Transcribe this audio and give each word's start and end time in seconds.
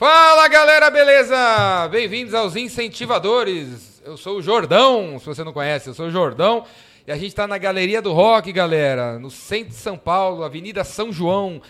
Fala 0.00 0.48
galera, 0.48 0.88
beleza? 0.88 1.86
Bem-vindos 1.88 2.32
aos 2.32 2.56
Incentivadores. 2.56 4.00
Eu 4.02 4.16
sou 4.16 4.38
o 4.38 4.42
Jordão, 4.42 5.18
se 5.18 5.26
você 5.26 5.44
não 5.44 5.52
conhece, 5.52 5.88
eu 5.90 5.92
sou 5.92 6.06
o 6.06 6.10
Jordão. 6.10 6.64
E 7.06 7.12
a 7.12 7.16
gente 7.16 7.26
está 7.26 7.46
na 7.46 7.58
Galeria 7.58 8.00
do 8.00 8.10
Rock, 8.14 8.50
galera, 8.50 9.18
no 9.18 9.30
centro 9.30 9.68
de 9.68 9.74
São 9.74 9.98
Paulo, 9.98 10.42
Avenida 10.42 10.84
São 10.84 11.12
João, 11.12 11.60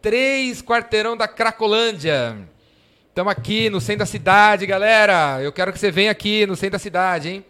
três 0.00 0.62
quarteirão 0.62 1.18
da 1.18 1.28
Cracolândia. 1.28 2.48
Estamos 3.10 3.30
aqui 3.30 3.68
no 3.68 3.78
centro 3.78 3.98
da 3.98 4.06
cidade, 4.06 4.64
galera. 4.64 5.42
Eu 5.42 5.52
quero 5.52 5.70
que 5.70 5.78
você 5.78 5.90
venha 5.90 6.12
aqui 6.12 6.46
no 6.46 6.56
centro 6.56 6.72
da 6.72 6.78
cidade, 6.78 7.28
hein? 7.28 7.44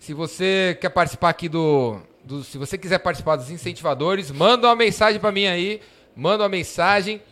Se 0.00 0.12
você 0.12 0.76
quer 0.80 0.88
participar 0.88 1.28
aqui 1.28 1.48
do, 1.48 2.00
do 2.24 2.42
se 2.42 2.58
você 2.58 2.76
quiser 2.76 2.98
participar 2.98 3.36
dos 3.36 3.48
incentivadores, 3.48 4.32
manda 4.32 4.66
uma 4.66 4.74
mensagem 4.74 5.20
para 5.20 5.30
mim 5.30 5.46
aí, 5.46 5.80
manda 6.16 6.42
uma 6.42 6.48
mensagem. 6.48 7.22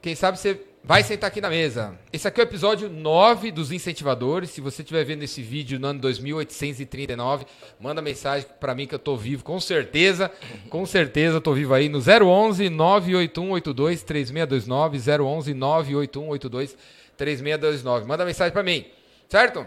Quem 0.00 0.14
sabe 0.14 0.38
você 0.38 0.58
vai 0.86 1.02
sentar 1.02 1.26
aqui 1.26 1.40
na 1.40 1.50
mesa. 1.50 1.98
Esse 2.12 2.28
aqui 2.28 2.40
é 2.40 2.44
o 2.44 2.46
episódio 2.46 2.88
9 2.88 3.50
dos 3.50 3.72
incentivadores. 3.72 4.50
Se 4.50 4.60
você 4.60 4.82
estiver 4.82 5.04
vendo 5.04 5.24
esse 5.24 5.42
vídeo 5.42 5.80
no 5.80 5.88
ano 5.88 5.98
2839, 5.98 7.44
manda 7.80 8.00
mensagem 8.00 8.48
para 8.60 8.72
mim 8.72 8.86
que 8.86 8.94
eu 8.94 8.98
tô 8.98 9.16
vivo, 9.16 9.42
com 9.42 9.58
certeza. 9.58 10.30
Com 10.70 10.86
certeza 10.86 11.38
eu 11.38 11.40
tô 11.40 11.52
vivo 11.52 11.74
aí 11.74 11.88
no 11.88 11.98
011 11.98 12.70
98182 12.70 14.04
3629, 14.04 14.98
011 14.98 15.54
98182 15.54 16.76
3629. 17.16 18.06
Manda 18.06 18.24
mensagem 18.24 18.52
para 18.52 18.62
mim, 18.62 18.86
certo? 19.28 19.66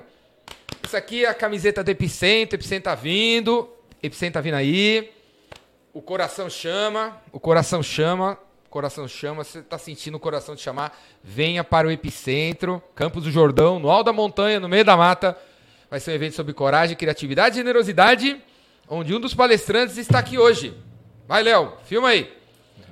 Isso 0.81 0.95
aqui 0.95 1.25
é 1.25 1.27
a 1.27 1.33
camiseta 1.33 1.83
do 1.83 1.89
Epicentro, 1.91 2.55
Epicentro 2.55 2.85
tá 2.85 2.95
vindo, 2.95 3.69
Epicentro 4.01 4.35
tá 4.35 4.41
vindo 4.41 4.53
aí. 4.53 5.11
O 5.93 6.01
coração 6.01 6.49
chama, 6.49 7.21
o 7.33 7.39
coração 7.41 7.83
chama, 7.83 8.37
coração 8.69 9.07
chama, 9.07 9.43
você 9.43 9.61
tá 9.61 9.77
sentindo 9.77 10.15
o 10.15 10.19
coração 10.19 10.55
te 10.55 10.61
chamar, 10.61 10.97
venha 11.23 11.63
para 11.63 11.87
o 11.87 11.91
Epicentro, 11.91 12.81
Campos 12.95 13.23
do 13.23 13.31
Jordão, 13.31 13.79
no 13.79 13.89
alto 13.89 14.05
da 14.05 14.13
montanha, 14.13 14.59
no 14.59 14.69
meio 14.69 14.85
da 14.85 14.95
mata. 14.95 15.37
Vai 15.89 15.99
ser 15.99 16.11
um 16.11 16.15
evento 16.15 16.35
sobre 16.35 16.53
coragem, 16.53 16.95
criatividade 16.95 17.55
e 17.55 17.57
generosidade, 17.57 18.41
onde 18.87 19.13
um 19.13 19.19
dos 19.19 19.33
palestrantes 19.33 19.97
está 19.97 20.19
aqui 20.19 20.37
hoje. 20.37 20.73
Vai, 21.27 21.43
Léo, 21.43 21.73
filma 21.85 22.09
aí. 22.09 22.31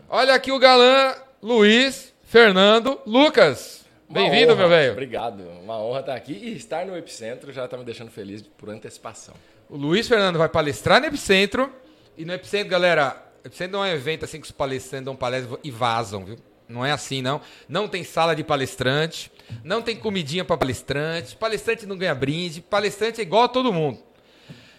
Olha 0.10 0.34
aqui 0.34 0.52
o 0.52 0.60
galã 0.60 1.14
Luiz 1.42 2.14
Fernando 2.24 3.00
Lucas. 3.06 3.86
Bem-vindo, 4.10 4.56
meu 4.56 4.70
velho. 4.70 4.94
Obrigado. 4.94 5.44
Uma 5.62 5.78
honra 5.80 6.00
estar 6.00 6.16
aqui 6.16 6.32
e 6.32 6.56
estar 6.56 6.86
no 6.86 6.98
Epicentro 6.98 7.52
já 7.52 7.66
está 7.66 7.78
me 7.78 7.84
deixando 7.84 8.10
feliz 8.10 8.42
por 8.42 8.70
antecipação. 8.70 9.34
O 9.70 9.76
Luiz 9.76 10.08
Fernando 10.08 10.38
vai 10.38 10.48
palestrar 10.48 11.02
no 11.02 11.08
Epicentro. 11.08 11.72
E 12.18 12.24
no 12.26 12.34
Epicentro, 12.34 12.70
galera, 12.70 13.22
Epicentro 13.48 13.78
não 13.78 13.86
é 13.86 13.92
um 13.92 13.96
evento 13.96 14.26
assim 14.26 14.40
que 14.40 14.46
os 14.46 14.52
palestrantes 14.52 15.06
dão 15.06 15.16
palestra 15.16 15.58
e 15.64 15.72
vazam, 15.72 16.24
viu? 16.24 16.38
Não 16.68 16.86
é 16.86 16.92
assim, 16.92 17.22
não. 17.22 17.42
Não 17.68 17.88
tem 17.88 18.04
sala 18.04 18.36
de 18.36 18.44
palestrante, 18.44 19.32
não 19.64 19.82
tem 19.82 19.96
comidinha 19.96 20.44
para 20.44 20.58
palestrante, 20.58 21.36
palestrante 21.36 21.86
não 21.86 21.98
ganha 21.98 22.14
brinde, 22.14 22.62
palestrante 22.62 23.22
é 23.22 23.24
igual 23.24 23.44
a 23.44 23.48
todo 23.48 23.72
mundo. 23.72 24.00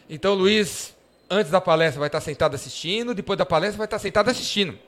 Então, 0.09 0.35
Luiz, 0.35 0.95
antes 1.31 1.51
da 1.51 1.61
palestra, 1.61 1.99
vai 1.99 2.09
estar 2.09 2.21
sentado 2.21 2.55
assistindo, 2.55 3.15
depois 3.15 3.39
da 3.39 3.47
palestra, 3.47 3.79
vai 3.79 3.87
estar 3.87 3.99
sentado 3.99 4.31
assistindo. 4.31 4.79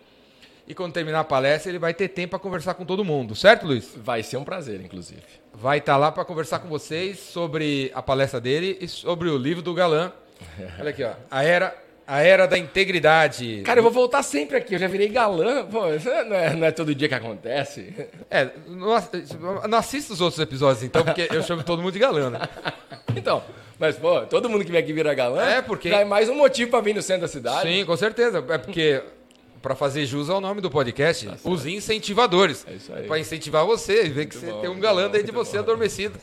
E 0.67 0.75
quando 0.75 0.93
terminar 0.93 1.21
a 1.21 1.25
palestra, 1.25 1.71
ele 1.71 1.79
vai 1.79 1.93
ter 1.93 2.09
tempo 2.09 2.31
para 2.31 2.39
conversar 2.39 2.75
com 2.75 2.85
todo 2.85 3.05
mundo, 3.05 3.35
certo, 3.35 3.67
Luiz? 3.67 3.93
Vai 3.97 4.23
ser 4.23 4.37
um 4.37 4.45
prazer, 4.45 4.81
inclusive. 4.81 5.23
Vai 5.53 5.79
estar 5.79 5.97
lá 5.97 6.13
para 6.13 6.25
conversar 6.25 6.61
com 6.61 6.69
vocês 6.69 7.19
sobre 7.19 7.91
a 7.95 8.03
palestra 8.03 8.41
dele 8.41 8.79
e 8.81 8.87
sobre 8.87 9.29
o 9.29 9.37
livro 9.37 9.63
do 9.63 9.75
Galã. 9.75 10.13
Olha 10.79 10.91
aqui, 10.91 11.03
ó. 11.03 11.15
A 11.31 11.43
era, 11.43 11.77
a 12.13 12.23
era 12.23 12.47
da 12.47 12.59
integridade. 12.59 13.63
Cara, 13.65 13.79
eu 13.79 13.83
vou 13.85 13.93
voltar 13.93 14.23
sempre 14.23 14.57
aqui. 14.57 14.75
Eu 14.75 14.79
já 14.81 14.89
virei 14.89 15.09
galã. 15.09 15.65
Pô, 15.65 15.93
isso 15.95 16.09
não 16.09 16.37
é, 16.37 16.55
não 16.57 16.67
é 16.67 16.71
todo 16.73 16.93
dia 16.95 17.09
que 17.09 17.15
acontece. 17.15 17.95
É, 18.31 18.49
não, 18.67 18.93
ass- 18.93 19.11
não 19.69 19.79
assista 19.79 20.13
os 20.13 20.21
outros 20.21 20.41
episódios, 20.41 20.83
então, 20.83 21.05
porque 21.05 21.29
eu 21.31 21.43
chamo 21.43 21.63
todo 21.63 21.81
mundo 21.81 21.93
de 21.93 21.99
galã, 22.01 22.31
né? 22.31 22.41
Então, 23.17 23.43
mas, 23.79 23.97
pô, 23.97 24.21
todo 24.23 24.49
mundo 24.49 24.65
que 24.65 24.71
vem 24.71 24.81
aqui 24.81 24.93
vira 24.93 25.13
galã. 25.15 25.43
É, 25.45 25.61
porque- 25.63 25.89
Já 25.91 25.99
é 26.01 26.05
mais 26.05 26.29
um 26.29 26.35
motivo 26.37 26.71
para 26.71 26.81
vir 26.81 26.95
no 26.95 27.03
centro 27.03 27.23
da 27.23 27.29
cidade. 27.29 27.63
Sim, 27.69 27.85
com 27.85 27.97
certeza. 27.97 28.39
É 28.49 28.57
porque, 28.59 29.03
para 29.61 29.75
fazer 29.75 30.07
jus 30.07 30.31
ao 30.31 30.41
nome 30.41 30.61
do 30.61 30.71
podcast, 30.71 31.29
os 31.45 31.67
incentivadores. 31.67 32.65
É 32.69 32.75
isso 32.75 32.93
aí. 32.95 33.07
Para 33.09 33.19
incentivar 33.19 33.65
você, 33.67 34.09
ver 34.09 34.27
que 34.27 34.37
você 34.37 34.47
bom, 34.47 34.61
tem 34.61 34.71
um 34.71 34.79
galã 34.79 35.09
dentro 35.11 35.27
de 35.27 35.33
você 35.33 35.55
bom. 35.57 35.65
adormecido. 35.65 36.19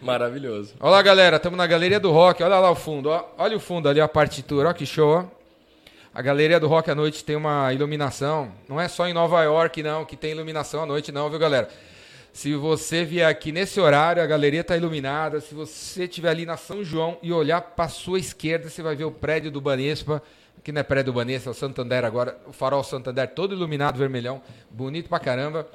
Maravilhoso. 0.00 0.74
Olha 0.80 0.90
lá, 0.90 1.02
galera, 1.02 1.36
estamos 1.36 1.56
na 1.56 1.66
Galeria 1.66 1.98
do 1.98 2.10
Rock. 2.10 2.42
Olha 2.42 2.58
lá 2.58 2.70
o 2.70 2.74
fundo, 2.74 3.08
ó. 3.08 3.24
olha 3.38 3.56
o 3.56 3.60
fundo 3.60 3.88
ali, 3.88 4.00
a 4.00 4.08
partitura, 4.08 4.68
ó 4.68 4.72
que 4.72 4.86
show. 4.86 5.08
ó. 5.08 5.36
A 6.14 6.22
Galeria 6.22 6.58
do 6.58 6.66
Rock 6.66 6.90
à 6.90 6.94
noite 6.94 7.24
tem 7.24 7.36
uma 7.36 7.72
iluminação. 7.72 8.50
Não 8.68 8.80
é 8.80 8.88
só 8.88 9.06
em 9.06 9.12
Nova 9.12 9.42
York, 9.42 9.82
não, 9.82 10.04
que 10.04 10.16
tem 10.16 10.30
iluminação 10.30 10.82
à 10.82 10.86
noite, 10.86 11.12
não, 11.12 11.28
viu, 11.28 11.38
galera? 11.38 11.68
Se 12.32 12.54
você 12.54 13.04
vier 13.04 13.26
aqui 13.26 13.50
nesse 13.50 13.80
horário, 13.80 14.22
a 14.22 14.26
galeria 14.26 14.60
está 14.60 14.76
iluminada. 14.76 15.40
Se 15.40 15.54
você 15.54 16.04
estiver 16.04 16.30
ali 16.30 16.46
na 16.46 16.56
São 16.56 16.84
João 16.84 17.16
e 17.22 17.32
olhar 17.32 17.60
para 17.60 17.88
sua 17.88 18.18
esquerda, 18.18 18.68
você 18.68 18.82
vai 18.82 18.94
ver 18.94 19.04
o 19.04 19.10
prédio 19.10 19.50
do 19.50 19.60
Banespa. 19.60 20.22
Que 20.62 20.72
não 20.72 20.80
é 20.80 20.82
prédio 20.82 21.12
do 21.12 21.16
Banespa, 21.16 21.50
é 21.50 21.52
o 21.52 21.54
Santander 21.54 22.04
agora. 22.04 22.36
O 22.46 22.52
farol 22.52 22.82
Santander 22.84 23.28
todo 23.28 23.54
iluminado, 23.54 23.96
vermelhão. 23.96 24.42
Bonito 24.70 25.08
pra 25.08 25.18
caramba. 25.18 25.66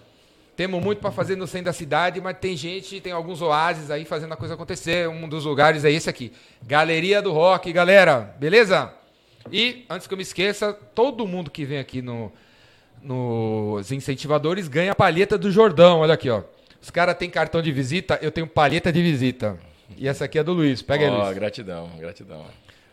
Temos 0.56 0.84
muito 0.84 1.00
para 1.00 1.12
fazer 1.12 1.36
no 1.36 1.48
centro 1.48 1.66
da 1.66 1.74
cidade, 1.74 2.20
mas 2.22 2.38
tem 2.38 2.56
gente, 2.56 3.00
tem 3.00 3.12
alguns 3.14 3.42
oásis 3.42 3.90
aí 3.90 4.06
fazendo 4.06 4.34
a 4.34 4.38
coisa 4.38 4.54
acontecer. 4.54 5.08
Um 5.08 5.28
dos 5.28 5.46
lugares 5.46 5.86
é 5.86 5.92
esse 5.92 6.10
aqui. 6.10 6.32
Galeria 6.64 7.22
do 7.22 7.32
Rock, 7.32 7.72
galera. 7.72 8.36
Beleza? 8.38 8.94
E, 9.52 9.86
antes 9.90 10.08
que 10.08 10.14
eu 10.14 10.18
me 10.18 10.24
esqueça, 10.24 10.74
todo 10.74 11.26
mundo 11.26 11.50
que 11.50 11.66
vem 11.66 11.80
aqui 11.80 12.02
no, 12.02 12.32
nos 13.02 13.92
incentivadores 13.92 14.68
ganha 14.68 14.92
a 14.92 14.96
palheta 14.96 15.38
do 15.38 15.50
Jordão. 15.50 16.00
Olha 16.02 16.14
aqui, 16.14 16.30
ó. 16.30 16.44
Os 16.82 16.90
caras 16.90 17.16
têm 17.16 17.30
cartão 17.30 17.62
de 17.62 17.72
visita, 17.72 18.20
eu 18.22 18.32
tenho 18.32 18.46
palheta 18.48 18.92
de 18.92 19.02
visita. 19.02 19.58
E 19.98 20.08
essa 20.08 20.26
aqui 20.26 20.38
é 20.38 20.44
do 20.44 20.54
Luiz. 20.54 20.82
Pega 20.82 21.06
aí, 21.06 21.12
Ó, 21.12 21.24
Luiz. 21.24 21.36
gratidão, 21.36 21.90
gratidão. 21.98 22.46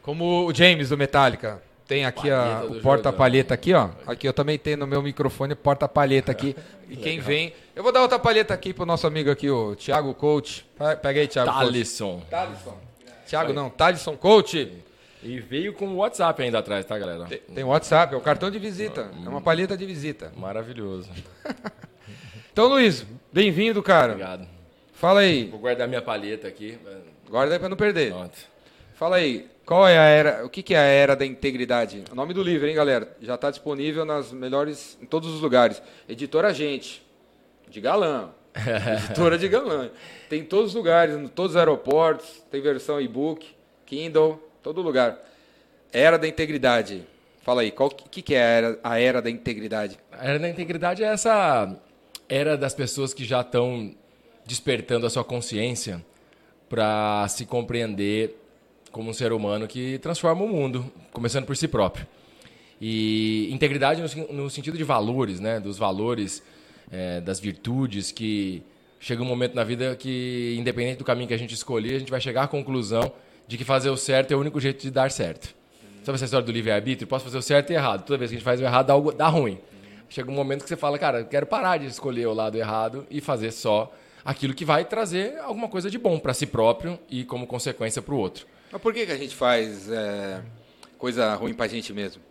Como 0.03 0.47
o 0.47 0.55
James 0.55 0.89
do 0.91 0.97
Metallica. 0.97 1.63
Tem 1.89 2.05
aqui 2.05 2.31
a, 2.31 2.63
o 2.69 2.81
porta-palheta 2.83 3.55
aqui, 3.55 3.73
ó. 3.73 3.89
Aqui 4.07 4.29
eu 4.29 4.33
também 4.35 4.59
tenho 4.59 4.77
no 4.77 4.87
meu 4.87 5.03
microfone 5.03 5.55
porta-palheta 5.55 6.31
aqui. 6.31 6.55
E 6.89 6.97
quem 6.97 7.19
vem. 7.19 7.53
Eu 7.75 7.83
vou 7.83 7.91
dar 7.91 8.03
outra 8.03 8.19
palheta 8.19 8.53
aqui 8.55 8.73
pro 8.75 8.85
nosso 8.87 9.07
amigo 9.07 9.31
aqui, 9.31 9.49
o 9.51 9.75
Thiago 9.75 10.13
Coach. 10.15 10.67
Pe- 10.79 10.97
Pega 10.97 11.21
aí, 11.21 11.27
Thiago 11.27 11.51
Coach. 11.51 11.65
Thalisson. 11.65 12.23
Thalisson. 12.31 12.77
Thiago 13.27 13.53
não, 13.55 13.71
Thalisson 13.71 14.17
Coach. 14.17 14.71
E 15.23 15.41
veio 15.41 15.73
com 15.73 15.87
o 15.89 15.97
WhatsApp 15.97 16.43
ainda 16.43 16.59
atrás, 16.59 16.85
tá, 16.85 16.97
galera? 16.99 17.25
Tem- 17.25 17.39
Tem 17.55 17.65
o 17.65 17.69
WhatsApp, 17.69 18.15
é 18.15 18.17
o 18.17 18.21
cartão 18.21 18.51
de 18.51 18.59
visita. 18.59 19.11
É 19.25 19.29
uma 19.29 19.41
palheta 19.41 19.77
de 19.77 19.85
visita. 19.87 20.31
Maravilhoso. 20.37 21.11
Então, 22.53 22.67
Luiz, 22.69 23.07
bem-vindo, 23.33 23.81
cara. 23.83 24.13
Obrigado. 24.15 24.49
Fala 24.93 25.21
aí. 25.21 25.45
Vou 25.47 25.61
guardar 25.61 25.87
minha 25.87 26.03
palheta 26.03 26.49
aqui. 26.49 26.77
Guarda 27.31 27.55
aí 27.55 27.59
pra 27.61 27.69
não 27.69 27.77
perder. 27.77 28.11
Pronto. 28.13 28.37
Fala 28.95 29.17
aí, 29.17 29.47
qual 29.69 29.87
é 29.87 29.99
a 29.99 30.05
era, 30.05 30.47
o 30.47 30.49
que, 30.49 30.63
que 30.63 30.73
é 30.73 30.79
a 30.79 30.83
era 30.83 31.15
da 31.15 31.27
integridade? 31.27 32.03
O 32.11 32.15
nome 32.15 32.33
do 32.33 32.43
livro, 32.43 32.67
hein, 32.67 32.75
galera? 32.75 33.15
Já 33.21 33.35
está 33.35 33.51
disponível 33.51 34.03
nas 34.03 34.33
melhores, 34.33 34.97
em 34.99 35.05
todos 35.05 35.29
os 35.29 35.43
lugares. 35.43 35.83
Editora 36.09 36.55
Gente, 36.55 37.07
de 37.69 37.79
galã. 37.79 38.31
Editora 39.05 39.37
de 39.37 39.47
galã. 39.47 39.91
Tem 40.31 40.41
em 40.41 40.45
todos 40.45 40.69
os 40.71 40.75
lugares, 40.75 41.15
em 41.15 41.29
todos 41.29 41.51
os 41.51 41.57
aeroportos, 41.59 42.43
tem 42.51 42.63
versão 42.63 42.99
e-book, 42.99 43.47
Kindle, 43.85 44.43
todo 44.63 44.81
lugar. 44.81 45.19
Era 45.93 46.17
da 46.17 46.27
integridade. 46.27 47.07
Fala 47.43 47.61
aí, 47.61 47.71
qual 47.71 47.91
que, 47.91 48.23
que 48.23 48.35
é 48.35 48.41
a 48.41 48.47
era, 48.47 48.81
a 48.83 48.99
era 48.99 49.21
da 49.21 49.29
integridade? 49.29 49.99
A 50.11 50.27
era 50.27 50.39
da 50.39 50.49
integridade 50.49 51.05
é 51.05 51.09
essa 51.09 51.77
era 52.27 52.57
das 52.57 52.73
pessoas 52.73 53.13
que 53.13 53.23
já 53.23 53.43
estão 53.43 53.95
despertando 54.47 55.05
a 55.05 55.11
sua 55.11 55.25
consciência 55.25 56.03
para 56.71 57.29
se 57.29 57.45
compreender 57.45 58.48
como 58.93 59.11
um 59.11 59.13
ser 59.13 59.33
humano 59.33 59.67
que 59.67 59.99
transforma 59.99 60.45
o 60.45 60.49
mundo, 60.49 60.91
começando 61.13 61.45
por 61.45 61.57
si 61.57 61.69
próprio. 61.69 62.07
E 62.81 63.49
integridade 63.53 64.01
no, 64.01 64.33
no 64.33 64.51
sentido 64.51 64.77
de 64.79 64.85
valores, 64.85 65.41
né? 65.41 65.59
Dos 65.59 65.79
valores, 65.79 66.43
eh, 66.91 67.21
das 67.21 67.41
virtudes 67.41 68.13
que 68.13 68.63
chega 69.01 69.23
um 69.23 69.27
momento 69.27 69.55
na 69.55 69.65
vida 69.65 69.95
que, 69.97 70.57
independente 70.59 70.99
do 70.99 71.05
caminho 71.05 71.29
que 71.29 71.35
a 71.35 71.39
gente 71.39 71.55
escolher, 71.55 71.97
a 71.97 71.99
gente 71.99 72.11
vai 72.11 72.21
chegar 72.21 72.45
à 72.45 72.49
conclusão 72.49 73.13
de 73.47 73.57
que 73.57 73.65
fazer 73.65 73.91
o 73.91 73.97
certo 73.97 74.33
é 74.33 74.37
o 74.37 74.41
único 74.41 74.61
jeito 74.61 74.83
de 74.83 74.91
dar 74.91 75.11
certo. 75.11 75.55
Sabe 76.03 76.17
essa 76.17 76.25
história 76.25 76.47
do 76.47 76.53
livre-arbítrio? 76.53 77.07
Posso 77.07 77.25
fazer 77.25 77.39
o 77.39 77.43
certo 77.43 77.71
e 77.71 77.75
errado. 77.75 78.05
Toda 78.05 78.19
vez 78.19 78.31
que 78.31 78.37
a 78.37 78.39
gente 78.39 78.45
faz 78.45 78.61
o 78.61 78.65
errado, 78.65 79.13
dá, 79.13 79.29
ruim. 79.29 79.59
Chega 80.09 80.31
um 80.31 80.35
momento 80.35 80.63
que 80.63 80.69
você 80.69 80.77
fala, 80.77 80.99
cara, 80.99 81.25
quero 81.25 81.47
parar 81.47 81.77
de 81.79 81.87
escolher 81.87 82.27
o 82.27 82.33
lado 82.33 82.57
errado 82.57 83.07
e 83.11 83.21
fazer 83.21 83.51
só 83.51 83.93
aquilo 84.25 84.55
que 84.55 84.65
vai 84.65 84.85
trazer 84.85 85.39
alguma 85.39 85.69
coisa 85.69 85.91
de 85.91 85.99
bom 85.99 86.19
para 86.19 86.33
si 86.33 86.47
próprio 86.47 86.99
e, 87.11 87.25
como 87.25 87.47
consequência, 87.47 88.01
para 88.01 88.15
o 88.15 88.19
outro. 88.19 88.47
Mas 88.71 88.81
por 88.83 88.93
que, 88.93 89.07
que 89.07 89.13
a 89.13 89.17
gente 89.17 89.35
faz 89.35 89.91
é, 89.91 90.41
coisa 90.99 91.35
ruim 91.35 91.55
pra 91.55 91.67
gente 91.67 91.93
mesmo? 91.93 92.23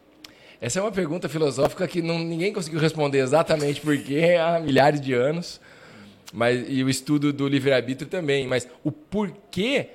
Essa 0.59 0.79
é 0.79 0.81
uma 0.81 0.91
pergunta 0.91 1.29
filosófica 1.29 1.87
que 1.87 2.01
não- 2.01 2.19
ninguém 2.19 2.51
conseguiu 2.53 2.79
responder 2.79 3.19
exatamente 3.19 3.79
porque 3.81 4.35
há 4.39 4.59
milhares 4.59 4.99
de 5.01 5.13
anos. 5.13 5.59
Mas, 6.33 6.65
e 6.67 6.83
o 6.83 6.89
estudo 6.89 7.31
do 7.31 7.47
livre-arbítrio 7.47 8.09
também. 8.09 8.45
Mas 8.47 8.67
o 8.83 8.91
porquê 8.91 9.89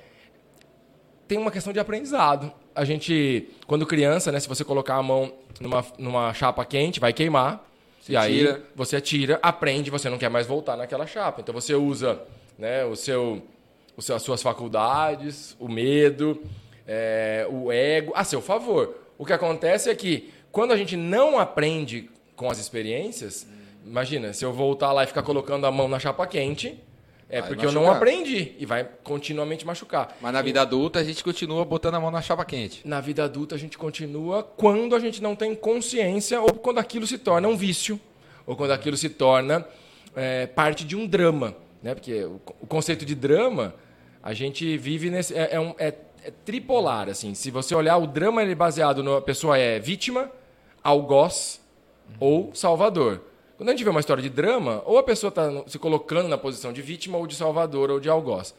tem 1.27 1.37
uma 1.37 1.51
questão 1.51 1.71
de 1.71 1.79
aprendizado. 1.79 2.51
A 2.75 2.83
gente, 2.83 3.49
quando 3.67 3.85
criança, 3.85 4.31
né, 4.31 4.39
se 4.39 4.47
você 4.47 4.63
colocar 4.63 4.95
a 4.95 5.03
mão 5.03 5.33
numa, 5.59 5.85
numa 5.97 6.33
chapa 6.33 6.65
quente, 6.65 6.99
vai 6.99 7.13
queimar. 7.13 7.63
e 8.09 8.17
aí 8.17 8.61
você 8.75 8.99
tira, 8.99 9.39
aprende, 9.41 9.89
você 9.91 10.09
não 10.09 10.17
quer 10.17 10.29
mais 10.29 10.47
voltar 10.47 10.75
naquela 10.75 11.05
chapa. 11.05 11.41
Então 11.41 11.53
você 11.53 11.75
usa 11.75 12.19
né, 12.57 12.83
o 12.83 12.95
seu, 12.95 13.43
as 13.97 14.21
suas 14.21 14.41
faculdades, 14.41 15.55
o 15.59 15.67
medo, 15.67 16.41
é, 16.87 17.47
o 17.49 17.71
ego 17.71 18.11
a 18.15 18.23
seu 18.23 18.41
favor. 18.41 18.95
O 19.17 19.25
que 19.25 19.33
acontece 19.33 19.89
é 19.89 19.95
que 19.95 20.31
quando 20.51 20.71
a 20.71 20.77
gente 20.77 20.95
não 20.95 21.39
aprende 21.39 22.09
com 22.35 22.49
as 22.49 22.59
experiências, 22.59 23.47
imagina, 23.85 24.33
se 24.33 24.43
eu 24.43 24.51
voltar 24.51 24.91
lá 24.91 25.03
e 25.03 25.07
ficar 25.07 25.23
colocando 25.23 25.65
a 25.65 25.71
mão 25.71 25.87
na 25.87 25.99
chapa 25.99 26.25
quente, 26.27 26.79
é 27.29 27.39
vai 27.39 27.49
porque 27.49 27.65
machucar. 27.65 27.81
eu 27.81 27.87
não 27.87 27.91
aprendi 27.91 28.53
e 28.59 28.65
vai 28.65 28.87
continuamente 29.03 29.65
machucar. 29.65 30.15
Mas 30.21 30.33
na 30.33 30.41
vida 30.41 30.61
adulta 30.61 30.99
a 30.99 31.03
gente 31.03 31.23
continua 31.23 31.65
botando 31.65 31.95
a 31.95 31.99
mão 31.99 32.11
na 32.11 32.21
chapa 32.21 32.45
quente. 32.45 32.87
Na 32.87 33.01
vida 33.01 33.23
adulta 33.23 33.55
a 33.55 33.57
gente 33.57 33.77
continua 33.77 34.43
quando 34.43 34.95
a 34.95 34.99
gente 34.99 35.21
não 35.21 35.35
tem 35.35 35.55
consciência 35.55 36.39
ou 36.39 36.53
quando 36.53 36.77
aquilo 36.77 37.07
se 37.07 37.17
torna 37.17 37.47
um 37.47 37.55
vício 37.55 37.99
ou 38.45 38.55
quando 38.55 38.71
aquilo 38.71 38.95
se 38.95 39.09
torna 39.09 39.65
é, 40.15 40.45
parte 40.45 40.85
de 40.85 40.95
um 40.95 41.07
drama, 41.07 41.55
né? 41.81 41.95
Porque 41.95 42.23
o, 42.23 42.39
o, 42.61 42.67
conceito 42.67 43.05
de 43.05 43.15
drama 43.15 43.73
a 44.23 44.33
gente 44.33 44.77
vive 44.77 45.09
nesse 45.09 45.35
é, 45.35 45.55
é, 45.55 45.59
um, 45.59 45.75
é, 45.77 45.93
é 46.23 46.31
tripolar 46.45 47.09
assim. 47.09 47.35
Se 47.35 47.51
você 47.51 47.75
olhar 47.75 47.97
o 47.97 48.07
drama 48.07 48.41
ele 48.41 48.53
é 48.53 48.55
baseado 48.55 49.03
na 49.03 49.19
pessoa 49.19 49.57
é 49.57 49.79
vítima, 49.79 50.31
algoz 50.81 51.59
ou 52.19 52.49
salvador. 52.55 53.21
Quando 53.57 53.69
a 53.69 53.71
gente 53.73 53.83
vê 53.83 53.89
uma 53.89 53.99
história 53.99 54.23
de 54.23 54.29
drama, 54.29 54.81
ou 54.85 54.97
a 54.97 55.03
pessoa 55.03 55.29
está 55.29 55.49
se 55.67 55.77
colocando 55.77 56.27
na 56.27 56.37
posição 56.37 56.73
de 56.73 56.81
vítima, 56.81 57.17
ou 57.17 57.27
de 57.27 57.35
salvador, 57.35 57.91
ou 57.91 57.99
de 57.99 58.09
algoz. 58.09 58.55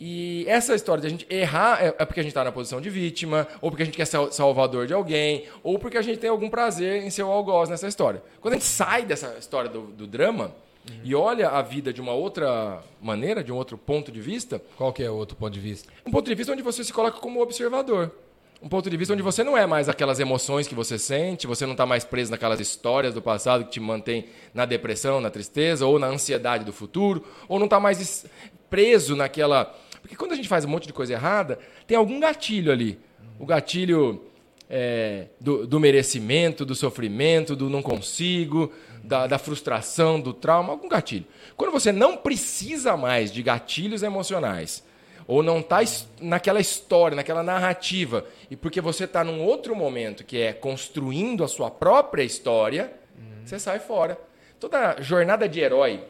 E 0.00 0.44
essa 0.48 0.74
história 0.74 1.00
de 1.00 1.06
a 1.06 1.10
gente 1.10 1.26
errar 1.30 1.82
é, 1.82 1.94
é 1.98 2.04
porque 2.04 2.20
a 2.20 2.22
gente 2.22 2.30
está 2.30 2.44
na 2.44 2.52
posição 2.52 2.80
de 2.80 2.90
vítima, 2.90 3.46
ou 3.60 3.70
porque 3.70 3.82
a 3.82 3.86
gente 3.86 3.96
quer 3.96 4.06
ser 4.06 4.32
salvador 4.32 4.86
de 4.86 4.94
alguém, 4.94 5.46
ou 5.62 5.78
porque 5.78 5.96
a 5.96 6.02
gente 6.02 6.18
tem 6.18 6.30
algum 6.30 6.48
prazer 6.48 7.02
em 7.02 7.10
ser 7.10 7.22
o 7.22 7.30
algoz 7.30 7.68
nessa 7.68 7.86
história. 7.86 8.22
Quando 8.40 8.54
a 8.54 8.56
gente 8.56 8.66
sai 8.66 9.04
dessa 9.04 9.36
história 9.38 9.70
do, 9.70 9.82
do 9.82 10.06
drama 10.06 10.54
uhum. 10.90 11.00
e 11.04 11.14
olha 11.14 11.48
a 11.50 11.62
vida 11.62 11.92
de 11.92 12.00
uma 12.00 12.12
outra 12.12 12.82
maneira, 13.00 13.42
de 13.42 13.52
um 13.52 13.56
outro 13.56 13.76
ponto 13.78 14.10
de 14.10 14.20
vista. 14.20 14.62
Qual 14.76 14.92
que 14.92 15.02
é 15.02 15.10
o 15.10 15.14
outro 15.14 15.36
ponto 15.36 15.52
de 15.52 15.60
vista? 15.60 15.92
Um 16.06 16.10
ponto 16.10 16.26
de 16.26 16.34
vista 16.34 16.52
onde 16.52 16.62
você 16.62 16.82
se 16.84 16.92
coloca 16.92 17.18
como 17.18 17.40
observador 17.40 18.12
um 18.60 18.68
ponto 18.68 18.90
de 18.90 18.96
vista 18.96 19.14
onde 19.14 19.22
você 19.22 19.44
não 19.44 19.56
é 19.56 19.66
mais 19.66 19.88
aquelas 19.88 20.18
emoções 20.18 20.66
que 20.66 20.74
você 20.74 20.98
sente, 20.98 21.46
você 21.46 21.64
não 21.64 21.72
está 21.72 21.86
mais 21.86 22.04
preso 22.04 22.30
naquelas 22.30 22.58
histórias 22.58 23.14
do 23.14 23.22
passado 23.22 23.64
que 23.64 23.70
te 23.70 23.80
mantém 23.80 24.26
na 24.52 24.64
depressão, 24.64 25.20
na 25.20 25.30
tristeza, 25.30 25.86
ou 25.86 25.98
na 25.98 26.08
ansiedade 26.08 26.64
do 26.64 26.72
futuro, 26.72 27.24
ou 27.48 27.58
não 27.58 27.66
está 27.66 27.78
mais 27.78 28.26
preso 28.68 29.14
naquela. 29.14 29.76
Porque 30.00 30.16
quando 30.16 30.32
a 30.32 30.34
gente 30.34 30.48
faz 30.48 30.64
um 30.64 30.68
monte 30.68 30.86
de 30.86 30.92
coisa 30.92 31.12
errada, 31.12 31.58
tem 31.86 31.96
algum 31.96 32.18
gatilho 32.18 32.72
ali. 32.72 32.98
O 33.38 33.46
gatilho 33.46 34.24
é, 34.68 35.26
do, 35.40 35.66
do, 35.66 35.80
merecimento, 35.80 36.64
do 36.64 36.74
sofrimento, 36.74 37.56
do 37.56 37.70
não 37.70 37.82
consigo, 37.82 38.72
da, 39.02 39.26
da 39.26 39.38
frustração, 39.38 40.20
do 40.20 40.32
trauma, 40.32 40.72
algum 40.72 40.88
gatilho. 40.88 41.24
Quando 41.56 41.72
você 41.72 41.90
não 41.90 42.16
precisa 42.16 42.96
mais 42.96 43.32
de 43.32 43.42
gatilhos 43.42 44.02
emocionais 44.02 44.84
ou 45.26 45.42
não 45.42 45.60
está 45.60 45.78
naquela 46.20 46.60
história, 46.60 47.14
naquela 47.14 47.42
narrativa, 47.42 48.24
e 48.50 48.56
porque 48.56 48.80
você 48.80 49.04
está 49.04 49.22
num 49.22 49.42
outro 49.42 49.76
momento 49.76 50.24
que 50.24 50.38
é 50.38 50.52
construindo 50.52 51.44
a 51.44 51.48
sua 51.48 51.70
própria 51.70 52.22
história, 52.22 52.92
uhum. 53.16 53.44
você 53.44 53.58
sai 53.58 53.78
fora. 53.78 54.18
Toda 54.58 55.00
jornada 55.00 55.48
de 55.48 55.60
herói, 55.60 56.02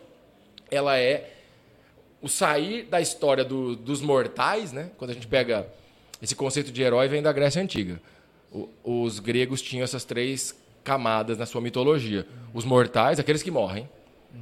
ela 0.71 0.97
é 0.99 1.33
o 2.23 2.29
sair 2.29 2.85
da 2.85 3.01
história 3.01 3.45
do, 3.45 3.77
dos 3.77 4.01
mortais, 4.01 4.73
né? 4.73 4.91
Quando 4.97 5.11
a 5.11 5.15
gente 5.15 5.27
pega 5.27 5.67
esse 6.23 6.35
conceito 6.35 6.73
de 6.73 6.83
herói 6.83 7.09
vem 7.09 7.23
da 7.23 7.33
Grécia 7.33 7.63
antiga. 7.63 8.01
O, 8.53 8.69
os 8.85 9.19
gregos 9.19 9.61
tinham 9.61 9.85
essas 9.85 10.05
três 10.05 10.59
camadas 10.83 11.37
na 11.39 11.47
sua 11.47 11.61
mitologia: 11.61 12.27
os 12.55 12.65
mortais, 12.65 13.19
aqueles 13.19 13.43
que 13.43 13.51
morrem, 13.51 13.89
uhum. 14.35 14.41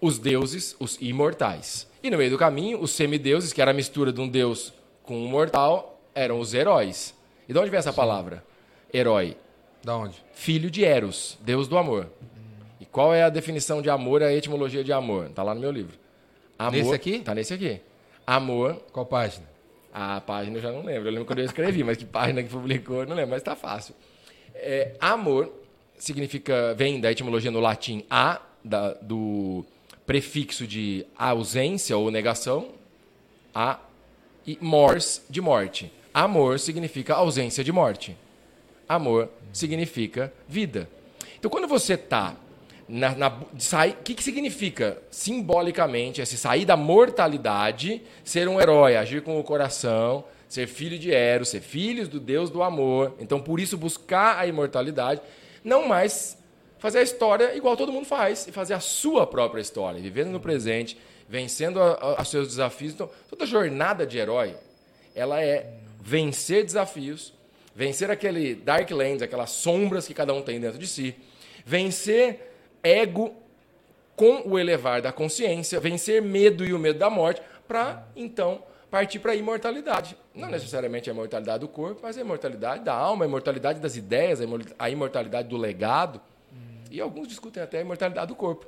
os 0.00 0.18
deuses, 0.18 0.76
os 0.78 0.98
imortais. 1.00 1.88
E 2.02 2.10
no 2.10 2.18
meio 2.18 2.30
do 2.30 2.38
caminho, 2.38 2.80
os 2.80 2.90
semideuses, 2.90 3.52
que 3.52 3.60
era 3.60 3.70
a 3.70 3.74
mistura 3.74 4.12
de 4.12 4.20
um 4.20 4.28
deus 4.28 4.72
com 5.02 5.18
um 5.18 5.28
mortal, 5.28 6.00
eram 6.14 6.38
os 6.38 6.54
heróis. 6.54 7.14
E 7.48 7.52
de 7.52 7.58
onde 7.58 7.70
vem 7.70 7.78
essa 7.78 7.90
Sim. 7.90 7.96
palavra? 7.96 8.44
Herói. 8.92 9.36
Da 9.82 9.96
onde? 9.96 10.22
Filho 10.32 10.70
de 10.70 10.84
Eros, 10.84 11.38
deus 11.40 11.66
do 11.66 11.76
amor. 11.76 12.08
E 12.78 12.86
qual 12.86 13.14
é 13.14 13.22
a 13.22 13.28
definição 13.28 13.82
de 13.82 13.90
amor, 13.90 14.22
a 14.22 14.32
etimologia 14.32 14.84
de 14.84 14.92
amor? 14.92 15.26
Está 15.26 15.42
lá 15.42 15.54
no 15.54 15.60
meu 15.60 15.70
livro. 15.70 15.98
Amor, 16.58 16.72
nesse 16.72 16.94
aqui? 16.94 17.14
Está 17.16 17.34
nesse 17.34 17.54
aqui. 17.54 17.80
Amor. 18.26 18.76
Qual 18.92 19.06
página? 19.06 19.49
A 19.92 20.20
página 20.20 20.56
eu 20.56 20.62
já 20.62 20.70
não 20.72 20.84
lembro. 20.84 21.08
Eu 21.08 21.12
lembro 21.12 21.26
quando 21.26 21.40
eu 21.40 21.44
escrevi, 21.44 21.82
mas 21.82 21.96
que 21.96 22.04
página 22.04 22.42
que 22.42 22.48
publicou, 22.48 23.04
não 23.06 23.16
lembro, 23.16 23.30
mas 23.30 23.40
está 23.40 23.56
fácil. 23.56 23.94
É, 24.54 24.94
amor 25.00 25.52
significa, 25.96 26.74
vem 26.74 27.00
da 27.00 27.10
etimologia 27.10 27.50
no 27.50 27.60
latim 27.60 28.04
a, 28.10 28.40
da, 28.64 28.94
do 28.94 29.64
prefixo 30.06 30.66
de 30.66 31.06
ausência 31.16 31.96
ou 31.96 32.10
negação, 32.10 32.70
a 33.54 33.78
e 34.46 34.58
mors 34.60 35.24
de 35.28 35.40
morte. 35.40 35.92
Amor 36.12 36.58
significa 36.58 37.14
ausência 37.14 37.62
de 37.62 37.70
morte. 37.70 38.16
Amor 38.88 39.30
significa 39.52 40.32
vida. 40.48 40.88
Então, 41.38 41.50
quando 41.50 41.68
você 41.68 41.94
está 41.94 42.36
na, 42.90 43.14
na 43.14 43.30
que, 44.02 44.14
que 44.14 44.22
significa 44.22 45.00
simbolicamente 45.10 46.20
esse 46.20 46.36
sair 46.36 46.64
da 46.64 46.76
mortalidade, 46.76 48.02
ser 48.24 48.48
um 48.48 48.60
herói, 48.60 48.96
agir 48.96 49.22
com 49.22 49.38
o 49.38 49.44
coração, 49.44 50.24
ser 50.48 50.66
filho 50.66 50.98
de 50.98 51.12
Eros, 51.12 51.50
ser 51.50 51.60
filhos 51.60 52.08
do 52.08 52.18
Deus 52.18 52.50
do 52.50 52.64
amor. 52.64 53.14
Então, 53.20 53.40
por 53.40 53.60
isso 53.60 53.78
buscar 53.78 54.38
a 54.38 54.46
imortalidade, 54.46 55.20
não 55.62 55.86
mais 55.86 56.36
fazer 56.78 56.98
a 56.98 57.02
história 57.02 57.54
igual 57.54 57.76
todo 57.76 57.92
mundo 57.92 58.06
faz 58.06 58.48
e 58.48 58.52
fazer 58.52 58.74
a 58.74 58.80
sua 58.80 59.24
própria 59.24 59.60
história, 59.60 60.00
vivendo 60.00 60.30
no 60.30 60.40
presente, 60.40 60.98
vencendo 61.28 61.78
os 62.18 62.28
seus 62.28 62.48
desafios. 62.48 62.94
Então, 62.94 63.08
toda 63.28 63.46
jornada 63.46 64.04
de 64.04 64.18
herói, 64.18 64.56
ela 65.14 65.40
é 65.40 65.74
vencer 66.00 66.64
desafios, 66.64 67.32
vencer 67.72 68.10
aquele 68.10 68.56
dark 68.56 68.90
lands, 68.90 69.22
aquelas 69.22 69.50
sombras 69.50 70.08
que 70.08 70.14
cada 70.14 70.34
um 70.34 70.42
tem 70.42 70.58
dentro 70.58 70.78
de 70.78 70.88
si, 70.88 71.14
vencer 71.64 72.49
ego 72.82 73.34
com 74.16 74.42
o 74.44 74.58
elevar 74.58 75.00
da 75.00 75.12
consciência, 75.12 75.80
vencer 75.80 76.20
medo 76.20 76.64
e 76.64 76.74
o 76.74 76.78
medo 76.78 76.98
da 76.98 77.08
morte, 77.08 77.40
para 77.66 78.06
então 78.14 78.62
partir 78.90 79.18
para 79.18 79.32
a 79.32 79.34
imortalidade. 79.34 80.16
Não 80.34 80.50
necessariamente 80.50 81.08
a 81.08 81.12
imortalidade 81.12 81.60
do 81.60 81.68
corpo, 81.68 82.00
mas 82.02 82.18
a 82.18 82.20
imortalidade 82.20 82.84
da 82.84 82.92
alma, 82.92 83.24
a 83.24 83.28
imortalidade 83.28 83.80
das 83.80 83.96
ideias, 83.96 84.40
a 84.78 84.90
imortalidade 84.90 85.48
do 85.48 85.56
legado. 85.56 86.20
E 86.90 87.00
alguns 87.00 87.28
discutem 87.28 87.62
até 87.62 87.78
a 87.78 87.80
imortalidade 87.82 88.26
do 88.26 88.34
corpo. 88.34 88.66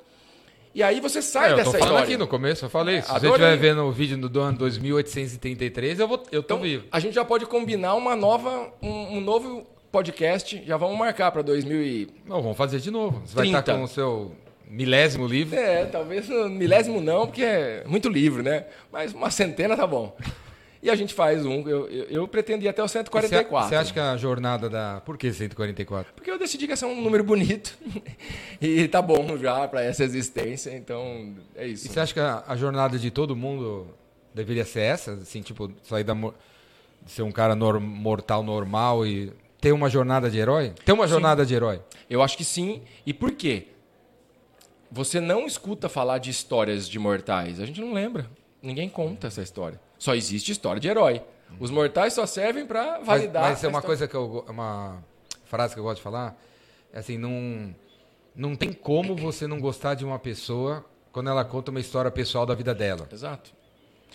E 0.73 0.81
aí 0.81 0.99
você 0.99 1.21
sai 1.21 1.49
é, 1.49 1.51
eu 1.51 1.57
dessa 1.57 1.77
falando 1.77 2.03
aqui 2.03 2.17
no 2.17 2.27
começo, 2.27 2.65
eu 2.65 2.69
falei. 2.69 3.01
Se 3.01 3.11
Adorei. 3.11 3.29
você 3.29 3.43
estiver 3.43 3.57
vendo 3.57 3.83
o 3.83 3.91
vídeo 3.91 4.17
do 4.17 4.39
ano 4.39 4.57
2833, 4.57 5.99
eu, 5.99 6.07
vou, 6.07 6.23
eu 6.31 6.41
tô 6.41 6.55
então, 6.55 6.61
vivo. 6.61 6.85
A 6.91 6.99
gente 6.99 7.13
já 7.13 7.23
pode 7.23 7.45
combinar 7.45 7.93
uma 7.93 8.15
nova, 8.15 8.73
um, 8.81 9.17
um 9.17 9.21
novo 9.21 9.67
podcast. 9.93 10.63
Já 10.65 10.75
vamos 10.75 10.97
marcar 10.97 11.31
para 11.31 11.43
2000 11.43 11.83
e... 11.83 12.07
Não, 12.25 12.41
vamos 12.41 12.57
fazer 12.57 12.79
de 12.79 12.89
novo. 12.89 13.21
Você 13.23 13.35
30. 13.35 13.51
vai 13.51 13.59
estar 13.59 13.75
com 13.75 13.83
o 13.83 13.87
seu 13.87 14.31
milésimo 14.67 15.27
livro. 15.27 15.55
É, 15.55 15.85
talvez 15.85 16.27
milésimo 16.49 16.99
não, 16.99 17.27
porque 17.27 17.43
é 17.43 17.83
muito 17.85 18.09
livro, 18.09 18.41
né? 18.41 18.65
Mas 18.91 19.13
uma 19.13 19.29
centena 19.29 19.77
tá 19.77 19.85
bom. 19.85 20.17
E 20.81 20.89
a 20.89 20.95
gente 20.95 21.13
faz 21.13 21.45
um. 21.45 21.69
Eu, 21.69 21.87
eu, 21.87 22.03
eu 22.05 22.27
pretendi 22.27 22.67
até 22.67 22.83
o 22.83 22.87
144. 22.87 23.69
Você 23.69 23.75
acha 23.75 23.93
que 23.93 23.99
a 23.99 24.17
jornada 24.17 24.67
da. 24.67 24.99
Por 25.05 25.15
que 25.15 25.31
144? 25.31 26.11
Porque 26.13 26.29
eu 26.29 26.39
decidi 26.39 26.65
que 26.65 26.73
ia 26.73 26.75
ser 26.75 26.87
um 26.87 26.99
número 26.99 27.23
bonito. 27.23 27.77
e 28.59 28.87
tá 28.87 29.01
bom 29.01 29.37
já 29.37 29.65
para 29.67 29.83
essa 29.83 30.03
existência. 30.03 30.75
Então, 30.75 31.35
é 31.55 31.67
isso. 31.67 31.85
E 31.85 31.89
você 31.89 31.99
acha 31.99 32.13
que 32.13 32.19
a, 32.19 32.43
a, 32.47 32.57
jornada 32.57 32.97
de 32.97 33.11
todo 33.11 33.33
mundo 33.35 33.87
deveria 34.33 34.65
ser 34.65 34.81
essa? 34.81 35.13
Assim, 35.13 35.41
tipo, 35.41 35.71
sair 35.83 36.03
da. 36.03 36.15
Ser 37.05 37.21
um 37.21 37.31
cara 37.31 37.55
mortal 37.55 38.43
normal 38.43 39.05
e 39.05 39.31
ter 39.63 39.71
uma 39.71 39.89
jornada 39.89 40.29
de 40.29 40.37
herói? 40.37 40.73
Ter 40.83 40.91
uma 40.91 41.07
jornada 41.07 41.43
sim. 41.43 41.47
de 41.47 41.55
herói? 41.55 41.81
Eu 42.09 42.21
acho 42.21 42.35
que 42.35 42.43
sim. 42.43 42.81
E 43.05 43.13
por 43.13 43.31
quê? 43.31 43.67
Você 44.91 45.21
não 45.21 45.47
escuta 45.47 45.87
falar 45.87 46.17
de 46.17 46.29
histórias 46.29 46.87
de 46.87 46.99
mortais. 46.99 47.61
A 47.61 47.65
gente 47.65 47.79
não 47.79 47.93
lembra. 47.93 48.29
Ninguém 48.61 48.89
conta 48.89 49.27
essa 49.27 49.41
história. 49.41 49.79
Só 49.97 50.13
existe 50.15 50.51
história 50.51 50.81
de 50.81 50.89
herói. 50.89 51.21
Os 51.61 51.71
mortais 51.71 52.11
só 52.11 52.25
servem 52.25 52.65
para 52.65 52.99
validar. 52.99 53.43
Mas, 53.43 53.51
mas 53.53 53.63
é 53.63 53.67
uma 53.69 53.81
coisa 53.81 54.05
que 54.05 54.15
eu. 54.15 54.43
Uma 54.49 55.01
frase 55.45 55.73
que 55.73 55.79
eu 55.79 55.83
gosto 55.85 55.97
de 55.97 56.03
falar. 56.03 56.37
É 56.91 56.99
assim, 56.99 57.17
não, 57.17 57.73
não 58.35 58.57
tem 58.57 58.73
como 58.73 59.15
você 59.15 59.47
não 59.47 59.61
gostar 59.61 59.93
de 59.93 60.03
uma 60.03 60.19
pessoa 60.19 60.83
quando 61.13 61.29
ela 61.29 61.45
conta 61.45 61.71
uma 61.71 61.79
história 61.79 62.11
pessoal 62.11 62.45
da 62.45 62.53
vida 62.53 62.75
dela. 62.75 63.07
Exato. 63.09 63.53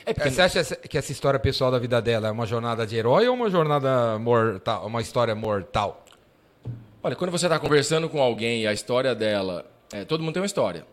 É 0.05 0.15
porque... 0.15 0.31
Você 0.31 0.43
acha 0.43 0.77
que 0.77 0.97
essa 0.97 1.13
história 1.13 1.39
pessoal 1.39 1.71
da 1.71 1.79
vida 1.79 2.01
dela 2.01 2.29
é 2.29 2.31
uma 2.31 2.47
jornada 2.47 2.87
de 2.87 2.97
herói 2.97 3.29
ou 3.29 3.35
uma 3.35 3.51
jornada 3.51 4.19
mortal, 4.19 4.87
uma 4.87 5.01
história 5.01 5.35
mortal? 5.35 6.05
Olha, 7.03 7.15
quando 7.15 7.31
você 7.31 7.47
está 7.47 7.59
conversando 7.59 8.09
com 8.09 8.21
alguém 8.21 8.63
e 8.63 8.67
a 8.67 8.73
história 8.73 9.15
dela, 9.15 9.65
é, 9.93 10.05
todo 10.05 10.23
mundo 10.23 10.35
tem 10.35 10.43
uma 10.43 10.47
história. 10.47 10.85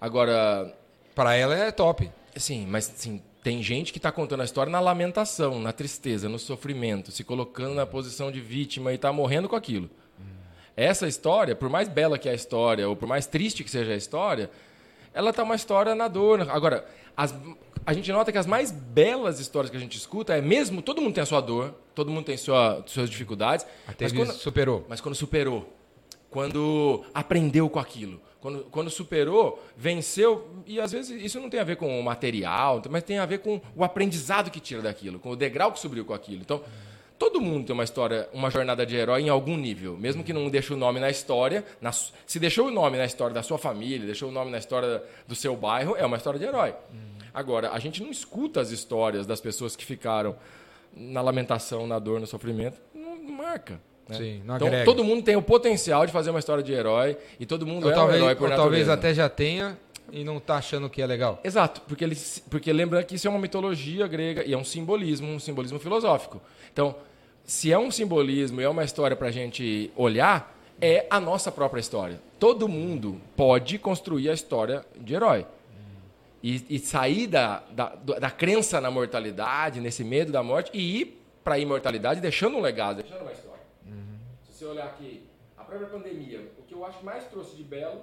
Agora, 0.00 0.72
para 1.14 1.34
ela 1.34 1.54
é 1.54 1.70
top. 1.72 2.10
Sim, 2.36 2.66
mas 2.68 2.84
sim, 2.84 3.20
tem 3.42 3.62
gente 3.62 3.92
que 3.92 3.98
está 3.98 4.12
contando 4.12 4.40
a 4.40 4.44
história 4.44 4.70
na 4.70 4.78
lamentação, 4.78 5.58
na 5.58 5.72
tristeza, 5.72 6.28
no 6.28 6.38
sofrimento, 6.38 7.10
se 7.10 7.24
colocando 7.24 7.74
na 7.74 7.86
posição 7.86 8.30
de 8.30 8.40
vítima 8.40 8.92
e 8.92 8.94
está 8.94 9.12
morrendo 9.12 9.48
com 9.48 9.56
aquilo. 9.56 9.90
essa 10.76 11.08
história, 11.08 11.56
por 11.56 11.68
mais 11.68 11.88
bela 11.88 12.18
que 12.18 12.28
é 12.28 12.32
a 12.32 12.34
história, 12.34 12.88
ou 12.88 12.94
por 12.94 13.08
mais 13.08 13.26
triste 13.26 13.64
que 13.64 13.70
seja 13.70 13.92
a 13.92 13.96
história, 13.96 14.50
ela 15.12 15.32
tá 15.32 15.42
uma 15.42 15.56
história 15.56 15.94
na 15.94 16.06
dor. 16.06 16.48
Agora, 16.48 16.86
as, 17.16 17.34
a 17.88 17.92
gente 17.94 18.12
nota 18.12 18.30
que 18.30 18.36
as 18.36 18.44
mais 18.44 18.70
belas 18.70 19.40
histórias 19.40 19.70
que 19.70 19.76
a 19.78 19.80
gente 19.80 19.96
escuta 19.96 20.36
é 20.36 20.42
mesmo, 20.42 20.82
todo 20.82 21.00
mundo 21.00 21.14
tem 21.14 21.22
a 21.22 21.26
sua 21.26 21.40
dor, 21.40 21.74
todo 21.94 22.10
mundo 22.10 22.26
tem 22.26 22.36
sua, 22.36 22.82
suas 22.84 23.08
dificuldades. 23.08 23.64
Até 23.86 24.04
mas 24.04 24.12
quando, 24.12 24.32
superou. 24.34 24.84
Mas 24.86 25.00
quando 25.00 25.14
superou, 25.14 25.74
quando 26.28 27.02
aprendeu 27.14 27.66
com 27.70 27.78
aquilo, 27.78 28.20
quando, 28.42 28.64
quando 28.64 28.90
superou, 28.90 29.64
venceu, 29.74 30.50
e 30.66 30.78
às 30.78 30.92
vezes 30.92 31.18
isso 31.24 31.40
não 31.40 31.48
tem 31.48 31.60
a 31.60 31.64
ver 31.64 31.76
com 31.76 31.98
o 31.98 32.04
material, 32.04 32.82
mas 32.90 33.04
tem 33.04 33.18
a 33.18 33.24
ver 33.24 33.38
com 33.38 33.58
o 33.74 33.82
aprendizado 33.82 34.50
que 34.50 34.60
tira 34.60 34.82
daquilo, 34.82 35.18
com 35.18 35.30
o 35.30 35.36
degrau 35.36 35.72
que 35.72 35.80
subiu 35.80 36.04
com 36.04 36.12
aquilo. 36.12 36.42
Então, 36.42 36.60
todo 37.18 37.40
mundo 37.40 37.68
tem 37.68 37.72
uma 37.72 37.84
história, 37.84 38.28
uma 38.34 38.50
jornada 38.50 38.84
de 38.84 38.96
herói 38.96 39.22
em 39.22 39.30
algum 39.30 39.56
nível, 39.56 39.96
mesmo 39.96 40.22
que 40.22 40.34
não 40.34 40.50
deixe 40.50 40.74
o 40.74 40.76
nome 40.76 41.00
na 41.00 41.08
história. 41.08 41.64
Na, 41.80 41.90
se 41.90 42.38
deixou 42.38 42.66
o 42.66 42.70
nome 42.70 42.98
na 42.98 43.06
história 43.06 43.32
da 43.32 43.42
sua 43.42 43.56
família, 43.56 44.04
deixou 44.04 44.28
o 44.28 44.32
nome 44.32 44.50
na 44.50 44.58
história 44.58 45.02
do 45.26 45.34
seu 45.34 45.56
bairro, 45.56 45.96
é 45.96 46.04
uma 46.04 46.18
história 46.18 46.38
de 46.38 46.44
herói. 46.44 46.74
Agora, 47.32 47.70
a 47.72 47.78
gente 47.78 48.02
não 48.02 48.10
escuta 48.10 48.60
as 48.60 48.70
histórias 48.70 49.26
das 49.26 49.40
pessoas 49.40 49.76
que 49.76 49.84
ficaram 49.84 50.36
na 50.94 51.20
lamentação, 51.20 51.86
na 51.86 51.98
dor, 51.98 52.20
no 52.20 52.26
sofrimento, 52.26 52.80
não, 52.94 53.16
não 53.16 53.32
marca. 53.32 53.80
Né? 54.08 54.16
Sim, 54.16 54.42
não 54.44 54.56
então, 54.56 54.68
agrega. 54.68 54.84
todo 54.84 55.04
mundo 55.04 55.22
tem 55.22 55.36
o 55.36 55.42
potencial 55.42 56.06
de 56.06 56.12
fazer 56.12 56.30
uma 56.30 56.38
história 56.38 56.62
de 56.62 56.72
herói 56.72 57.16
e 57.38 57.44
todo 57.44 57.66
mundo 57.66 57.84
Ou 57.84 57.92
é 57.92 57.94
talvez, 57.94 58.20
um 58.20 58.24
herói 58.24 58.34
por 58.36 58.50
ou 58.50 58.56
talvez 58.56 58.86
natureza. 58.86 58.92
até 58.94 59.14
já 59.14 59.28
tenha 59.28 59.78
e 60.10 60.24
não 60.24 60.40
tá 60.40 60.56
achando 60.56 60.88
que 60.88 61.02
é 61.02 61.06
legal. 61.06 61.38
Exato, 61.44 61.82
porque, 61.86 62.04
ele, 62.04 62.16
porque 62.50 62.72
lembra 62.72 63.02
que 63.04 63.16
isso 63.16 63.26
é 63.26 63.30
uma 63.30 63.38
mitologia 63.38 64.06
grega 64.06 64.44
e 64.44 64.54
é 64.54 64.56
um 64.56 64.64
simbolismo, 64.64 65.28
um 65.28 65.38
simbolismo 65.38 65.78
filosófico. 65.78 66.40
Então, 66.72 66.94
se 67.44 67.72
é 67.72 67.78
um 67.78 67.90
simbolismo 67.90 68.60
e 68.60 68.64
é 68.64 68.68
uma 68.68 68.84
história 68.84 69.16
para 69.16 69.28
a 69.28 69.30
gente 69.30 69.90
olhar, 69.94 70.56
é 70.80 71.06
a 71.10 71.20
nossa 71.20 71.52
própria 71.52 71.80
história. 71.80 72.20
Todo 72.38 72.68
mundo 72.68 73.20
pode 73.36 73.78
construir 73.78 74.30
a 74.30 74.32
história 74.32 74.84
de 74.98 75.14
herói. 75.14 75.46
E, 76.42 76.76
e 76.76 76.78
sair 76.78 77.26
da, 77.26 77.60
da, 77.70 77.94
da 77.96 78.30
crença 78.30 78.80
na 78.80 78.90
mortalidade, 78.90 79.80
nesse 79.80 80.04
medo 80.04 80.30
da 80.30 80.42
morte, 80.42 80.70
e 80.72 81.00
ir 81.00 81.22
para 81.42 81.54
a 81.54 81.58
imortalidade 81.58 82.20
deixando 82.20 82.56
um 82.56 82.60
legado, 82.60 83.02
deixando 83.02 83.22
uma 83.22 83.32
história. 83.32 83.62
Se 84.44 84.52
você 84.52 84.64
olhar 84.66 84.86
aqui, 84.86 85.26
a 85.56 85.64
própria 85.64 85.88
pandemia, 85.88 86.52
o 86.58 86.62
que 86.62 86.74
eu 86.74 86.84
acho 86.84 86.98
que 86.98 87.04
mais 87.04 87.24
trouxe 87.24 87.56
de 87.56 87.64
belo 87.64 88.02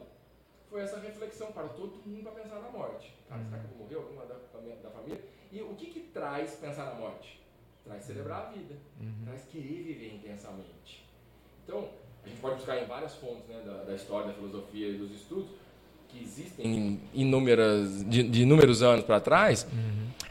foi 0.69 0.81
essa 0.81 0.99
reflexão 0.99 1.51
para 1.51 1.69
todo 1.69 1.95
mundo 2.05 2.23
para 2.23 2.43
pensar 2.43 2.59
na 2.59 2.69
morte. 2.69 3.15
Cara, 3.29 3.43
será 3.43 3.59
que 3.59 3.65
eu 3.65 3.69
vou 3.69 3.79
morrer 3.79 3.95
alguma 3.95 4.25
da, 4.25 4.35
da 4.35 4.89
família? 4.89 5.21
E 5.51 5.61
o 5.61 5.73
que, 5.75 5.85
que 5.85 5.99
traz 6.13 6.55
pensar 6.55 6.85
na 6.85 6.95
morte? 6.95 7.41
Traz 7.85 8.03
celebrar 8.03 8.47
a 8.47 8.49
vida, 8.49 8.75
traz 9.23 9.45
querer 9.45 9.83
viver 9.83 10.15
intensamente. 10.15 11.07
Então, 11.63 11.89
a 12.23 12.27
gente 12.27 12.41
pode 12.41 12.55
buscar 12.55 12.81
em 12.81 12.85
várias 12.85 13.15
fontes 13.15 13.47
né, 13.47 13.61
da, 13.65 13.83
da 13.83 13.95
história, 13.95 14.27
da 14.27 14.33
filosofia 14.33 14.89
e 14.89 14.97
dos 14.97 15.11
estudos, 15.11 15.51
que 16.17 16.23
existem 16.23 16.65
em 16.75 16.99
inúmeras, 17.13 18.03
de, 18.07 18.23
de 18.23 18.41
inúmeros 18.43 18.81
anos 18.81 19.03
para 19.03 19.19
trás, 19.19 19.67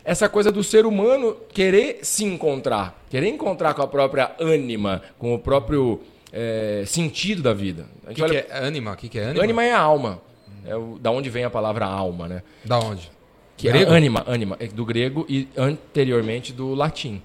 essa 0.05 0.29
coisa 0.29 0.51
do 0.53 0.63
ser 0.63 0.87
humano 0.87 1.37
querer 1.53 1.99
se 2.03 2.25
encontrar, 2.25 3.03
querer 3.11 3.29
encontrar 3.29 3.75
com 3.75 3.83
a 3.83 3.87
própria 3.87 4.33
ânima, 4.41 5.03
com 5.19 5.35
o 5.35 5.39
próprio 5.39 6.01
é, 6.33 6.85
sentido 6.87 7.43
da 7.43 7.53
vida. 7.53 7.87
O 8.09 8.15
que, 8.15 8.23
olha- 8.23 8.43
que 8.43 8.53
é 8.53 8.59
ânima? 8.59 8.93
O 8.93 8.97
que, 8.97 9.09
que 9.09 9.19
é 9.19 9.25
ânima? 9.25 9.45
Ânima 9.45 9.65
é 9.65 9.73
a 9.73 9.81
alma. 9.81 10.21
É 10.67 10.75
o, 10.77 10.99
da 10.99 11.11
onde 11.11 11.29
vem 11.29 11.45
a 11.45 11.51
palavra 11.51 11.85
alma, 11.87 12.27
né? 12.29 12.43
Da 12.65 12.79
onde? 12.79 13.11
Que 13.57 13.69
Grego? 13.69 13.93
é 13.93 13.97
ânima, 13.97 14.25
ânima, 14.27 14.57
é 14.59 14.67
do 14.67 14.85
grego 14.85 15.25
e 15.29 15.47
anteriormente 15.57 16.53
do 16.53 16.75
latim. 16.75 17.23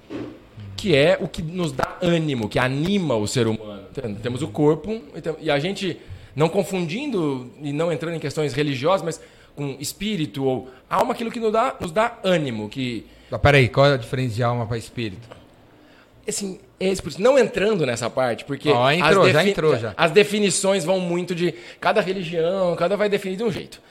Que 0.78 0.96
é 0.96 1.18
o 1.20 1.28
que 1.28 1.42
nos 1.42 1.72
dá 1.72 1.98
ânimo, 2.02 2.48
que 2.48 2.60
anima 2.60 3.16
o 3.16 3.28
ser 3.28 3.48
humano. 3.48 3.82
Então, 3.92 4.14
Temos 4.16 4.42
o 4.42 4.48
corpo 4.48 5.02
e 5.16 5.22
tem- 5.22 5.36
e 5.42 5.50
a 5.52 5.58
gente, 5.60 5.98
não 6.40 6.48
confundindo 6.48 7.52
e 7.62 7.74
não 7.74 7.92
entrando 7.92 8.16
em 8.16 8.20
questões 8.20 8.54
religiosas, 8.54 9.04
mas 9.04 9.22
com 9.58 9.76
espírito 9.78 10.46
ou 10.46 10.70
alma, 10.90 11.12
aquilo 11.12 11.30
que 11.30 11.40
nos 11.40 11.52
dá, 11.52 11.76
nos 11.78 11.92
dá 11.92 12.18
ânimo, 12.24 12.70
que 12.70 13.06
Ah, 13.30 13.38
peraí, 13.38 13.68
qual 13.68 13.86
é 13.88 13.94
a 13.96 13.98
diferença 13.98 14.36
de 14.36 14.42
alma 14.44 14.66
para 14.66 14.78
espírito? 14.78 15.28
assim, 16.26 16.60
é 16.80 16.94
não 17.18 17.38
entrando 17.38 17.86
nessa 17.86 18.10
parte, 18.10 18.46
porque 18.46 18.70
Ó, 18.70 18.90
entrou, 18.90 19.30
já 19.30 19.46
entrou, 19.46 19.78
já. 19.78 19.94
as 19.98 20.12
definições 20.12 20.86
vão 20.86 21.00
muito 21.00 21.36
de 21.36 21.54
cada 21.82 22.00
religião, 22.00 22.76
cada 22.76 22.96
vai 22.96 23.10
definir 23.10 23.36
de 23.36 23.44
um 23.44 23.52
jeito. 23.52 23.82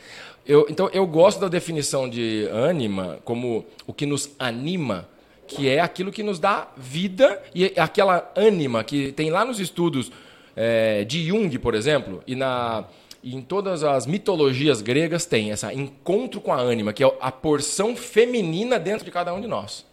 Eu, 0.47 0.67
então, 0.71 0.89
eu 0.95 1.07
gosto 1.07 1.41
da 1.41 1.49
definição 1.49 2.09
de 2.09 2.49
ânima 2.51 3.19
como 3.25 3.67
o 3.87 3.93
que 3.93 4.07
nos 4.07 4.31
anima, 4.39 5.07
que 5.49 5.69
é 5.69 5.81
aquilo 5.81 6.13
que 6.13 6.23
nos 6.23 6.39
dá 6.39 6.69
vida 6.77 7.43
e 7.55 7.75
aquela 7.77 8.31
ânima 8.37 8.85
que 8.85 9.13
tem 9.13 9.31
lá 9.31 9.45
nos 9.45 9.61
estudos 9.61 10.11
eh, 10.59 11.05
de 11.05 11.27
Jung, 11.27 11.57
por 11.59 11.75
exemplo, 11.75 12.23
e 12.27 12.35
na 12.35 12.85
e 13.21 13.35
em 13.35 13.41
todas 13.43 13.83
as 13.83 14.07
mitologias 14.07 14.81
gregas 14.81 15.27
tem 15.27 15.51
esse 15.51 15.67
encontro 15.73 16.41
com 16.41 16.53
a 16.53 16.61
ânima, 16.61 16.93
que 16.93 17.03
é 17.03 17.17
a 17.21 17.33
porção 17.33 17.97
feminina 17.97 18.79
dentro 18.79 19.05
de 19.05 19.11
cada 19.11 19.35
um 19.35 19.41
de 19.41 19.49
nós 19.49 19.85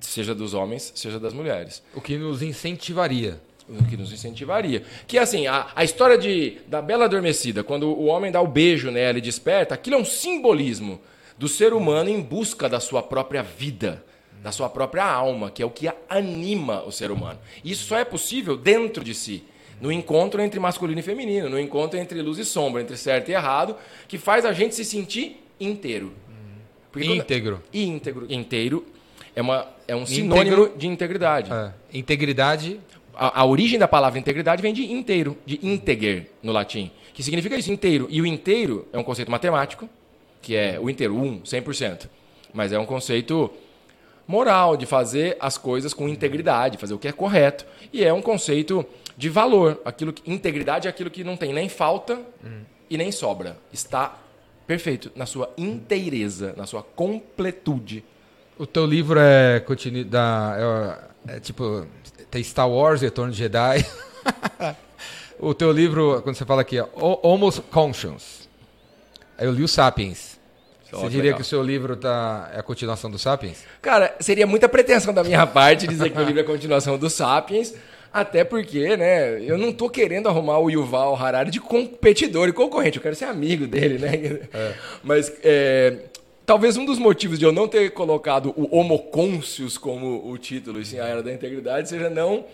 seja 0.00 0.34
dos 0.34 0.54
homens, 0.54 0.92
seja 0.94 1.18
das 1.18 1.32
mulheres. 1.32 1.82
O 1.94 2.00
que 2.00 2.16
nos 2.16 2.42
incentivaria. 2.42 3.40
O 3.68 3.84
que 3.84 3.96
nos 3.96 4.12
incentivaria. 4.12 4.82
Que 5.06 5.18
assim, 5.18 5.46
a, 5.46 5.68
a 5.74 5.84
história 5.84 6.18
de, 6.18 6.58
da 6.66 6.82
Bela 6.82 7.04
Adormecida, 7.04 7.62
quando 7.62 7.86
o 7.88 8.06
homem 8.06 8.32
dá 8.32 8.40
o 8.40 8.46
beijo 8.46 8.90
nela 8.90 9.18
e 9.18 9.20
desperta, 9.20 9.74
aquilo 9.74 9.96
é 9.96 9.98
um 9.98 10.04
simbolismo 10.04 11.00
do 11.38 11.46
ser 11.48 11.72
humano 11.72 12.10
em 12.10 12.20
busca 12.20 12.68
da 12.68 12.80
sua 12.80 13.02
própria 13.02 13.42
vida, 13.42 14.04
da 14.42 14.50
sua 14.50 14.68
própria 14.68 15.04
alma, 15.04 15.50
que 15.50 15.62
é 15.62 15.66
o 15.66 15.70
que 15.70 15.90
anima 16.08 16.82
o 16.82 16.90
ser 16.90 17.10
humano. 17.10 17.38
Isso 17.64 17.86
só 17.86 17.98
é 17.98 18.04
possível 18.04 18.56
dentro 18.56 19.04
de 19.04 19.14
si. 19.14 19.44
No 19.80 19.90
encontro 19.90 20.42
entre 20.42 20.60
masculino 20.60 21.00
e 21.00 21.02
feminino, 21.02 21.48
no 21.48 21.58
encontro 21.58 21.98
entre 21.98 22.20
luz 22.20 22.38
e 22.38 22.44
sombra, 22.44 22.82
entre 22.82 22.96
certo 22.96 23.30
e 23.30 23.32
errado, 23.32 23.76
que 24.06 24.18
faz 24.18 24.44
a 24.44 24.52
gente 24.52 24.74
se 24.74 24.84
sentir 24.84 25.42
inteiro. 25.58 26.12
Porque 26.92 27.06
quando- 27.06 27.18
Íntegro. 27.20 27.62
íntegro, 27.72 28.26
inteiro 28.28 28.84
é, 29.34 29.40
uma, 29.40 29.66
é 29.86 29.94
um 29.94 30.04
sinônimo 30.04 30.70
de 30.76 30.86
integridade. 30.88 31.50
É. 31.52 31.72
Integridade. 31.96 32.80
A, 33.14 33.40
a 33.40 33.44
origem 33.44 33.78
da 33.78 33.86
palavra 33.88 34.18
integridade 34.18 34.60
vem 34.60 34.72
de 34.74 34.92
inteiro, 34.92 35.36
de 35.46 35.58
integer 35.62 36.30
no 36.42 36.52
latim, 36.52 36.90
que 37.14 37.22
significa 37.22 37.56
isso, 37.56 37.70
inteiro. 37.72 38.06
E 38.10 38.20
o 38.20 38.26
inteiro 38.26 38.86
é 38.92 38.98
um 38.98 39.02
conceito 39.04 39.30
matemático, 39.30 39.88
que 40.42 40.56
é 40.56 40.78
o 40.80 40.90
inteiro, 40.90 41.14
um, 41.16 41.40
100%. 41.42 42.08
Mas 42.52 42.72
é 42.72 42.78
um 42.78 42.86
conceito 42.86 43.50
moral, 44.26 44.76
de 44.76 44.86
fazer 44.86 45.36
as 45.40 45.58
coisas 45.58 45.92
com 45.94 46.08
integridade, 46.08 46.78
fazer 46.78 46.94
o 46.94 46.98
que 46.98 47.08
é 47.08 47.12
correto. 47.12 47.66
E 47.92 48.04
é 48.04 48.12
um 48.12 48.22
conceito 48.22 48.84
de 49.20 49.28
valor. 49.28 49.78
Aquilo 49.84 50.12
que, 50.14 50.28
integridade 50.30 50.86
é 50.88 50.90
aquilo 50.90 51.10
que 51.10 51.22
não 51.22 51.36
tem 51.36 51.52
nem 51.52 51.68
falta 51.68 52.18
e 52.88 52.96
nem 52.96 53.12
sobra. 53.12 53.58
Está 53.70 54.16
perfeito 54.66 55.12
na 55.14 55.26
sua 55.26 55.52
inteireza, 55.58 56.54
na 56.56 56.64
sua 56.66 56.82
completude. 56.82 58.02
O 58.58 58.66
teu 58.66 58.86
livro 58.86 59.20
é, 59.20 59.60
continu... 59.60 60.04
da, 60.04 61.02
é, 61.28 61.36
é 61.36 61.40
tipo. 61.40 61.86
Tem 62.30 62.42
Star 62.42 62.68
Wars, 62.70 63.02
Retorno 63.02 63.30
de 63.32 63.38
Jedi. 63.38 63.84
o 65.38 65.52
teu 65.52 65.70
livro, 65.70 66.22
quando 66.22 66.36
você 66.36 66.44
fala 66.44 66.62
aqui, 66.62 66.80
ó, 66.80 66.86
O- 66.94 67.20
Homo 67.28 67.52
Conscience. 67.64 68.48
Eu 69.38 69.52
li 69.52 69.62
o 69.62 69.68
Sapiens. 69.68 70.38
Ó, 70.92 70.98
Você 71.00 71.08
diria 71.08 71.22
legal. 71.22 71.36
que 71.36 71.42
o 71.42 71.44
seu 71.44 71.62
livro 71.62 71.96
tá, 71.96 72.50
é 72.54 72.58
a 72.58 72.62
continuação 72.62 73.10
do 73.10 73.18
Sapiens? 73.18 73.64
Cara, 73.80 74.14
seria 74.20 74.46
muita 74.46 74.68
pretensão 74.68 75.12
da 75.14 75.22
minha 75.22 75.46
parte 75.48 75.86
dizer 75.86 76.10
que 76.10 76.18
o 76.18 76.24
livro 76.24 76.40
é 76.40 76.42
a 76.42 76.46
continuação 76.46 76.98
do 76.98 77.08
Sapiens, 77.08 77.74
até 78.12 78.42
porque, 78.42 78.96
né, 78.96 79.40
eu 79.42 79.56
não 79.56 79.72
tô 79.72 79.88
querendo 79.88 80.28
arrumar 80.28 80.58
o 80.58 80.68
Yuval 80.68 81.14
Harari 81.14 81.50
de 81.50 81.60
competidor 81.60 82.48
e 82.48 82.52
concorrente, 82.52 82.96
eu 82.96 83.02
quero 83.02 83.14
ser 83.14 83.26
amigo 83.26 83.66
dele, 83.66 83.98
né? 83.98 84.40
Mas 85.02 85.32
é, 85.44 85.96
talvez 86.44 86.76
um 86.76 86.84
dos 86.84 86.98
motivos 86.98 87.38
de 87.38 87.44
eu 87.44 87.52
não 87.52 87.68
ter 87.68 87.92
colocado 87.92 88.52
o 88.56 88.76
Homo 88.76 88.98
Conscius 88.98 89.78
como 89.78 90.28
o 90.28 90.36
título, 90.36 90.80
e 90.80 90.84
sim 90.84 90.98
a 90.98 91.06
Era 91.06 91.22
da 91.22 91.32
Integridade, 91.32 91.88
seja 91.88 92.10
não, 92.10 92.44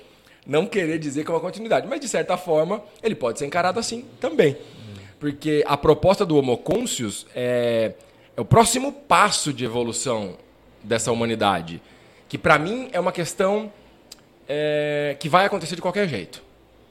não 0.47 0.67
querer 0.67 0.99
dizer 0.99 1.25
que 1.25 1.31
é 1.31 1.35
uma 1.35 1.41
continuidade. 1.41 1.87
Mas, 1.89 2.01
de 2.01 2.09
certa 2.09 2.37
forma, 2.37 2.83
ele 3.03 3.15
pode 3.15 3.39
ser 3.39 3.47
encarado 3.47 3.81
assim 3.81 4.05
também. 4.21 4.59
Porque 5.19 5.65
a 5.67 5.79
proposta 5.79 6.27
do 6.27 6.37
Homo 6.37 6.59
Conscius 6.59 7.27
é, 7.35 7.93
é 8.37 8.41
o 8.41 8.45
próximo 8.45 8.93
passo 8.93 9.51
de 9.51 9.65
evolução 9.65 10.37
dessa 10.83 11.11
humanidade. 11.11 11.81
Que, 12.29 12.37
para 12.37 12.59
mim, 12.59 12.91
é 12.93 13.01
uma 13.01 13.13
questão 13.13 13.73
é, 14.49 15.17
que 15.19 15.29
vai 15.29 15.45
acontecer 15.47 15.77
de 15.77 15.83
qualquer 15.83 16.09
jeito. 16.09 16.43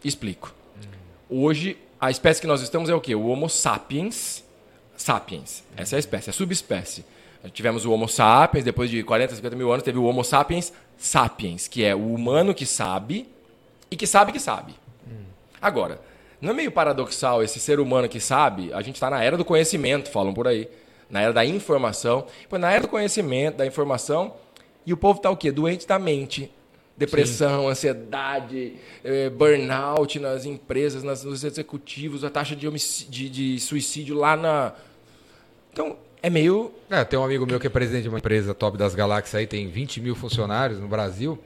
Explico. 0.04 0.54
Hoje, 1.30 1.78
a 2.00 2.12
espécie 2.12 2.40
que 2.40 2.48
nós 2.48 2.62
estamos 2.62 2.90
é 2.90 2.96
o 2.96 3.02
quê? 3.02 3.16
O 3.16 3.28
Homo 3.28 3.50
sapiens. 3.50 4.44
Sapiens. 4.96 5.64
Essa 5.76 5.96
é 5.96 5.98
a 5.98 6.00
espécie, 6.00 6.30
a 6.30 6.34
subespécie. 6.34 7.06
Tivemos 7.54 7.86
o 7.86 7.92
Homo 7.92 8.08
sapiens, 8.08 8.64
depois 8.64 8.90
de 8.90 9.04
40, 9.04 9.36
50 9.36 9.56
mil 9.56 9.72
anos, 9.72 9.84
teve 9.84 9.98
o 9.98 10.04
Homo 10.04 10.24
sapiens 10.24 10.74
sapiens, 10.98 11.68
que 11.68 11.84
é 11.84 11.94
o 11.94 12.14
humano 12.14 12.54
que 12.54 12.66
sabe 12.66 13.28
e 13.90 13.96
que 13.96 14.08
sabe 14.08 14.32
que 14.32 14.40
sabe. 14.40 14.74
Agora, 15.62 16.00
não 16.40 16.52
é 16.52 16.54
meio 16.54 16.72
paradoxal 16.72 17.42
esse 17.42 17.60
ser 17.60 17.80
humano 17.80 18.08
que 18.08 18.20
sabe? 18.20 18.72
A 18.74 18.82
gente 18.82 18.96
está 18.96 19.10
na 19.10 19.24
era 19.24 19.38
do 19.38 19.46
conhecimento, 19.46 20.12
falam 20.12 20.34
por 20.34 20.48
aí. 20.48 20.70
Na 21.10 21.22
era 21.22 21.34
da 21.34 21.46
informação. 21.46 22.26
Pô, 22.50 22.58
na 22.58 22.72
era 22.72 22.82
do 22.82 22.88
conhecimento, 22.88 23.58
da 23.58 23.66
informação, 23.66 24.34
e 24.86 24.94
o 24.94 24.98
povo 24.98 25.18
está 25.18 25.30
o 25.30 25.38
quê? 25.38 25.52
Doente 25.52 25.88
da 25.88 25.98
mente. 25.98 26.52
Depressão, 26.98 27.68
ansiedade, 27.68 28.76
eh, 29.04 29.30
burnout 29.30 30.18
nas 30.18 30.46
empresas, 30.46 31.04
nas, 31.04 31.24
nos 31.24 31.44
executivos, 31.44 32.24
a 32.24 32.30
taxa 32.30 32.56
de, 32.56 32.70
de, 33.10 33.30
de 33.30 33.60
suicídio 33.60 34.16
lá 34.16 34.38
na. 34.38 34.74
Então, 35.74 35.98
é 36.24 36.30
meio. 36.30 36.72
É, 36.90 37.04
tem 37.04 37.20
um 37.20 37.24
amigo 37.24 37.46
meu 37.46 37.60
que 37.60 37.68
é 37.68 37.70
presidente 37.70 38.04
de 38.04 38.10
uma 38.10 38.18
empresa 38.20 38.54
top 38.54 38.78
das 38.78 38.96
galáxias 38.96 39.36
aí, 39.36 39.46
tem 39.46 39.68
20 39.68 40.02
mil 40.02 40.16
funcionários 40.16 40.80
no 40.80 40.88
Brasil. 40.88 41.38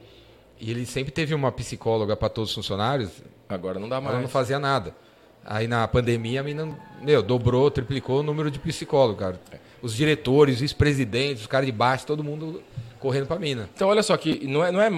E 0.60 0.70
ele 0.70 0.86
sempre 0.86 1.10
teve 1.10 1.34
uma 1.34 1.50
psicóloga 1.50 2.14
para 2.14 2.28
todos 2.28 2.50
os 2.50 2.54
funcionários. 2.54 3.10
Agora 3.48 3.78
não 3.78 3.88
dá 3.88 4.00
mais. 4.00 4.12
Ela 4.12 4.22
não 4.22 4.28
fazia 4.28 4.58
nada. 4.58 4.94
Aí 5.44 5.66
na 5.66 5.88
pandemia 5.88 6.40
a 6.40 6.42
menina, 6.42 6.78
meu, 7.02 7.22
dobrou, 7.22 7.70
triplicou 7.70 8.20
o 8.20 8.22
número 8.22 8.50
de 8.50 8.58
psicólogos, 8.58 9.18
cara. 9.18 9.40
Os 9.82 9.94
diretores, 9.94 10.56
os 10.56 10.60
vice-presidentes, 10.60 11.42
os 11.42 11.46
caras 11.46 11.66
de 11.66 11.72
baixo, 11.72 12.06
todo 12.06 12.22
mundo 12.22 12.62
correndo 12.98 13.26
pra 13.26 13.38
mina. 13.38 13.68
Então, 13.74 13.88
olha 13.88 14.02
só 14.02 14.16
que 14.16 14.46
não 14.46 14.64
é, 14.64 14.70
não 14.70 14.80
é. 14.80 14.90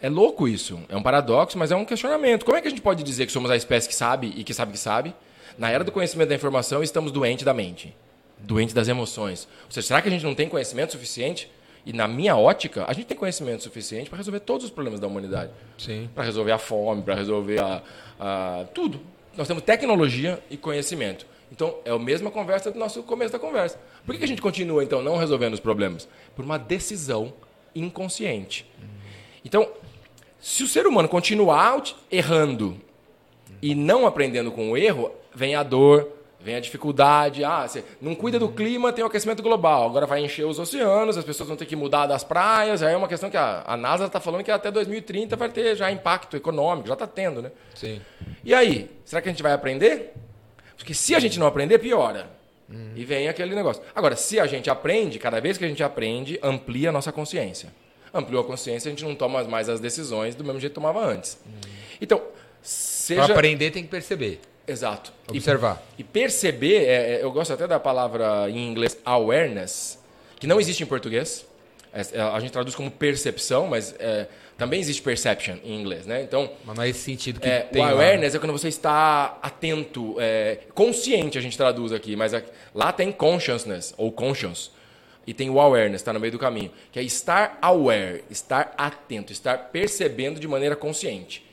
É 0.00 0.08
louco 0.08 0.46
isso. 0.46 0.80
É 0.88 0.96
um 0.96 1.02
paradoxo, 1.02 1.58
mas 1.58 1.70
é 1.70 1.76
um 1.76 1.84
questionamento. 1.84 2.44
Como 2.44 2.56
é 2.56 2.60
que 2.60 2.66
a 2.66 2.70
gente 2.70 2.82
pode 2.82 3.02
dizer 3.02 3.26
que 3.26 3.32
somos 3.32 3.50
a 3.50 3.56
espécie 3.56 3.88
que 3.88 3.94
sabe 3.94 4.32
e 4.36 4.44
que 4.44 4.52
sabe 4.52 4.72
que 4.72 4.78
sabe? 4.78 5.14
Na 5.56 5.70
era 5.70 5.84
do 5.84 5.92
conhecimento 5.92 6.28
da 6.28 6.34
informação, 6.34 6.82
estamos 6.82 7.12
doentes 7.12 7.44
da 7.44 7.54
mente, 7.54 7.94
doentes 8.38 8.74
das 8.74 8.88
emoções. 8.88 9.48
Ou 9.66 9.70
seja, 9.70 9.86
será 9.86 10.02
que 10.02 10.08
a 10.08 10.10
gente 10.10 10.24
não 10.24 10.34
tem 10.34 10.48
conhecimento 10.48 10.92
suficiente? 10.92 11.50
E 11.86 11.92
na 11.92 12.08
minha 12.08 12.36
ótica, 12.36 12.84
a 12.88 12.92
gente 12.92 13.06
tem 13.06 13.16
conhecimento 13.16 13.62
suficiente 13.62 14.08
para 14.08 14.16
resolver 14.16 14.40
todos 14.40 14.64
os 14.64 14.70
problemas 14.70 15.00
da 15.00 15.06
humanidade. 15.06 15.52
Sim. 15.78 16.08
Para 16.14 16.24
resolver 16.24 16.52
a 16.52 16.58
fome, 16.58 17.02
para 17.02 17.14
resolver 17.14 17.60
a, 17.60 17.82
a, 18.18 18.64
tudo. 18.74 19.00
Nós 19.36 19.46
temos 19.46 19.62
tecnologia 19.62 20.42
e 20.50 20.56
conhecimento. 20.56 21.26
Então, 21.52 21.76
é 21.84 21.90
a 21.90 21.98
mesma 21.98 22.30
conversa 22.30 22.70
do 22.70 22.78
nosso 22.78 23.02
começo 23.02 23.32
da 23.32 23.38
conversa. 23.38 23.78
Por 24.06 24.16
que 24.16 24.24
a 24.24 24.28
gente 24.28 24.40
continua, 24.40 24.82
então, 24.82 25.02
não 25.02 25.16
resolvendo 25.16 25.54
os 25.54 25.60
problemas? 25.60 26.08
Por 26.34 26.44
uma 26.44 26.58
decisão 26.58 27.32
inconsciente. 27.74 28.66
Então, 29.44 29.68
se 30.40 30.62
o 30.62 30.68
ser 30.68 30.86
humano 30.86 31.08
continuar 31.08 31.82
errando 32.10 32.76
e 33.60 33.74
não 33.74 34.06
aprendendo 34.06 34.50
com 34.50 34.70
o 34.70 34.76
erro, 34.76 35.10
vem 35.34 35.54
a 35.54 35.62
dor, 35.62 36.10
vem 36.40 36.54
a 36.54 36.60
dificuldade. 36.60 37.42
Ah, 37.42 37.66
você 37.66 37.82
não 38.00 38.14
cuida 38.14 38.38
do 38.38 38.48
clima, 38.48 38.92
tem 38.92 39.02
o 39.02 39.06
aquecimento 39.06 39.42
global. 39.42 39.86
Agora 39.86 40.06
vai 40.06 40.22
encher 40.22 40.44
os 40.44 40.58
oceanos, 40.58 41.16
as 41.16 41.24
pessoas 41.24 41.48
vão 41.48 41.56
ter 41.56 41.64
que 41.64 41.74
mudar 41.74 42.06
das 42.06 42.22
praias. 42.22 42.82
Aí 42.82 42.92
é 42.92 42.96
uma 42.96 43.08
questão 43.08 43.30
que 43.30 43.36
a, 43.36 43.64
a 43.66 43.76
NASA 43.76 44.04
está 44.04 44.20
falando 44.20 44.44
que 44.44 44.50
até 44.50 44.70
2030 44.70 45.34
vai 45.34 45.48
ter 45.48 45.74
já 45.74 45.90
impacto 45.90 46.36
econômico, 46.36 46.88
já 46.88 46.94
está 46.94 47.06
tendo, 47.06 47.40
né? 47.40 47.50
Sim. 47.74 48.00
E 48.44 48.52
aí, 48.52 48.90
será 49.04 49.22
que 49.22 49.28
a 49.28 49.32
gente 49.32 49.42
vai 49.42 49.52
aprender? 49.52 50.12
Porque 50.76 50.92
se 50.92 51.14
a 51.14 51.18
gente 51.18 51.38
não 51.38 51.46
aprender, 51.46 51.78
piora. 51.78 52.28
Uhum. 52.68 52.92
E 52.94 53.04
vem 53.04 53.28
aquele 53.28 53.54
negócio. 53.54 53.82
Agora, 53.94 54.16
se 54.16 54.38
a 54.38 54.46
gente 54.46 54.68
aprende, 54.68 55.18
cada 55.18 55.40
vez 55.40 55.56
que 55.56 55.64
a 55.64 55.68
gente 55.68 55.82
aprende, 55.82 56.38
amplia 56.42 56.90
a 56.90 56.92
nossa 56.92 57.10
consciência. 57.10 57.72
Ampliou 58.14 58.42
a 58.42 58.46
consciência, 58.46 58.88
a 58.88 58.90
gente 58.90 59.04
não 59.04 59.14
toma 59.14 59.42
mais 59.44 59.68
as 59.68 59.80
decisões 59.80 60.36
do 60.36 60.44
mesmo 60.44 60.60
jeito 60.60 60.72
que 60.72 60.76
tomava 60.76 61.04
antes. 61.04 61.36
Uhum. 61.44 61.70
Então, 62.00 62.22
seja... 62.62 63.24
Para 63.24 63.34
aprender 63.34 63.72
tem 63.72 63.82
que 63.82 63.88
perceber. 63.88 64.40
Exato. 64.66 65.12
Observar. 65.28 65.82
E, 65.98 66.00
e 66.00 66.04
perceber, 66.04 66.84
é, 66.84 67.16
é, 67.16 67.22
eu 67.22 67.30
gosto 67.30 67.52
até 67.52 67.66
da 67.66 67.78
palavra 67.78 68.48
em 68.48 68.68
inglês 68.68 68.96
awareness, 69.04 69.98
que 70.38 70.46
não 70.46 70.60
existe 70.60 70.82
em 70.82 70.86
português. 70.86 71.46
É, 71.92 72.00
é 72.12 72.20
a 72.20 72.40
gente 72.40 72.52
traduz 72.52 72.74
como 72.74 72.90
percepção, 72.90 73.66
mas 73.66 73.94
é, 73.98 74.26
também 74.56 74.80
existe 74.80 75.02
perception 75.02 75.56
em 75.62 75.78
inglês, 75.78 76.06
né? 76.06 76.22
Então, 76.22 76.50
mas 76.64 76.76
não 76.76 76.82
é 76.82 76.88
esse 76.88 77.00
sentido 77.00 77.40
que 77.40 77.48
é, 77.48 77.60
tem 77.60 77.82
o 77.82 77.84
awareness 77.84 78.32
lá. 78.32 78.38
é 78.38 78.40
quando 78.40 78.52
você 78.52 78.68
está 78.68 79.38
atento, 79.42 80.16
consciente 80.72 81.36
a 81.36 81.40
gente 81.40 81.56
traduz 81.56 81.92
aqui, 81.92 82.16
mas 82.16 82.32
lá 82.74 82.92
tem 82.92 83.12
consciousness 83.12 83.92
ou 83.96 84.10
conscious 84.10 84.70
e 85.26 85.32
tem 85.34 85.50
o 85.50 85.60
awareness, 85.60 86.00
está 86.00 86.12
no 86.12 86.20
meio 86.20 86.32
do 86.32 86.38
caminho, 86.38 86.70
que 86.92 86.98
é 86.98 87.02
estar 87.02 87.58
aware, 87.62 88.24
estar 88.30 88.74
atento, 88.76 89.32
estar 89.32 89.56
percebendo 89.70 90.38
de 90.38 90.46
maneira 90.46 90.76
consciente. 90.76 91.44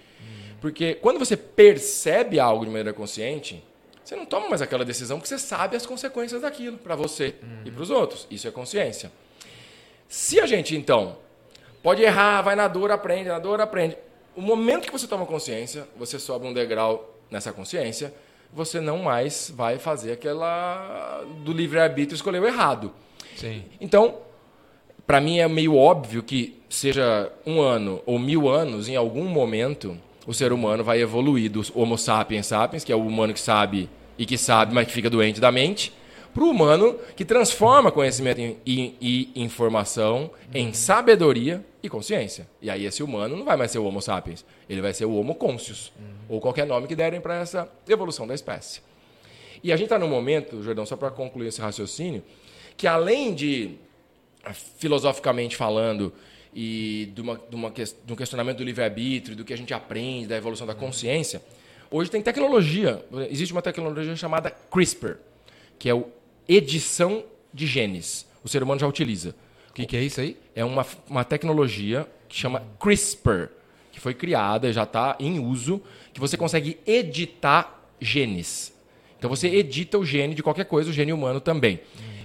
Porque 0.61 0.93
quando 0.93 1.17
você 1.17 1.35
percebe 1.35 2.39
algo 2.39 2.63
de 2.63 2.69
maneira 2.69 2.93
consciente, 2.93 3.63
você 4.03 4.15
não 4.15 4.25
toma 4.25 4.47
mais 4.47 4.61
aquela 4.61 4.85
decisão 4.85 5.17
porque 5.17 5.27
você 5.27 5.39
sabe 5.39 5.75
as 5.75 5.85
consequências 5.85 6.43
daquilo 6.43 6.77
para 6.77 6.95
você 6.95 7.35
uhum. 7.41 7.61
e 7.65 7.71
para 7.71 7.81
os 7.81 7.89
outros. 7.89 8.27
Isso 8.29 8.47
é 8.47 8.51
consciência. 8.51 9.11
Se 10.07 10.39
a 10.39 10.45
gente, 10.45 10.75
então, 10.75 11.17
pode 11.81 12.03
errar, 12.03 12.41
vai 12.43 12.55
na 12.55 12.67
dor, 12.67 12.91
aprende, 12.91 13.29
na 13.29 13.39
dor, 13.39 13.59
aprende. 13.59 13.97
O 14.35 14.41
momento 14.41 14.85
que 14.85 14.91
você 14.91 15.07
toma 15.07 15.25
consciência, 15.25 15.87
você 15.97 16.19
sobe 16.19 16.45
um 16.45 16.53
degrau 16.53 17.17
nessa 17.29 17.51
consciência, 17.51 18.13
você 18.53 18.79
não 18.79 18.99
mais 18.99 19.51
vai 19.55 19.79
fazer 19.79 20.11
aquela 20.11 21.23
do 21.43 21.53
livre-arbítrio 21.53 22.15
escolher 22.15 22.41
o 22.41 22.45
errado. 22.45 22.93
Sim. 23.35 23.63
Então, 23.79 24.17
para 25.05 25.19
mim 25.19 25.39
é 25.39 25.47
meio 25.47 25.75
óbvio 25.75 26.23
que 26.23 26.61
seja 26.69 27.31
um 27.45 27.59
ano 27.59 28.01
ou 28.05 28.17
mil 28.17 28.47
anos, 28.47 28.87
em 28.87 28.95
algum 28.95 29.25
momento 29.25 29.97
o 30.25 30.33
ser 30.33 30.53
humano 30.53 30.83
vai 30.83 31.01
evoluir 31.01 31.49
do 31.51 31.61
Homo 31.73 31.97
sapiens 31.97 32.47
sapiens, 32.47 32.83
que 32.83 32.91
é 32.91 32.95
o 32.95 33.05
humano 33.05 33.33
que 33.33 33.39
sabe 33.39 33.89
e 34.17 34.25
que 34.25 34.37
sabe, 34.37 34.73
mas 34.73 34.87
que 34.87 34.93
fica 34.93 35.09
doente 35.09 35.41
da 35.41 35.51
mente, 35.51 35.91
para 36.33 36.43
o 36.43 36.49
humano 36.49 36.97
que 37.15 37.25
transforma 37.25 37.91
conhecimento 37.91 38.39
e 38.65 39.31
informação 39.35 40.31
em 40.53 40.71
sabedoria 40.73 41.65
e 41.83 41.89
consciência. 41.89 42.47
E 42.61 42.69
aí 42.69 42.85
esse 42.85 43.03
humano 43.03 43.35
não 43.35 43.43
vai 43.43 43.57
mais 43.57 43.71
ser 43.71 43.79
o 43.79 43.85
Homo 43.85 44.01
sapiens, 44.01 44.45
ele 44.69 44.81
vai 44.81 44.93
ser 44.93 45.05
o 45.05 45.13
Homo 45.13 45.35
conscius, 45.35 45.91
ou 46.29 46.39
qualquer 46.39 46.65
nome 46.65 46.87
que 46.87 46.95
derem 46.95 47.19
para 47.19 47.35
essa 47.35 47.67
evolução 47.89 48.25
da 48.25 48.33
espécie. 48.33 48.81
E 49.63 49.71
a 49.71 49.75
gente 49.75 49.87
está 49.87 49.99
num 49.99 50.07
momento, 50.07 50.63
Jordão, 50.63 50.85
só 50.85 50.95
para 50.95 51.11
concluir 51.11 51.47
esse 51.47 51.59
raciocínio, 51.61 52.23
que 52.77 52.87
além 52.87 53.33
de, 53.33 53.75
filosoficamente 54.77 55.55
falando, 55.55 56.13
e 56.53 57.11
de, 57.13 57.21
uma, 57.21 57.41
de, 57.49 57.55
uma, 57.55 57.69
de 57.71 58.13
um 58.13 58.15
questionamento 58.15 58.57
do 58.57 58.63
livre-arbítrio, 58.63 59.35
do 59.35 59.45
que 59.45 59.53
a 59.53 59.57
gente 59.57 59.73
aprende, 59.73 60.27
da 60.27 60.37
evolução 60.37 60.67
da 60.67 60.75
consciência, 60.75 61.41
hoje 61.89 62.11
tem 62.11 62.21
tecnologia. 62.21 63.03
Existe 63.29 63.53
uma 63.53 63.61
tecnologia 63.61 64.15
chamada 64.15 64.51
CRISPR, 64.51 65.17
que 65.79 65.89
é 65.89 65.93
o 65.93 66.07
edição 66.47 67.23
de 67.53 67.65
genes. 67.65 68.27
O 68.43 68.49
ser 68.49 68.63
humano 68.63 68.79
já 68.79 68.87
utiliza. 68.87 69.35
O 69.69 69.73
que, 69.73 69.85
que, 69.85 69.95
é 69.95 70.03
isso 70.03 70.19
aí? 70.19 70.37
É 70.53 70.65
uma, 70.65 70.85
uma 71.07 71.23
tecnologia 71.23 72.05
que 72.27 72.35
chama 72.35 72.63
CRISPR, 72.79 73.49
que 73.91 73.99
foi 73.99 74.13
criada 74.13 74.67
e 74.67 74.73
já 74.73 74.83
está 74.83 75.15
em 75.19 75.39
uso, 75.39 75.81
que 76.13 76.19
você 76.19 76.35
consegue 76.35 76.77
editar 76.85 77.81
genes. 77.99 78.73
Então 79.17 79.29
você 79.29 79.47
edita 79.47 79.97
o 79.97 80.05
gene 80.05 80.33
de 80.33 80.43
qualquer 80.43 80.65
coisa, 80.65 80.89
o 80.89 80.93
gene 80.93 81.13
humano 81.13 81.39
também. 81.39 81.79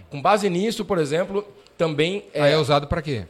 Hum. 0.06 0.16
Com 0.16 0.22
base 0.22 0.48
nisso, 0.48 0.84
por 0.84 0.98
exemplo, 0.98 1.46
também 1.76 2.24
é, 2.32 2.42
Aí 2.42 2.52
é 2.52 2.58
usado 2.58 2.86
para 2.86 3.02
quê? 3.02 3.24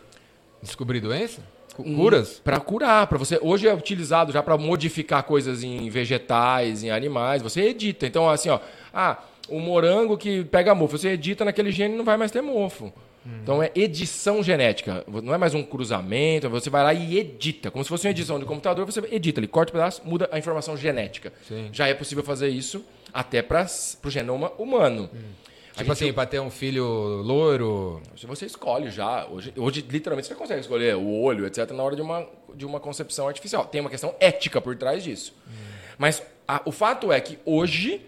Descobrir 0.63 1.01
doença? 1.01 1.41
Curas? 1.77 2.41
Para 2.43 2.59
curar, 2.59 3.07
para 3.07 3.19
você. 3.19 3.39
Hoje 3.43 3.69
é 3.69 3.75
utilizado 3.75 4.33
já 4.33 4.43
para 4.43 4.57
modificar 4.57 5.23
coisas 5.25 5.63
em 5.63 5.89
vegetais, 5.91 6.83
em 6.83 6.91
animais. 6.91 7.43
Você 7.43 7.61
edita. 7.63 8.07
Então, 8.07 8.29
assim, 8.29 8.49
ó. 8.49 8.61
Ah, 8.93 9.19
o 9.49 9.61
morango 9.61 10.17
que 10.17 10.45
pega 10.45 10.75
mofo. 10.75 10.97
Você 10.97 11.11
edita 11.11 11.45
naquele 11.45 11.71
gene 11.71 11.95
e 11.95 11.97
não 11.97 12.05
vai 12.05 12.17
mais 12.17 12.31
ter 12.31 12.41
mofo. 12.41 12.87
Hum. 13.27 13.31
Então 13.43 13.63
é 13.63 13.71
edição 13.75 14.43
genética. 14.43 15.05
Não 15.23 15.35
é 15.35 15.39
mais 15.39 15.55
um 15.55 15.63
cruzamento. 15.63 16.49
Você 16.49 16.71
vai 16.71 16.83
lá 16.83 16.95
e 16.95 17.19
edita. 17.19 17.71
Como 17.71 17.85
se 17.85 17.89
fosse 17.89 18.07
uma 18.07 18.11
edição 18.11 18.39
de 18.39 18.45
computador, 18.45 18.87
você 18.87 19.01
edita. 19.11 19.41
Ele 19.41 19.49
corta 19.49 19.73
o 19.73 19.77
um 19.77 19.79
pedaço, 19.79 20.03
muda 20.05 20.29
a 20.33 20.39
informação 20.39 20.77
genética. 20.77 21.33
Sim. 21.47 21.69
Já 21.73 21.89
é 21.89 21.95
possível 21.95 22.25
fazer 22.25 22.49
isso 22.49 22.85
até 23.13 23.43
para 23.43 23.67
o 24.05 24.11
genoma 24.11 24.53
humano. 24.59 25.11
Hum. 25.13 25.46
Tipo 25.77 25.93
assim, 25.93 26.13
para 26.13 26.27
ter 26.27 26.41
um 26.41 26.51
filho 26.51 26.87
loiro. 27.23 28.01
Você 28.23 28.47
escolhe 28.47 28.91
já. 28.91 29.27
Hoje, 29.27 29.53
hoje, 29.57 29.85
literalmente, 29.89 30.27
você 30.27 30.35
consegue 30.35 30.61
escolher 30.61 30.97
o 30.97 31.21
olho, 31.21 31.47
etc., 31.47 31.71
na 31.73 31.83
hora 31.83 31.95
de 31.95 32.01
uma, 32.01 32.27
de 32.55 32.65
uma 32.65 32.81
concepção 32.81 33.29
artificial. 33.29 33.67
Tem 33.67 33.81
uma 33.81 33.91
questão 33.91 34.15
ética 34.19 34.61
por 34.61 34.75
trás 34.77 35.05
disso. 35.05 35.35
Hum. 35.47 35.51
Mas 35.99 36.23
a, 36.49 36.63
o 36.65 36.73
fato 36.73 37.13
é 37.13 37.21
que 37.21 37.39
hoje 37.45 38.01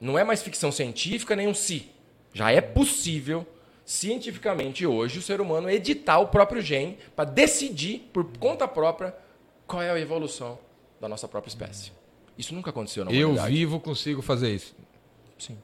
não 0.00 0.18
é 0.18 0.24
mais 0.24 0.42
ficção 0.42 0.72
científica 0.72 1.36
nem 1.36 1.46
um 1.46 1.54
si. 1.54 1.90
Já 2.32 2.50
é 2.50 2.62
possível, 2.62 3.46
cientificamente, 3.84 4.86
hoje, 4.86 5.18
o 5.18 5.22
ser 5.22 5.40
humano 5.40 5.68
editar 5.68 6.18
o 6.18 6.28
próprio 6.28 6.62
gene 6.62 6.96
para 7.14 7.28
decidir, 7.28 8.08
por 8.10 8.24
conta 8.38 8.66
própria, 8.66 9.14
qual 9.66 9.82
é 9.82 9.90
a 9.90 10.00
evolução 10.00 10.58
da 10.98 11.08
nossa 11.08 11.28
própria 11.28 11.50
espécie. 11.50 11.92
Isso 12.38 12.54
nunca 12.54 12.70
aconteceu 12.70 13.04
na 13.04 13.10
humanidade. 13.10 13.38
Eu 13.38 13.52
vivo 13.52 13.78
consigo 13.78 14.22
fazer 14.22 14.54
isso. 14.54 14.74
Sim. 15.38 15.58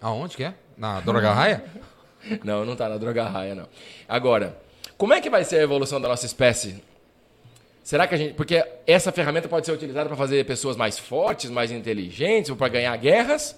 Aonde 0.00 0.36
que 0.36 0.44
é? 0.44 0.54
Na 0.76 1.00
Droga 1.00 1.32
Raia? 1.32 1.64
não, 2.44 2.64
não 2.64 2.72
está 2.74 2.88
na 2.88 2.96
Droga 2.96 3.24
Raia, 3.24 3.54
não. 3.54 3.68
Agora, 4.08 4.56
como 4.96 5.12
é 5.12 5.20
que 5.20 5.30
vai 5.30 5.44
ser 5.44 5.58
a 5.58 5.62
evolução 5.62 6.00
da 6.00 6.08
nossa 6.08 6.26
espécie? 6.26 6.82
Será 7.82 8.06
que 8.06 8.14
a 8.14 8.18
gente. 8.18 8.34
Porque 8.34 8.64
essa 8.86 9.12
ferramenta 9.12 9.48
pode 9.48 9.64
ser 9.64 9.72
utilizada 9.72 10.08
para 10.08 10.16
fazer 10.16 10.44
pessoas 10.44 10.76
mais 10.76 10.98
fortes, 10.98 11.50
mais 11.50 11.70
inteligentes, 11.70 12.50
ou 12.50 12.56
para 12.56 12.68
ganhar 12.68 12.96
guerras? 12.96 13.56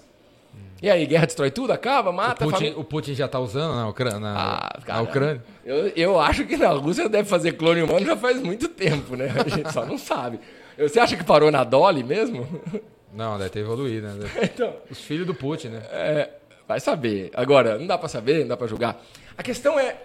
E 0.81 0.89
aí, 0.89 1.05
guerra 1.05 1.25
destrói 1.25 1.51
tudo, 1.51 1.73
acaba, 1.73 2.11
mata. 2.11 2.45
O 2.45 2.51
Putin, 2.51 2.73
o 2.77 2.83
Putin 2.83 3.13
já 3.13 3.25
está 3.25 3.39
usando 3.39 3.75
na 3.75 3.89
Ucrânia. 3.89 4.19
Na, 4.19 4.37
ah, 4.37 4.79
na 4.87 5.01
Ucrânia. 5.01 5.43
Eu, 5.65 5.87
eu 5.89 6.19
acho 6.19 6.45
que 6.45 6.55
na 6.55 6.69
Rússia 6.69 7.09
deve 7.09 7.27
fazer 7.27 7.53
clone 7.53 7.81
humano 7.81 8.05
já 8.05 8.15
faz 8.15 8.41
muito 8.41 8.69
tempo, 8.69 9.15
né? 9.15 9.33
A 9.45 9.49
gente 9.49 9.73
só 9.73 9.85
não 9.85 9.97
sabe. 9.97 10.39
Você 10.77 10.99
acha 10.99 11.17
que 11.17 11.23
parou 11.23 11.51
na 11.51 11.65
Dolly 11.65 12.03
mesmo? 12.03 12.47
Não, 13.13 13.37
deve 13.37 13.49
ter 13.49 13.59
evoluído, 13.59 14.07
né? 14.07 14.29
então, 14.43 14.75
Os 14.89 14.99
filhos 15.01 15.25
do 15.25 15.33
Putin, 15.33 15.69
né? 15.69 15.83
É, 15.91 16.29
vai 16.67 16.79
saber. 16.79 17.31
Agora, 17.33 17.77
não 17.77 17.87
dá 17.87 17.97
para 17.97 18.07
saber, 18.07 18.41
não 18.41 18.49
dá 18.49 18.57
para 18.57 18.67
julgar. 18.67 19.01
A 19.37 19.43
questão 19.43 19.79
é. 19.79 19.97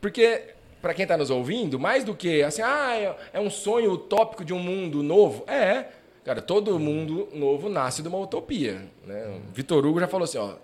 Porque 0.00 0.54
para 0.80 0.94
quem 0.94 1.02
está 1.02 1.16
nos 1.16 1.30
ouvindo, 1.30 1.78
mais 1.80 2.04
do 2.04 2.14
que 2.14 2.42
assim, 2.42 2.62
ah, 2.62 2.96
é, 2.96 3.16
é 3.32 3.40
um 3.40 3.50
sonho 3.50 3.90
utópico 3.92 4.44
de 4.44 4.52
um 4.52 4.58
mundo 4.58 5.02
novo. 5.02 5.44
É, 5.48 5.86
cara, 6.24 6.40
todo 6.40 6.78
mundo 6.78 7.28
novo 7.32 7.68
nasce 7.68 8.02
de 8.02 8.08
uma 8.08 8.18
utopia. 8.18 8.82
Né? 9.04 9.40
Vitor 9.52 9.84
Hugo 9.84 9.98
já 9.98 10.06
falou 10.06 10.24
assim, 10.24 10.38
ó, 10.38 10.54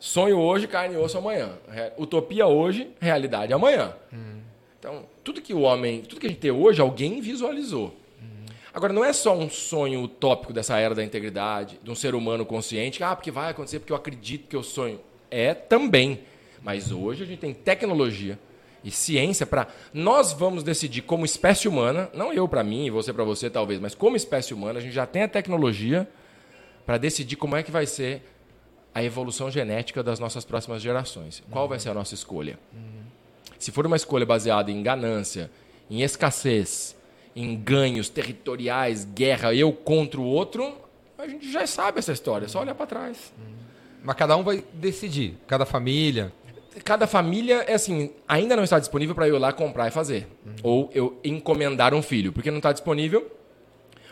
sonho 0.00 0.38
hoje, 0.38 0.66
carne 0.66 0.94
e 0.94 0.98
osso 0.98 1.18
amanhã. 1.18 1.50
Utopia 1.96 2.46
hoje, 2.46 2.90
realidade 3.00 3.52
amanhã. 3.52 3.94
Hum. 4.12 4.40
Então, 4.78 5.04
tudo 5.22 5.40
que 5.40 5.52
o 5.52 5.60
homem, 5.60 6.02
tudo 6.02 6.20
que 6.20 6.26
a 6.26 6.30
gente 6.30 6.40
tem 6.40 6.50
hoje, 6.50 6.80
alguém 6.80 7.20
visualizou. 7.20 7.94
Agora, 8.78 8.92
não 8.92 9.04
é 9.04 9.12
só 9.12 9.36
um 9.36 9.50
sonho 9.50 10.00
utópico 10.04 10.52
dessa 10.52 10.78
era 10.78 10.94
da 10.94 11.02
integridade, 11.02 11.80
de 11.82 11.90
um 11.90 11.96
ser 11.96 12.14
humano 12.14 12.46
consciente, 12.46 13.02
ah, 13.02 13.16
porque 13.16 13.28
vai 13.28 13.50
acontecer, 13.50 13.80
porque 13.80 13.92
eu 13.92 13.96
acredito 13.96 14.46
que 14.46 14.54
eu 14.54 14.62
sonho. 14.62 15.00
É 15.28 15.52
também. 15.52 16.20
Mas 16.62 16.92
hoje 16.92 17.24
a 17.24 17.26
gente 17.26 17.40
tem 17.40 17.52
tecnologia 17.52 18.38
e 18.84 18.92
ciência 18.92 19.44
para. 19.44 19.66
Nós 19.92 20.32
vamos 20.32 20.62
decidir, 20.62 21.02
como 21.02 21.24
espécie 21.24 21.66
humana, 21.66 22.08
não 22.14 22.32
eu 22.32 22.46
para 22.46 22.62
mim 22.62 22.86
e 22.86 22.90
você 22.90 23.12
para 23.12 23.24
você 23.24 23.50
talvez, 23.50 23.80
mas 23.80 23.96
como 23.96 24.16
espécie 24.16 24.54
humana, 24.54 24.78
a 24.78 24.80
gente 24.82 24.94
já 24.94 25.06
tem 25.06 25.24
a 25.24 25.28
tecnologia 25.28 26.08
para 26.86 26.98
decidir 26.98 27.34
como 27.34 27.56
é 27.56 27.64
que 27.64 27.72
vai 27.72 27.84
ser 27.84 28.22
a 28.94 29.02
evolução 29.02 29.50
genética 29.50 30.04
das 30.04 30.20
nossas 30.20 30.44
próximas 30.44 30.80
gerações. 30.80 31.42
Qual 31.50 31.66
vai 31.66 31.80
ser 31.80 31.88
a 31.88 31.94
nossa 31.94 32.14
escolha? 32.14 32.56
Se 33.58 33.72
for 33.72 33.84
uma 33.84 33.96
escolha 33.96 34.24
baseada 34.24 34.70
em 34.70 34.80
ganância, 34.84 35.50
em 35.90 36.02
escassez, 36.02 36.96
em 37.38 37.54
ganhos 37.54 38.08
territoriais, 38.08 39.04
guerra, 39.04 39.54
eu 39.54 39.72
contra 39.72 40.20
o 40.20 40.24
outro, 40.24 40.76
a 41.16 41.28
gente 41.28 41.50
já 41.52 41.64
sabe 41.68 42.00
essa 42.00 42.12
história, 42.12 42.46
é 42.46 42.48
só 42.48 42.60
olhar 42.60 42.74
para 42.74 42.86
trás. 42.86 43.32
Mas 44.02 44.16
cada 44.16 44.36
um 44.36 44.42
vai 44.42 44.64
decidir, 44.72 45.34
cada 45.46 45.64
família. 45.64 46.32
Cada 46.84 47.06
família 47.06 47.64
é 47.68 47.74
assim, 47.74 48.10
ainda 48.26 48.56
não 48.56 48.64
está 48.64 48.80
disponível 48.80 49.14
para 49.14 49.28
eu 49.28 49.36
ir 49.36 49.38
lá 49.38 49.52
comprar 49.52 49.86
e 49.86 49.90
fazer. 49.92 50.26
Uhum. 50.44 50.54
Ou 50.64 50.90
eu 50.92 51.20
encomendar 51.22 51.94
um 51.94 52.02
filho. 52.02 52.32
Porque 52.32 52.50
não 52.50 52.58
está 52.58 52.72
disponível? 52.72 53.30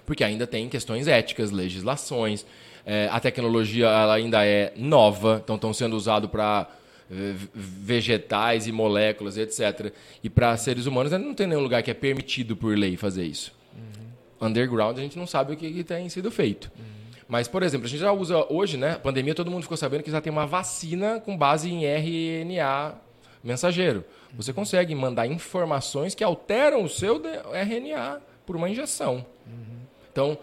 Porque 0.05 0.23
ainda 0.23 0.47
tem 0.47 0.69
questões 0.69 1.09
éticas, 1.09 1.51
legislações. 1.51 2.47
É, 2.85 3.09
a 3.11 3.19
tecnologia 3.19 3.87
ela 3.87 4.15
ainda 4.15 4.45
é 4.47 4.73
nova, 4.77 5.41
então 5.43 5.57
estão 5.57 5.73
sendo 5.73 5.97
usados 5.97 6.31
para 6.31 6.69
vegetais 7.09 8.67
e 8.67 8.73
moléculas, 8.73 9.37
etc. 9.37 9.93
E 10.23 10.29
para 10.29 10.57
seres 10.57 10.87
humanos 10.87 11.13
não 11.13 11.35
tem 11.35 11.47
nenhum 11.47 11.61
lugar 11.61 11.83
que 11.83 11.91
é 11.91 11.95
permitido 11.95 12.57
por 12.57 12.77
lei 12.77 12.97
fazer 12.97 13.25
isso. 13.25 13.53
Uhum. 13.75 14.49
Underground 14.49 14.99
a 14.99 15.03
gente 15.03 15.19
não 15.19 15.27
sabe 15.27 15.55
o 15.55 15.57
que, 15.57 15.73
que 15.73 15.85
tem 15.85 16.09
sido 16.09 16.31
feito. 16.31 16.71
Uhum. 16.77 16.85
Mas, 17.29 17.49
por 17.49 17.63
exemplo, 17.63 17.87
a 17.87 17.89
gente 17.89 18.01
já 18.01 18.13
usa 18.13 18.47
hoje, 18.53 18.77
né? 18.77 18.97
Pandemia, 18.97 19.35
todo 19.35 19.51
mundo 19.51 19.63
ficou 19.63 19.77
sabendo 19.77 20.03
que 20.03 20.11
já 20.11 20.21
tem 20.21 20.33
uma 20.33 20.47
vacina 20.47 21.21
com 21.21 21.37
base 21.37 21.69
em 21.71 21.85
RNA 21.85 22.95
mensageiro. 23.43 24.05
Você 24.35 24.51
uhum. 24.51 24.57
consegue 24.57 24.95
mandar 24.95 25.27
informações 25.27 26.15
que 26.15 26.25
alteram 26.25 26.85
o 26.85 26.89
seu 26.89 27.21
RNA 27.53 28.21
por 28.45 28.57
uma 28.57 28.69
injeção. 28.69 29.27
Uhum. 29.47 29.77
Então, 30.13 30.39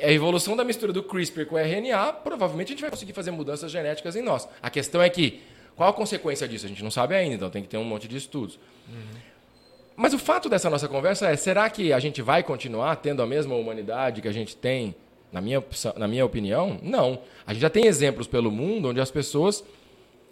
a 0.00 0.10
evolução 0.10 0.56
da 0.56 0.64
mistura 0.64 0.92
do 0.92 1.02
CRISPR 1.02 1.46
com 1.46 1.54
o 1.54 1.58
RNA, 1.58 2.12
provavelmente 2.12 2.68
a 2.68 2.70
gente 2.70 2.80
vai 2.80 2.90
conseguir 2.90 3.12
fazer 3.12 3.30
mudanças 3.30 3.70
genéticas 3.70 4.16
em 4.16 4.22
nós. 4.22 4.48
A 4.60 4.70
questão 4.70 5.00
é 5.00 5.08
que 5.08 5.42
qual 5.76 5.90
a 5.90 5.92
consequência 5.92 6.46
disso? 6.46 6.66
A 6.66 6.68
gente 6.68 6.82
não 6.82 6.90
sabe 6.90 7.14
ainda, 7.14 7.34
então 7.34 7.50
tem 7.50 7.62
que 7.62 7.68
ter 7.68 7.76
um 7.76 7.84
monte 7.84 8.06
de 8.06 8.16
estudos. 8.16 8.58
Uhum. 8.88 9.20
Mas 9.96 10.12
o 10.12 10.18
fato 10.18 10.48
dessa 10.48 10.68
nossa 10.70 10.88
conversa 10.88 11.28
é: 11.28 11.36
será 11.36 11.68
que 11.70 11.92
a 11.92 11.98
gente 11.98 12.22
vai 12.22 12.42
continuar 12.42 12.96
tendo 12.96 13.22
a 13.22 13.26
mesma 13.26 13.54
humanidade 13.54 14.20
que 14.20 14.28
a 14.28 14.32
gente 14.32 14.56
tem, 14.56 14.94
na 15.32 15.40
minha, 15.40 15.62
na 15.96 16.08
minha 16.08 16.24
opinião? 16.24 16.78
Não. 16.82 17.20
A 17.46 17.52
gente 17.52 17.62
já 17.62 17.70
tem 17.70 17.86
exemplos 17.86 18.26
pelo 18.26 18.50
mundo 18.50 18.88
onde 18.88 19.00
as 19.00 19.10
pessoas 19.10 19.64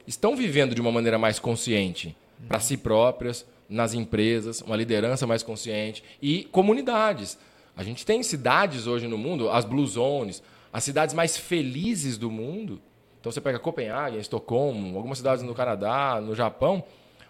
estão 0.06 0.36
vivendo 0.36 0.74
de 0.74 0.80
uma 0.80 0.90
maneira 0.90 1.18
mais 1.18 1.38
consciente, 1.38 2.16
uhum. 2.40 2.46
para 2.48 2.60
si 2.60 2.76
próprias, 2.76 3.46
nas 3.68 3.94
empresas, 3.94 4.60
uma 4.60 4.76
liderança 4.76 5.26
mais 5.26 5.42
consciente 5.42 6.04
e 6.20 6.44
comunidades. 6.44 7.38
A 7.76 7.82
gente 7.82 8.04
tem 8.04 8.22
cidades 8.22 8.86
hoje 8.86 9.08
no 9.08 9.16
mundo, 9.16 9.48
as 9.48 9.64
Blue 9.64 9.86
Zones, 9.86 10.42
as 10.72 10.84
cidades 10.84 11.14
mais 11.14 11.36
felizes 11.36 12.18
do 12.18 12.30
mundo, 12.30 12.80
então 13.22 13.30
você 13.30 13.40
pega 13.40 13.56
Copenhague, 13.56 14.18
Estocolmo, 14.18 14.96
algumas 14.96 15.18
cidades 15.18 15.44
no 15.44 15.54
Canadá, 15.54 16.20
no 16.20 16.34
Japão, 16.34 16.82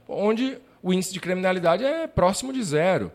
onde 0.08 0.56
o 0.82 0.90
índice 0.90 1.12
de 1.12 1.20
criminalidade 1.20 1.84
é 1.84 2.06
próximo 2.06 2.50
de 2.50 2.62
zero, 2.62 3.12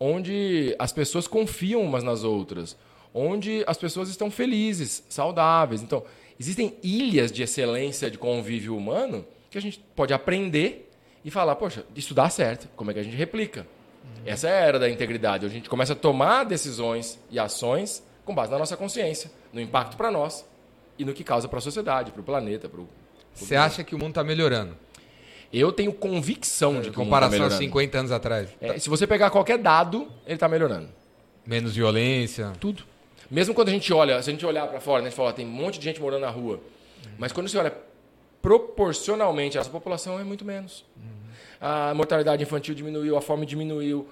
onde 0.00 0.74
as 0.76 0.90
pessoas 0.92 1.28
confiam 1.28 1.80
umas 1.80 2.02
nas 2.02 2.24
outras, 2.24 2.76
onde 3.14 3.62
as 3.68 3.78
pessoas 3.78 4.08
estão 4.08 4.28
felizes, 4.28 5.04
saudáveis. 5.08 5.80
Então, 5.82 6.02
existem 6.38 6.76
ilhas 6.82 7.30
de 7.30 7.44
excelência 7.44 8.10
de 8.10 8.18
convívio 8.18 8.76
humano 8.76 9.24
que 9.48 9.56
a 9.56 9.62
gente 9.62 9.78
pode 9.94 10.12
aprender 10.12 10.90
e 11.24 11.30
falar, 11.30 11.54
poxa, 11.54 11.86
isso 11.94 12.12
dá 12.12 12.28
certo, 12.28 12.68
como 12.74 12.90
é 12.90 12.94
que 12.94 12.98
a 12.98 13.04
gente 13.04 13.16
replica? 13.16 13.60
Uhum. 14.02 14.22
Essa 14.26 14.48
é 14.48 14.52
a 14.52 14.66
era 14.66 14.78
da 14.80 14.90
integridade, 14.90 15.46
onde 15.46 15.54
a 15.54 15.58
gente 15.58 15.70
começa 15.70 15.92
a 15.92 15.96
tomar 15.96 16.42
decisões 16.42 17.20
e 17.30 17.38
ações 17.38 18.02
com 18.24 18.34
base 18.34 18.50
na 18.50 18.58
nossa 18.58 18.76
consciência, 18.76 19.30
no 19.52 19.60
impacto 19.60 19.96
para 19.96 20.10
nós 20.10 20.44
e 20.98 21.04
no 21.04 21.12
que 21.12 21.24
causa 21.24 21.48
para 21.48 21.58
a 21.58 21.62
sociedade, 21.62 22.10
para 22.10 22.20
o 22.20 22.24
planeta. 22.24 22.68
Pro, 22.68 22.88
Você 23.34 23.56
acha 23.56 23.84
que 23.84 23.94
o 23.94 23.98
mundo 23.98 24.10
está 24.10 24.24
melhorando? 24.24 24.76
Eu 25.52 25.72
tenho 25.72 25.92
convicção 25.92 26.78
é, 26.78 26.80
de 26.80 26.90
que 26.90 26.96
comparação 26.96 27.46
a 27.46 27.50
50 27.50 27.98
anos 27.98 28.12
atrás. 28.12 28.48
É, 28.60 28.78
se 28.78 28.88
você 28.88 29.06
pegar 29.06 29.30
qualquer 29.30 29.58
dado, 29.58 30.08
ele 30.24 30.34
está 30.34 30.48
melhorando. 30.48 30.88
Menos 31.46 31.74
violência. 31.74 32.52
Tudo. 32.58 32.82
Mesmo 33.30 33.54
quando 33.54 33.68
a 33.68 33.72
gente 33.72 33.92
olha, 33.92 34.20
se 34.22 34.30
a 34.30 34.32
gente 34.32 34.44
olhar 34.44 34.66
para 34.66 34.80
fora, 34.80 35.02
né, 35.02 35.08
a 35.08 35.10
gente 35.10 35.16
fala, 35.16 35.32
tem 35.32 35.46
um 35.46 35.50
monte 35.50 35.78
de 35.78 35.84
gente 35.84 36.00
morando 36.00 36.22
na 36.22 36.30
rua. 36.30 36.60
Mas 37.18 37.32
quando 37.32 37.48
você 37.48 37.56
olha 37.58 37.72
proporcionalmente, 38.42 39.56
a 39.56 39.60
nossa 39.60 39.70
população 39.70 40.18
é 40.18 40.24
muito 40.24 40.44
menos. 40.44 40.84
A 41.60 41.94
mortalidade 41.94 42.42
infantil 42.42 42.74
diminuiu, 42.74 43.16
a 43.16 43.20
fome 43.20 43.46
diminuiu, 43.46 44.08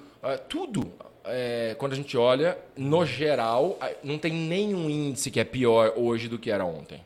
tudo. 0.48 0.92
É, 1.26 1.74
quando 1.78 1.92
a 1.92 1.96
gente 1.96 2.16
olha, 2.16 2.58
no 2.76 3.04
geral, 3.06 3.78
não 4.02 4.18
tem 4.18 4.32
nenhum 4.32 4.90
índice 4.90 5.30
que 5.30 5.40
é 5.40 5.44
pior 5.44 5.92
hoje 5.96 6.28
do 6.28 6.38
que 6.38 6.50
era 6.50 6.64
ontem. 6.64 7.00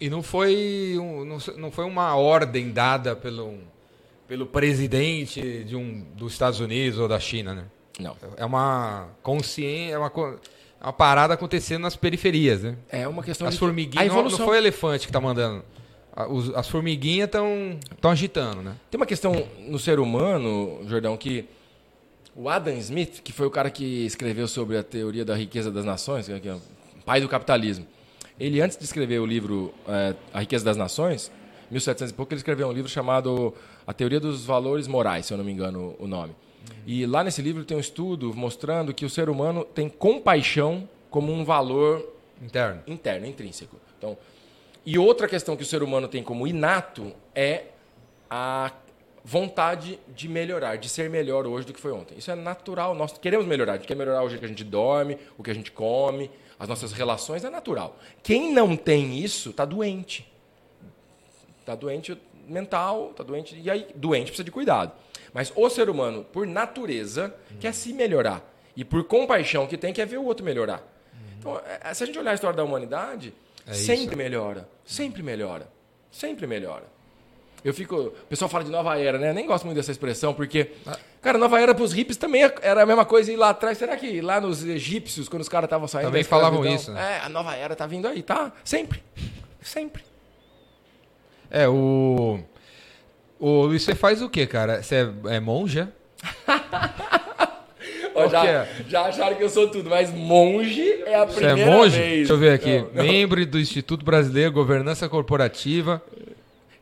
E 0.00 0.08
não 0.08 0.22
foi, 0.22 0.96
um, 0.98 1.24
não 1.56 1.70
foi 1.70 1.84
uma 1.84 2.14
ordem 2.14 2.70
dada 2.70 3.16
pelo, 3.16 3.58
pelo 4.28 4.46
presidente 4.46 5.64
de 5.64 5.74
um, 5.74 6.04
dos 6.14 6.32
Estados 6.32 6.60
Unidos 6.60 6.98
ou 7.00 7.08
da 7.08 7.18
China, 7.18 7.54
né? 7.54 7.64
Não. 7.98 8.16
É 8.36 8.44
uma 8.44 9.08
consciência, 9.22 9.94
é 9.94 9.98
uma, 9.98 10.06
é 10.80 10.84
uma 10.84 10.92
parada 10.92 11.34
acontecendo 11.34 11.82
nas 11.82 11.96
periferias, 11.96 12.62
né? 12.62 12.76
É 12.88 13.08
uma 13.08 13.24
questão 13.24 13.48
As 13.48 13.54
de... 13.54 13.60
formiguinhas, 13.60 14.06
não, 14.06 14.22
não 14.22 14.30
foi 14.30 14.46
o 14.46 14.54
elefante 14.54 15.06
que 15.06 15.10
está 15.10 15.20
mandando. 15.20 15.64
As 16.54 16.68
formiguinhas 16.68 17.28
estão 17.28 18.10
agitando, 18.10 18.62
né? 18.62 18.76
Tem 18.90 18.98
uma 18.98 19.06
questão 19.06 19.46
no 19.58 19.78
ser 19.78 19.98
humano, 19.98 20.80
Jordão, 20.86 21.16
que 21.16 21.44
o 22.38 22.48
Adam 22.48 22.74
Smith, 22.74 23.20
que 23.20 23.32
foi 23.32 23.48
o 23.48 23.50
cara 23.50 23.68
que 23.68 24.06
escreveu 24.06 24.46
sobre 24.46 24.78
a 24.78 24.82
teoria 24.84 25.24
da 25.24 25.34
riqueza 25.34 25.72
das 25.72 25.84
nações, 25.84 26.28
que 26.28 26.48
é 26.48 26.54
o 26.54 26.60
pai 27.04 27.20
do 27.20 27.28
capitalismo, 27.28 27.84
ele, 28.38 28.60
antes 28.60 28.78
de 28.78 28.84
escrever 28.84 29.18
o 29.18 29.26
livro 29.26 29.74
é, 29.88 30.14
A 30.32 30.38
Riqueza 30.38 30.64
das 30.64 30.76
Nações, 30.76 31.32
1700 31.68 32.12
e 32.12 32.14
pouco, 32.14 32.32
ele 32.32 32.38
escreveu 32.38 32.68
um 32.68 32.72
livro 32.72 32.88
chamado 32.88 33.52
A 33.84 33.92
Teoria 33.92 34.20
dos 34.20 34.44
Valores 34.44 34.86
Morais, 34.86 35.26
se 35.26 35.34
eu 35.34 35.36
não 35.36 35.44
me 35.44 35.50
engano 35.50 35.96
o 35.98 36.06
nome. 36.06 36.32
E 36.86 37.04
lá 37.06 37.24
nesse 37.24 37.42
livro 37.42 37.64
tem 37.64 37.76
um 37.76 37.80
estudo 37.80 38.32
mostrando 38.32 38.94
que 38.94 39.04
o 39.04 39.10
ser 39.10 39.28
humano 39.28 39.64
tem 39.64 39.88
compaixão 39.88 40.88
como 41.10 41.32
um 41.32 41.44
valor 41.44 42.08
interno, 42.40 42.82
interno 42.86 43.26
intrínseco. 43.26 43.76
Então, 43.98 44.16
e 44.86 44.96
outra 44.96 45.26
questão 45.26 45.56
que 45.56 45.64
o 45.64 45.66
ser 45.66 45.82
humano 45.82 46.06
tem 46.06 46.22
como 46.22 46.46
inato 46.46 47.12
é 47.34 47.64
a 48.30 48.70
vontade 49.24 49.98
de 50.08 50.28
melhorar, 50.28 50.76
de 50.76 50.88
ser 50.88 51.10
melhor 51.10 51.46
hoje 51.46 51.66
do 51.66 51.72
que 51.72 51.80
foi 51.80 51.92
ontem. 51.92 52.16
Isso 52.16 52.30
é 52.30 52.34
natural, 52.34 52.94
nós 52.94 53.16
queremos 53.18 53.46
melhorar, 53.46 53.72
a 53.72 53.76
gente 53.76 53.86
quer 53.86 53.96
melhorar 53.96 54.22
o 54.22 54.28
jeito 54.28 54.40
que 54.40 54.46
a 54.46 54.48
gente 54.48 54.64
dorme, 54.64 55.18
o 55.36 55.42
que 55.42 55.50
a 55.50 55.54
gente 55.54 55.72
come, 55.72 56.30
as 56.58 56.68
nossas 56.68 56.92
relações, 56.92 57.44
é 57.44 57.50
natural. 57.50 57.98
Quem 58.22 58.52
não 58.52 58.76
tem 58.76 59.18
isso, 59.18 59.50
está 59.50 59.64
doente. 59.64 60.30
Está 61.60 61.74
doente 61.74 62.16
mental, 62.46 63.10
está 63.10 63.22
doente, 63.22 63.60
e 63.60 63.70
aí 63.70 63.86
doente 63.94 64.26
precisa 64.26 64.44
de 64.44 64.50
cuidado. 64.50 64.92
Mas 65.32 65.52
o 65.54 65.68
ser 65.68 65.90
humano, 65.90 66.24
por 66.24 66.46
natureza, 66.46 67.34
quer 67.60 67.74
se 67.74 67.92
melhorar. 67.92 68.42
E 68.74 68.84
por 68.84 69.04
compaixão 69.04 69.66
que 69.66 69.76
tem, 69.76 69.92
quer 69.92 70.06
ver 70.06 70.18
o 70.18 70.24
outro 70.24 70.44
melhorar. 70.44 70.82
Então, 71.38 71.60
é, 71.82 71.92
se 71.94 72.02
a 72.02 72.06
gente 72.06 72.18
olhar 72.18 72.32
a 72.32 72.34
história 72.34 72.56
da 72.56 72.64
humanidade, 72.64 73.34
é 73.66 73.72
sempre 73.72 74.06
isso. 74.06 74.16
melhora. 74.16 74.68
Sempre 74.84 75.22
melhora. 75.22 75.68
Sempre 76.10 76.46
melhora. 76.46 76.84
Eu 77.64 77.74
fico. 77.74 77.96
O 77.96 78.10
pessoal 78.28 78.48
fala 78.48 78.64
de 78.64 78.70
nova 78.70 78.98
era, 78.98 79.18
né? 79.18 79.30
Eu 79.30 79.34
nem 79.34 79.46
gosto 79.46 79.64
muito 79.64 79.76
dessa 79.76 79.90
expressão, 79.90 80.32
porque. 80.32 80.72
Cara, 81.20 81.36
nova 81.38 81.60
era 81.60 81.74
pros 81.74 81.92
hippies 81.92 82.16
também 82.16 82.42
era 82.62 82.82
a 82.82 82.86
mesma 82.86 83.04
coisa. 83.04 83.32
E 83.32 83.36
lá 83.36 83.50
atrás, 83.50 83.78
será 83.78 83.96
que 83.96 84.20
lá 84.20 84.40
nos 84.40 84.64
egípcios, 84.64 85.28
quando 85.28 85.42
os 85.42 85.48
caras 85.48 85.66
estavam 85.66 85.88
saindo. 85.88 86.06
Também 86.06 86.24
falavam 86.24 86.64
isso, 86.64 86.92
né? 86.92 87.18
É, 87.18 87.26
a 87.26 87.28
nova 87.28 87.54
era 87.54 87.74
tá 87.74 87.86
vindo 87.86 88.06
aí, 88.06 88.22
tá? 88.22 88.52
Sempre. 88.64 89.02
Sempre. 89.60 90.02
É, 91.50 91.68
o. 91.68 92.38
O 93.40 93.66
Luiz, 93.66 93.82
você 93.82 93.94
faz 93.94 94.20
o 94.20 94.28
quê, 94.28 94.46
cara? 94.46 94.82
Você 94.82 94.96
é, 94.96 95.36
é 95.36 95.40
monja? 95.40 95.92
já, 98.30 98.66
já 98.88 99.02
acharam 99.02 99.36
que 99.36 99.44
eu 99.44 99.48
sou 99.48 99.68
tudo, 99.68 99.88
mas 99.88 100.12
monge 100.12 101.02
é 101.06 101.14
a 101.14 101.26
primeira 101.26 101.56
Você 101.56 101.62
é 101.62 101.66
monge? 101.66 101.98
vez. 101.98 102.16
Deixa 102.16 102.32
eu 102.32 102.38
ver 102.38 102.52
aqui. 102.52 102.78
Não, 102.78 102.90
não. 102.94 103.04
Membro 103.04 103.46
do 103.46 103.60
Instituto 103.60 104.04
Brasileiro 104.04 104.50
Governança 104.52 105.08
Corporativa. 105.08 106.02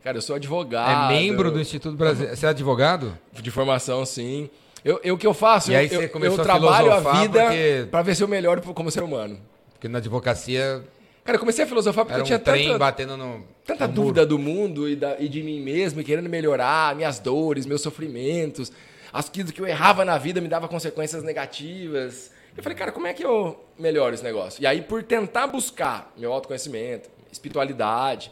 Cara, 0.03 0.17
eu 0.17 0.21
sou 0.21 0.35
advogado. 0.35 1.11
É 1.13 1.15
membro 1.17 1.51
do 1.51 1.59
Instituto 1.59 1.95
Brasileiro. 1.97 2.35
Você 2.35 2.45
é 2.45 2.49
advogado? 2.49 3.17
De 3.33 3.51
formação, 3.51 4.05
sim. 4.05 4.49
Eu, 4.85 4.99
eu 5.03 5.15
o 5.15 5.17
que 5.17 5.27
eu 5.27 5.33
faço, 5.33 5.71
E 5.71 5.75
aí 5.75 5.85
eu, 5.87 5.89
você 5.99 6.05
eu, 6.05 6.09
começou 6.09 6.37
eu 6.37 6.41
a 6.41 6.43
trabalho 6.45 6.91
a 6.93 6.99
vida 7.21 7.41
porque- 7.41 7.87
pra 7.91 8.01
ver 8.01 8.15
se 8.15 8.23
eu 8.23 8.27
melhoro 8.27 8.61
como 8.73 8.89
ser 8.91 9.03
humano. 9.03 9.37
Porque 9.73 9.87
na 9.87 9.97
advocacia 9.97 10.83
Cara, 11.25 11.35
eu 11.35 11.39
comecei 11.41 11.65
a 11.65 11.67
filosofar 11.67 12.05
porque 12.05 12.17
eu 12.19 12.23
um 12.23 12.25
tinha 12.25 12.39
trem 12.39 12.67
tanta, 12.67 12.79
batendo 12.79 13.17
no. 13.17 13.43
tanta 13.65 13.85
no 13.85 13.93
dúvida 13.93 14.25
do 14.25 14.39
mundo 14.39 14.87
e, 14.87 14.95
da- 14.95 15.17
e 15.19 15.27
de 15.27 15.43
mim 15.43 15.59
mesmo, 15.59 15.99
e 15.99 16.03
querendo 16.05 16.29
melhorar 16.29 16.95
minhas 16.95 17.19
dores, 17.19 17.65
meus 17.65 17.81
sofrimentos. 17.81 18.71
Aquilo 19.11 19.51
que 19.51 19.59
eu 19.59 19.67
errava 19.67 20.05
na 20.05 20.17
vida 20.17 20.39
me 20.39 20.47
dava 20.47 20.69
consequências 20.69 21.23
negativas. 21.23 22.31
Eu 22.55 22.63
falei, 22.63 22.77
cara, 22.77 22.93
como 22.93 23.07
é 23.07 23.13
que 23.13 23.25
eu 23.25 23.61
melhoro 23.77 24.13
esse 24.15 24.23
negócio? 24.23 24.61
E 24.63 24.65
aí, 24.65 24.81
por 24.81 25.03
tentar 25.03 25.47
buscar 25.47 26.13
meu 26.17 26.31
autoconhecimento, 26.31 27.09
espiritualidade, 27.29 28.31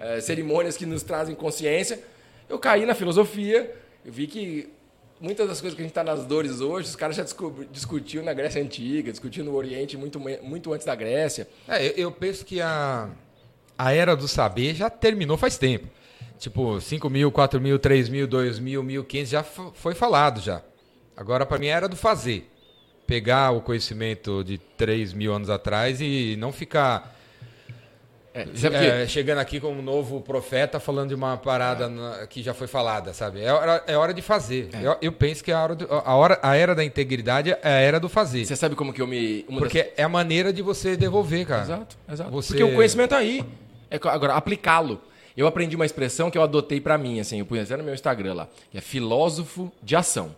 eh, 0.00 0.20
cerimônias 0.20 0.76
que 0.76 0.86
nos 0.86 1.02
trazem 1.02 1.34
consciência, 1.34 2.00
eu 2.48 2.58
caí 2.58 2.84
na 2.86 2.94
filosofia. 2.94 3.72
Eu 4.04 4.12
vi 4.12 4.26
que 4.26 4.68
muitas 5.20 5.46
das 5.46 5.60
coisas 5.60 5.76
que 5.76 5.82
a 5.82 5.84
gente 5.84 5.90
está 5.92 6.02
nas 6.02 6.24
dores 6.24 6.60
hoje, 6.60 6.88
os 6.88 6.96
caras 6.96 7.14
já 7.16 7.24
discutiam 7.70 8.24
na 8.24 8.32
Grécia 8.32 8.62
Antiga, 8.62 9.10
discutiam 9.10 9.44
no 9.44 9.54
Oriente 9.54 9.96
muito, 9.96 10.18
muito 10.18 10.72
antes 10.72 10.86
da 10.86 10.94
Grécia. 10.94 11.46
É, 11.68 11.86
eu, 11.88 11.92
eu 11.96 12.12
penso 12.12 12.44
que 12.44 12.60
a, 12.60 13.10
a 13.78 13.92
era 13.92 14.16
do 14.16 14.26
saber 14.26 14.74
já 14.74 14.88
terminou 14.90 15.36
faz 15.36 15.58
tempo. 15.58 15.86
Tipo, 16.38 16.80
5 16.80 17.10
mil, 17.10 17.30
4 17.30 17.60
mil, 17.60 17.78
3 17.78 18.08
mil, 18.08 18.26
2 18.26 18.58
mil, 18.58 18.82
1.500 18.82 19.26
já 19.26 19.42
fo- 19.42 19.72
foi 19.74 19.94
falado 19.94 20.40
já. 20.40 20.62
Agora, 21.14 21.44
para 21.44 21.58
mim, 21.58 21.66
é 21.66 21.70
era 21.70 21.86
do 21.86 21.96
fazer. 21.96 22.48
Pegar 23.06 23.50
o 23.50 23.60
conhecimento 23.60 24.42
de 24.42 24.56
3 24.56 25.12
mil 25.12 25.34
anos 25.34 25.50
atrás 25.50 26.00
e 26.00 26.36
não 26.38 26.50
ficar 26.50 27.19
É, 28.32 28.46
é, 29.02 29.06
chegando 29.08 29.38
aqui 29.38 29.58
como 29.58 29.80
um 29.80 29.82
novo 29.82 30.20
profeta 30.20 30.78
falando 30.78 31.08
de 31.08 31.14
uma 31.16 31.36
parada 31.36 31.88
na- 31.88 32.26
que 32.28 32.42
já 32.44 32.54
foi 32.54 32.68
falada, 32.68 33.12
sabe? 33.12 33.42
É 33.42 33.52
hora, 33.52 33.82
é 33.88 33.96
hora 33.96 34.14
de 34.14 34.22
fazer. 34.22 34.68
Eu, 34.80 34.96
eu 35.02 35.12
penso 35.12 35.42
que 35.42 35.50
a, 35.50 35.60
hora 35.60 35.74
do- 35.74 35.88
a, 35.92 36.14
hora, 36.14 36.38
a 36.40 36.54
era 36.56 36.72
da 36.74 36.84
integridade 36.84 37.50
é 37.50 37.58
a 37.62 37.68
era 37.70 37.98
do 37.98 38.08
fazer. 38.08 38.44
Você 38.44 38.54
sabe 38.54 38.76
como 38.76 38.92
que 38.92 39.02
eu 39.02 39.06
me. 39.06 39.44
uma 39.48 39.60
das- 39.60 39.68
Porque 39.72 39.92
é 39.96 40.02
a 40.04 40.08
maneira 40.08 40.52
de 40.52 40.62
você 40.62 40.96
devolver, 40.96 41.44
cara. 41.44 41.62
Exato, 41.62 41.96
exato. 42.10 42.30
Você- 42.30 42.48
Porque 42.52 42.62
o 42.62 42.74
conhecimento 42.76 43.10
tá 43.10 43.18
aí. 43.18 43.44
É 43.90 43.96
agora, 43.96 44.34
aplicá-lo. 44.34 45.00
Eu 45.36 45.46
aprendi 45.48 45.74
uma 45.74 45.86
expressão 45.86 46.30
que 46.30 46.38
eu 46.38 46.42
adotei 46.42 46.80
pra 46.80 46.96
mim, 46.98 47.18
assim, 47.18 47.38
eu 47.40 47.46
pus 47.46 47.58
até 47.58 47.76
no 47.76 47.82
meu 47.82 47.94
Instagram 47.94 48.34
lá. 48.34 48.48
Que 48.70 48.78
é 48.78 48.80
filósofo 48.80 49.72
de 49.82 49.96
ação. 49.96 50.34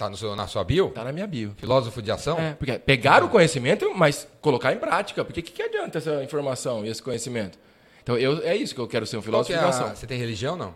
Tá 0.00 0.08
no 0.08 0.16
seu, 0.16 0.34
na 0.34 0.46
sua 0.46 0.64
bio? 0.64 0.88
Tá 0.94 1.04
na 1.04 1.12
minha 1.12 1.26
bio. 1.26 1.52
Filósofo 1.58 2.00
de 2.00 2.10
ação? 2.10 2.38
É, 2.38 2.54
porque 2.54 2.78
pegar 2.78 3.22
o 3.22 3.28
conhecimento, 3.28 3.92
mas 3.94 4.26
colocar 4.40 4.72
em 4.72 4.78
prática. 4.78 5.22
Porque 5.22 5.40
o 5.40 5.42
que, 5.42 5.52
que 5.52 5.62
adianta 5.62 5.98
essa 5.98 6.24
informação 6.24 6.86
e 6.86 6.88
esse 6.88 7.02
conhecimento? 7.02 7.58
Então, 8.02 8.16
eu, 8.16 8.42
é 8.42 8.56
isso 8.56 8.74
que 8.74 8.80
eu 8.80 8.88
quero 8.88 9.04
ser 9.06 9.18
um 9.18 9.22
filósofo 9.22 9.52
é 9.52 9.58
de 9.58 9.62
a- 9.64 9.68
ação. 9.68 9.94
Você 9.94 10.06
tem 10.06 10.16
religião 10.18 10.56
não? 10.56 10.74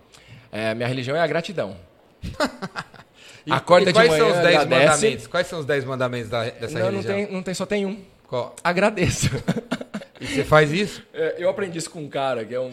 É, 0.52 0.74
minha 0.74 0.86
religião 0.86 1.16
é 1.16 1.20
a 1.20 1.26
gratidão. 1.26 1.74
E, 3.46 3.52
Acorda 3.52 3.90
e 3.90 3.92
de 3.92 3.98
quais 3.98 4.08
manhã, 4.08 4.20
são 4.24 4.28
os 4.30 4.42
10 4.42 4.56
agradece. 4.56 4.86
mandamentos? 4.88 5.26
Quais 5.26 5.46
são 5.46 5.58
os 5.60 5.66
10 5.66 5.84
mandamentos 5.84 6.30
da- 6.30 6.44
dessa 6.48 6.78
Não, 6.78 6.86
não 6.86 6.90
religião? 6.92 7.14
tem, 7.14 7.30
não 7.32 7.42
tem, 7.42 7.52
só 7.54 7.66
tem 7.66 7.84
um. 7.84 8.02
Qual? 8.26 8.54
Agradeço. 8.64 9.28
E 10.20 10.26
você 10.26 10.44
faz 10.44 10.72
isso? 10.72 11.02
É, 11.12 11.34
eu 11.38 11.50
aprendi 11.50 11.76
isso 11.76 11.90
com 11.90 12.00
um 12.00 12.08
cara 12.08 12.42
que 12.44 12.54
é 12.54 12.60
um 12.60 12.70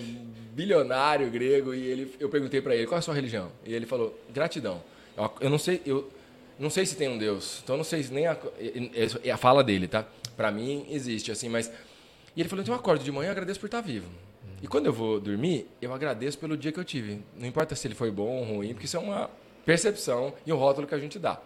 bilionário 0.54 1.30
grego 1.30 1.74
e 1.74 1.86
ele, 1.86 2.16
eu 2.20 2.30
perguntei 2.30 2.62
pra 2.62 2.74
ele 2.74 2.86
qual 2.88 2.96
é 2.98 3.00
a 3.00 3.02
sua 3.02 3.14
religião 3.16 3.52
e 3.66 3.74
ele 3.74 3.86
falou 3.86 4.18
gratidão. 4.34 4.82
Eu, 5.18 5.32
eu 5.42 5.50
não 5.50 5.58
sei, 5.58 5.82
eu 5.86 6.10
não 6.62 6.70
sei 6.70 6.86
se 6.86 6.96
tem 6.96 7.10
um 7.10 7.18
Deus, 7.18 7.62
então 7.64 7.76
não 7.76 7.84
sei 7.84 8.04
se 8.04 8.14
nem 8.14 8.28
a, 8.28 8.38
é, 8.60 9.28
é 9.30 9.32
a 9.32 9.38
fala 9.38 9.64
dele, 9.64 9.88
tá? 9.88 10.06
Pra 10.38 10.52
mim 10.52 10.86
existe 10.90 11.32
assim, 11.32 11.50
mas 11.50 11.72
e 12.36 12.42
ele 12.42 12.48
falou 12.48 12.62
então 12.62 12.74
eu 12.74 12.80
acordo 12.80 13.04
de 13.04 13.12
manhã 13.12 13.30
e 13.30 13.32
agradeço 13.32 13.60
por 13.60 13.66
estar 13.66 13.82
vivo. 13.82 14.08
E 14.62 14.68
quando 14.68 14.86
eu 14.86 14.94
vou 14.94 15.20
dormir, 15.20 15.68
eu 15.82 15.92
agradeço 15.94 16.38
pelo 16.38 16.56
dia 16.56 16.72
que 16.72 16.80
eu 16.80 16.86
tive. 16.86 17.20
Não 17.36 17.48
importa 17.48 17.76
se 17.76 17.88
ele 17.88 17.96
foi 17.96 18.12
bom 18.12 18.38
ou 18.38 18.44
ruim, 18.44 18.74
porque 18.74 18.86
isso 18.86 18.96
é 18.96 19.00
uma 19.00 19.30
percepção 19.66 20.34
e 20.46 20.54
um 20.54 20.56
rótulo 20.56 20.86
que 20.86 20.94
a 20.94 21.00
gente 21.00 21.18
dá. 21.18 21.42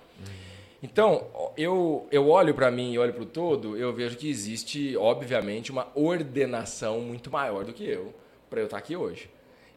Então, 0.84 1.26
eu, 1.58 2.08
eu 2.12 2.28
olho 2.30 2.54
para 2.54 2.70
mim 2.70 2.92
e 2.94 3.00
olho 3.00 3.14
para 3.14 3.24
o 3.24 3.26
todo, 3.26 3.78
eu 3.78 3.94
vejo 3.94 4.18
que 4.18 4.30
existe, 4.30 4.96
obviamente, 4.98 5.72
uma 5.72 5.88
ordenação 5.96 7.00
muito 7.02 7.32
maior 7.32 7.64
do 7.64 7.74
que 7.74 7.84
eu 7.84 8.14
para 8.50 8.60
eu 8.60 8.66
estar 8.66 8.78
aqui 8.78 8.96
hoje. 8.96 9.30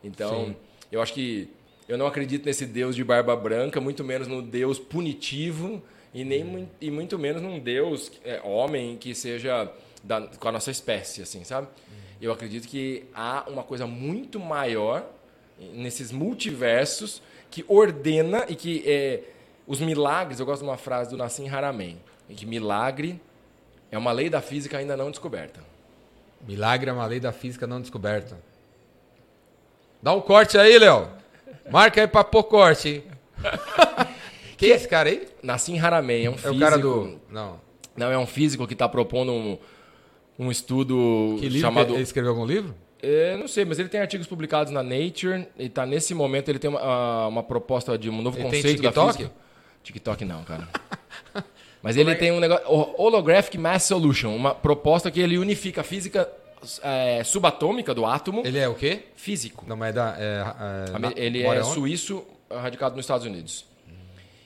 Então, 0.02 0.46
Sim. 0.46 0.56
eu 0.92 1.00
acho 1.00 1.14
que 1.14 1.48
eu 1.88 1.96
não 1.96 2.06
acredito 2.06 2.44
nesse 2.44 2.66
Deus 2.66 2.94
de 2.94 3.02
barba 3.02 3.34
branca, 3.34 3.80
muito 3.80 4.04
menos 4.04 4.28
no 4.28 4.42
Deus 4.42 4.78
punitivo 4.78 5.82
e 6.12 6.24
nem 6.24 6.44
mui- 6.44 6.68
e 6.80 6.90
muito 6.90 7.18
menos 7.18 7.40
num 7.42 7.58
Deus 7.58 8.12
é, 8.24 8.40
homem 8.44 8.96
que 8.96 9.14
seja 9.14 9.70
da, 10.04 10.20
com 10.20 10.48
a 10.48 10.52
nossa 10.52 10.70
espécie, 10.70 11.22
assim, 11.22 11.44
sabe? 11.44 11.66
Eu 12.20 12.32
acredito 12.32 12.66
que 12.68 13.04
há 13.14 13.44
uma 13.48 13.62
coisa 13.62 13.86
muito 13.86 14.38
maior 14.38 15.04
nesses 15.72 16.12
multiversos 16.12 17.22
que 17.50 17.64
ordena 17.68 18.44
e 18.48 18.54
que 18.54 18.82
é, 18.86 19.22
os 19.66 19.80
milagres, 19.80 20.40
eu 20.40 20.46
gosto 20.46 20.62
de 20.62 20.68
uma 20.68 20.76
frase 20.76 21.10
do 21.10 21.16
Nassim 21.16 21.48
Haramein, 21.48 21.98
que 22.28 22.44
milagre 22.44 23.20
é 23.90 23.96
uma 23.96 24.12
lei 24.12 24.28
da 24.28 24.40
física 24.40 24.76
ainda 24.78 24.96
não 24.96 25.10
descoberta. 25.10 25.60
Milagre 26.46 26.90
é 26.90 26.92
uma 26.92 27.06
lei 27.06 27.18
da 27.20 27.32
física 27.32 27.66
não 27.66 27.80
descoberta. 27.80 28.38
Dá 30.02 30.12
um 30.12 30.20
corte 30.20 30.56
aí, 30.58 30.78
Léo. 30.78 31.08
Marca 31.70 32.00
aí 32.00 32.06
pra 32.06 32.24
pôr 32.24 32.44
corte, 32.44 32.88
hein? 32.88 33.04
Quem 34.56 34.72
é 34.72 34.74
esse 34.74 34.88
cara 34.88 35.08
aí? 35.08 35.28
Nassim 35.42 35.78
Haramein 35.78 36.24
é 36.24 36.30
um 36.30 36.34
É 36.34 36.36
físico... 36.36 36.56
o 36.56 36.58
cara 36.58 36.78
do... 36.78 37.20
Não. 37.30 37.60
Não, 37.96 38.10
é 38.10 38.18
um 38.18 38.26
físico 38.26 38.66
que 38.66 38.72
está 38.72 38.88
propondo 38.88 39.32
um, 39.32 39.58
um 40.38 40.50
estudo 40.50 41.36
Que 41.38 41.48
livro 41.48 41.60
chamado... 41.60 41.94
ele 41.94 42.02
escreveu 42.02 42.30
algum 42.30 42.44
livro? 42.46 42.74
É, 43.00 43.36
não 43.36 43.46
sei, 43.46 43.64
mas 43.64 43.78
ele 43.78 43.88
tem 43.88 44.00
artigos 44.00 44.26
publicados 44.26 44.72
na 44.72 44.82
Nature 44.82 45.46
e 45.56 45.68
tá 45.68 45.86
nesse 45.86 46.14
momento 46.14 46.48
ele 46.48 46.58
tem 46.58 46.68
uma, 46.68 46.80
ah, 46.80 47.28
uma 47.28 47.42
proposta 47.44 47.96
de 47.96 48.10
um 48.10 48.20
novo 48.20 48.36
Ele 48.36 48.44
conceito 48.44 48.82
da 48.82 48.88
TikTok? 48.88 49.16
física. 49.18 49.34
TikTok 49.84 50.24
não, 50.24 50.42
cara. 50.42 50.68
mas 51.80 51.96
ele 51.96 52.14
tem 52.16 52.32
um 52.32 52.40
negócio, 52.40 52.64
Holographic 52.68 53.56
Mass 53.56 53.84
Solution, 53.84 54.34
uma 54.34 54.52
proposta 54.52 55.10
que 55.12 55.20
ele 55.20 55.38
unifica 55.38 55.82
a 55.82 55.84
física 55.84 56.28
é, 56.82 57.22
subatômica 57.24 57.94
do 57.94 58.04
átomo, 58.04 58.42
Ele 58.44 58.58
é 58.58 58.68
o 58.68 58.74
quê? 58.74 59.04
físico. 59.14 59.64
Não, 59.66 59.76
mas 59.76 59.90
é 59.90 59.92
da... 59.92 60.16
É, 60.18 61.14
é, 61.18 61.24
Ele 61.24 61.42
é 61.42 61.48
onde? 61.48 61.66
suíço, 61.66 62.24
radicado 62.50 62.96
nos 62.96 63.04
Estados 63.04 63.26
Unidos. 63.26 63.64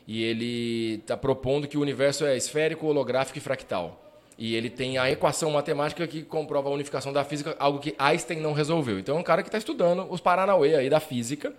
E 0.06 0.22
ele 0.24 0.94
está 1.00 1.16
propondo 1.16 1.68
que 1.68 1.78
o 1.78 1.80
universo 1.80 2.24
é 2.24 2.36
esférico, 2.36 2.86
holográfico 2.86 3.38
e 3.38 3.40
fractal. 3.40 4.00
E 4.36 4.56
ele 4.56 4.68
tem 4.68 4.98
a 4.98 5.10
equação 5.10 5.50
matemática 5.52 6.06
que 6.06 6.22
comprova 6.22 6.68
a 6.68 6.72
unificação 6.72 7.12
da 7.12 7.22
física, 7.22 7.54
algo 7.58 7.78
que 7.78 7.94
Einstein 7.98 8.40
não 8.40 8.52
resolveu. 8.52 8.98
Então 8.98 9.16
é 9.16 9.20
um 9.20 9.22
cara 9.22 9.42
que 9.42 9.48
está 9.48 9.58
estudando 9.58 10.06
os 10.10 10.20
Paranauê 10.20 10.74
aí 10.74 10.90
da 10.90 10.98
física. 10.98 11.52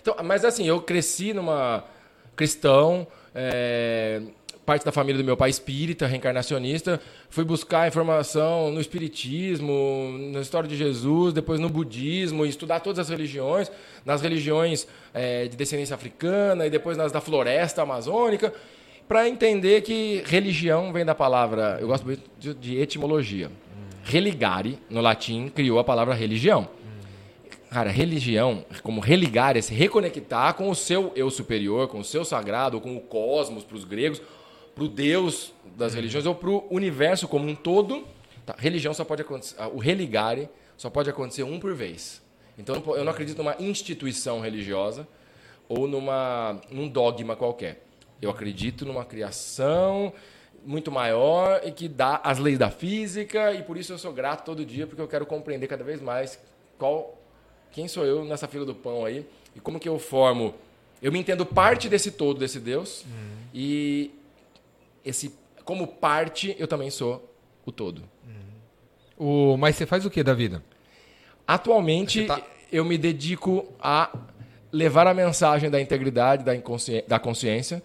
Então, 0.00 0.16
mas 0.24 0.44
assim, 0.44 0.66
eu 0.66 0.80
cresci 0.80 1.32
numa 1.32 1.84
cristão, 2.34 3.06
é, 3.34 4.22
parte 4.68 4.84
da 4.84 4.92
família 4.92 5.16
do 5.16 5.24
meu 5.24 5.34
pai 5.34 5.48
espírita, 5.48 6.06
reencarnacionista, 6.06 7.00
fui 7.30 7.42
buscar 7.42 7.88
informação 7.88 8.70
no 8.70 8.82
espiritismo, 8.82 10.14
na 10.30 10.40
história 10.40 10.68
de 10.68 10.76
Jesus, 10.76 11.32
depois 11.32 11.58
no 11.58 11.70
budismo, 11.70 12.44
estudar 12.44 12.80
todas 12.80 12.98
as 12.98 13.08
religiões, 13.08 13.72
nas 14.04 14.20
religiões 14.20 14.86
é, 15.14 15.48
de 15.48 15.56
descendência 15.56 15.94
africana 15.94 16.66
e 16.66 16.70
depois 16.70 16.98
nas 16.98 17.10
da 17.10 17.18
floresta 17.18 17.80
amazônica, 17.80 18.52
para 19.08 19.26
entender 19.26 19.80
que 19.80 20.22
religião 20.26 20.92
vem 20.92 21.02
da 21.02 21.14
palavra, 21.14 21.78
eu 21.80 21.86
gosto 21.86 22.04
muito 22.04 22.22
de, 22.38 22.52
de 22.52 22.78
etimologia. 22.78 23.50
Religare, 24.04 24.78
no 24.90 25.00
latim, 25.00 25.48
criou 25.48 25.78
a 25.78 25.84
palavra 25.84 26.12
religião. 26.12 26.68
Cara, 27.70 27.90
religião, 27.90 28.66
como 28.82 29.00
religar, 29.00 29.56
é 29.56 29.62
se 29.62 29.72
reconectar 29.72 30.52
com 30.52 30.68
o 30.68 30.74
seu 30.74 31.10
eu 31.16 31.30
superior, 31.30 31.88
com 31.88 32.00
o 32.00 32.04
seu 32.04 32.22
sagrado, 32.22 32.82
com 32.82 32.94
o 32.94 33.00
cosmos, 33.00 33.64
para 33.64 33.76
os 33.76 33.84
gregos, 33.84 34.20
para 34.78 34.84
o 34.84 34.88
Deus 34.88 35.52
das 35.76 35.92
religiões, 35.92 36.24
ou 36.24 36.34
para 36.34 36.48
o 36.48 36.66
universo 36.70 37.26
como 37.26 37.48
um 37.48 37.54
todo. 37.54 38.06
Tá, 38.46 38.54
religião 38.56 38.94
só 38.94 39.04
pode 39.04 39.22
acontecer, 39.22 39.56
ah, 39.58 39.68
o 39.68 39.78
religare 39.78 40.48
só 40.76 40.88
pode 40.88 41.10
acontecer 41.10 41.42
um 41.42 41.58
por 41.58 41.74
vez. 41.74 42.22
Então 42.56 42.80
eu 42.96 43.04
não 43.04 43.10
acredito 43.10 43.38
numa 43.38 43.56
instituição 43.58 44.40
religiosa 44.40 45.06
ou 45.68 45.86
numa, 45.88 46.60
num 46.70 46.88
dogma 46.88 47.34
qualquer. 47.36 47.84
Eu 48.22 48.30
acredito 48.30 48.86
numa 48.86 49.04
criação 49.04 50.12
muito 50.64 50.90
maior 50.90 51.60
e 51.64 51.72
que 51.72 51.88
dá 51.88 52.20
as 52.22 52.38
leis 52.38 52.58
da 52.58 52.70
física 52.70 53.52
e 53.52 53.62
por 53.62 53.76
isso 53.76 53.92
eu 53.92 53.98
sou 53.98 54.12
grato 54.12 54.44
todo 54.44 54.64
dia 54.64 54.86
porque 54.86 55.02
eu 55.02 55.08
quero 55.08 55.26
compreender 55.26 55.66
cada 55.66 55.84
vez 55.84 56.00
mais 56.00 56.38
qual 56.76 57.16
quem 57.70 57.86
sou 57.86 58.04
eu 58.04 58.24
nessa 58.24 58.48
fila 58.48 58.64
do 58.64 58.74
pão 58.74 59.04
aí 59.04 59.24
e 59.54 59.60
como 59.60 59.78
que 59.78 59.88
eu 59.88 59.98
formo 60.00 60.54
eu 61.00 61.12
me 61.12 61.18
entendo 61.20 61.46
parte 61.46 61.88
desse 61.88 62.10
todo 62.10 62.40
desse 62.40 62.58
Deus 62.58 63.04
e 63.54 64.10
esse 65.08 65.32
como 65.64 65.86
parte 65.86 66.54
eu 66.58 66.66
também 66.68 66.90
sou 66.90 67.32
o 67.64 67.72
todo 67.72 68.02
O, 69.16 69.56
mas 69.56 69.74
você 69.76 69.84
faz 69.86 70.04
o 70.06 70.10
que 70.10 70.22
da 70.22 70.34
vida? 70.34 70.62
atualmente 71.46 72.24
tá- 72.24 72.40
eu 72.70 72.84
me 72.84 72.96
dedico 72.98 73.66
a 73.80 74.10
levar 74.70 75.06
a 75.06 75.14
mensagem 75.14 75.70
da 75.70 75.80
integridade 75.80 76.44
da, 76.44 76.54
inconsci... 76.54 77.02
da 77.08 77.18
consciência 77.18 77.82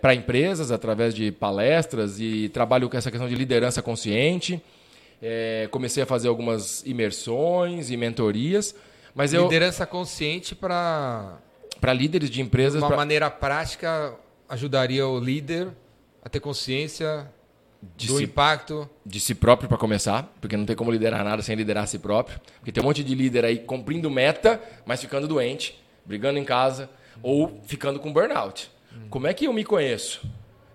para 0.00 0.12
empresas 0.14 0.72
através 0.72 1.14
de 1.14 1.30
palestras 1.30 2.18
e 2.18 2.48
trabalho 2.48 2.88
com 2.88 2.96
essa 2.96 3.10
questão 3.10 3.28
de 3.28 3.34
liderança 3.34 3.80
consciente 3.82 4.60
É, 5.22 5.68
comecei 5.70 6.02
a 6.02 6.06
fazer 6.06 6.28
algumas 6.28 6.82
imersões 6.86 7.90
e 7.90 7.96
mentorias 7.96 8.74
mas 9.14 9.34
eu 9.34 9.42
Liderança 9.44 9.84
consciente 9.86 10.54
para 10.54 11.38
Para 11.80 11.92
líderes 11.92 12.30
de 12.30 12.40
empresas. 12.40 12.74
De 12.74 12.78
uma 12.78 12.88
pra... 12.88 12.96
maneira 12.96 13.30
prática, 13.30 14.14
ajudaria 14.48 15.06
o 15.06 15.20
líder 15.20 15.68
a 16.22 16.28
ter 16.28 16.40
consciência 16.40 17.30
de 17.96 18.06
do 18.06 18.18
si, 18.18 18.24
impacto. 18.24 18.88
De 19.04 19.18
si 19.20 19.34
próprio, 19.34 19.68
para 19.68 19.78
começar, 19.78 20.32
porque 20.40 20.56
não 20.56 20.66
tem 20.66 20.76
como 20.76 20.90
liderar 20.90 21.24
nada 21.24 21.42
sem 21.42 21.56
liderar 21.56 21.84
a 21.84 21.86
si 21.86 21.98
próprio. 21.98 22.40
Porque 22.58 22.70
tem 22.72 22.82
um 22.82 22.86
monte 22.86 23.02
de 23.02 23.14
líder 23.14 23.44
aí 23.44 23.58
cumprindo 23.58 24.10
meta, 24.10 24.60
mas 24.84 25.00
ficando 25.00 25.26
doente, 25.26 25.82
brigando 26.04 26.38
em 26.38 26.44
casa 26.44 26.90
ou 27.22 27.60
ficando 27.64 27.98
com 27.98 28.12
burnout. 28.12 28.70
Hum. 28.92 29.08
Como 29.08 29.26
é 29.26 29.34
que 29.34 29.46
eu 29.46 29.52
me 29.52 29.64
conheço? 29.64 30.22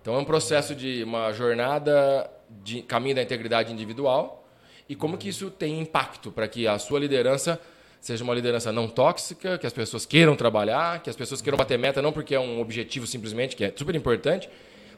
Então 0.02 0.16
é 0.16 0.18
um 0.18 0.26
processo 0.26 0.76
de 0.76 1.04
uma 1.04 1.32
jornada 1.34 2.30
de 2.64 2.82
caminho 2.82 3.16
da 3.16 3.24
integridade 3.24 3.72
individual 3.72 4.48
e 4.88 4.96
como 4.96 5.18
que 5.18 5.28
isso 5.28 5.50
tem 5.50 5.80
impacto 5.80 6.32
para 6.32 6.48
que 6.48 6.68
a 6.68 6.78
sua 6.78 7.00
liderança 7.00 7.60
seja 8.00 8.24
uma 8.24 8.36
liderança 8.36 8.72
não 8.72 8.88
tóxica, 8.88 9.58
que 9.58 9.66
as 9.66 9.74
pessoas 9.74 10.06
queiram 10.06 10.36
trabalhar, 10.36 11.02
que 11.02 11.10
as 11.10 11.16
pessoas 11.16 11.42
queiram 11.42 11.58
bater 11.58 11.80
meta 11.80 12.04
não 12.04 12.12
porque 12.12 12.36
é 12.36 12.40
um 12.40 12.62
objetivo 12.62 13.08
simplesmente, 13.08 13.56
que 13.56 13.64
é 13.64 13.74
super 13.76 13.96
importante, 13.96 14.48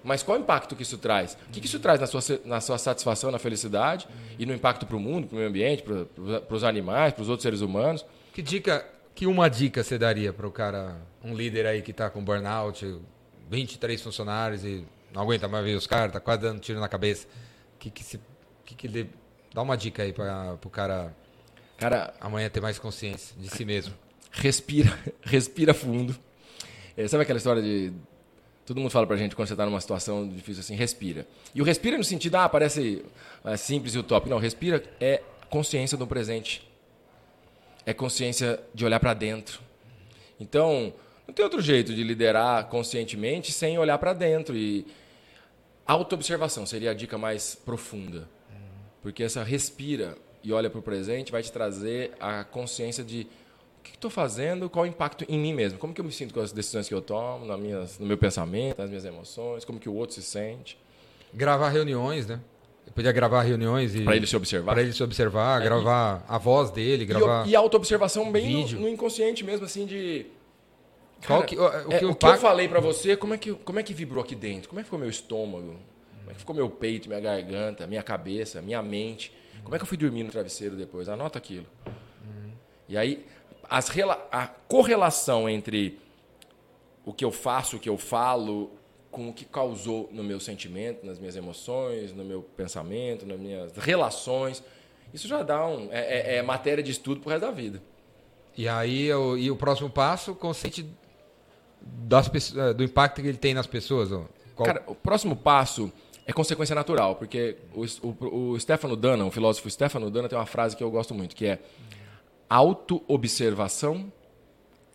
mas 0.08 0.24
qual 0.24 0.38
o 0.38 0.41
impacto 0.41 0.76
que 0.76 0.84
isso 0.84 0.98
traz? 0.98 1.38
O 1.48 1.52
que, 1.52 1.65
isso 1.65 1.80
traz 1.80 2.00
na 2.00 2.08
sua, 2.08 2.22
na 2.46 2.62
sua 2.62 2.78
satisfação, 2.78 3.30
na 3.30 3.38
felicidade 3.38 4.08
e 4.39 4.46
no 4.46 4.54
impacto 4.54 4.86
para 4.86 4.96
o 4.96 5.00
mundo, 5.00 5.28
para 5.28 5.36
o 5.36 5.38
meio 5.38 5.50
ambiente, 5.50 5.84
para 5.84 6.56
os 6.56 6.63
animais, 6.63 7.13
para 7.13 7.22
os 7.22 7.30
outros 7.30 7.43
seres 7.43 7.60
humanos? 7.60 8.06
Que 8.34 8.41
dica, 8.41 8.88
que 9.13 9.28
uma 9.28 9.50
dica 9.50 9.84
você 9.84 9.98
daria 9.98 10.32
para 10.32 10.48
o 10.48 10.52
cara, 10.52 10.96
um 11.22 11.36
líder 11.36 11.65
aí 11.65 11.82
que 11.82 11.91
está 11.91 12.10
com 12.10 12.24
burnout, 12.24 13.00
23 13.50 14.02
funcionários 14.02 14.63
e 14.63 14.86
não 15.13 15.22
aguenta 15.22 15.48
mais 15.48 15.65
ver 15.65 15.76
os 15.76 15.86
caras, 15.86 16.08
está 16.08 16.22
quase 16.22 16.41
dando 16.41 16.62
tiro 16.62 16.80
na 16.80 16.88
cabeça? 16.88 17.28
Que 17.78 17.89
que 17.89 18.04
se, 18.04 18.20
que 18.63 18.76
que 18.76 18.88
ele, 18.88 19.10
dá 19.54 19.62
uma 19.62 19.76
dica 19.76 20.04
aí 20.04 20.13
para 20.13 20.58
o 20.63 20.70
cara 20.70 21.13
Cara, 21.78 22.12
amanhã 22.20 22.50
ter 22.50 22.60
mais 22.60 22.80
consciência 22.80 23.36
de 23.39 23.50
si 23.50 23.63
mesmo. 23.63 23.93
Respira, 24.32 24.98
respira 25.22 25.76
fundo. 25.76 26.15
É, 26.96 27.08
sabe 27.08 27.22
aquela 27.22 27.38
história 27.38 27.62
de 27.62 27.93
todo 28.67 28.82
mundo 28.82 28.91
fala 28.91 29.08
pra 29.08 29.15
gente 29.15 29.34
quando 29.34 29.47
você 29.47 29.53
está 29.53 29.65
numa 29.65 29.80
situação 29.80 30.27
difícil 30.27 30.60
assim, 30.60 30.75
respira. 30.75 31.25
E 31.56 31.62
o 31.62 31.63
respira 31.63 31.97
no 31.97 32.03
sentido, 32.03 32.36
ah, 32.36 32.49
parece 32.49 33.03
é, 33.45 33.56
simples 33.56 33.95
e 33.95 33.97
utópico. 33.97 34.30
Não, 34.30 34.38
respira 34.38 34.84
é 34.99 35.23
consciência 35.49 35.97
do 35.97 36.06
presente. 36.06 36.69
É 37.86 37.93
consciência 37.93 38.60
de 38.73 38.84
olhar 38.84 38.99
para 38.99 39.13
dentro. 39.13 39.62
Então, 40.38 40.93
não 41.25 41.34
tem 41.34 41.45
outro 41.45 41.62
jeito 41.62 41.95
de 41.95 42.03
liderar 42.03 42.65
conscientemente 42.65 43.53
sem 43.53 43.80
olhar 43.80 43.97
para 43.97 44.12
dentro. 44.12 44.53
E 44.53 44.86
autoobservação 45.86 46.65
seria 46.65 46.91
a 46.91 46.93
dica 46.93 47.17
mais 47.17 47.56
profunda. 47.56 48.27
Porque 49.01 49.23
essa 49.23 49.45
respira 49.45 50.17
e 50.43 50.51
olha 50.51 50.69
para 50.69 50.80
o 50.80 50.84
presente, 50.84 51.32
vai 51.32 51.41
te 51.41 51.53
trazer 51.53 52.12
a 52.19 52.43
consciência 52.43 53.01
de 53.01 53.27
que 53.91 53.97
estou 53.97 54.10
fazendo, 54.10 54.69
qual 54.69 54.86
o 54.86 54.88
impacto 54.88 55.26
em 55.28 55.39
mim 55.39 55.54
mesmo, 55.54 55.78
como 55.80 55.93
que 55.93 56.02
eu 56.02 56.06
me 56.06 56.12
sinto 56.12 56.34
com 56.34 56.39
as 56.39 56.52
decisões 56.52 56.88
que 56.88 56.93
eu 56.93 57.02
tomo, 57.02 57.45
na 57.45 57.58
minhas, 57.58 58.00
no 58.00 58.06
meu 58.06 58.17
pensamento, 58.17 58.80
nas 58.80 58.89
minhas 58.89 59.06
emoções, 59.06 59.65
como 59.65 59.80
que 59.80 59.89
o 59.89 59.93
outro 59.93 60.15
se 60.15 60.21
sente. 60.21 60.78
Gravar 61.34 61.69
reuniões, 61.69 62.28
né? 62.28 62.39
Eu 62.86 62.93
podia 62.93 63.12
gravar 63.12 63.41
reuniões 63.41 63.93
e 63.95 64.04
para 64.04 64.15
ele 64.15 64.26
se 64.26 64.36
observar, 64.36 64.71
para 64.71 64.82
ele 64.82 64.93
se 64.93 65.04
observar, 65.04 65.62
é, 65.62 65.65
gravar 65.65 66.26
e, 66.28 66.34
a 66.34 66.38
voz 66.38 66.71
dele, 66.71 67.06
gravar 67.06 67.45
e, 67.45 67.52
e 67.52 67.56
autoobservação 67.56 68.32
bem 68.32 68.65
no, 68.65 68.80
no, 68.80 68.89
inconsciente 68.89 69.43
mesmo, 69.43 69.65
assim 69.65 69.86
de 69.86 70.26
Cara, 71.21 71.43
que, 71.43 71.58
o, 71.58 71.65
o, 71.65 71.69
que, 71.89 71.95
é, 71.95 72.08
o 72.08 72.15
que 72.15 72.26
eu 72.26 72.38
falei 72.38 72.67
para 72.67 72.80
você, 72.80 73.17
como 73.17 73.34
é 73.34 73.38
que 73.38 73.54
como 73.54 73.80
é 73.80 73.84
que 73.84 73.93
vibrou 73.93 74.23
aqui 74.23 74.36
dentro? 74.36 74.69
Como 74.69 74.80
é 74.80 74.84
que 74.84 74.86
ficou 74.86 75.00
meu 75.00 75.10
estômago? 75.10 75.76
Como 76.19 76.32
é 76.32 76.34
que 76.34 76.39
ficou 76.39 76.56
meu 76.56 76.69
peito, 76.69 77.10
minha 77.10 77.19
garganta, 77.19 77.88
minha 77.88 78.04
cabeça, 78.04 78.62
minha 78.62 78.82
mente? 78.82 79.34
Como 79.63 79.76
é 79.76 79.80
que 79.80 79.84
eu 79.84 79.88
fui 79.88 79.97
dormir 79.97 80.23
no 80.23 80.32
travesseiro 80.32 80.76
depois? 80.76 81.10
Anota 81.10 81.38
aquilo. 81.38 81.65
Uhum. 81.86 82.52
E 82.88 82.97
aí, 82.97 83.26
as, 83.69 83.89
a 84.32 84.47
correlação 84.47 85.49
entre 85.49 85.99
o 87.06 87.13
que 87.13 87.23
eu 87.23 87.32
faço, 87.32 87.77
o 87.77 87.80
que 87.80 87.89
eu 87.89 87.97
falo, 87.97 88.71
com 89.10 89.30
o 89.30 89.34
que 89.34 89.45
causou 89.45 90.10
no 90.12 90.23
meu 90.23 90.39
sentimento, 90.39 91.06
nas 91.06 91.17
minhas 91.17 91.36
emoções, 91.36 92.13
no 92.13 92.23
meu 92.23 92.41
pensamento, 92.41 93.25
nas 93.25 93.39
minhas 93.39 93.71
relações, 93.77 94.63
isso 95.13 95.27
já 95.27 95.41
dá 95.43 95.65
um. 95.65 95.89
É, 95.91 96.36
é, 96.36 96.36
é 96.36 96.41
matéria 96.41 96.84
de 96.84 96.91
estudo 96.91 97.21
pro 97.21 97.30
resto 97.30 97.45
da 97.45 97.51
vida. 97.51 97.82
E 98.58 98.67
aí, 98.67 99.12
o, 99.13 99.38
e 99.38 99.49
o 99.51 99.56
próximo 99.56 99.89
passo, 99.89 100.36
consciente 100.36 100.86
das, 101.82 102.30
do 102.75 102.84
impacto 102.84 103.21
que 103.21 103.27
ele 103.27 103.38
tem 103.38 103.53
nas 103.53 103.67
pessoas? 103.67 104.10
Qual... 104.56 104.65
Cara, 104.65 104.84
o 104.88 104.95
próximo 104.95 105.36
passo 105.36 105.91
é 106.25 106.34
consequência 106.34 106.75
natural, 106.75 107.15
porque 107.15 107.58
o, 107.73 107.86
o, 108.06 108.51
o 108.51 108.60
Stefano 108.60 108.95
Dana, 108.95 109.25
o 109.25 109.32
filósofo 109.32 109.69
Stefano 109.69 110.10
Dana, 110.10 110.27
tem 110.27 110.38
uma 110.38 110.45
frase 110.45 110.75
que 110.75 110.84
eu 110.84 110.91
gosto 110.91 111.13
muito, 111.13 111.36
que 111.36 111.45
é 111.45 111.60
auto-observação 112.49 114.12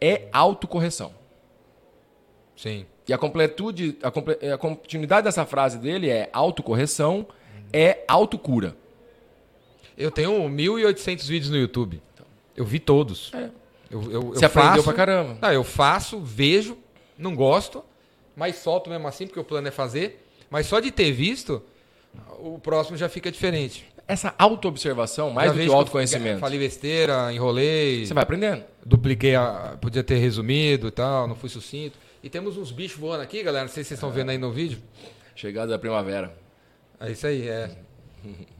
é 0.01 0.29
autocorreção. 0.33 1.13
Sim. 2.57 2.87
E 3.07 3.13
a 3.13 3.19
completude, 3.19 3.99
a, 4.03 4.11
comple, 4.11 4.35
a 4.51 4.57
continuidade 4.57 5.25
dessa 5.25 5.45
frase 5.45 5.79
dele 5.79 6.09
é 6.09 6.31
autocorreção 6.33 7.27
é 7.73 8.05
autocura. 8.07 8.77
Eu 9.97 10.11
tenho 10.11 10.33
1.800 10.33 11.27
vídeos 11.27 11.51
no 11.51 11.57
YouTube. 11.57 12.01
Eu 12.57 12.65
vi 12.65 12.79
todos. 12.79 13.33
É. 13.35 13.51
Eu, 13.91 14.11
eu, 14.11 14.23
Você 14.29 14.45
eu 14.45 14.49
aprendeu 14.49 14.83
pra 14.83 14.93
caramba. 14.93 15.39
Não, 15.41 15.53
eu 15.53 15.65
faço, 15.65 16.21
vejo, 16.21 16.79
não 17.17 17.35
gosto, 17.35 17.85
mas 18.35 18.57
solto 18.57 18.89
mesmo 18.89 19.07
assim, 19.07 19.27
porque 19.27 19.41
o 19.41 19.45
plano 19.45 19.69
é 19.69 19.71
fazer. 19.71 20.27
Mas 20.49 20.67
só 20.67 20.81
de 20.81 20.91
ter 20.91 21.13
visto, 21.13 21.63
o 22.39 22.59
próximo 22.59 22.97
já 22.97 23.09
fica 23.09 23.31
diferente. 23.31 23.87
Essa 24.07 24.35
autoobservação, 24.39 25.31
mais 25.31 25.53
do 25.53 25.59
que 25.59 25.69
o 25.69 25.73
autoconhecimento. 25.73 26.41
Falei 26.41 26.59
besteira, 26.59 27.33
enrolei. 27.33 28.05
Você 28.05 28.13
vai 28.15 28.23
aprendendo. 28.23 28.65
Dupliquei, 28.85 29.35
a, 29.35 29.77
podia 29.81 30.03
ter 30.03 30.17
resumido 30.17 30.89
e 30.89 30.91
tal, 30.91 31.27
não 31.27 31.35
fui 31.35 31.49
sucinto. 31.49 31.97
E 32.23 32.29
temos 32.29 32.57
uns 32.57 32.71
bichos 32.71 32.99
voando 32.99 33.23
aqui, 33.23 33.43
galera. 33.43 33.65
Não 33.65 33.73
sei 33.73 33.83
se 33.83 33.89
vocês 33.89 33.99
estão 33.99 34.11
vendo 34.11 34.31
aí 34.31 34.39
no 34.39 34.53
vídeo. 34.53 34.83
Chegada 35.35 35.73
da 35.73 35.79
primavera. 35.79 36.33
É 37.01 37.11
isso 37.11 37.27
aí, 37.27 37.49
é. 37.49 37.71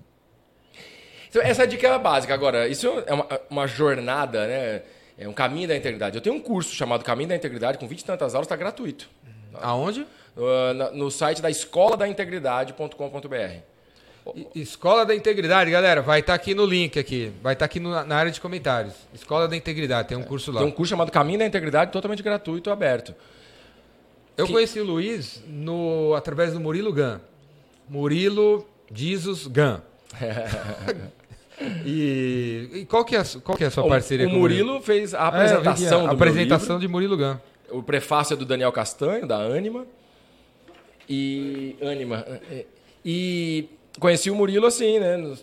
Então, 1.29 1.41
essa 1.41 1.67
dica 1.67 1.89
é 1.89 1.99
básica. 1.99 2.35
Agora, 2.35 2.69
isso 2.69 2.87
é 3.07 3.15
uma, 3.15 3.27
uma, 3.49 3.67
jornada, 3.67 4.47
né? 4.47 4.83
É 5.17 5.27
um 5.27 5.33
caminho 5.33 5.67
da 5.67 5.75
integridade. 5.75 6.15
Eu 6.15 6.21
tenho 6.21 6.37
um 6.37 6.41
curso 6.41 6.75
chamado 6.75 7.03
Caminho 7.03 7.31
da 7.31 7.35
Integridade, 7.35 7.79
com 7.79 7.89
20 7.89 8.01
e 8.01 8.05
tantas 8.05 8.35
aulas, 8.35 8.45
está 8.45 8.55
gratuito. 8.55 9.09
Aonde? 9.55 10.07
uh, 10.37 10.97
no 10.97 11.11
site 11.11 11.43
da 11.43 11.51
escola 11.51 11.97
da 11.97 12.09
integridade.com.br. 12.09 13.72
Escola 14.55 15.05
da 15.05 15.15
Integridade, 15.15 15.71
galera, 15.71 16.01
vai 16.01 16.21
estar 16.21 16.33
tá 16.33 16.37
aqui 16.37 16.55
no 16.55 16.65
link 16.65 16.99
aqui, 16.99 17.33
vai 17.43 17.55
estar 17.55 17.65
tá 17.65 17.67
aqui 17.67 17.81
no, 17.81 17.91
na 18.05 18.17
área 18.17 18.31
de 18.31 18.41
comentários. 18.41 18.95
Escola 19.13 19.49
da 19.49 19.57
Integridade, 19.57 20.09
tem 20.09 20.17
um 20.17 20.23
curso 20.23 20.53
lá. 20.53 20.61
Tem 20.61 20.69
um 20.69 20.73
curso 20.73 20.91
chamado 20.91 21.11
Caminho 21.11 21.41
da 21.41 21.47
Integridade, 21.47 21.91
totalmente 21.91 22.23
gratuito, 22.23 22.71
aberto. 22.71 23.15
Eu 24.37 24.47
que... 24.47 24.53
conheci 24.53 24.81
o 24.81 24.85
Luiz 24.85 25.43
no, 25.47 26.15
através 26.15 26.53
do 26.53 26.61
Murilo 26.61 26.93
Gun. 26.93 27.19
Murilo 27.89 28.67
Jesus 28.95 29.49
Gun. 29.49 29.81
e, 31.85 32.71
e, 32.75 32.87
qual, 32.87 33.05
que 33.05 33.17
é, 33.17 33.23
qual 33.43 33.59
que 33.59 33.65
é 33.65 33.67
a 33.67 33.71
sua 33.71 33.89
parceria 33.89 34.27
o, 34.27 34.31
o 34.31 34.33
Murilo? 34.33 34.63
O 34.63 34.67
Murilo 34.67 34.85
fez 34.85 35.15
a 35.15 35.27
apresentação 35.27 36.03
é, 36.03 36.07
a 36.07 36.11
apresentação 36.13 36.79
de 36.79 36.87
Murilo 36.87 37.17
Gun. 37.17 37.37
O 37.71 37.83
prefácio 37.83 38.35
é 38.35 38.37
do 38.37 38.45
Daniel 38.45 38.71
Castanho, 38.71 39.27
da 39.27 39.39
Anima. 39.39 39.85
E. 41.09 41.77
Anima. 41.83 42.25
É, 42.51 42.67
e 43.05 43.69
conheci 43.99 44.31
o 44.31 44.35
Murilo 44.35 44.67
assim, 44.67 44.99
né? 44.99 45.17
No 45.17 45.37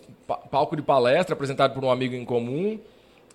palco 0.50 0.76
de 0.76 0.82
palestra, 0.82 1.34
apresentado 1.34 1.74
por 1.74 1.84
um 1.84 1.90
amigo 1.90 2.14
em 2.14 2.24
comum. 2.24 2.78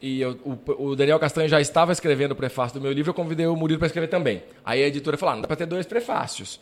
E 0.01 0.21
eu, 0.21 0.37
o, 0.43 0.89
o, 0.89 0.95
Daniel 0.95 1.17
Castanho 1.19 1.47
já 1.47 1.59
estava 1.59 1.91
escrevendo 1.91 2.33
o 2.33 2.35
prefácio 2.35 2.77
do 2.79 2.81
meu 2.81 2.91
livro, 2.91 3.09
eu 3.09 3.13
convidei 3.13 3.47
o 3.47 3.55
Murilo 3.55 3.79
para 3.79 3.87
escrever 3.87 4.07
também. 4.07 4.43
Aí 4.63 4.83
a 4.83 4.87
editora 4.87 5.17
falou: 5.17 5.33
ah, 5.33 5.35
não 5.35 5.41
dá 5.41 5.47
para 5.47 5.57
ter 5.57 5.65
dois 5.65 5.85
prefácios. 5.85 6.59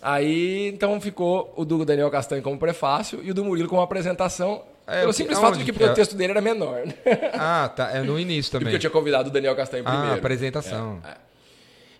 Aí 0.00 0.68
então 0.68 0.98
ficou 1.00 1.52
o 1.56 1.64
do 1.64 1.84
Daniel 1.84 2.10
Castanho 2.10 2.42
como 2.42 2.58
prefácio 2.58 3.20
e 3.22 3.30
o 3.30 3.34
do 3.34 3.44
Murilo 3.44 3.68
como 3.68 3.82
apresentação. 3.82 4.62
É, 4.86 5.00
pelo 5.00 5.12
simples 5.12 5.38
fato 5.38 5.58
de 5.58 5.64
que, 5.64 5.72
que 5.72 5.84
é? 5.84 5.90
o 5.90 5.94
texto 5.94 6.16
dele 6.16 6.32
era 6.32 6.40
menor. 6.40 6.86
Né? 6.86 6.94
Ah, 7.34 7.70
tá. 7.74 7.90
É 7.92 8.02
no 8.02 8.18
início 8.18 8.50
também. 8.52 8.64
porque 8.64 8.76
eu 8.76 8.80
tinha 8.80 8.90
convidado 8.90 9.28
o 9.28 9.32
Daniel 9.32 9.54
Castanho 9.54 9.84
ah, 9.86 9.90
primeiro. 9.90 10.14
Ah, 10.14 10.18
apresentação. 10.18 11.00
É, 11.04 11.10
é. 11.10 11.29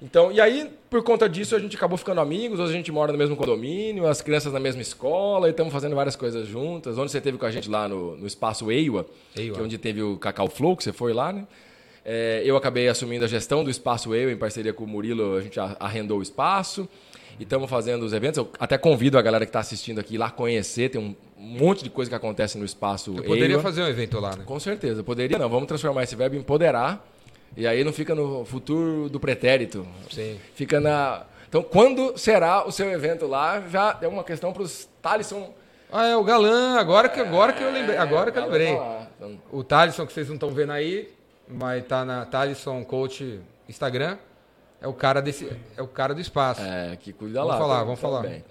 Então, 0.03 0.33
e 0.33 0.41
aí, 0.41 0.71
por 0.89 1.03
conta 1.03 1.29
disso, 1.29 1.55
a 1.55 1.59
gente 1.59 1.77
acabou 1.77 1.99
ficando 1.99 2.21
amigos, 2.21 2.59
hoje 2.59 2.73
a 2.73 2.77
gente 2.77 2.91
mora 2.91 3.13
no 3.13 3.19
mesmo 3.19 3.37
condomínio, 3.37 4.07
as 4.07 4.23
crianças 4.23 4.53
na 4.53 4.59
mesma 4.59 4.81
escola, 4.81 5.47
e 5.47 5.51
estamos 5.51 5.73
fazendo 5.73 5.95
várias 5.95 6.17
coisas 6.17 6.49
juntas. 6.49 6.97
Onde 6.97 7.11
você 7.11 7.21
teve 7.21 7.37
com 7.37 7.45
a 7.45 7.51
gente 7.51 7.69
lá 7.69 7.87
no, 7.87 8.17
no 8.17 8.27
espaço 8.27 8.71
Eiwa, 8.71 9.05
Eiwa, 9.37 9.55
que 9.55 9.61
é 9.61 9.63
onde 9.63 9.77
teve 9.77 10.03
o 10.03 10.17
Cacau 10.17 10.49
Flow, 10.49 10.75
que 10.75 10.85
você 10.85 10.93
foi 10.93 11.13
lá, 11.13 11.33
né? 11.33 11.47
É, 12.03 12.43
eu 12.45 12.57
acabei 12.57 12.89
assumindo 12.89 13.27
a 13.27 13.29
gestão 13.29 13.63
do 13.63 13.69
espaço 13.69 14.15
Eiwa, 14.15 14.33
em 14.33 14.37
parceria 14.37 14.73
com 14.73 14.85
o 14.85 14.87
Murilo, 14.87 15.37
a 15.37 15.43
gente 15.43 15.61
arrendou 15.61 16.19
o 16.19 16.23
espaço. 16.23 16.89
E 17.39 17.43
estamos 17.43 17.71
fazendo 17.71 18.03
os 18.03 18.13
eventos. 18.13 18.39
Eu 18.39 18.51
até 18.59 18.77
convido 18.77 19.17
a 19.17 19.23
galera 19.23 19.47
que 19.47 19.51
está 19.51 19.61
assistindo 19.61 19.99
aqui 19.99 20.19
lá 20.19 20.31
conhecer. 20.31 20.91
Tem 20.91 21.01
um 21.01 21.15
monte 21.39 21.83
de 21.83 21.89
coisa 21.89 22.11
que 22.11 22.15
acontece 22.15 22.59
no 22.59 22.67
espaço. 22.67 23.15
Eu 23.17 23.25
poderia 23.25 23.59
fazer 23.61 23.83
um 23.83 23.89
evento 23.89 24.21
lá, 24.21 24.37
né? 24.37 24.45
Com 24.45 24.61
certeza, 24.61 25.03
poderia. 25.03 25.39
Não, 25.39 25.49
vamos 25.49 25.67
transformar 25.67 26.03
esse 26.03 26.15
verbo 26.15 26.37
em 26.37 26.41
empoderar 26.41 27.03
e 27.57 27.67
aí 27.67 27.83
não 27.85 27.93
fica 27.93 28.15
no 28.15 28.45
futuro 28.45 29.09
do 29.09 29.19
pretérito. 29.21 29.87
Sim. 30.11 30.39
Fica 30.55 30.81
na. 30.81 31.25
Então, 31.49 31.63
quando 31.63 32.17
será 32.17 32.67
o 32.67 32.71
seu 32.71 32.91
evento 32.91 33.27
lá? 33.27 33.61
Já 33.69 33.99
é 34.01 34.07
uma 34.07 34.23
questão 34.23 34.53
para 34.53 34.63
os 34.63 34.89
Thalisson. 35.03 35.53
Ah, 35.93 36.07
é 36.07 36.17
o 36.17 36.23
Galã, 36.23 36.79
agora 36.79 37.09
que, 37.09 37.19
agora 37.19 37.53
que 37.53 37.63
eu 37.63 37.73
lembrei. 37.73 37.97
Agora 37.97 38.31
que 38.31 38.39
eu 38.39 38.45
lembrei. 38.45 38.77
Tá 38.77 39.09
o 39.51 39.65
Thalisson, 39.65 40.07
que 40.07 40.13
vocês 40.13 40.29
não 40.29 40.35
estão 40.37 40.51
vendo 40.51 40.71
aí, 40.73 41.13
estar 41.49 41.83
tá 41.89 42.05
na 42.05 42.25
Thalisson 42.25 42.85
Coach 42.85 43.41
Instagram. 43.69 44.17
é 44.81 44.87
o 44.87 44.93
cara 44.93 45.21
desse, 45.21 45.51
é 45.77 45.83
o 45.83 45.89
cara 45.89 46.15
do 46.15 46.21
espaço. 46.21 46.63
É, 46.63 46.97
que 46.97 47.13
cuida 47.13 47.41
Vamos 47.41 47.55
lá. 47.55 47.59
falar, 47.59 47.79
tam- 47.79 47.85
vamos 47.87 48.01
falar. 48.01 48.23
também. 48.23 48.45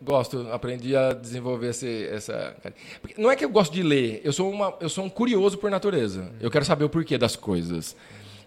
Gosto, 0.00 0.46
aprendi 0.52 0.94
a 0.94 1.12
desenvolver 1.12 1.70
esse, 1.70 2.06
essa. 2.06 2.54
Porque 3.00 3.20
Não 3.20 3.30
é 3.30 3.36
que 3.36 3.44
eu 3.44 3.48
gosto 3.48 3.72
de 3.72 3.82
ler, 3.82 4.20
eu 4.22 4.32
sou, 4.32 4.50
uma, 4.50 4.74
eu 4.80 4.88
sou 4.88 5.04
um 5.04 5.08
curioso 5.10 5.58
por 5.58 5.70
natureza. 5.70 6.30
Eu 6.40 6.50
quero 6.50 6.64
saber 6.64 6.84
o 6.84 6.88
porquê 6.88 7.18
das 7.18 7.34
coisas. 7.34 7.96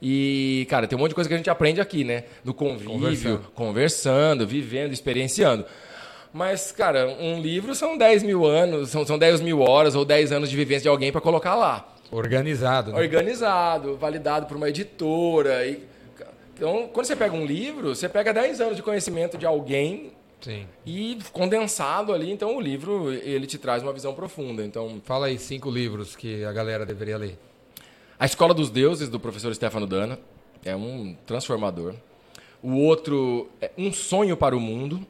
E, 0.01 0.65
cara, 0.69 0.87
tem 0.87 0.97
um 0.97 0.99
monte 0.99 1.09
de 1.09 1.15
coisa 1.15 1.27
que 1.27 1.33
a 1.33 1.37
gente 1.37 1.49
aprende 1.49 1.79
aqui, 1.79 2.03
né? 2.03 2.23
No 2.43 2.53
convívio, 2.53 2.89
Conversando. 2.89 3.51
conversando, 3.53 4.47
vivendo, 4.47 4.93
experienciando. 4.93 5.65
Mas, 6.33 6.71
cara, 6.71 7.07
um 7.19 7.41
livro 7.41 7.75
são 7.75 7.97
10 7.97 8.23
mil 8.23 8.45
anos, 8.45 8.89
são, 8.89 9.05
são 9.05 9.19
10 9.19 9.41
mil 9.41 9.59
horas 9.59 9.93
ou 9.93 10.05
10 10.05 10.31
anos 10.31 10.49
de 10.49 10.55
vivência 10.55 10.83
de 10.83 10.87
alguém 10.87 11.11
para 11.11 11.21
colocar 11.21 11.55
lá. 11.55 11.93
Organizado. 12.09 12.93
Né? 12.93 12.99
Organizado, 12.99 13.95
validado 13.97 14.45
por 14.45 14.57
uma 14.57 14.69
editora. 14.69 15.67
E, 15.67 15.83
então, 16.55 16.89
quando 16.91 17.05
você 17.05 17.15
pega 17.15 17.35
um 17.35 17.45
livro, 17.45 17.93
você 17.93 18.07
pega 18.09 18.33
10 18.33 18.61
anos 18.61 18.75
de 18.75 18.81
conhecimento 18.81 19.37
de 19.37 19.45
alguém 19.45 20.13
Sim. 20.41 20.67
e 20.85 21.17
condensado 21.31 22.13
ali, 22.13 22.31
então 22.31 22.57
o 22.57 22.61
livro 22.61 23.11
ele 23.13 23.45
te 23.45 23.57
traz 23.57 23.83
uma 23.83 23.93
visão 23.93 24.13
profunda. 24.13 24.65
Então, 24.65 25.01
Fala 25.05 25.27
aí 25.27 25.37
cinco 25.37 25.69
livros 25.69 26.15
que 26.15 26.43
a 26.43 26.51
galera 26.51 26.85
deveria 26.85 27.17
ler. 27.17 27.37
A 28.19 28.25
Escola 28.25 28.53
dos 28.53 28.69
Deuses 28.69 29.09
do 29.09 29.19
professor 29.19 29.53
Stefano 29.53 29.87
Dana 29.87 30.19
é 30.63 30.75
um 30.75 31.15
transformador. 31.25 31.95
O 32.61 32.75
outro 32.75 33.49
é 33.59 33.71
Um 33.77 33.91
Sonho 33.91 34.37
para 34.37 34.55
o 34.55 34.59
Mundo, 34.59 35.05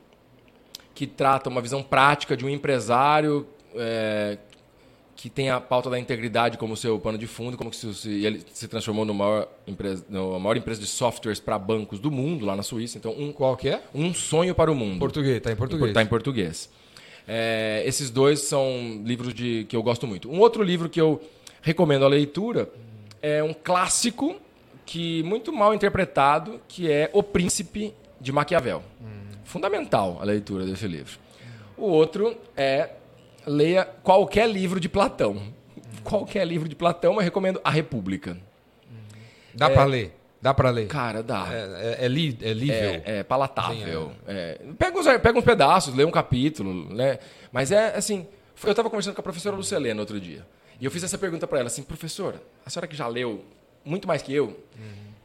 que 0.96 1.06
trata 1.06 1.50
uma 1.50 1.62
visão 1.62 1.84
prática 1.84 2.38
de 2.38 2.46
um 2.46 2.50
empresário 2.50 3.46
é, 3.76 4.38
que 5.22 5.30
tem 5.30 5.52
a 5.52 5.60
pauta 5.62 5.88
da 5.88 6.00
integridade 6.00 6.58
como 6.58 6.76
seu 6.76 6.98
pano 7.00 7.16
de 7.16 7.28
fundo, 7.28 7.56
como 7.56 7.70
que 7.70 7.76
se, 7.76 7.94
se- 7.94 8.26
ele 8.26 8.44
se 8.52 8.68
transformou 8.68 9.06
no 9.06 9.14
maior 9.14 9.48
empresa, 9.68 10.04
na 10.10 10.20
maior 10.40 10.58
empresa 10.58 10.82
de 10.82 10.88
softwares 10.88 11.40
para 11.40 11.60
bancos 11.60 12.00
do 12.00 12.10
mundo 12.10 12.44
lá 12.44 12.56
na 12.56 12.64
Suíça. 12.64 12.98
Então, 12.98 13.12
um, 13.16 13.32
Qual 13.32 13.56
que 13.56 13.70
é? 13.70 13.84
um 13.94 14.14
sonho 14.16 14.56
para 14.56 14.72
o 14.72 14.76
mundo. 14.76 14.98
Português, 14.98 15.40
tá 15.40 15.52
em 15.52 15.56
português. 15.56 15.90
Está 15.90 16.02
em 16.02 16.08
português. 16.08 16.70
É, 17.28 17.84
esses 17.86 18.10
dois 18.10 18.40
são 18.40 19.02
livros 19.06 19.32
de, 19.34 19.66
que 19.70 19.76
eu 19.76 19.84
gosto 19.84 20.08
muito. 20.08 20.28
Um 20.28 20.40
outro 20.40 20.64
livro 20.64 20.90
que 20.90 21.00
eu 21.00 21.22
recomendo 21.62 22.04
a 22.04 22.08
leitura 22.08 22.68
é 23.22 23.44
um 23.44 23.54
clássico 23.54 24.36
que 24.88 25.22
muito 25.22 25.54
mal 25.54 25.72
interpretado, 25.76 26.60
que 26.68 26.92
é 26.92 27.12
O 27.14 27.22
Príncipe 27.22 27.94
de 28.20 28.32
Maquiavel. 28.32 28.82
Fundamental 29.44 30.18
a 30.20 30.26
leitura 30.26 30.66
desse 30.66 30.88
livro. 30.88 31.20
O 31.78 31.86
outro 31.86 32.36
é 32.58 32.90
leia 33.46 33.86
qualquer 33.86 34.50
livro 34.50 34.80
de 34.80 34.90
Platão. 34.90 35.42
Qualquer 36.04 36.46
livro 36.46 36.68
de 36.68 36.76
Platão, 36.76 37.14
mas 37.14 37.26
recomendo 37.26 37.62
A 37.64 37.70
República. 37.70 38.38
Dá 39.54 39.70
pra 39.70 39.84
ler. 39.84 40.18
Dá 40.42 40.54
pra 40.54 40.72
ler. 40.72 40.88
Cara, 40.88 41.22
dá. 41.22 41.48
É, 41.52 42.00
é, 42.02 42.06
é, 42.06 42.08
li, 42.08 42.38
é 42.42 42.54
lível. 42.54 42.76
É, 42.76 43.04
é 43.20 43.24
palatável. 43.24 44.12
É. 44.28 44.60
Pega, 44.78 44.98
uns, 44.98 45.06
pega 45.06 45.38
uns 45.38 45.44
pedaços, 45.44 45.94
lê 45.94 46.04
um 46.04 46.12
capítulo, 46.12 46.92
né? 46.94 47.20
Mas 47.52 47.72
é 47.72 47.96
assim. 47.96 48.28
Eu 48.64 48.72
estava 48.72 48.90
conversando 48.90 49.16
com 49.16 49.22
a 49.22 49.24
professora 49.24 49.56
Lucelena 49.56 50.00
outro 50.00 50.20
dia. 50.20 50.46
E 50.80 50.86
eu 50.86 50.90
fiz 50.90 51.04
essa 51.04 51.18
pergunta 51.18 51.46
para 51.48 51.60
ela 51.60 51.68
assim, 51.68 51.84
professora, 51.84 52.42
a 52.66 52.70
senhora 52.70 52.88
que 52.88 52.96
já 52.96 53.08
leu 53.08 53.44
muito 53.86 54.08
mais 54.08 54.22
que 54.22 54.34
eu 54.34 54.60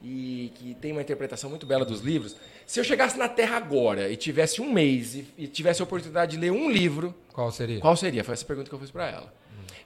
e 0.08 0.52
que 0.54 0.74
tem 0.76 0.92
uma 0.92 1.00
interpretação 1.02 1.50
muito 1.50 1.66
bela 1.66 1.84
dos 1.84 2.00
livros, 2.00 2.36
se 2.64 2.78
eu 2.78 2.84
chegasse 2.84 3.18
na 3.18 3.28
Terra 3.28 3.56
agora 3.56 4.08
e 4.08 4.16
tivesse 4.16 4.60
um 4.62 4.72
mês 4.72 5.14
e, 5.16 5.26
e 5.36 5.46
tivesse 5.48 5.82
a 5.82 5.84
oportunidade 5.84 6.32
de 6.36 6.38
ler 6.40 6.52
um 6.52 6.70
livro, 6.70 7.12
Qual 7.32 7.50
seria? 7.50 7.80
qual 7.80 7.96
seria? 7.96 8.22
Foi 8.22 8.32
essa 8.34 8.44
pergunta 8.44 8.68
que 8.68 8.74
eu 8.74 8.78
fiz 8.78 8.90
para 8.90 9.08
ela. 9.10 9.32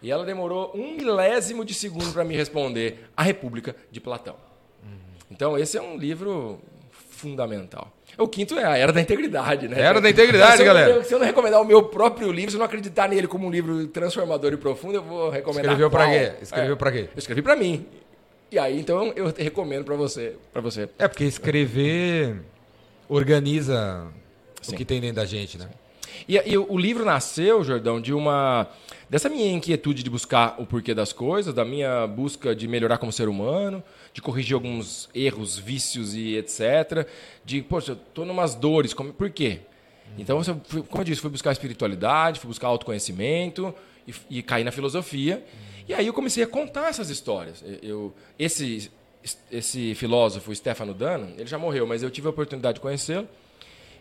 E 0.03 0.11
ela 0.11 0.25
demorou 0.25 0.73
um 0.75 0.93
milésimo 0.97 1.65
de 1.65 1.73
segundo 1.75 2.13
para 2.13 2.25
me 2.25 2.35
responder 2.37 3.07
A 3.17 3.23
República 3.23 3.75
de 3.91 4.01
Platão. 4.01 4.37
Então, 5.31 5.57
esse 5.59 5.77
é 5.79 5.83
um 5.83 5.97
livro 5.97 6.59
fundamental. 7.09 7.93
O 8.19 8.27
quinto 8.27 8.59
é 8.59 8.65
a 8.65 8.77
Era 8.77 8.93
da 8.93 9.01
Integridade, 9.01 9.69
né? 9.69 9.81
Era 9.81 10.01
da 10.01 10.11
Integridade, 10.11 10.53
se 10.53 10.59
não- 10.59 10.67
galera. 10.67 11.05
Se 11.05 11.15
eu 11.15 11.19
não 11.19 11.27
recomendar 11.27 11.61
o 11.61 11.65
meu 11.65 11.83
próprio 11.85 12.33
livro, 12.33 12.51
se 12.51 12.57
eu 12.57 12.59
não 12.59 12.67
acreditar 12.67 13.09
nele 13.09 13.27
como 13.27 13.47
um 13.47 13.51
livro 13.51 13.87
transformador 13.89 14.53
e 14.53 14.57
profundo, 14.57 14.95
eu 14.97 15.03
vou 15.03 15.31
recomendar 15.31 15.67
Escreveu 15.73 15.91
pra 15.91 16.05
qual? 16.07 16.11
quê? 16.11 16.33
Escreveu 16.43 16.73
É, 16.73 16.77
pra 16.77 16.93
quê? 16.93 17.09
Eu 17.15 17.19
escrevi 17.19 17.43
para 17.43 17.57
mim. 17.57 17.87
E 18.51 18.59
aí, 18.59 18.79
então, 18.81 19.13
eu 19.15 19.33
recomendo 19.37 19.85
para 19.85 19.95
você. 19.97 20.37
Pra 20.53 20.61
você. 20.61 20.89
É, 20.99 21.07
porque 21.07 21.25
escrever 21.25 22.43
organiza 23.09 24.07
Sim. 24.61 24.75
o 24.75 24.77
que 24.79 24.85
tem 24.85 25.01
dentro 25.01 25.17
da 25.17 25.25
gente, 25.27 25.59
né? 25.59 25.69
E, 26.29 26.37
e 26.37 26.59
o 26.59 26.77
livro 26.77 27.05
nasceu, 27.05 27.63
Jordão, 27.65 28.01
de 28.01 28.13
uma 28.13 28.69
dessa 29.09 29.29
minha 29.29 29.51
inquietude 29.53 30.03
de 30.03 30.11
buscar 30.11 30.55
o 30.59 30.67
porquê 30.67 30.95
das 30.95 31.13
coisas, 31.13 31.53
da 31.55 31.65
minha 31.65 32.07
busca 32.07 32.55
de 32.55 32.69
melhorar 32.69 32.99
como 32.99 33.11
ser 33.13 33.29
humano, 33.29 33.83
de 34.13 34.21
corrigir 34.21 34.55
alguns 34.55 35.09
erros, 35.15 35.59
vícios 35.59 36.15
e 36.15 36.37
etc. 36.37 37.07
De, 37.45 37.63
poxa, 37.63 37.93
eu 37.93 37.97
tô 37.97 38.25
numas 38.25 38.55
dores, 38.55 38.93
como, 38.93 39.13
por 39.13 39.31
quê? 39.31 39.61
Então, 40.19 40.43
fui- 40.65 40.83
como 40.83 41.01
eu 41.01 41.05
disse, 41.05 41.21
fui 41.21 41.31
buscar 41.31 41.53
espiritualidade, 41.53 42.41
fui 42.41 42.49
buscar 42.49 42.69
autoconhecimento 42.69 43.75
e, 44.07 44.15
e 44.39 44.43
caí 44.43 44.63
na 44.65 44.73
filosofia. 44.73 45.43
E 45.91 45.95
aí 45.95 46.07
eu 46.07 46.13
comecei 46.13 46.45
a 46.45 46.47
contar 46.47 46.89
essas 46.89 47.11
histórias. 47.11 47.65
Eu, 47.83 48.15
esse, 48.39 48.89
esse 49.51 49.93
filósofo, 49.97 50.55
Stefano 50.55 50.95
Dano, 50.95 51.33
ele 51.37 51.49
já 51.49 51.59
morreu, 51.59 51.85
mas 51.85 52.01
eu 52.01 52.09
tive 52.13 52.29
a 52.29 52.31
oportunidade 52.31 52.75
de 52.77 52.81
conhecê-lo. 52.81 53.27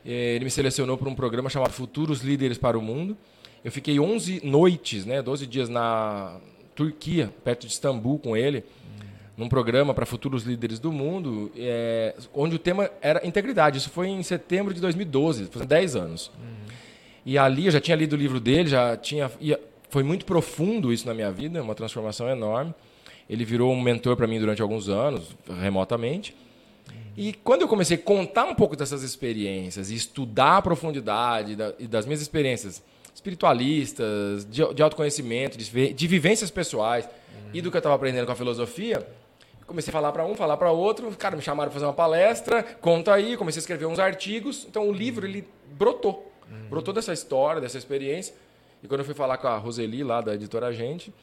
Ele 0.06 0.46
me 0.46 0.52
selecionou 0.52 1.00
para 1.00 1.10
um 1.10 1.16
programa 1.16 1.50
chamado 1.50 1.72
Futuros 1.74 2.22
Líderes 2.22 2.60
para 2.60 2.78
o 2.78 2.82
Mundo. 2.82 3.18
Eu 3.66 3.72
fiquei 3.72 4.00
11 4.00 4.40
noites, 4.46 5.04
né, 5.04 5.20
12 5.20 5.48
dias 5.48 5.68
na 5.68 6.40
Turquia, 6.76 7.34
perto 7.44 7.66
de 7.66 7.74
Istambul, 7.74 8.20
com 8.20 8.38
ele, 8.38 8.64
num 9.36 9.50
programa 9.50 9.92
para 9.92 10.06
futuros 10.06 10.44
líderes 10.44 10.78
do 10.78 10.92
mundo, 10.92 11.52
eh, 11.58 12.14
onde 12.36 12.56
o 12.56 12.60
tema 12.60 12.88
era 13.02 13.26
integridade. 13.28 13.80
Isso 13.80 13.90
foi 13.90 14.10
em 14.10 14.22
setembro 14.22 14.76
de 14.76 14.80
2012, 14.80 15.46
faz 15.46 15.66
10 15.66 15.96
anos. 15.96 16.32
E 17.26 17.36
ali 17.38 17.66
eu 17.66 17.72
já 17.72 17.82
tinha 17.82 17.98
lido 17.98 18.14
o 18.14 18.16
livro 18.16 18.40
dele, 18.40 18.70
já 18.70 18.96
tinha. 18.96 19.30
ia- 19.42 19.60
foi 19.90 20.04
muito 20.04 20.26
profundo 20.26 20.94
isso 20.94 21.06
na 21.08 21.14
minha 21.14 21.32
vida, 21.32 21.62
uma 21.62 21.76
transformação 21.76 22.30
enorme. 22.30 22.74
Ele 23.30 23.46
virou 23.46 23.72
um 23.72 23.82
mentor 23.82 24.16
para 24.16 24.28
mim 24.28 24.40
durante 24.40 24.62
alguns 24.62 24.90
anos, 24.90 25.36
remotamente. 25.62 26.36
E 27.16 27.34
quando 27.34 27.62
eu 27.62 27.68
comecei 27.68 27.98
a 27.98 28.00
contar 28.00 28.46
um 28.46 28.56
pouco 28.56 28.76
dessas 28.76 29.04
experiências 29.04 29.92
e 29.92 29.96
estudar 29.96 30.58
a 30.58 30.62
profundidade 30.62 31.56
da, 31.56 31.74
e 31.78 31.88
das 31.88 32.06
minhas 32.06 32.22
experiências 32.22 32.82
espiritualistas, 33.14 34.46
de, 34.46 34.74
de 34.74 34.82
autoconhecimento, 34.82 35.58
de, 35.58 35.94
de 35.94 36.08
vivências 36.08 36.50
pessoais 36.50 37.08
e 37.54 37.62
do 37.62 37.70
que 37.70 37.78
eu 37.78 37.80
estava 37.80 37.96
aprendendo 37.96 38.26
com 38.26 38.32
a 38.32 38.36
filosofia, 38.36 39.06
comecei 39.68 39.92
a 39.92 39.94
falar 39.94 40.12
para 40.12 40.26
um, 40.26 40.36
falar 40.36 40.58
para 40.58 40.72
outro, 40.72 41.12
cara, 41.12 41.36
me 41.36 41.42
chamaram 41.42 41.70
para 41.70 41.76
fazer 41.76 41.86
uma 41.86 41.94
palestra, 41.94 42.64
conta 42.64 43.14
aí, 43.14 43.38
comecei 43.38 43.60
a 43.60 43.62
escrever 43.62 43.86
uns 43.86 44.00
artigos. 44.00 44.66
Então 44.68 44.90
o 44.90 44.94
livro 44.94 45.28
ele 45.28 45.48
brotou, 45.74 46.32
brotou 46.70 46.94
dessa 46.94 47.14
história, 47.14 47.62
dessa 47.62 47.78
experiência. 47.78 48.34
E 48.84 48.88
quando 48.88 49.02
eu 49.02 49.06
fui 49.06 49.14
falar 49.14 49.38
com 49.38 49.48
a 49.48 49.58
Roseli 49.58 50.04
lá 50.04 50.22
da 50.22 50.34
editora 50.34 50.72
Gente, 50.74 51.14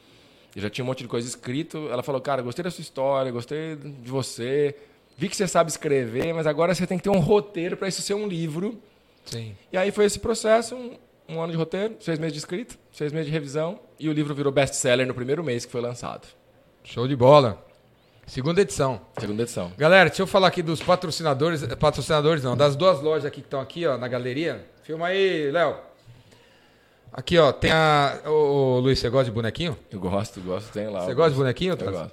Eu 0.55 0.61
já 0.61 0.69
tinha 0.69 0.83
um 0.83 0.87
monte 0.87 1.03
de 1.03 1.07
coisa 1.07 1.27
escrito. 1.27 1.87
Ela 1.91 2.01
falou, 2.01 2.19
cara, 2.21 2.41
gostei 2.41 2.63
da 2.63 2.71
sua 2.71 2.81
história, 2.81 3.31
gostei 3.31 3.75
de 3.75 4.09
você. 4.09 4.75
Vi 5.17 5.27
que 5.29 5.35
você 5.35 5.47
sabe 5.47 5.69
escrever, 5.69 6.33
mas 6.33 6.45
agora 6.47 6.73
você 6.73 6.85
tem 6.85 6.97
que 6.97 7.03
ter 7.03 7.09
um 7.09 7.19
roteiro 7.19 7.75
para 7.75 7.87
isso 7.87 8.01
ser 8.01 8.13
um 8.13 8.27
livro. 8.27 8.79
Sim. 9.25 9.55
E 9.71 9.77
aí 9.77 9.91
foi 9.91 10.05
esse 10.05 10.19
processo, 10.19 10.75
um, 10.75 10.97
um 11.27 11.41
ano 11.41 11.51
de 11.51 11.57
roteiro, 11.57 11.95
seis 11.99 12.17
meses 12.19 12.33
de 12.33 12.39
escrita, 12.39 12.75
seis 12.91 13.11
meses 13.11 13.27
de 13.27 13.31
revisão, 13.31 13.79
e 13.99 14.07
o 14.09 14.13
livro 14.13 14.33
virou 14.33 14.51
best-seller 14.51 15.05
no 15.07 15.13
primeiro 15.13 15.43
mês 15.43 15.65
que 15.65 15.71
foi 15.71 15.81
lançado. 15.81 16.27
Show 16.83 17.07
de 17.07 17.15
bola. 17.15 17.63
Segunda 18.27 18.61
edição. 18.61 19.01
Segunda 19.19 19.43
edição. 19.43 19.71
Galera, 19.77 20.09
deixa 20.09 20.21
eu 20.21 20.27
falar 20.27 20.47
aqui 20.47 20.61
dos 20.61 20.81
patrocinadores, 20.81 21.65
patrocinadores 21.75 22.43
não, 22.43 22.55
das 22.55 22.75
duas 22.75 23.01
lojas 23.01 23.25
aqui 23.25 23.41
que 23.41 23.47
estão 23.47 23.59
aqui, 23.59 23.87
ó, 23.87 23.97
na 23.97 24.07
galeria. 24.07 24.65
Filma 24.83 25.07
aí, 25.07 25.49
Léo. 25.51 25.86
Aqui, 27.17 27.35
ó, 27.39 27.51
tem 27.51 27.71
a... 27.71 28.19
Ô, 28.27 28.79
Luiz, 28.79 28.99
você 28.99 29.09
gosta 29.09 29.25
de 29.25 29.31
bonequinho? 29.31 29.75
Eu 29.91 29.99
gosto, 29.99 30.39
gosto, 30.39 30.71
tem 30.71 30.87
lá. 30.87 31.03
Você 31.03 31.15
gosta 31.15 31.31
de 31.31 31.37
bonequinho? 31.37 31.73
Eu 31.73 31.91
gosto. 31.91 32.11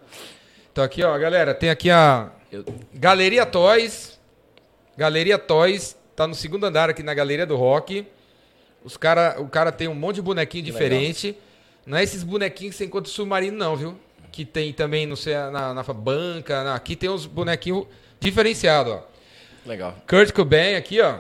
Então 0.73 0.83
aqui, 0.83 1.03
ó, 1.05 1.17
galera, 1.19 1.55
tem 1.55 1.69
aqui 1.69 1.91
a 1.91 2.31
Eu- 2.51 2.65
Galeria 2.95 3.45
Toys. 3.45 4.19
Galeria 4.97 5.37
Toys, 5.39 5.95
tá 6.17 6.27
no 6.27 6.35
segundo 6.35 6.65
andar 6.65 6.89
aqui 6.89 7.03
na 7.03 7.13
Galeria 7.13 7.45
do 7.47 7.55
Rock. 7.55 8.07
Os 8.83 8.97
cara, 8.97 9.37
o 9.41 9.47
cara 9.49 9.71
tem 9.71 9.89
um 9.89 9.95
monte 9.95 10.17
de 10.17 10.23
bonequinho 10.23 10.65
Que 10.65 10.71
diferente. 10.71 11.37
Não 11.85 11.99
é 11.99 12.03
esses 12.03 12.23
bonequinhos 12.23 12.75
que 12.75 12.79
você 12.79 12.85
encontra 12.87 13.09
no 13.11 13.15
submarino, 13.15 13.59
não, 13.59 13.77
viu? 13.77 13.99
Que 14.33 14.43
tem 14.45 14.73
também, 14.73 15.07
não 15.07 15.17
sei, 15.17 15.35
na, 15.35 15.75
na 15.75 15.83
banca. 15.83 16.65
na- 16.65 16.75
aqui 16.75 16.97
tem 16.97 17.11
uns 17.11 17.27
bonequinhos 17.27 17.87
diferenciados, 18.19 18.95
ó. 18.95 19.03
Legal. 19.67 19.95
Kurt 20.09 20.33
Cobain 20.33 20.77
aqui, 20.77 20.99
ó. 21.01 21.19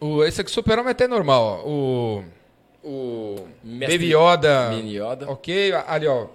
O, 0.00 0.22
esse 0.24 0.40
aqui 0.40 0.50
super-homem 0.52 0.88
é 0.88 0.92
até 0.92 1.08
normal, 1.08 1.62
ó. 1.64 1.68
O. 1.68 2.24
O. 2.88 3.48
Mestre 3.64 3.98
Baby 3.98 4.14
Yoda. 4.14 4.70
Mini 4.70 4.96
Yoda. 4.96 5.28
Ok, 5.28 5.72
ali, 5.88 6.06
ó. 6.06 6.26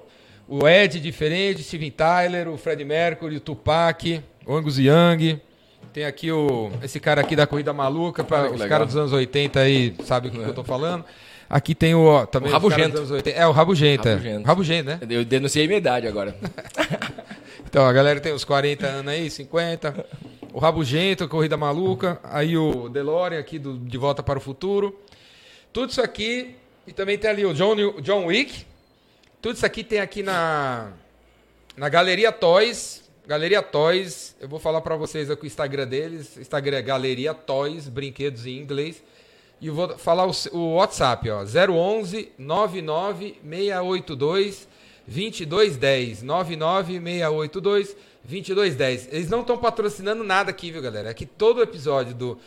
O 0.50 0.68
Ed 0.68 1.00
diferente, 1.00 1.64
Steven 1.64 1.92
Tyler, 1.92 2.50
o 2.50 2.58
Fred 2.58 2.84
Mercury, 2.84 3.38
o 3.38 3.40
Tupac, 3.40 4.22
o 4.46 4.54
Angus 4.54 4.78
Young. 4.78 5.40
Tem 5.94 6.04
aqui 6.04 6.30
o, 6.30 6.70
esse 6.84 7.00
cara 7.00 7.22
aqui 7.22 7.38
da 7.38 7.48
Corrida 7.48 7.72
Maluca, 7.72 8.22
para 8.22 8.50
que 8.50 8.56
os 8.56 8.66
caras 8.66 8.88
dos 8.88 8.98
anos 8.98 9.14
80 9.14 9.60
aí 9.62 9.96
sabem 10.04 10.30
o 10.30 10.34
que 10.34 10.40
eu 10.40 10.54
tô 10.54 10.64
falando. 10.64 11.06
Aqui 11.50 11.74
tem 11.74 11.96
o, 11.96 12.06
ó, 12.06 12.26
também 12.26 12.50
O 12.50 12.54
Rabugento. 12.54 12.90
dos 12.92 13.00
anos 13.00 13.12
80. 13.12 13.38
É, 13.38 13.48
o 13.48 13.52
Rabugento, 13.52 14.08
é. 14.08 14.12
Rabugento. 14.12 14.48
Rabugento, 14.48 14.90
né? 14.90 15.00
Eu 15.10 15.24
denunciei 15.24 15.68
minha 15.68 15.78
idade 15.78 16.08
agora. 16.08 16.36
Então, 17.64 17.86
a 17.86 17.94
galera 17.94 18.20
tem 18.20 18.34
uns 18.34 18.44
40 18.44 18.86
anos 18.86 19.14
aí, 19.14 19.30
50. 19.30 20.06
O 20.52 20.60
Rabugento, 20.60 21.26
Corrida 21.30 21.56
Maluca. 21.56 22.20
Aí 22.22 22.58
o 22.58 22.90
DeLorean 22.90 23.40
aqui 23.40 23.58
do 23.58 23.78
De 23.78 23.98
Volta 23.98 24.22
para 24.22 24.38
o 24.38 24.42
Futuro. 24.42 25.00
Tudo 25.74 25.92
isso 25.92 26.02
aqui. 26.02 26.56
E 26.86 26.92
também 26.92 27.18
tem 27.18 27.30
ali 27.30 27.46
o 27.46 27.54
John, 27.54 27.76
John 28.02 28.26
Wick. 28.26 28.66
Tudo 29.42 29.56
isso 29.56 29.66
aqui 29.66 29.84
tem 29.84 30.00
aqui 30.00 30.22
na, 30.22 30.92
na 31.78 31.90
Galeria 31.90 32.32
Toys. 32.32 33.10
Galeria 33.26 33.62
Toys. 33.62 34.36
Eu 34.40 34.50
vou 34.50 34.60
falar 34.60 34.82
para 34.82 34.96
vocês 34.96 35.30
aqui 35.32 35.44
o 35.44 35.48
Instagram 35.48 35.88
deles. 35.88 36.38
Instagram 36.38 36.78
é 36.78 36.82
Galeria 36.82 37.34
Toys, 37.34 37.88
brinquedos 37.88 38.46
em 38.46 38.58
inglês. 38.58 39.02
E 39.62 39.68
eu 39.68 39.76
vou 39.76 39.98
falar 39.98 40.26
o, 40.26 40.32
o 40.54 40.76
WhatsApp, 40.76 41.30
ó. 41.30 41.44
011 41.44 42.32
99 42.38 43.36
682 43.42 44.68
2210. 45.08 46.24
99 46.24 46.94
682 46.94 47.96
2210. 48.24 49.08
Eles 49.12 49.30
não 49.30 49.42
estão 49.42 49.58
patrocinando 49.58 50.24
nada 50.24 50.50
aqui, 50.50 50.72
viu, 50.72 50.82
galera? 50.82 51.12
Aqui 51.12 51.26
todo 51.26 51.62
episódio 51.62 52.14
do, 52.14 52.40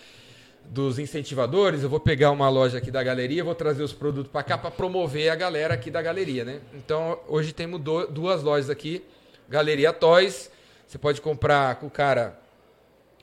dos 0.71 0.99
incentivadores, 0.99 1.83
eu 1.83 1.89
vou 1.89 2.01
pegar 2.01 2.31
uma 2.31 2.49
loja 2.49 2.79
aqui 2.79 2.91
da 2.91 3.03
galeria, 3.03 3.45
vou 3.45 3.55
trazer 3.55 3.83
os 3.83 3.93
produtos 3.93 4.31
para 4.33 4.43
cá 4.43 4.59
para 4.59 4.71
promover 4.71 5.31
a 5.31 5.35
galera 5.35 5.75
aqui 5.75 5.91
da 5.91 6.03
galeria, 6.03 6.45
né? 6.45 6.61
Então, 6.75 7.19
hoje 7.29 7.53
temos 7.53 7.81
duas 7.81 8.43
lojas 8.43 8.71
aqui, 8.71 9.05
Galeria 9.49 9.93
Toys. 9.93 10.51
Você 10.87 10.99
pode 10.99 11.21
comprar 11.21 11.77
com 11.77 11.87
o 11.87 11.91
cara 11.91 12.39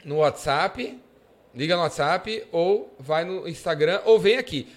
no 0.04 0.18
WhatsApp, 0.18 0.98
liga 1.54 1.76
no 1.76 1.82
WhatsApp 1.82 2.44
ou 2.52 2.96
vai 3.00 3.26
no 3.26 3.48
Instagram 3.48 4.02
ou 4.06 4.20
vem 4.20 4.38
aqui. 4.38 4.68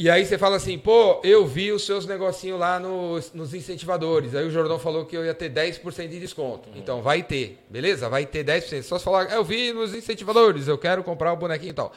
E 0.00 0.08
aí 0.08 0.24
você 0.24 0.38
fala 0.38 0.54
assim, 0.54 0.78
pô, 0.78 1.20
eu 1.24 1.44
vi 1.44 1.72
os 1.72 1.84
seus 1.84 2.06
negocinhos 2.06 2.56
lá 2.56 2.78
nos, 2.78 3.32
nos 3.32 3.52
incentivadores. 3.52 4.32
Aí 4.32 4.46
o 4.46 4.50
Jordão 4.50 4.78
falou 4.78 5.04
que 5.04 5.16
eu 5.16 5.24
ia 5.24 5.34
ter 5.34 5.50
10% 5.50 6.06
de 6.06 6.20
desconto. 6.20 6.68
Então 6.76 7.02
vai 7.02 7.20
ter, 7.20 7.58
beleza? 7.68 8.08
Vai 8.08 8.24
ter 8.24 8.44
10%. 8.44 8.82
Só 8.82 8.96
você 8.96 9.04
falar, 9.04 9.24
eu 9.32 9.42
vi 9.42 9.72
nos 9.72 9.92
incentivadores, 9.92 10.68
eu 10.68 10.78
quero 10.78 11.02
comprar 11.02 11.32
o 11.32 11.36
bonequinho 11.36 11.70
e 11.70 11.74
tal. 11.74 11.92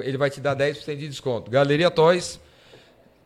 Ele 0.00 0.18
vai 0.18 0.30
te 0.30 0.40
dar 0.40 0.56
10% 0.56 0.96
de 0.96 1.06
desconto. 1.06 1.48
Galeria 1.48 1.92
Toys, 1.92 2.40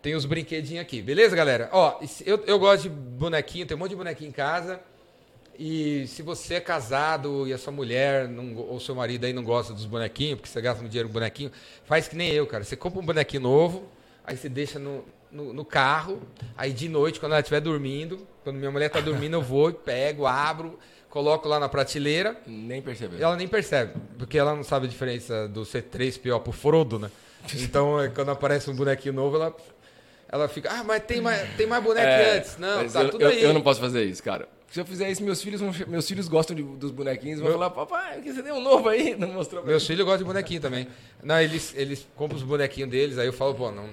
tem 0.02 0.14
os 0.14 0.26
brinquedinhos 0.26 0.82
aqui, 0.82 1.00
beleza, 1.00 1.34
galera? 1.34 1.70
Ó, 1.72 1.98
eu, 2.26 2.44
eu 2.46 2.58
gosto 2.58 2.82
de 2.82 2.90
bonequinho, 2.90 3.64
tem 3.64 3.78
um 3.78 3.80
monte 3.80 3.90
de 3.90 3.96
bonequinho 3.96 4.28
em 4.28 4.32
casa. 4.32 4.78
E 5.58 6.06
se 6.06 6.20
você 6.20 6.56
é 6.56 6.60
casado 6.60 7.48
e 7.48 7.54
a 7.54 7.56
sua 7.56 7.72
mulher 7.72 8.28
não, 8.28 8.54
ou 8.56 8.78
seu 8.78 8.94
marido 8.94 9.24
aí 9.24 9.32
não 9.32 9.42
gosta 9.42 9.72
dos 9.72 9.86
bonequinhos, 9.86 10.34
porque 10.34 10.50
você 10.50 10.60
gasta 10.60 10.82
muito 10.82 10.92
dinheiro 10.92 11.08
com 11.08 11.14
bonequinho, 11.14 11.50
faz 11.86 12.06
que 12.06 12.14
nem 12.14 12.30
eu, 12.30 12.46
cara. 12.46 12.62
Você 12.62 12.76
compra 12.76 13.00
um 13.00 13.06
bonequinho 13.06 13.42
novo, 13.42 13.88
aí 14.28 14.36
você 14.36 14.48
deixa 14.48 14.78
no, 14.78 15.04
no, 15.32 15.52
no 15.52 15.64
carro, 15.64 16.20
aí 16.56 16.72
de 16.72 16.88
noite, 16.88 17.18
quando 17.18 17.32
ela 17.32 17.40
estiver 17.40 17.60
dormindo, 17.60 18.26
quando 18.44 18.56
minha 18.56 18.70
mulher 18.70 18.88
tá 18.90 19.00
dormindo, 19.00 19.34
eu 19.34 19.42
vou 19.42 19.72
pego, 19.72 20.26
abro, 20.26 20.78
coloco 21.10 21.48
lá 21.48 21.58
na 21.58 21.68
prateleira, 21.68 22.36
Nem 22.46 22.82
percebeu. 22.82 23.18
e 23.18 23.22
ela 23.22 23.36
nem 23.36 23.48
percebe, 23.48 23.94
porque 24.18 24.38
ela 24.38 24.54
não 24.54 24.62
sabe 24.62 24.86
a 24.86 24.88
diferença 24.88 25.48
do 25.48 25.62
C3PO 25.62 26.40
pro 26.40 26.52
Frodo, 26.52 26.98
né? 26.98 27.10
Então, 27.54 28.00
é, 28.00 28.08
quando 28.08 28.30
aparece 28.30 28.68
um 28.70 28.74
bonequinho 28.76 29.14
novo, 29.14 29.36
ela, 29.36 29.56
ela 30.28 30.48
fica, 30.48 30.70
ah, 30.70 30.84
mas 30.84 31.02
tem 31.04 31.20
mais, 31.20 31.48
tem 31.56 31.66
mais 31.66 31.82
boneco 31.82 32.06
que 32.06 32.36
antes. 32.38 32.58
Não, 32.58 32.80
É, 32.80 32.88
tá 32.88 33.02
eu, 33.02 33.10
tudo 33.10 33.22
eu- 33.22 33.28
aí. 33.28 33.42
eu 33.42 33.54
não 33.54 33.62
posso 33.62 33.80
fazer 33.80 34.04
isso, 34.04 34.22
cara. 34.22 34.48
Se 34.70 34.78
eu 34.78 34.84
fizer 34.84 35.10
isso, 35.10 35.22
meus 35.22 35.40
filhos, 35.40 35.62
meus 35.86 36.06
filhos 36.06 36.28
gostam 36.28 36.54
de- 36.54 36.62
dos 36.62 36.90
bonequinhos, 36.90 37.40
vão 37.40 37.48
Meu- 37.48 37.58
falar, 37.58 37.70
papai, 37.70 38.20
que 38.20 38.30
você 38.34 38.42
tem 38.42 38.52
um 38.52 38.60
novo 38.60 38.86
aí? 38.90 39.14
Não 39.16 39.28
mostrou 39.28 39.62
pra 39.62 39.70
Meus 39.70 39.86
filhos 39.86 40.04
gostam 40.04 40.18
de 40.18 40.24
bonequinho 40.24 40.60
também. 40.60 40.86
Não, 41.22 41.40
eles, 41.40 41.72
eles 41.74 42.06
compram 42.14 42.36
os 42.36 42.42
bonequinhos 42.44 42.90
deles, 42.90 43.16
aí 43.16 43.26
eu 43.26 43.32
falo, 43.32 43.54
pô, 43.54 43.70
não, 43.70 43.88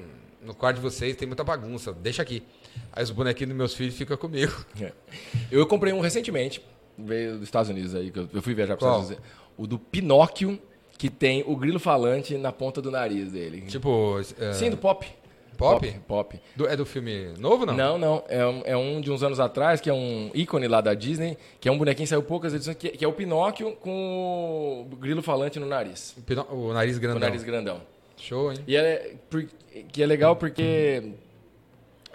no 0.45 0.53
quarto 0.53 0.77
de 0.77 0.81
vocês 0.81 1.15
tem 1.15 1.27
muita 1.27 1.43
bagunça, 1.43 1.91
deixa 1.93 2.21
aqui. 2.21 2.43
Aí 2.93 3.03
os 3.03 3.11
bonequinhos 3.11 3.49
dos 3.49 3.57
meus 3.57 3.73
filhos 3.73 3.95
ficam 3.95 4.15
comigo. 4.17 4.53
É. 4.81 4.91
Eu 5.51 5.65
comprei 5.65 5.91
um 5.93 5.99
recentemente, 5.99 6.61
veio 6.97 7.33
dos 7.35 7.43
Estados 7.43 7.69
Unidos 7.69 7.95
aí, 7.95 8.11
que 8.11 8.19
eu 8.19 8.41
fui 8.41 8.53
viajar 8.53 8.77
para 8.77 8.87
os? 8.87 8.91
Estados 9.03 9.09
Unidos. 9.17 9.25
O 9.57 9.65
do 9.67 9.79
Pinóquio, 9.79 10.59
que 10.97 11.09
tem 11.09 11.43
o 11.47 11.55
grilo 11.55 11.79
falante 11.79 12.37
na 12.37 12.51
ponta 12.51 12.81
do 12.81 12.91
nariz 12.91 13.31
dele. 13.31 13.61
Tipo, 13.61 14.19
é, 14.39 14.53
Sim, 14.53 14.69
do 14.69 14.77
Pop. 14.77 15.05
Pop? 15.57 15.89
Pop. 16.05 16.37
do- 16.53 16.67
é 16.67 16.75
do 16.75 16.85
filme 16.85 17.29
novo, 17.39 17.65
não? 17.65 17.73
Não, 17.73 17.97
não. 17.97 18.23
É 18.27 18.45
um, 18.45 18.61
é 18.65 18.75
um 18.77 18.99
de 18.99 19.09
uns 19.09 19.23
anos 19.23 19.39
atrás, 19.39 19.79
que 19.79 19.89
é 19.89 19.93
um 19.93 20.29
ícone 20.33 20.67
lá 20.67 20.81
da 20.81 20.93
Disney, 20.93 21.37
que 21.61 21.69
é 21.69 21.71
um 21.71 21.77
bonequinho 21.77 22.03
que 22.05 22.09
saiu 22.09 22.21
poucas 22.23 22.53
edições, 22.53 22.75
que, 22.75 22.89
que 22.89 23.05
é 23.05 23.07
o 23.07 23.13
Pinóquio 23.13 23.73
com 23.77 24.85
o 24.91 24.95
grilo 24.97 25.21
falante 25.21 25.57
no 25.57 25.65
nariz. 25.65 26.13
O 26.51 26.53
O 26.55 26.73
nariz 26.73 26.97
O 26.97 26.99
grandão. 26.99 27.19
nariz 27.21 27.41
grandão. 27.43 27.79
Show, 28.25 28.51
hein? 28.51 28.59
E 28.67 28.75
é, 28.75 29.15
por- 29.29 29.45
que 29.91 30.01
é 30.01 30.05
legal 30.05 30.35
porque 30.35 31.11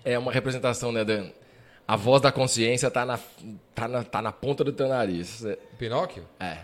é 0.04 0.18
uma 0.18 0.32
representação, 0.32 0.90
né, 0.90 1.04
da... 1.04 1.26
A 1.86 1.96
voz 1.96 2.22
da 2.22 2.30
consciência 2.30 2.88
tá 2.90 3.04
na, 3.04 3.18
tá 3.74 3.88
na, 3.88 4.04
tá 4.04 4.22
na 4.22 4.30
ponta 4.30 4.62
do 4.62 4.72
teu 4.72 4.86
nariz. 4.88 5.44
Pinóquio? 5.76 6.24
É. 6.38 6.58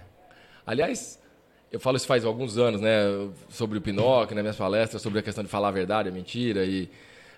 Aliás, 0.64 1.20
eu 1.72 1.80
falo 1.80 1.96
isso 1.96 2.06
faz 2.06 2.24
alguns 2.24 2.56
anos, 2.56 2.80
né? 2.80 3.02
Sobre 3.48 3.76
o 3.78 3.80
Pinóquio, 3.80 4.36
nas 4.36 4.42
minhas 4.42 4.56
palestras, 4.56 5.02
sobre 5.02 5.18
a 5.18 5.22
questão 5.22 5.42
de 5.42 5.50
falar 5.50 5.68
a 5.68 5.72
verdade, 5.72 6.08
a 6.08 6.12
mentira 6.12 6.64
e 6.64 6.88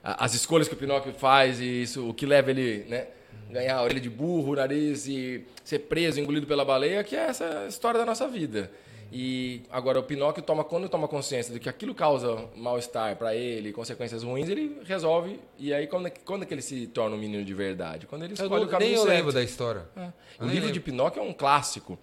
as 0.03 0.35
escolhas 0.35 0.69
que 0.69 0.75
o 0.75 0.77
Pinóquio 0.77 1.15
faz 1.15 1.61
e 1.61 1.83
isso, 1.83 2.09
o 2.09 2.13
que 2.13 2.27
leva 2.27 2.51
ele, 2.51 2.85
né? 2.89 3.07
Ganhar 3.51 3.77
a 3.77 3.83
orelha 3.83 4.01
de 4.01 4.11
burro, 4.11 4.53
o 4.53 4.57
nariz 4.57 5.07
e 5.07 5.47
ser 5.65 5.79
preso, 5.81 6.21
engolido 6.21 6.47
pela 6.47 6.67
baleia, 6.67 7.03
que 7.03 7.17
é 7.17 7.21
essa 7.21 7.67
história 7.69 7.99
da 7.99 8.05
nossa 8.05 8.29
vida. 8.29 8.71
E 9.11 9.63
agora 9.71 9.99
o 9.99 10.03
Pinóquio 10.03 10.43
toma 10.43 10.63
quando 10.63 10.87
toma 10.89 11.09
consciência 11.09 11.53
de 11.55 11.59
que 11.59 11.69
aquilo 11.69 11.95
causa 11.95 12.45
mal-estar 12.55 13.17
para 13.17 13.35
ele, 13.35 13.73
consequências 13.73 14.23
ruins, 14.23 14.49
ele 14.51 14.81
resolve. 14.85 15.41
E 15.59 15.73
aí 15.73 15.87
quando, 15.87 16.09
é 16.09 16.11
que- 16.11 16.21
quando 16.21 16.43
é 16.43 16.47
que 16.47 16.53
ele 16.53 16.61
se 16.61 16.87
torna 16.89 17.17
um 17.17 17.19
menino 17.19 17.43
de 17.45 17.55
verdade? 17.55 18.07
Quando 18.07 18.25
ele 18.25 18.35
escolhe 18.35 18.51
não- 18.51 18.63
o 18.65 18.69
caminho 18.69 18.91
nem 18.91 18.99
eu 18.99 19.05
certo. 19.07 19.17
lembro 19.17 19.33
da 19.33 19.43
história. 19.43 19.87
É. 19.97 20.01
O 20.39 20.45
nem 20.45 20.55
livro 20.55 20.67
de 20.71 20.79
lembro. 20.79 20.83
Pinóquio 20.83 21.21
é 21.21 21.23
um 21.25 21.33
clássico. 21.33 21.99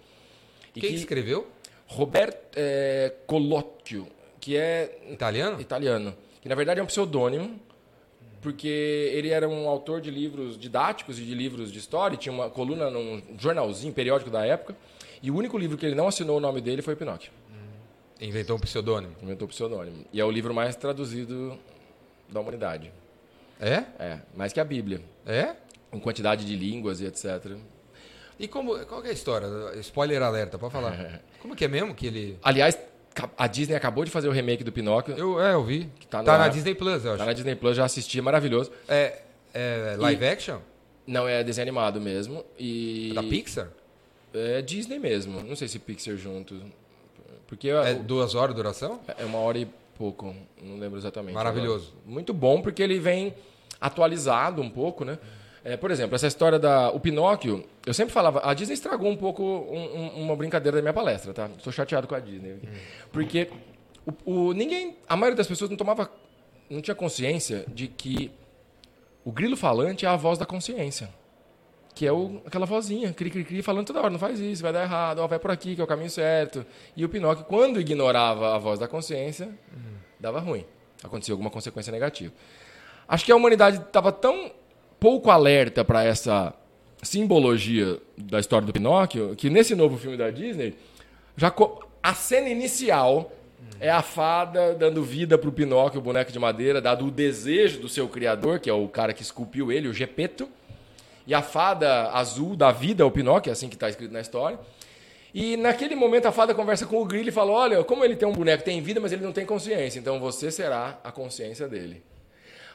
E 0.74 0.80
Quem 0.80 0.90
que- 0.90 0.96
escreveu? 0.96 1.46
Roberto 1.86 2.56
é, 2.56 3.12
Collocchio, 3.26 4.08
que 4.40 4.56
é 4.56 4.98
Italiano? 5.10 5.60
italiano, 5.60 6.12
que 6.42 6.48
na 6.48 6.56
verdade 6.56 6.80
é 6.80 6.82
um 6.82 6.86
pseudônimo, 6.86 7.60
porque 8.42 8.66
ele 9.14 9.28
era 9.30 9.48
um 9.48 9.68
autor 9.68 10.00
de 10.00 10.10
livros 10.10 10.58
didáticos 10.58 11.18
e 11.18 11.22
de 11.22 11.34
livros 11.34 11.70
de 11.72 11.78
história, 11.78 12.14
e 12.14 12.18
tinha 12.18 12.32
uma 12.32 12.50
coluna 12.50 12.90
num 12.90 13.22
jornalzinho, 13.38 13.92
periódico 13.92 14.30
da 14.30 14.44
época, 14.44 14.76
e 15.22 15.30
o 15.30 15.36
único 15.36 15.56
livro 15.58 15.76
que 15.76 15.84
ele 15.86 15.94
não 15.94 16.06
assinou 16.08 16.36
o 16.36 16.40
nome 16.40 16.60
dele 16.60 16.82
foi 16.82 16.94
Pinóquio. 16.96 17.30
Inventou 18.20 18.56
um 18.56 18.60
pseudônimo. 18.60 19.14
Inventou 19.22 19.46
o 19.46 19.48
pseudônimo. 19.48 20.04
E 20.12 20.20
é 20.20 20.24
o 20.24 20.30
livro 20.30 20.54
mais 20.54 20.74
traduzido 20.76 21.58
da 22.28 22.40
humanidade. 22.40 22.90
É? 23.60 23.84
É, 23.98 24.18
mais 24.34 24.52
que 24.52 24.60
a 24.60 24.64
Bíblia, 24.64 25.00
É? 25.26 25.54
em 25.92 25.98
quantidade 26.00 26.44
de 26.44 26.56
línguas 26.56 27.00
e 27.00 27.06
etc. 27.06 27.56
E 28.38 28.46
como, 28.48 28.78
qual 28.86 29.00
que 29.00 29.08
é 29.08 29.10
a 29.10 29.14
história? 29.14 29.46
Spoiler 29.80 30.22
alerta, 30.22 30.58
pode 30.58 30.72
falar. 30.72 31.20
Como 31.40 31.54
que 31.56 31.64
é 31.64 31.68
mesmo 31.68 31.94
que 31.94 32.06
ele... 32.08 32.38
Aliás, 32.42 32.76
a 33.38 33.46
Disney 33.46 33.74
acabou 33.76 34.04
de 34.04 34.10
fazer 34.10 34.28
o 34.28 34.32
remake 34.32 34.62
do 34.64 34.72
Pinóquio, 34.72 35.16
Eu, 35.16 35.40
é, 35.40 35.54
eu 35.54 35.64
vi. 35.64 35.86
tá 36.10 36.22
Tá, 36.22 36.32
na- 36.32 36.38
na 36.44 36.48
Disney 36.48 36.74
Plus, 36.74 37.04
eu 37.04 37.12
acho. 37.12 37.18
tá 37.18 37.24
na 37.24 37.32
Disney 37.32 37.54
Plus, 37.54 37.76
já 37.76 37.84
assisti, 37.84 38.18
é 38.18 38.22
maravilhoso. 38.22 38.70
É, 38.88 39.20
é 39.54 39.94
live 39.98 40.26
action? 40.26 40.58
Não, 41.06 41.26
é 41.28 41.42
desenho 41.44 41.62
animado 41.64 41.98
mesmo. 42.00 42.44
E... 42.58 43.10
É 43.12 43.14
da 43.14 43.22
Pixar? 43.22 43.68
É 44.36 44.62
Disney 44.62 44.98
mesmo. 44.98 45.42
Não 45.42 45.56
sei 45.56 45.68
se 45.68 45.78
Pixar 45.78 46.16
junto. 46.16 46.60
Porque 47.46 47.68
É 47.70 47.94
duas 47.94 48.34
horas 48.34 48.54
de 48.54 48.62
duração? 48.62 49.00
é 49.18 49.24
uma 49.24 49.38
hora 49.38 49.58
e 49.58 49.66
pouco. 49.96 50.34
Não 50.62 50.78
lembro 50.78 50.98
exatamente. 50.98 51.34
Maravilhoso. 51.34 51.90
Agora. 51.92 52.02
Muito 52.12 52.34
bom, 52.34 52.60
porque 52.60 52.82
ele 52.82 52.98
vem 52.98 53.34
atualizado 53.80 54.60
um 54.62 54.68
pouco, 54.70 55.04
né? 55.04 55.18
É, 55.64 55.76
por 55.76 55.90
exemplo, 55.90 56.14
essa 56.14 56.26
história 56.28 56.58
da 56.60 56.90
o 56.90 57.00
Pinóquio, 57.00 57.64
eu 57.84 57.92
sempre 57.92 58.12
falava, 58.12 58.40
a 58.44 58.54
Disney 58.54 58.74
estragou 58.74 59.10
um 59.10 59.16
pouco 59.16 59.42
um- 59.42 59.98
um- 60.00 60.22
uma 60.22 60.36
brincadeira 60.36 60.76
da 60.76 60.82
minha 60.82 60.92
palestra, 60.94 61.32
tá? 61.34 61.50
Estou 61.56 61.72
chateado 61.72 62.06
com 62.06 62.14
a 62.14 62.20
Disney. 62.20 62.60
Porque 63.12 63.48
o, 64.24 64.32
o- 64.48 64.52
ninguém, 64.52 64.96
a 65.08 65.16
maioria 65.16 65.36
das 65.36 65.46
pessoas 65.48 65.68
não 65.68 65.76
tomava, 65.76 66.08
não 66.70 66.80
tinha 66.80 66.94
consciência 66.94 67.64
de 67.68 67.88
que 67.88 68.30
o 69.24 69.32
grilo 69.32 69.56
falante 69.56 70.06
é 70.06 70.08
a 70.08 70.14
voz 70.16 70.38
da 70.38 70.46
consciência. 70.46 71.08
Que 71.96 72.06
é 72.06 72.12
o, 72.12 72.42
aquela 72.46 72.66
vozinha, 72.66 73.10
cri, 73.12 73.30
cri, 73.30 73.42
cri, 73.42 73.62
falando 73.62 73.86
toda 73.86 74.00
hora, 74.00 74.10
não 74.10 74.18
faz 74.18 74.38
isso, 74.38 74.62
vai 74.62 74.72
dar 74.72 74.82
errado, 74.82 75.18
ó, 75.18 75.26
vai 75.26 75.38
por 75.38 75.50
aqui, 75.50 75.74
que 75.74 75.80
é 75.80 75.84
o 75.84 75.86
caminho 75.86 76.10
certo. 76.10 76.64
E 76.94 77.04
o 77.04 77.08
Pinóquio, 77.08 77.44
quando 77.46 77.80
ignorava 77.80 78.54
a 78.54 78.58
voz 78.58 78.78
da 78.78 78.86
consciência, 78.86 79.48
dava 80.20 80.38
ruim. 80.38 80.64
Acontecia 81.02 81.32
alguma 81.32 81.50
consequência 81.50 81.90
negativa. 81.90 82.32
Acho 83.08 83.24
que 83.24 83.32
a 83.32 83.36
humanidade 83.36 83.78
estava 83.78 84.12
tão 84.12 84.52
pouco 85.00 85.30
alerta 85.30 85.84
para 85.84 86.04
essa 86.04 86.54
simbologia 87.02 87.98
da 88.16 88.40
história 88.40 88.66
do 88.66 88.72
Pinóquio 88.72 89.34
que 89.34 89.48
nesse 89.48 89.74
novo 89.74 89.96
filme 89.96 90.16
da 90.16 90.30
Disney, 90.30 90.74
já 91.36 91.52
a 92.02 92.14
cena 92.14 92.48
inicial 92.48 93.32
é 93.80 93.90
a 93.90 94.02
fada 94.02 94.74
dando 94.74 95.02
vida 95.02 95.36
para 95.36 95.48
o 95.48 95.52
Pinóquio, 95.52 96.00
o 96.00 96.02
boneco 96.02 96.32
de 96.32 96.38
madeira, 96.38 96.80
dado 96.80 97.06
o 97.06 97.10
desejo 97.10 97.80
do 97.80 97.88
seu 97.88 98.08
criador, 98.08 98.58
que 98.58 98.70
é 98.70 98.72
o 98.72 98.88
cara 98.88 99.12
que 99.12 99.22
esculpiu 99.22 99.70
ele, 99.70 99.88
o 99.88 99.94
Gepeto. 99.94 100.48
E 101.26 101.34
a 101.34 101.42
fada 101.42 102.10
azul 102.12 102.54
da 102.54 102.70
vida, 102.70 103.04
o 103.04 103.10
Pinóquio, 103.10 103.50
é 103.50 103.52
assim 103.52 103.68
que 103.68 103.74
está 103.74 103.88
escrito 103.88 104.12
na 104.12 104.20
história. 104.20 104.58
E 105.34 105.56
naquele 105.56 105.94
momento 105.94 106.26
a 106.26 106.32
fada 106.32 106.54
conversa 106.54 106.86
com 106.86 107.00
o 107.02 107.04
grilo 107.04 107.28
e 107.28 107.32
fala: 107.32 107.50
Olha, 107.52 107.84
como 107.84 108.04
ele 108.04 108.16
tem 108.16 108.26
um 108.28 108.32
boneco, 108.32 108.62
tem 108.64 108.80
vida, 108.80 109.00
mas 109.00 109.12
ele 109.12 109.22
não 109.24 109.32
tem 109.32 109.44
consciência, 109.44 109.98
então 109.98 110.18
você 110.20 110.50
será 110.50 110.98
a 111.04 111.10
consciência 111.12 111.68
dele. 111.68 112.02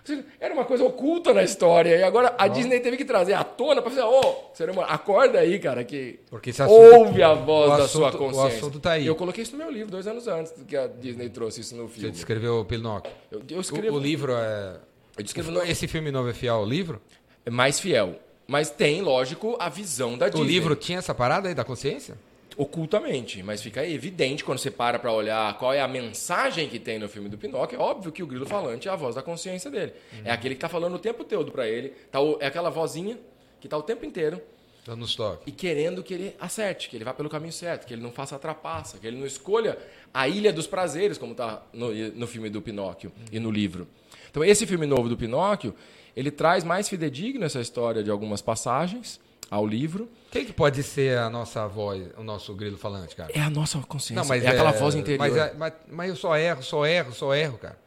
Seja, 0.04 0.26
Era 0.40 0.52
uma 0.54 0.66
coisa 0.66 0.84
oculta 0.84 1.32
na 1.32 1.44
história. 1.44 1.96
E 1.96 2.04
agora 2.04 2.34
a 2.38 2.48
Disney 2.48 2.80
teve 2.80 2.98
que 2.98 3.06
trazer 3.06 3.34
à 3.34 3.44
tona 3.44 3.82
para 3.82 3.90
fazer: 3.92 4.04
Ô, 4.04 4.36
ser 4.54 4.70
humano, 4.70 4.88
acorda 4.92 5.40
aí, 5.40 5.58
cara, 5.60 5.84
que 5.84 6.20
ouve 6.68 7.24
a 7.24 7.34
voz 7.34 7.72
o 7.74 7.78
da 7.78 7.84
assunto- 7.84 7.90
sua 7.92 8.10
o 8.10 8.18
consciência. 8.18 8.58
assunto 8.58 8.80
tá 8.80 8.92
aí. 8.94 9.08
Eu 9.08 9.16
coloquei 9.16 9.44
isso 9.44 9.54
no 9.54 9.60
meu 9.60 9.72
livro 9.72 9.90
dois 9.92 10.06
anos 10.08 10.28
antes 10.28 10.54
que 10.68 10.76
a 10.76 10.88
Disney 10.88 11.30
trouxe 11.30 11.62
isso 11.62 11.76
no 11.76 11.88
Você 11.88 11.94
filme. 11.96 12.12
descreveu 12.12 12.60
o 12.60 12.66
Pinóquio. 12.66 13.12
Eu, 13.32 13.42
eu 13.50 13.58
O, 13.58 13.62
escrevo. 13.62 13.96
o 13.96 14.00
livro 14.00 14.34
é. 14.36 14.76
Descrevo 15.24 15.62
Esse 15.64 15.88
filme 15.88 16.10
novo 16.12 16.30
é 16.30 16.34
fiel 16.34 16.56
ao 16.56 16.66
livro? 16.66 17.02
é 17.46 17.50
mais 17.50 17.80
fiel. 17.80 18.16
Mas 18.52 18.70
tem, 18.70 19.02
lógico, 19.02 19.56
a 19.58 19.70
visão 19.70 20.18
da 20.18 20.26
O 20.28 20.30
Disney. 20.30 20.46
livro 20.46 20.76
tinha 20.76 20.98
essa 21.00 21.16
parada 21.16 21.48
aí 21.48 21.56
da 21.56 21.64
consciência? 21.64 22.18
ocultamente, 22.58 23.42
mas 23.42 23.62
fica 23.62 23.88
evidente 23.88 24.44
quando 24.44 24.60
você 24.60 24.70
para 24.70 25.00
para 25.00 25.10
olhar 25.12 25.58
qual 25.58 25.74
é 25.74 25.80
a 25.80 25.88
mensagem 25.88 26.68
que 26.68 26.78
tem 26.78 27.00
no 27.00 27.08
filme 27.08 27.30
do 27.30 27.38
Pinóquio. 27.38 27.78
É 27.78 27.82
óbvio 27.82 28.12
que 28.12 28.22
o 28.22 28.28
grilo 28.28 28.46
falante 28.46 28.90
é 28.90 28.92
a 28.92 28.96
voz 28.96 29.16
da 29.16 29.22
consciência 29.24 29.72
dele. 29.72 29.94
É 30.26 30.32
aquele 30.32 30.54
que 30.56 30.58
está 30.58 30.68
falando 30.68 30.94
o 30.96 31.00
tempo 31.00 31.24
todo 31.24 31.50
para 31.50 31.66
ele. 31.66 31.94
Tá 32.12 32.20
o- 32.20 32.38
é 32.42 32.48
aquela 32.48 32.70
vozinha 32.70 33.18
que 33.62 33.68
está 33.68 33.78
o 33.78 33.82
tempo 33.82 34.06
inteiro 34.06 34.40
Dando 34.86 35.04
uns 35.06 35.16
toques. 35.16 35.44
e 35.48 35.52
querendo 35.52 36.04
que 36.04 36.14
ele 36.14 36.36
acerte, 36.40 36.90
que 36.90 36.98
ele 36.98 37.06
vá 37.06 37.14
pelo 37.14 37.30
caminho 37.30 37.54
certo, 37.54 37.88
que 37.88 37.94
ele 37.94 38.02
não 38.04 38.12
faça 38.12 38.36
a 38.36 38.40
trapaça, 38.40 38.98
que 38.98 39.08
ele 39.08 39.16
não 39.18 39.26
escolha 39.26 39.78
a 40.14 40.28
ilha 40.28 40.52
dos 40.52 40.68
prazeres, 40.68 41.18
como 41.18 41.32
está 41.32 41.64
no, 41.74 41.94
no 41.94 42.28
filme 42.28 42.50
do 42.50 42.62
Pinóquio 42.62 43.14
e 43.32 43.40
no 43.40 43.50
livro. 43.50 43.88
Então, 44.30 44.44
esse 44.44 44.68
filme 44.68 44.86
novo 44.86 45.08
do 45.08 45.16
Pinóquio, 45.16 45.74
ele 46.16 46.32
traz 46.32 46.64
mais 46.64 46.88
fidedigno 46.90 47.46
essa 47.46 47.60
história 47.60 48.04
de 48.04 48.10
algumas 48.12 48.42
passagens 48.42 49.20
ao 49.50 49.66
livro. 49.68 50.10
Quem 50.32 50.46
que 50.46 50.54
pode 50.54 50.82
ser 50.84 51.18
a 51.18 51.30
nossa 51.30 51.68
voz, 51.68 52.08
o 52.18 52.24
nosso 52.24 52.54
grilo 52.56 52.78
falante, 52.78 53.16
cara? 53.16 53.32
É 53.34 53.42
a 53.42 53.50
nossa 53.50 53.78
consciência, 53.80 54.16
Não, 54.22 54.26
mas 54.28 54.44
é 54.44 54.48
aquela 54.48 54.72
voz 54.72 54.96
interior. 54.96 55.20
Mas, 55.20 55.36
é- 55.38 55.54
mas, 55.58 55.74
mas 55.92 56.10
eu 56.10 56.16
só 56.16 56.38
erro, 56.38 56.64
só 56.64 56.86
erro, 56.86 57.14
só 57.14 57.36
erro, 57.36 57.58
cara. 57.58 57.78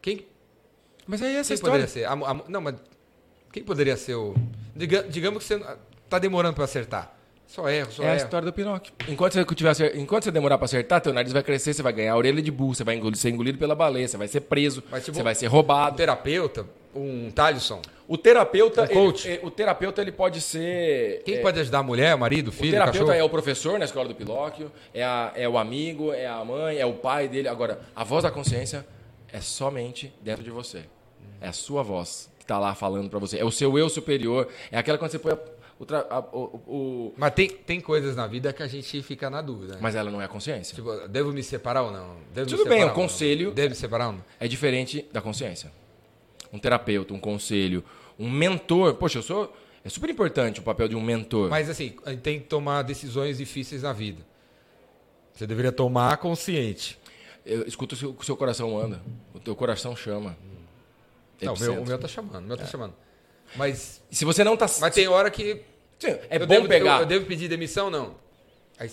Quem, 0.00 0.26
Mas 1.06 1.20
aí 1.22 1.34
essa 1.36 1.48
quem 1.48 1.54
história... 1.56 1.72
poderia 1.86 1.88
ser? 1.88 2.04
A- 2.04 2.12
a- 2.12 2.44
não, 2.48 2.60
mas 2.60 2.76
quem 3.52 3.64
poderia 3.64 3.96
ser 3.96 4.14
o. 4.14 4.34
Diga- 4.76 5.02
digamos 5.08 5.42
que 5.42 5.54
você 5.54 5.76
tá 6.08 6.18
demorando 6.20 6.54
para 6.54 6.64
acertar. 6.64 7.17
Só 7.48 7.66
erro, 7.68 7.90
só 7.90 8.02
É 8.02 8.06
a 8.06 8.08
erro. 8.10 8.16
história 8.24 8.44
do 8.46 8.52
Pinóquio. 8.52 8.92
Enquanto 9.08 9.32
você, 9.32 9.44
tiver, 9.54 9.70
acer- 9.70 9.96
enquanto 9.96 10.24
você 10.24 10.30
demorar 10.30 10.58
pra 10.58 10.66
acertar, 10.66 11.00
teu 11.00 11.14
nariz 11.14 11.32
vai 11.32 11.42
crescer, 11.42 11.72
você 11.72 11.82
vai 11.82 11.94
ganhar 11.94 12.12
a 12.12 12.16
orelha 12.16 12.42
de 12.42 12.50
burro, 12.50 12.74
você 12.74 12.84
vai 12.84 12.94
engolir- 12.94 13.16
ser 13.18 13.30
engolido 13.30 13.56
pela 13.58 13.74
baleia, 13.74 14.06
você 14.06 14.18
vai 14.18 14.28
ser 14.28 14.42
preso, 14.42 14.84
Mas, 14.90 15.02
tipo, 15.04 15.16
você 15.16 15.22
vai 15.22 15.34
ser 15.34 15.46
Um 15.48 15.50
roubado. 15.52 15.96
terapeuta, 15.96 16.66
um 16.94 17.30
Talisson. 17.30 17.80
O 18.06 18.18
terapeuta, 18.18 18.82
Um 18.84 18.86
coach. 18.88 19.26
ele- 19.28 19.40
o 19.46 19.50
terapeuta 19.50 20.02
ele 20.02 20.12
pode 20.12 20.42
ser 20.42 21.22
Quem 21.24 21.36
é, 21.36 21.40
pode 21.40 21.58
ajudar 21.60 21.78
a 21.78 21.82
mulher, 21.82 22.14
o 22.14 22.18
marido, 22.18 22.48
o 22.48 22.52
filho, 22.52 22.68
o, 22.68 22.72
terapeuta 22.72 22.98
cachorro? 22.98 23.18
é 23.18 23.24
o 23.24 23.28
professor 23.30 23.78
na 23.78 23.86
escola 23.86 24.08
do 24.08 24.14
Pinóquio, 24.14 24.70
é, 24.92 25.02
a- 25.02 25.32
é 25.34 25.48
o 25.48 25.56
amigo, 25.56 26.12
é 26.12 26.26
a 26.26 26.44
mãe, 26.44 26.76
é 26.78 26.84
o 26.84 26.92
pai 26.94 27.28
dele. 27.28 27.48
Agora, 27.48 27.80
a 27.96 28.04
voz 28.04 28.24
da 28.24 28.30
consciência 28.30 28.86
é 29.32 29.40
somente 29.40 30.12
dentro 30.20 30.42
de 30.44 30.50
você. 30.50 30.82
É 31.40 31.48
a 31.48 31.52
sua 31.52 31.82
voz 31.82 32.30
que 32.38 32.44
tá 32.46 32.58
lá 32.58 32.74
falando 32.74 33.08
pra 33.08 33.18
você. 33.18 33.38
É 33.38 33.44
o 33.44 33.50
seu 33.50 33.78
eu 33.78 33.88
superior. 33.88 34.48
É 34.70 34.78
aquela 34.78 34.98
quando 34.98 35.10
você 35.12 35.18
põe 35.18 35.32
a- 35.32 35.38
o, 35.78 35.86
tra- 35.86 36.06
a- 36.10 36.18
o- 36.20 36.60
o- 36.66 37.14
Mas 37.16 37.32
tem, 37.34 37.48
tem 37.48 37.80
coisas 37.80 38.16
na 38.16 38.26
vida 38.26 38.52
que 38.52 38.62
a 38.62 38.66
gente 38.66 39.00
fica 39.02 39.30
na 39.30 39.40
dúvida. 39.40 39.74
né? 39.74 39.78
mas 39.80 39.94
ela 39.94 40.10
não 40.10 40.20
é 40.20 40.24
a 40.24 40.28
consciência. 40.28 40.74
Tipo, 40.74 41.06
devo 41.08 41.32
me 41.32 41.42
separar 41.42 41.82
ou 41.82 41.90
não? 41.92 42.16
Devo 42.34 42.50
me 42.50 42.56
Tudo 42.56 42.68
bem, 42.68 42.84
o 42.84 42.92
conselho- 42.92 43.52
Devo 43.52 43.70
me 43.70 43.74
separar 43.76 44.08
ou 44.08 44.12
não? 44.14 44.24
é 44.40 44.48
diferente 44.48 45.06
da 45.12 45.20
consciência. 45.20 45.70
Um 46.52 46.58
terapeuta, 46.58 47.12
um 47.14 47.20
conselho, 47.20 47.84
um 48.18 48.28
mentor. 48.30 48.94
Poxa, 48.94 49.18
eu 49.18 49.22
sou. 49.22 49.54
É 49.84 49.88
super 49.88 50.10
importante 50.10 50.60
o 50.60 50.62
papel 50.62 50.88
de 50.88 50.96
um 50.96 51.00
mentor. 51.00 51.48
Mas 51.48 51.70
assim, 51.70 51.94
a 52.04 52.10
gente 52.10 52.20
tem 52.22 52.40
que 52.40 52.46
tomar 52.46 52.82
decisões 52.82 53.38
difíceis 53.38 53.82
na 53.82 53.92
vida. 53.92 54.26
Você 55.32 55.46
deveria 55.46 55.70
tomar 55.70 56.16
consciente. 56.16 56.98
Eu, 57.46 57.62
escuta 57.66 57.94
o 57.94 57.98
seu, 57.98 58.10
o 58.10 58.14
que 58.14 58.22
o 58.22 58.24
seu 58.26 58.36
coração 58.36 58.78
anda. 58.78 59.00
O 59.32 59.38
teu 59.38 59.54
coração 59.54 59.94
chama. 59.94 60.36
Não, 61.40 61.54
o 61.54 61.58
meu, 61.60 61.82
o 61.82 61.86
meu 61.86 61.98
tá 61.98 62.08
chamando, 62.08 62.44
o 62.44 62.48
meu 62.48 62.56
tá 62.56 62.66
chamando. 62.66 62.94
Mas, 63.56 64.02
Se 64.10 64.24
você 64.24 64.44
não 64.44 64.56
tá. 64.56 64.66
mas 64.80 64.94
tem 64.94 65.08
hora 65.08 65.30
que. 65.30 65.62
Sim, 65.98 66.16
é 66.30 66.38
bom 66.38 66.46
devo, 66.46 66.68
pegar. 66.68 66.96
Eu, 66.96 67.00
eu 67.00 67.06
devo 67.06 67.26
pedir 67.26 67.48
demissão, 67.48 67.90
não. 67.90 68.14
Aí, 68.78 68.90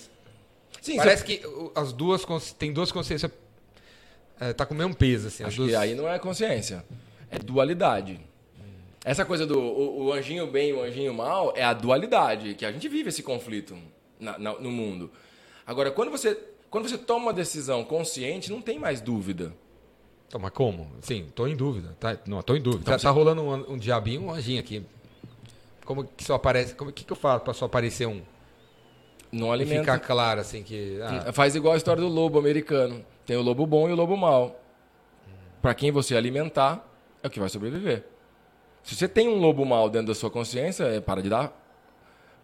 Sim, 0.81 0.97
parece 0.97 1.23
que 1.23 1.41
as 1.75 1.91
duas 1.93 2.23
tem 2.53 2.71
duas 2.73 2.91
consciências. 2.91 3.31
é, 4.39 4.53
tá 4.53 4.65
com 4.65 4.73
o 4.73 4.77
mesmo 4.77 4.95
peso, 4.95 5.27
assim. 5.27 5.43
as 5.43 5.49
Acho 5.49 5.57
duas- 5.57 5.69
que 5.71 5.75
aí 5.75 5.93
não 5.95 6.07
é 6.07 6.17
consciência. 6.19 6.83
É 7.29 7.37
dualidade. 7.39 8.19
Essa 9.03 9.23
coisa 9.23 9.45
do 9.45 9.59
o, 9.59 10.05
o 10.05 10.13
anjinho 10.13 10.47
bem 10.47 10.69
e 10.69 10.73
o 10.73 10.81
anjinho 10.81 11.13
mal 11.13 11.53
é 11.55 11.63
a 11.63 11.73
dualidade, 11.73 12.55
que 12.55 12.65
a 12.65 12.71
gente 12.71 12.87
vive 12.89 13.09
esse 13.09 13.21
conflito 13.21 13.77
na- 14.19 14.37
na- 14.39 14.53
no 14.59 14.71
mundo. 14.71 15.11
Agora, 15.65 15.91
quando 15.91 16.09
você, 16.09 16.35
quando 16.71 16.89
você 16.89 16.97
toma 16.97 17.25
uma 17.27 17.33
decisão 17.33 17.83
consciente, 17.83 18.51
não 18.51 18.61
tem 18.61 18.79
mais 18.79 19.01
dúvida. 19.01 19.53
Então, 20.35 20.41
mas 20.41 20.51
como? 20.51 20.91
Sim, 21.01 21.27
tô 21.33 21.47
em 21.47 21.55
dúvida. 21.55 21.95
Tá, 21.97 22.17
não, 22.27 22.41
tô 22.41 22.55
em 22.57 22.61
dúvida. 22.61 22.81
Então 22.81 22.93
tá, 22.93 22.99
você- 22.99 23.05
tá 23.05 23.11
rolando 23.11 23.41
um, 23.41 23.73
um 23.73 23.77
diabinho 23.77 24.21
e 24.21 24.25
um 24.25 24.31
anjinho 24.31 24.59
aqui. 24.59 24.85
Como 25.85 26.03
que 26.03 26.25
só 26.25 26.35
aparece. 26.35 26.75
Como 26.75 26.91
que, 26.91 27.05
que 27.05 27.13
eu 27.13 27.15
falo 27.15 27.39
pra 27.39 27.53
só 27.53 27.65
aparecer 27.65 28.05
um? 28.05 28.21
Não 29.31 29.47
E 29.47 29.51
alimenta. 29.53 29.79
ficar 29.81 29.99
claro, 29.99 30.41
assim, 30.41 30.61
que. 30.61 30.99
ah, 31.01 31.31
Faz 31.31 31.55
igual 31.55 31.73
a 31.73 31.77
história 31.77 32.01
do 32.01 32.09
lobo 32.09 32.37
americano. 32.37 33.05
Tem 33.25 33.37
o 33.37 33.41
lobo 33.41 33.65
bom 33.65 33.87
e 33.87 33.93
o 33.93 33.95
lobo 33.95 34.17
mau. 34.17 34.59
Para 35.61 35.73
quem 35.73 35.89
você 35.89 36.17
alimentar, 36.17 36.85
é 37.23 37.27
o 37.27 37.29
que 37.29 37.39
vai 37.39 37.47
sobreviver. 37.47 38.03
Se 38.83 38.93
você 38.93 39.07
tem 39.07 39.29
um 39.29 39.39
lobo 39.39 39.65
mau 39.65 39.89
dentro 39.89 40.07
da 40.07 40.15
sua 40.15 40.29
consciência, 40.29 40.83
é 40.83 40.99
para 40.99 41.21
de 41.21 41.29
dar 41.29 41.53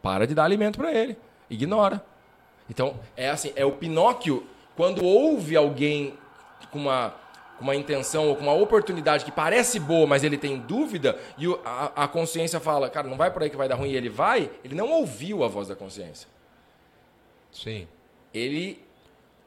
para 0.01 0.25
de 0.25 0.33
dar 0.33 0.45
alimento 0.45 0.77
para 0.77 0.93
ele. 0.93 1.17
Ignora. 1.49 2.01
Então, 2.69 2.95
é 3.17 3.29
assim, 3.29 3.51
é 3.55 3.65
o 3.65 3.73
Pinóquio 3.73 4.47
quando 4.77 5.03
ouve 5.03 5.55
alguém 5.57 6.13
com 6.71 6.79
uma 6.79 7.13
uma 7.63 7.75
intenção 7.75 8.27
ou 8.27 8.35
com 8.35 8.43
uma 8.43 8.53
oportunidade 8.53 9.25
que 9.25 9.31
parece 9.31 9.79
boa, 9.79 10.07
mas 10.07 10.23
ele 10.23 10.37
tem 10.37 10.57
dúvida, 10.57 11.17
e 11.37 11.45
a, 11.65 12.03
a 12.03 12.07
consciência 12.07 12.59
fala, 12.59 12.89
cara, 12.89 13.07
não 13.07 13.17
vai 13.17 13.31
por 13.31 13.43
aí 13.43 13.49
que 13.49 13.57
vai 13.57 13.67
dar 13.67 13.75
ruim, 13.75 13.89
e 13.91 13.95
ele 13.95 14.09
vai, 14.09 14.49
ele 14.63 14.75
não 14.75 14.89
ouviu 14.91 15.43
a 15.43 15.47
voz 15.47 15.67
da 15.67 15.75
consciência 15.75 16.27
sim. 17.51 17.87
ele 18.33 18.79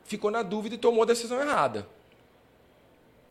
ficou 0.04 0.30
na 0.30 0.42
dúvida 0.42 0.74
e 0.74 0.78
tomou 0.78 1.02
a 1.02 1.06
decisão 1.06 1.40
errada. 1.40 1.86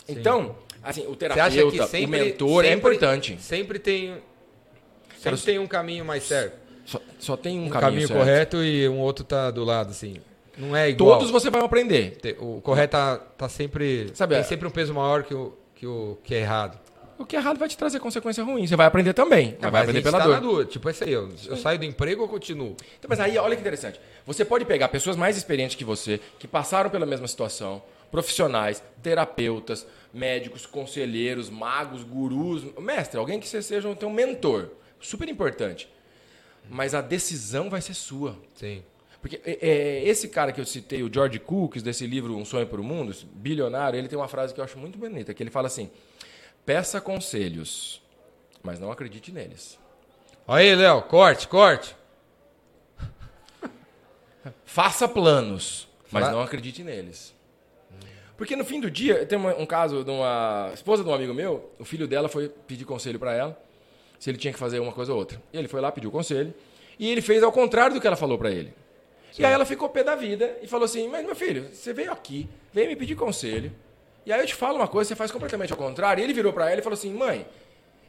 Então, 0.08 0.56
assim, 0.82 1.06
o 1.08 1.16
Você 1.16 1.26
acha 1.26 1.50
que 1.50 1.56
terapeuta, 1.56 1.88
sempre, 1.88 2.06
o 2.06 2.24
mentor 2.26 2.66
é 2.66 2.70
sempre- 2.70 2.80
importante. 2.80 3.38
Sempre 3.42 3.80
tem. 3.80 4.18
Sempre 5.16 5.24
Cara, 5.24 5.38
tem 5.38 5.60
um 5.60 5.68
caminho 5.68 6.04
mais 6.04 6.24
certo. 6.24 6.58
Só, 6.86 7.00
só 7.18 7.38
tem 7.38 7.58
um, 7.58 7.68
Um 7.68 7.70
caminho, 7.70 8.08
caminho, 8.08 8.10
correto 8.10 8.62
e 8.62 8.90
um 8.90 9.00
outro 9.00 9.24
tá 9.24 9.50
do 9.50 9.64
lado, 9.64 9.92
assim. 9.92 10.20
Não 10.58 10.76
é 10.76 10.90
igual. 10.90 11.18
Todos 11.18 11.32
você 11.32 11.50
vai 11.50 11.62
aprender. 11.62 12.18
O 12.40 12.62
correto 12.62 12.92
tá, 12.92 13.18
tá 13.18 13.50
sempre. 13.50 14.12
Sabe, 14.14 14.36
tem 14.36 14.42
é- 14.42 14.44
sempre 14.44 14.68
um 14.68 14.72
peso 14.72 14.94
maior 14.94 15.24
que 15.24 15.34
o 15.34 15.54
que, 15.84 15.88
o, 15.88 16.18
que 16.24 16.34
é 16.34 16.40
errado. 16.40 16.80
O 17.18 17.26
que 17.26 17.36
é 17.36 17.40
errado 17.40 17.58
vai 17.58 17.68
te 17.68 17.78
trazer 17.78 18.00
consequência 18.00 18.44
ruim. 18.44 18.66
Você 18.66 18.76
vai 18.76 18.88
aprender 18.88 19.14
também, 19.14 19.58
mas 19.62 19.72
vai 19.72 19.82
aprender 19.82 20.02
pela 20.02 20.18
tá 20.18 20.26
dor. 20.26 20.40
dúvida. 20.40 20.66
Tipo, 20.66 20.90
esse 20.90 21.04
aí, 21.04 21.12
eu, 21.12 21.30
eu 21.46 21.58
saio 21.58 21.78
do 21.78 21.86
emprego 21.86 22.22
ou 22.22 22.28
continuo? 22.28 22.76
Então, 22.98 23.10
mas 23.10 23.20
aí, 23.20 23.38
olha 23.38 23.56
que 23.56 23.62
interessante. 23.62 24.00
Você 24.26 24.46
pode 24.46 24.64
pegar 24.66 24.88
pessoas 24.88 25.16
mais 25.16 25.36
experientes 25.38 25.76
que 25.76 25.84
você, 25.84 26.20
que 26.40 26.48
passaram 26.48 26.90
pela 26.90 27.06
mesma 27.06 27.28
situação, 27.28 27.84
profissionais, 28.10 28.82
terapeutas, 29.02 29.86
médicos, 30.14 30.66
conselheiros, 30.66 31.50
magos, 31.50 32.04
gurus. 32.04 32.64
Mestre, 32.80 33.20
alguém 33.20 33.40
que 33.40 33.48
você 33.48 33.62
seja 33.62 33.88
um, 33.88 33.96
um 34.06 34.10
mentor. 34.10 34.70
Super 35.00 35.28
importante. 35.28 35.90
Mas 36.70 36.96
a 36.96 37.02
decisão 37.02 37.70
vai 37.70 37.82
ser 37.82 37.94
sua. 37.94 38.38
Sim. 38.56 38.84
Porque 39.24 39.40
é, 39.46 39.58
é, 39.62 40.04
esse 40.04 40.28
cara 40.28 40.52
que 40.52 40.60
eu 40.60 40.66
citei, 40.66 41.02
o 41.02 41.12
George 41.12 41.40
Cooks, 41.40 41.82
desse 41.82 42.06
livro 42.06 42.36
Um 42.36 42.44
Sonho 42.44 42.68
para 42.68 42.82
o 42.82 42.84
Mundo, 42.84 43.16
bilionário, 43.32 43.98
ele 43.98 44.10
tem 44.10 44.20
uma 44.20 44.28
frase 44.28 44.54
que 44.54 44.60
eu 44.60 44.66
acho 44.66 44.78
muito 44.78 45.00
bonita, 45.00 45.34
que 45.34 45.42
ele 45.42 45.50
fala 45.50 45.68
assim, 45.68 45.90
peça 46.66 47.00
conselhos, 47.00 48.02
mas 48.62 48.82
não 48.82 48.92
acredite 48.92 49.32
neles. 49.32 49.80
Aí, 50.46 50.76
Léo, 50.76 51.04
corte, 51.04 51.48
corte. 51.48 51.96
Faça 54.66 55.08
planos, 55.08 55.88
mas 56.12 56.30
não 56.30 56.42
acredite 56.42 56.84
neles. 56.84 57.34
Porque 58.36 58.58
no 58.58 58.66
fim 58.66 58.82
do 58.82 58.92
dia, 58.92 59.26
tem 59.26 59.40
um 59.40 59.66
caso 59.66 60.04
de 60.04 60.12
uma 60.12 60.70
esposa 60.74 61.02
de 61.02 61.10
um 61.10 61.14
amigo 61.14 61.34
meu, 61.34 61.72
o 61.80 61.86
filho 61.86 62.10
dela 62.10 62.28
foi 62.28 62.50
pedir 62.50 62.84
conselho 62.84 63.18
para 63.18 63.34
ela, 63.34 63.58
se 64.20 64.30
ele 64.30 64.38
tinha 64.38 64.52
que 64.52 64.60
fazer 64.60 64.80
uma 64.80 64.92
coisa 64.92 65.14
ou 65.14 65.18
outra. 65.18 65.42
E 65.54 65.58
ele 65.58 65.70
foi 65.70 65.80
lá, 65.80 65.94
pediu 65.94 66.12
conselho, 66.12 66.54
e 67.00 67.10
ele 67.10 67.22
fez 67.22 67.42
ao 67.42 67.54
contrário 67.54 67.96
do 67.96 68.02
que 68.02 68.08
ela 68.08 68.18
falou 68.18 68.38
para 68.38 68.52
ele. 68.52 68.83
Sim. 69.34 69.42
E 69.42 69.46
aí 69.46 69.52
ela 69.52 69.66
ficou 69.66 69.90
pé 69.90 70.04
da 70.04 70.16
vida 70.16 70.60
e 70.62 70.68
falou 70.68 70.86
assim: 70.86 71.08
Mas 71.08 71.26
meu 71.26 71.36
filho, 71.36 71.68
você 71.74 71.92
veio 71.92 72.12
aqui, 72.12 72.48
veio 72.72 72.88
me 72.88 72.96
pedir 72.96 73.16
conselho. 73.16 73.72
E 74.26 74.32
aí 74.32 74.40
eu 74.40 74.46
te 74.46 74.54
falo 74.54 74.76
uma 74.76 74.88
coisa, 74.88 75.08
você 75.08 75.16
faz 75.16 75.32
completamente 75.32 75.74
ao 75.74 75.78
contrário. 75.78 76.22
E 76.22 76.24
ele 76.24 76.34
virou 76.34 76.54
para 76.54 76.70
ela 76.70 76.80
e 76.80 76.84
falou 76.84 76.94
assim: 76.94 77.12
Mãe, 77.12 77.48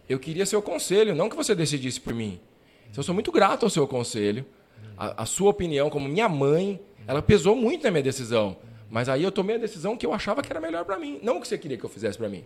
eu 0.07 0.19
queria 0.19 0.45
seu 0.45 0.61
conselho, 0.61 1.15
não 1.15 1.31
que 1.31 1.35
você 1.35 1.55
decidisse 1.55 1.99
por 1.99 2.13
mim. 2.13 2.39
Então, 2.83 3.01
eu 3.01 3.03
sou 3.03 3.15
muito 3.15 3.33
grato 3.33 3.65
ao 3.65 3.71
seu 3.71 3.89
conselho. 3.89 4.45
A, 4.99 5.23
a, 5.23 5.27
sua 5.27 5.51
opinião, 5.51 5.89
como 5.89 6.07
minha 6.09 6.29
mãe, 6.29 6.79
ela 7.07 7.23
pesou 7.23 7.57
muito 7.57 7.83
na 7.85 7.91
minha 7.91 8.03
decisão. 8.03 8.57
Mas 8.91 9.09
aí 9.09 9.23
eu 9.23 9.33
tomei 9.33 9.57
a 9.57 9.59
decisão 9.59 9.97
que 9.97 10.05
eu 10.05 10.13
achava 10.13 10.43
que 10.43 10.53
era 10.53 10.61
melhor 10.61 10.85
para 10.85 10.99
mim, 10.99 11.19
não 11.23 11.39
o 11.39 11.41
que 11.41 11.49
você 11.49 11.59
queria 11.59 11.77
que 11.77 11.85
eu 11.85 11.91
fizesse 11.91 12.19
para 12.19 12.29
mim. 12.29 12.45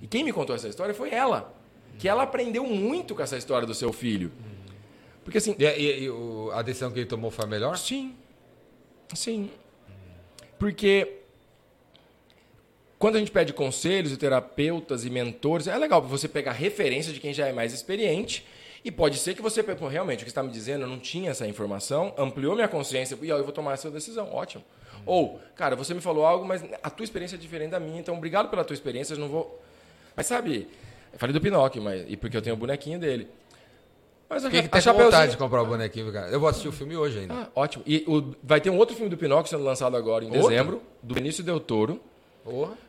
E 0.00 0.06
quem 0.06 0.24
me 0.24 0.32
contou 0.32 0.54
essa 0.54 0.68
história 0.68 0.94
foi 0.94 1.10
ela, 1.10 1.52
que 1.98 2.08
ela 2.08 2.22
aprendeu 2.22 2.64
muito 2.64 3.14
com 3.14 3.22
essa 3.22 3.36
história 3.36 3.66
do 3.66 3.74
seu 3.74 3.92
filho. 3.92 4.32
Porque 5.24 5.38
assim. 5.38 5.54
E, 5.58 5.64
e, 5.64 6.06
e 6.06 6.10
a 6.52 6.62
decisão 6.62 6.90
que 6.90 6.98
ele 6.98 7.06
tomou 7.06 7.30
foi 7.30 7.44
a 7.44 7.48
melhor? 7.48 7.76
Sim. 7.76 8.16
Sim. 9.14 9.50
Porque 10.58 11.20
quando 12.98 13.16
a 13.16 13.18
gente 13.18 13.30
pede 13.30 13.52
conselhos 13.54 14.10
de 14.10 14.18
terapeutas 14.18 15.06
e 15.06 15.10
mentores, 15.10 15.66
é 15.66 15.76
legal 15.78 16.02
você 16.02 16.28
pegar 16.28 16.52
referência 16.52 17.12
de 17.12 17.18
quem 17.18 17.32
já 17.32 17.46
é 17.46 17.52
mais 17.52 17.72
experiente. 17.72 18.46
E 18.84 18.90
pode 18.90 19.18
ser 19.18 19.34
que 19.34 19.42
você, 19.42 19.62
realmente, 19.90 20.20
o 20.20 20.24
que 20.24 20.30
está 20.30 20.42
me 20.42 20.50
dizendo, 20.50 20.84
eu 20.84 20.88
não 20.88 20.98
tinha 20.98 21.30
essa 21.30 21.46
informação, 21.46 22.14
ampliou 22.16 22.54
minha 22.54 22.68
consciência, 22.68 23.18
e 23.20 23.28
eu 23.28 23.42
vou 23.42 23.52
tomar 23.52 23.74
essa 23.74 23.90
decisão. 23.90 24.32
Ótimo. 24.32 24.64
Ou, 25.04 25.40
cara, 25.54 25.76
você 25.76 25.94
me 25.94 26.00
falou 26.00 26.26
algo, 26.26 26.44
mas 26.44 26.62
a 26.82 26.90
tua 26.90 27.04
experiência 27.04 27.36
é 27.36 27.38
diferente 27.38 27.70
da 27.70 27.80
minha, 27.80 28.00
então 28.00 28.14
obrigado 28.16 28.48
pela 28.48 28.64
tua 28.64 28.74
experiência, 28.74 29.14
eu 29.14 29.18
não 29.18 29.28
vou. 29.28 29.62
Mas 30.14 30.26
sabe, 30.26 30.68
eu 31.12 31.18
falei 31.18 31.32
do 31.32 31.40
Pinóquio, 31.40 31.82
mas, 31.82 32.04
e 32.08 32.16
porque 32.16 32.36
eu 32.36 32.42
tenho 32.42 32.54
o 32.54 32.58
bonequinho 32.58 32.98
dele. 32.98 33.28
Mas 34.30 34.46
Quem 34.46 34.62
que 34.62 34.68
tem 34.68 34.80
a 34.80 34.92
vontade 34.92 35.32
de 35.32 35.36
comprar 35.36 35.60
o 35.60 35.66
bonequinho, 35.66 36.12
cara? 36.12 36.28
Eu 36.28 36.38
vou 36.38 36.48
assistir 36.48 36.68
o 36.68 36.72
filme 36.72 36.96
hoje 36.96 37.18
ainda. 37.18 37.34
Ah, 37.34 37.48
ótimo. 37.52 37.82
E 37.84 38.04
o, 38.06 38.32
vai 38.40 38.60
ter 38.60 38.70
um 38.70 38.78
outro 38.78 38.94
filme 38.94 39.10
do 39.10 39.16
Pinóquio 39.16 39.50
sendo 39.50 39.64
lançado 39.64 39.96
agora 39.96 40.24
em 40.24 40.28
outro? 40.28 40.48
dezembro, 40.48 40.82
do 41.02 41.14
Benício 41.14 41.42
Del 41.42 41.58
Toro, 41.58 42.00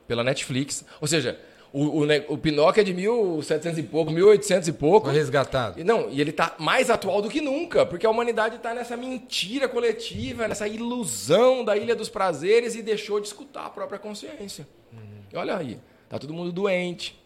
pela 0.07 0.23
Netflix. 0.23 0.85
Ou 1.01 1.07
seja, 1.07 1.39
o, 1.73 2.03
o, 2.03 2.33
o, 2.33 2.37
Pinóquio 2.37 2.81
é 2.81 2.83
de 2.83 2.93
1700 2.93 3.79
e 3.79 3.83
pouco, 3.83 4.11
1800 4.11 4.67
e 4.67 4.71
pouco. 4.71 5.07
Foi 5.07 5.15
resgatado. 5.15 5.79
E, 5.79 5.83
não, 5.83 6.11
e 6.11 6.21
ele 6.21 6.29
está 6.29 6.53
mais 6.59 6.91
atual 6.91 7.23
do 7.23 7.29
que 7.29 7.41
nunca, 7.41 7.87
porque 7.87 8.05
a 8.05 8.09
humanidade 8.11 8.57
está 8.57 8.71
nessa 8.75 8.95
mentira 8.95 9.67
coletiva, 9.67 10.47
nessa 10.47 10.67
ilusão 10.67 11.65
da 11.65 11.75
Ilha 11.75 11.95
dos 11.95 12.07
Prazeres 12.07 12.75
e 12.75 12.83
deixou 12.83 13.19
de 13.19 13.25
escutar 13.25 13.65
a 13.65 13.69
própria 13.69 13.97
consciência. 13.97 14.67
Uhum. 14.93 14.99
E 15.33 15.35
olha 15.35 15.57
aí, 15.57 15.79
tá 16.07 16.19
todo 16.19 16.33
mundo 16.35 16.51
doente. 16.51 17.19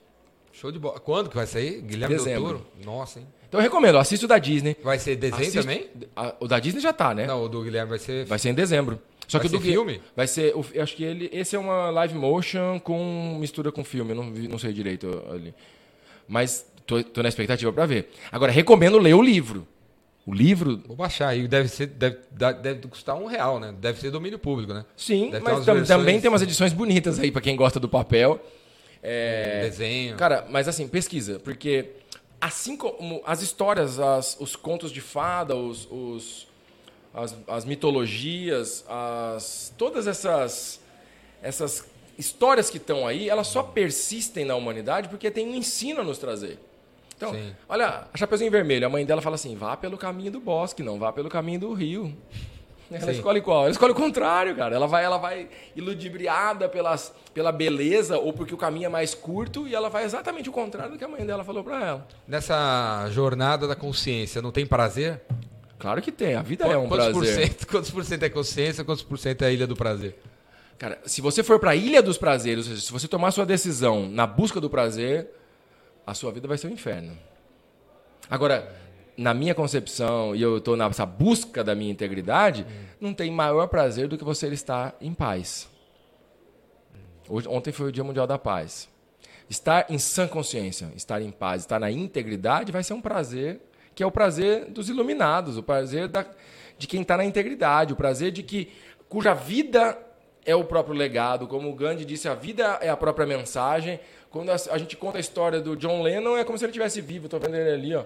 Show 0.60 0.72
de 0.72 0.80
bola. 0.80 1.00
Quando 1.00 1.30
que 1.30 1.36
vai 1.36 1.46
sair? 1.46 1.82
Guilherme 1.82 2.16
Dezembro. 2.16 2.48
Del 2.48 2.60
Toro? 2.60 2.68
Nossa, 2.86 3.20
hein? 3.20 3.28
Então 3.48 3.60
eu 3.60 3.64
recomendo, 3.64 3.98
assista 3.98 4.26
o 4.26 4.30
da 4.30 4.38
Disney. 4.38 4.76
Vai 4.82 4.98
ser 4.98 5.18
desenho 5.18 5.42
Assiste... 5.42 5.60
também? 5.60 5.90
o 6.40 6.48
da 6.48 6.60
Disney 6.60 6.82
já 6.82 6.94
tá, 6.94 7.14
né? 7.14 7.26
Não, 7.26 7.44
o 7.44 7.50
do 7.50 7.62
Guilherme 7.62 7.90
vai 7.90 8.00
ser. 8.00 8.26
Vai 8.26 8.40
ser 8.40 8.50
em 8.50 8.54
dezembro. 8.54 9.00
Só 9.28 9.38
vai 9.38 9.48
que 9.48 9.56
o 9.56 9.60
do 9.60 9.64
filme? 9.64 10.02
Vai 10.16 10.28
ser. 10.28 10.54
Eu 10.74 10.84
acho 10.84 10.96
que 10.96 11.04
ele. 11.04 11.30
Esse 11.34 11.56
é 11.56 11.60
uma 11.60 11.90
live 11.90 12.16
motion 12.16 12.80
com 12.80 13.38
mistura 13.40 13.72
com 13.72 13.84
filme. 13.84 14.12
Eu 14.12 14.16
não, 14.16 14.34
vi, 14.34 14.48
não 14.48 14.58
sei 14.58 14.72
direito 14.72 15.24
ali. 15.30 15.54
Mas 16.28 16.66
tô, 16.86 17.04
tô 17.04 17.22
na 17.22 17.30
expectativa 17.30 17.72
para 17.74 17.86
ver. 17.86 18.10
Agora, 18.32 18.52
recomendo 18.52 18.98
ler 18.98 19.14
o 19.14 19.22
livro. 19.22 19.68
O 20.26 20.34
livro. 20.34 20.82
Vou 20.88 20.96
baixar 20.96 21.30
aí. 21.30 21.48
Deve, 21.48 21.68
ser, 21.68 21.88
deve, 21.88 22.18
deve 22.62 22.88
custar 22.88 23.16
um 23.16 23.26
real, 23.26 23.60
né? 23.60 23.74
Deve 23.80 24.00
ser 24.00 24.10
domínio 24.10 24.40
público, 24.40 24.74
né? 24.74 24.86
Sim, 24.96 25.32
deve 25.32 25.44
mas 25.44 25.66
tam, 25.66 25.76
versões... 25.76 25.88
também 25.88 26.20
tem 26.20 26.30
umas 26.30 26.42
edições 26.42 26.74
bonitas 26.74 27.20
aí 27.20 27.30
para 27.30 27.42
quem 27.42 27.56
gosta 27.56 27.80
do 27.80 27.90
papel. 27.90 28.40
É... 29.08 29.62
Desenho. 29.62 30.18
Cara, 30.18 30.46
mas 30.50 30.68
assim, 30.68 30.88
pesquisa. 30.88 31.40
Porque 31.40 31.92
assim 32.42 32.76
como 32.76 33.22
as 33.26 33.42
histórias, 33.44 34.00
as, 34.00 34.36
os 34.40 34.56
contos 34.56 34.92
de 34.92 35.00
fada, 35.00 35.56
os, 35.56 35.88
os 35.92 36.48
as, 37.14 37.36
as, 37.48 37.66
mitologias, 37.66 38.84
as, 38.90 39.72
todas 39.78 40.08
essas, 40.08 40.82
essas 41.42 41.86
histórias 42.18 42.70
que 42.70 42.78
estão 42.78 43.06
aí, 43.06 43.30
elas 43.30 43.48
só 43.48 43.62
persistem 43.62 44.44
na 44.44 44.56
humanidade 44.56 45.08
porque 45.08 45.30
tem 45.30 45.48
um 45.48 45.56
ensino 45.56 46.02
a 46.02 46.04
nos 46.04 46.18
trazer. 46.18 46.58
Então, 47.16 47.32
Sim. 47.32 47.56
olha, 47.70 48.08
a 48.12 48.18
Chapeuzinho 48.18 48.52
Vermelho, 48.52 48.88
a 48.88 48.90
mãe 48.90 49.06
dela 49.06 49.22
fala 49.22 49.36
assim: 49.36 49.56
vá 49.56 49.78
pelo 49.78 49.98
caminho 49.98 50.32
do 50.32 50.40
bosque, 50.40 50.84
não 50.84 51.00
vá 51.00 51.14
pelo 51.14 51.30
caminho 51.30 51.60
do 51.60 51.74
rio. 51.74 52.16
Ela 52.92 53.02
Sim. 53.02 53.12
escolhe 53.12 53.42
qual? 53.42 53.64
Ela 53.64 53.72
escolhe 53.72 53.92
o 53.92 53.96
contrário, 53.96 54.56
cara. 54.56 54.76
Ela 54.76 54.88
vai, 54.88 55.04
ela 55.04 55.18
vai 55.18 55.50
iludibriada 55.76 56.70
pelas, 56.70 57.14
pela 57.34 57.52
beleza 57.52 58.18
ou 58.18 58.32
porque 58.32 58.54
o 58.54 58.58
caminho 58.58 58.86
é 58.86 58.90
mais 58.90 59.16
curto 59.16 59.68
e 59.68 59.74
ela 59.74 59.90
vai 59.90 60.04
exatamente 60.04 60.50
o 60.50 60.52
contrário 60.52 60.94
do 60.94 60.98
que 60.98 61.04
a 61.04 61.08
mãe 61.08 61.26
dela 61.26 61.44
falou 61.44 61.64
para 61.64 61.84
ela. 61.84 62.08
Nessa 62.28 63.08
jornada 63.12 63.68
da 63.68 63.76
consciência, 63.76 64.42
não 64.42 64.52
tem 64.52 64.66
prazer? 64.66 65.22
Claro 65.80 66.02
que 66.02 66.12
tem. 66.12 66.36
A 66.36 66.42
vida 66.42 66.66
é 66.66 66.78
um 66.78 66.88
quantos 66.88 67.08
prazer. 67.08 67.14
Por 67.14 67.26
cento, 67.26 67.68
quantos 67.68 67.92
por 67.92 68.06
cento 68.06 68.24
é 68.24 68.30
consciência, 68.30 68.84
quantos 68.84 69.04
por 69.04 69.18
cento 69.18 69.42
é 69.42 69.48
a 69.48 69.52
ilha 69.52 69.66
do 69.66 69.76
prazer? 69.76 70.16
Cara, 70.78 71.00
se 71.06 71.22
você 71.22 71.42
for 71.42 71.60
para 71.60 71.72
a 71.72 71.76
ilha 71.76 72.02
dos 72.02 72.18
prazeres, 72.18 72.66
ou 72.66 72.72
seja, 72.72 72.86
se 72.86 72.92
você 72.92 73.08
tomar 73.08 73.32
sua 73.32 73.46
decisão 73.46 74.08
na 74.10 74.28
busca 74.28 74.60
do 74.60 74.70
prazer, 74.70 75.30
a 76.06 76.14
sua 76.14 76.32
vida 76.32 76.48
vai 76.48 76.58
ser 76.58 76.68
um 76.68 76.72
inferno. 76.72 77.18
Agora, 78.30 78.72
na 79.18 79.34
minha 79.34 79.56
concepção, 79.56 80.36
e 80.36 80.42
eu 80.42 80.58
estou 80.58 80.76
nessa 80.76 81.06
busca 81.06 81.64
da 81.64 81.74
minha 81.74 81.92
integridade, 81.92 82.66
não 83.00 83.14
tem 83.14 83.32
maior 83.32 83.68
prazer 83.68 84.08
do 84.08 84.18
que 84.18 84.24
você 84.24 84.48
estar 84.50 84.96
em 85.00 85.14
paz. 85.14 85.70
Hoje, 87.30 87.48
ontem 87.48 87.72
foi 87.72 87.88
o 87.88 87.92
Dia 87.92 88.04
Mundial 88.04 88.28
da 88.28 88.38
Paz. 88.38 88.90
Estar 89.50 89.86
em 89.90 89.98
sã 89.98 90.28
consciência, 90.28 90.92
estar 90.96 91.22
em 91.22 91.32
paz, 91.32 91.62
estar 91.62 91.80
na 91.80 91.90
integridade 91.92 92.72
vai 92.72 92.84
ser 92.84 92.94
um 92.94 93.02
prazer 93.02 93.62
que 93.94 94.04
é 94.04 94.06
o 94.06 94.12
prazer 94.12 94.66
dos 94.66 94.90
iluminados, 94.90 95.58
o 95.58 95.64
prazer 95.64 96.10
da, 96.10 96.26
de 96.78 96.86
quem 96.86 97.02
está 97.02 97.16
na 97.16 97.24
integridade, 97.24 97.94
o 97.94 97.96
prazer 97.96 98.32
de 98.32 98.44
que 98.44 98.70
cuja 99.08 99.34
vida 99.34 99.98
é 100.46 100.54
o 100.54 100.66
próprio 100.66 100.94
legado, 100.94 101.48
como 101.48 101.70
o 101.70 101.74
Gandhi 101.74 102.04
disse, 102.04 102.28
a 102.28 102.36
vida 102.36 102.78
é 102.82 102.90
a 102.90 102.98
própria 102.98 103.26
mensagem. 103.26 104.00
Quando 104.30 104.50
a, 104.50 104.56
a 104.72 104.78
gente 104.78 104.98
conta 104.98 105.18
a 105.18 105.22
história 105.22 105.62
do 105.62 105.78
John 105.78 106.02
Lennon, 106.02 106.38
é 106.38 106.44
como 106.44 106.58
se 106.58 106.66
ele 106.66 106.72
estivesse 106.72 107.00
vivo. 107.00 107.26
Estou 107.26 107.40
vendo 107.40 107.56
ele 107.56 107.70
ali, 107.72 107.96
ó. 107.96 108.04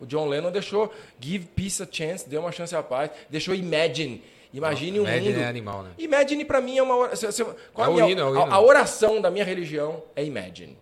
O 0.00 0.06
John 0.06 0.28
Lennon 0.28 0.50
deixou 0.50 0.92
Give 1.20 1.46
Peace 1.46 1.82
a 1.82 1.88
Chance, 1.90 2.28
deu 2.28 2.40
uma 2.40 2.52
chance 2.52 2.74
à 2.74 2.82
paz, 2.82 3.10
deixou 3.28 3.54
Imagine. 3.54 4.22
Imagine 4.52 5.00
um 5.00 5.02
Imagine 5.04 5.32
mundo. 5.32 5.40
é 5.40 5.46
animal, 5.46 5.82
né? 5.82 5.90
Imagine 5.98 6.44
para 6.44 6.60
mim 6.60 6.76
é 6.76 6.82
uma 6.82 6.96
oração. 6.96 7.56
Qual 7.72 8.00
é, 8.00 8.10
hino, 8.10 8.34
é 8.34 8.38
a, 8.38 8.54
a, 8.54 8.60
oração 8.60 9.20
da 9.20 9.30
minha 9.30 9.44
religião 9.44 10.02
é 10.14 10.24
Imagine. 10.24 10.76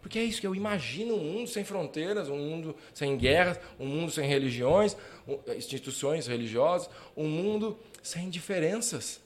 Porque 0.00 0.18
é 0.18 0.24
isso 0.24 0.40
que 0.40 0.46
eu 0.46 0.56
imagino 0.56 1.14
um 1.14 1.22
mundo 1.22 1.48
sem 1.48 1.62
fronteiras, 1.62 2.28
um 2.28 2.36
mundo 2.36 2.74
sem 2.92 3.16
guerras, 3.16 3.60
um 3.78 3.86
mundo 3.86 4.10
sem 4.10 4.26
religiões, 4.26 4.96
instituições 5.54 6.26
religiosas, 6.26 6.90
um 7.16 7.28
mundo 7.28 7.78
sem 8.02 8.28
diferenças, 8.28 9.20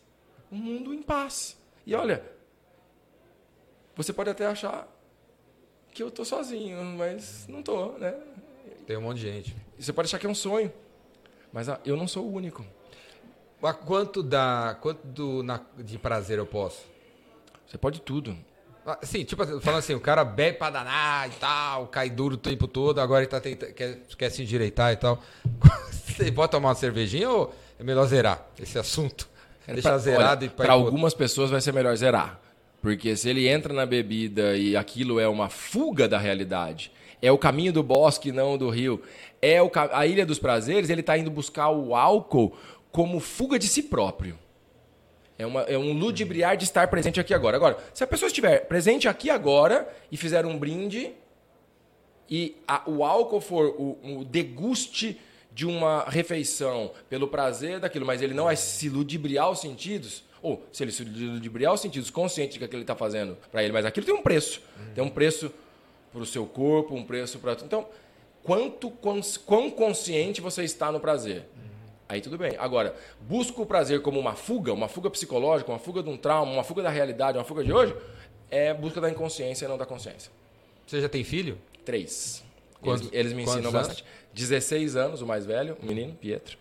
um 0.50 0.56
mundo 0.56 0.92
em 0.92 1.00
paz. 1.00 1.56
E 1.86 1.94
olha, 1.94 2.22
você 3.96 4.12
pode 4.12 4.28
até 4.28 4.44
achar 4.44 4.88
que 5.92 6.02
eu 6.02 6.08
estou 6.08 6.24
sozinho, 6.24 6.82
mas 6.98 7.46
não 7.48 7.60
estou, 7.60 7.96
né? 7.98 8.14
Tem 8.86 8.96
um 8.96 9.00
monte 9.00 9.18
de 9.18 9.30
gente. 9.30 9.56
Você 9.78 9.92
pode 9.92 10.06
achar 10.06 10.18
que 10.18 10.26
é 10.26 10.28
um 10.28 10.34
sonho, 10.34 10.72
mas 11.52 11.68
ah, 11.68 11.80
eu 11.84 11.96
não 11.96 12.06
sou 12.06 12.24
o 12.26 12.32
único. 12.32 12.64
Mas 13.60 13.76
quanto, 13.76 14.22
dá, 14.22 14.76
quanto 14.80 15.06
do, 15.06 15.42
na, 15.42 15.60
de 15.78 15.98
prazer 15.98 16.38
eu 16.38 16.46
posso? 16.46 16.82
Você 17.66 17.78
pode 17.78 18.00
tudo. 18.00 18.36
Ah, 18.86 18.98
sim, 19.02 19.24
tipo, 19.24 19.44
falando 19.60 19.78
assim, 19.78 19.94
o 19.94 20.00
cara 20.00 20.22
bebe 20.24 20.58
pra 20.58 20.68
danar 20.68 21.26
e 21.28 21.32
tal, 21.32 21.86
cai 21.86 22.10
duro 22.10 22.34
o 22.34 22.38
tempo 22.38 22.68
todo, 22.68 23.00
agora 23.00 23.22
ele 23.22 23.30
tá 23.30 23.40
tentando, 23.40 23.72
quer, 23.72 24.00
quer 24.18 24.30
se 24.30 24.42
endireitar 24.42 24.92
e 24.92 24.96
tal. 24.96 25.22
Você 25.90 26.30
pode 26.30 26.52
tomar 26.52 26.68
uma 26.68 26.74
cervejinha 26.74 27.30
ou 27.30 27.54
é 27.80 27.82
melhor 27.82 28.06
zerar 28.06 28.46
esse 28.60 28.78
assunto? 28.78 29.26
É 29.66 29.72
Deixar 29.72 29.90
pra, 29.90 29.98
zerado 29.98 30.44
olha, 30.44 30.52
e 30.52 30.54
Para 30.54 30.74
algumas 30.74 31.14
pessoas 31.14 31.50
vai 31.50 31.60
ser 31.62 31.72
melhor 31.72 31.96
zerar. 31.96 32.38
Porque 32.82 33.16
se 33.16 33.30
ele 33.30 33.48
entra 33.48 33.72
na 33.72 33.86
bebida 33.86 34.54
e 34.56 34.76
aquilo 34.76 35.18
é 35.18 35.26
uma 35.26 35.48
fuga 35.48 36.06
da 36.06 36.18
realidade, 36.18 36.92
é 37.24 37.32
o 37.32 37.38
caminho 37.38 37.72
do 37.72 37.82
bosque, 37.82 38.30
não 38.30 38.58
do 38.58 38.68
rio. 38.68 39.00
É 39.40 39.62
o, 39.62 39.70
a 39.92 40.06
Ilha 40.06 40.26
dos 40.26 40.38
Prazeres, 40.38 40.90
ele 40.90 41.00
está 41.00 41.16
indo 41.16 41.30
buscar 41.30 41.70
o 41.70 41.96
álcool 41.96 42.54
como 42.92 43.18
fuga 43.18 43.58
de 43.58 43.66
si 43.66 43.82
próprio. 43.84 44.38
É, 45.38 45.46
uma, 45.46 45.62
é 45.62 45.78
um 45.78 45.94
ludibriar 45.94 46.54
de 46.54 46.64
estar 46.64 46.86
presente 46.88 47.18
aqui 47.18 47.32
agora. 47.32 47.56
Agora, 47.56 47.78
se 47.94 48.04
a 48.04 48.06
pessoa 48.06 48.26
estiver 48.26 48.66
presente 48.66 49.08
aqui 49.08 49.30
agora 49.30 49.88
e 50.12 50.18
fizer 50.18 50.44
um 50.44 50.58
brinde 50.58 51.12
e 52.28 52.58
a, 52.68 52.82
o 52.86 53.02
álcool 53.02 53.40
for 53.40 53.74
o, 53.78 54.18
o, 54.18 54.24
deguste 54.24 55.18
de 55.50 55.64
uma 55.64 56.04
refeição 56.06 56.92
pelo 57.08 57.26
prazer 57.26 57.80
daquilo, 57.80 58.04
mas 58.04 58.20
ele 58.20 58.34
não 58.34 58.44
vai 58.44 58.56
se 58.56 58.90
ludibriar 58.90 59.50
os 59.50 59.60
sentidos, 59.60 60.24
ou 60.42 60.62
se 60.70 60.84
ele 60.84 60.92
se 60.92 61.04
ludibriar 61.04 61.72
os 61.72 61.80
sentidos, 61.80 62.10
consciente 62.10 62.52
de 62.52 62.58
que 62.58 62.64
aquilo 62.66 62.80
ele 62.80 62.84
está 62.84 62.94
fazendo 62.94 63.34
para 63.50 63.62
ele, 63.64 63.72
mas 63.72 63.86
aquilo 63.86 64.04
tem 64.04 64.14
um 64.14 64.22
preço. 64.22 64.60
Tem 64.94 65.02
um 65.02 65.08
preço 65.08 65.50
para 66.14 66.22
o 66.22 66.26
seu 66.26 66.46
corpo, 66.46 66.94
um 66.94 67.02
preço 67.02 67.40
para. 67.40 67.56
Então, 67.64 67.88
quanto, 68.44 68.88
quão 69.44 69.68
consciente 69.68 70.40
você 70.40 70.62
está 70.62 70.92
no 70.92 71.00
prazer? 71.00 71.44
Aí 72.08 72.20
tudo 72.20 72.38
bem. 72.38 72.54
Agora, 72.56 72.94
busca 73.22 73.60
o 73.60 73.66
prazer 73.66 74.00
como 74.00 74.20
uma 74.20 74.36
fuga, 74.36 74.72
uma 74.72 74.86
fuga 74.86 75.10
psicológica, 75.10 75.72
uma 75.72 75.78
fuga 75.80 76.04
de 76.04 76.08
um 76.08 76.16
trauma, 76.16 76.52
uma 76.52 76.62
fuga 76.62 76.84
da 76.84 76.90
realidade, 76.90 77.36
uma 77.36 77.42
fuga 77.44 77.64
de 77.64 77.72
hoje, 77.72 77.96
é 78.48 78.72
busca 78.72 79.00
da 79.00 79.10
inconsciência 79.10 79.64
e 79.64 79.68
não 79.68 79.76
da 79.76 79.84
consciência. 79.84 80.30
Você 80.86 81.00
já 81.00 81.08
tem 81.08 81.24
filho? 81.24 81.58
Três. 81.84 82.44
Quantos, 82.80 83.08
eles, 83.08 83.14
eles 83.14 83.32
me 83.32 83.42
ensinam 83.42 83.72
bastante. 83.72 84.02
Anos? 84.02 84.14
16 84.34 84.94
anos, 84.94 85.22
o 85.22 85.26
mais 85.26 85.44
velho, 85.44 85.76
o 85.82 85.86
menino, 85.86 86.14
Pietro. 86.14 86.56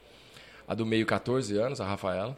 A 0.68 0.74
do 0.74 0.86
meio, 0.86 1.06
14 1.06 1.56
anos, 1.58 1.80
a 1.80 1.86
Rafaela. 1.86 2.36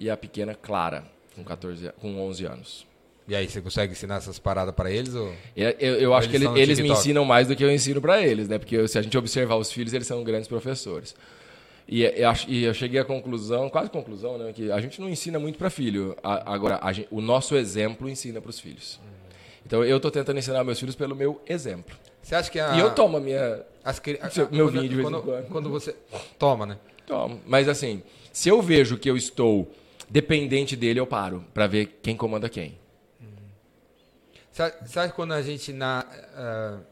E 0.00 0.10
a 0.10 0.16
pequena, 0.16 0.54
Clara, 0.54 1.04
com, 1.36 1.44
14, 1.44 1.92
com 2.00 2.18
11 2.18 2.44
anos. 2.46 2.86
E 3.28 3.34
aí, 3.34 3.48
você 3.48 3.60
consegue 3.60 3.92
ensinar 3.92 4.16
essas 4.16 4.38
paradas 4.38 4.74
para 4.74 4.90
eles? 4.90 5.14
Ou... 5.14 5.32
Eu, 5.56 5.70
eu, 5.80 5.94
eu 5.96 6.14
acho 6.14 6.28
eles 6.28 6.40
que 6.40 6.46
eles, 6.46 6.78
eles 6.78 6.80
me 6.80 6.90
ensinam 6.90 7.24
mais 7.24 7.48
do 7.48 7.56
que 7.56 7.64
eu 7.64 7.70
ensino 7.70 8.00
para 8.00 8.22
eles, 8.22 8.48
né? 8.48 8.58
Porque 8.58 8.86
se 8.86 8.98
a 8.98 9.02
gente 9.02 9.18
observar 9.18 9.56
os 9.56 9.72
filhos, 9.72 9.92
eles 9.92 10.06
são 10.06 10.22
grandes 10.22 10.46
professores. 10.46 11.14
E 11.88 12.02
eu, 12.02 12.32
e 12.48 12.64
eu 12.64 12.74
cheguei 12.74 13.00
à 13.00 13.04
conclusão, 13.04 13.68
quase 13.68 13.90
conclusão, 13.90 14.38
né? 14.38 14.52
Que 14.52 14.70
a 14.70 14.80
gente 14.80 15.00
não 15.00 15.08
ensina 15.08 15.38
muito 15.38 15.58
para 15.58 15.70
filho. 15.70 16.16
agora, 16.22 16.80
gente, 16.92 17.08
o 17.10 17.20
nosso 17.20 17.56
exemplo 17.56 18.08
ensina 18.08 18.40
para 18.40 18.50
os 18.50 18.60
filhos. 18.60 19.00
Então, 19.64 19.84
eu 19.84 19.96
estou 19.96 20.10
tentando 20.10 20.38
ensinar 20.38 20.62
meus 20.62 20.78
filhos 20.78 20.94
pelo 20.94 21.16
meu 21.16 21.40
exemplo. 21.48 21.96
Você 22.22 22.34
acha 22.34 22.50
que 22.50 22.58
a... 22.58 22.76
E 22.76 22.80
eu 22.80 22.94
tomo 22.94 23.16
a 23.16 23.20
minha... 23.20 23.62
As, 23.84 23.98
a, 23.98 24.52
meu 24.52 24.68
vinho 24.68 24.88
de 24.88 24.94
vez 24.94 25.08
quando, 25.08 25.18
em 25.18 25.22
quando. 25.22 25.48
Quando 25.48 25.70
você... 25.70 25.96
Toma, 26.38 26.66
né? 26.66 26.78
Tomo. 27.04 27.40
Mas, 27.46 27.68
assim, 27.68 28.02
se 28.32 28.48
eu 28.48 28.62
vejo 28.62 28.96
que 28.96 29.10
eu 29.10 29.16
estou 29.16 29.68
dependente 30.08 30.76
dele, 30.76 31.00
eu 31.00 31.06
paro 31.06 31.44
para 31.52 31.66
ver 31.66 31.98
quem 32.00 32.16
comanda 32.16 32.48
quem. 32.48 32.78
Sabe, 34.56 34.74
sabe 34.88 35.12
quando 35.12 35.32
a 35.34 35.42
gente, 35.42 35.70
na, 35.70 36.02
uh, 36.02 36.82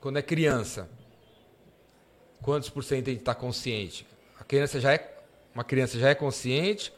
quando 0.00 0.16
é 0.16 0.22
criança, 0.22 0.88
quantos 2.40 2.70
por 2.70 2.82
cento 2.82 3.08
a 3.08 3.10
gente 3.10 3.20
está 3.20 3.34
consciente? 3.34 4.06
A 4.40 4.44
criança 4.44 4.80
já 4.80 4.94
é, 4.94 5.14
uma 5.54 5.62
criança 5.62 5.98
já 5.98 6.08
é 6.08 6.14
consciente 6.14 6.90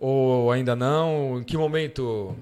ou 0.00 0.50
ainda 0.50 0.74
não? 0.74 1.38
Em 1.38 1.44
que 1.44 1.54
momento 1.54 2.34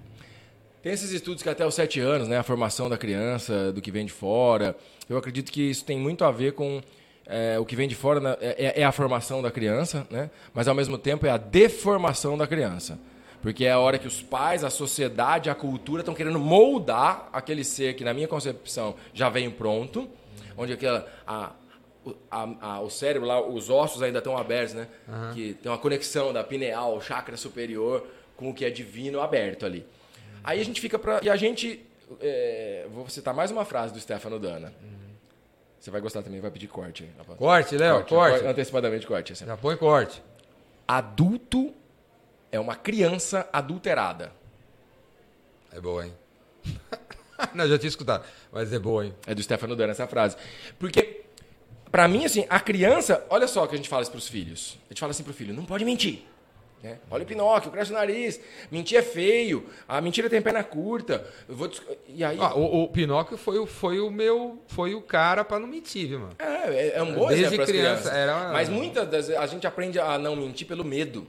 tem 0.85 0.93
esses 0.93 1.11
estudos 1.11 1.43
que 1.43 1.49
até 1.49 1.67
os 1.67 1.75
sete 1.75 1.99
anos, 1.99 2.29
né, 2.29 2.39
a 2.39 2.45
formação 2.45 2.89
da 2.89 2.97
criança, 2.97 3.73
do 3.73 3.83
que 3.83 3.91
vem 3.91 4.07
de 4.07 4.13
fora. 4.13 4.77
Eu 5.09 5.19
acredito 5.19 5.51
que 5.51 5.63
isso 5.69 5.85
tem 5.85 5.99
muito 5.99 6.25
a 6.25 6.31
ver 6.31 6.53
com 6.53 6.81
é, 7.27 7.59
o 7.59 7.65
que 7.65 7.75
vem 7.75 7.89
de 7.89 7.97
fora, 7.97 8.21
né, 8.21 8.37
é, 8.41 8.83
é, 8.83 8.85
a 8.85 8.93
formação 8.93 9.43
da 9.43 9.51
criança, 9.51 10.07
né, 10.09 10.31
mas 10.55 10.69
ao 10.69 10.77
mesmo 10.77 10.97
tempo 10.97 11.27
é 11.27 11.31
a 11.31 11.39
deformação 11.39 12.39
da 12.39 12.47
criança. 12.47 13.01
Porque 13.43 13.65
é 13.65 13.73
a 13.73 13.79
hora 13.79 13.99
que 13.99 14.07
os 14.07 14.23
pais, 14.23 14.63
a 14.63 14.71
sociedade, 14.71 15.51
a 15.51 15.55
cultura 15.55 16.01
estão 16.01 16.15
querendo 16.15 16.39
moldar 16.39 17.29
aquele 17.33 17.65
ser 17.65 17.95
que, 17.95 18.05
na 18.05 18.15
minha 18.15 18.29
concepção, 18.29 18.95
já 19.13 19.29
vem 19.29 19.51
pronto, 19.51 20.09
onde 20.57 20.73
aquela, 20.73 21.07
a, 21.27 21.51
a, 22.31 22.49
a, 22.61 22.81
o 22.81 22.89
cérebro 22.89 23.27
lá, 23.27 23.45
os 23.45 23.69
ossos 23.69 24.01
ainda 24.01 24.19
estão 24.19 24.39
abertos, 24.39 24.75
né? 24.75 24.87
Uhum. 25.09 25.35
Que 25.35 25.55
tem 25.55 25.71
uma 25.71 25.77
conexão 25.77 26.33
da 26.33 26.45
pineal, 26.45 27.01
chakra 27.01 27.37
superior, 27.37 28.07
com 28.37 28.49
o 28.49 28.55
que 28.55 28.65
é 28.65 28.71
divino 28.71 29.21
aberto 29.21 29.67
ali. 29.67 29.81
Uhum. 29.81 30.41
Aí 30.45 30.61
a 30.61 30.65
gente 30.65 30.81
fica 30.81 30.97
para 30.97 31.21
E 31.23 31.29
a 31.29 31.35
gente. 31.35 31.85
É, 32.21 32.87
vou 32.93 33.09
citar 33.09 33.35
mais 33.35 33.51
uma 33.51 33.65
frase 33.65 33.93
do 33.93 33.99
Stefano 33.99 34.39
Dana. 34.39 34.73
Uhum. 34.81 35.03
Você 35.81 35.91
vai 35.91 36.01
gostar 36.01 36.23
também, 36.23 36.41
vai 36.41 36.51
pedir 36.53 36.69
corte. 36.69 37.11
Corte, 37.37 37.77
Léo, 37.77 38.05
corte, 38.05 38.15
corte. 38.15 38.47
Antecipadamente 38.47 39.05
corte. 39.05 39.33
Assim. 39.33 39.47
Já 39.47 39.57
põe 39.57 39.77
corte. 39.77 40.23
Adulto 40.87 41.75
é 42.53 42.61
uma 42.61 42.77
criança 42.77 43.49
adulterada. 43.51 44.31
É 45.73 45.81
boa, 45.81 46.05
hein? 46.05 46.13
Não, 47.55 47.67
já 47.67 47.79
tinha 47.79 47.89
escutado, 47.89 48.25
mas 48.53 48.73
é 48.73 48.79
boa, 48.79 49.07
hein? 49.07 49.15
É 49.27 49.35
do 49.35 49.43
Stefano 49.43 49.75
dando 49.75 49.91
essa 49.91 50.07
frase. 50.07 50.37
Porque, 50.79 51.23
para 51.91 52.07
mim, 52.07 52.27
assim, 52.27 52.47
a 52.49 52.61
criança... 52.61 53.27
Olha 53.31 53.49
só 53.49 53.67
que 53.67 53.75
a 53.75 53.77
gente 53.77 53.89
fala 53.89 54.03
isso 54.03 54.13
pros 54.13 54.29
filhos. 54.29 54.79
A 54.85 54.93
gente 54.93 55.01
fala 55.01 55.11
assim 55.11 55.25
pro 55.25 55.33
filho, 55.33 55.55
não 55.55 55.65
pode 55.65 55.85
mentir. 55.85 56.25
Né? 56.83 56.99
Olha 57.11 57.23
o 57.23 57.27
Pinóquio, 57.27 57.71
cresce 57.71 57.91
o 57.91 57.95
nariz. 57.95 58.39
Mentir 58.71 58.99
é 58.99 59.03
feio. 59.03 59.67
A 59.89 60.01
mentira 60.01 60.29
tem 60.29 60.43
perna 60.43 60.63
curta. 60.63 61.27
Eu 61.49 61.57
vou... 61.57 61.71
E 62.07 62.23
aí... 62.23 62.39
Ah, 62.39 62.55
o, 62.55 62.83
o, 62.85 62.89
Pinóquio 62.89 63.39
foi, 63.39 63.59
o, 63.59 63.67
foi 63.67 63.99
o 63.99 64.11
meu... 64.11 64.63
Foi 64.69 64.95
o 64.95 65.01
cara 65.01 65.43
para 65.43 65.59
não 65.59 65.67
mentir, 65.67 66.07
viu, 66.07 66.21
mano? 66.21 66.37
É, 66.39 66.69
é, 66.69 66.93
é 66.97 67.03
um 67.03 67.15
bom 67.15 67.29
Desde 67.29 67.47
exemplo 67.47 67.67
criança, 67.67 68.11
era 68.11 68.37
uma... 68.37 68.53
Mas 68.53 68.69
muitas 68.69 69.09
das 69.09 69.31
a 69.31 69.47
gente 69.47 69.67
aprende 69.67 69.99
a 69.99 70.19
não 70.19 70.37
mentir 70.37 70.67
pelo 70.67 70.85
medo 70.85 71.27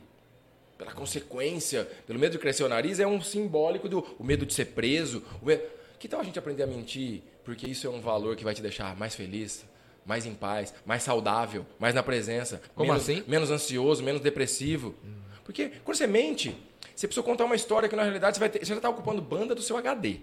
pela 0.84 0.94
consequência, 0.94 1.88
pelo 2.06 2.20
medo 2.20 2.34
de 2.34 2.40
crescer 2.40 2.64
o 2.64 2.70
nariz, 2.70 3.00
é 3.00 3.08
um 3.08 3.22
simbólico 3.22 3.88
do 3.88 4.06
o 4.20 4.24
medo 4.24 4.46
de 4.46 4.54
ser 4.54 4.66
preso. 4.66 5.24
Medo... 5.42 5.64
Que 5.98 6.08
tal 6.08 6.20
a 6.20 6.24
gente 6.24 6.38
aprender 6.38 6.64
a 6.64 6.68
mentir? 6.68 7.22
Porque 7.46 7.66
isso 7.66 7.88
é 7.88 7.90
um 7.90 8.02
valor 8.02 8.36
que 8.36 8.44
vai 8.44 8.54
te 8.54 8.62
deixar 8.62 8.96
mais 8.98 9.16
feliz, 9.16 9.66
mais 10.06 10.26
em 10.26 10.34
paz, 10.34 10.74
mais 10.86 11.02
saudável, 11.02 11.66
mais 11.80 11.96
na 11.96 12.04
presença. 12.04 12.62
Como 12.76 12.92
menos, 12.92 13.10
assim? 13.10 13.24
Menos 13.26 13.50
ansioso, 13.50 14.04
menos 14.04 14.22
depressivo. 14.22 14.94
Hum. 15.04 15.14
Porque 15.46 15.72
quando 15.84 15.98
você 15.98 16.08
mente, 16.08 16.56
você 16.94 17.08
precisa 17.08 17.24
contar 17.24 17.46
uma 17.46 17.56
história 17.56 17.88
que 17.88 17.96
na 17.96 18.04
realidade 18.04 18.38
você, 18.38 18.50
ter, 18.50 18.60
você 18.60 18.66
já 18.66 18.76
está 18.76 18.90
ocupando 18.90 19.22
banda 19.22 19.56
do 19.56 19.62
seu 19.62 19.78
HD. 19.78 20.20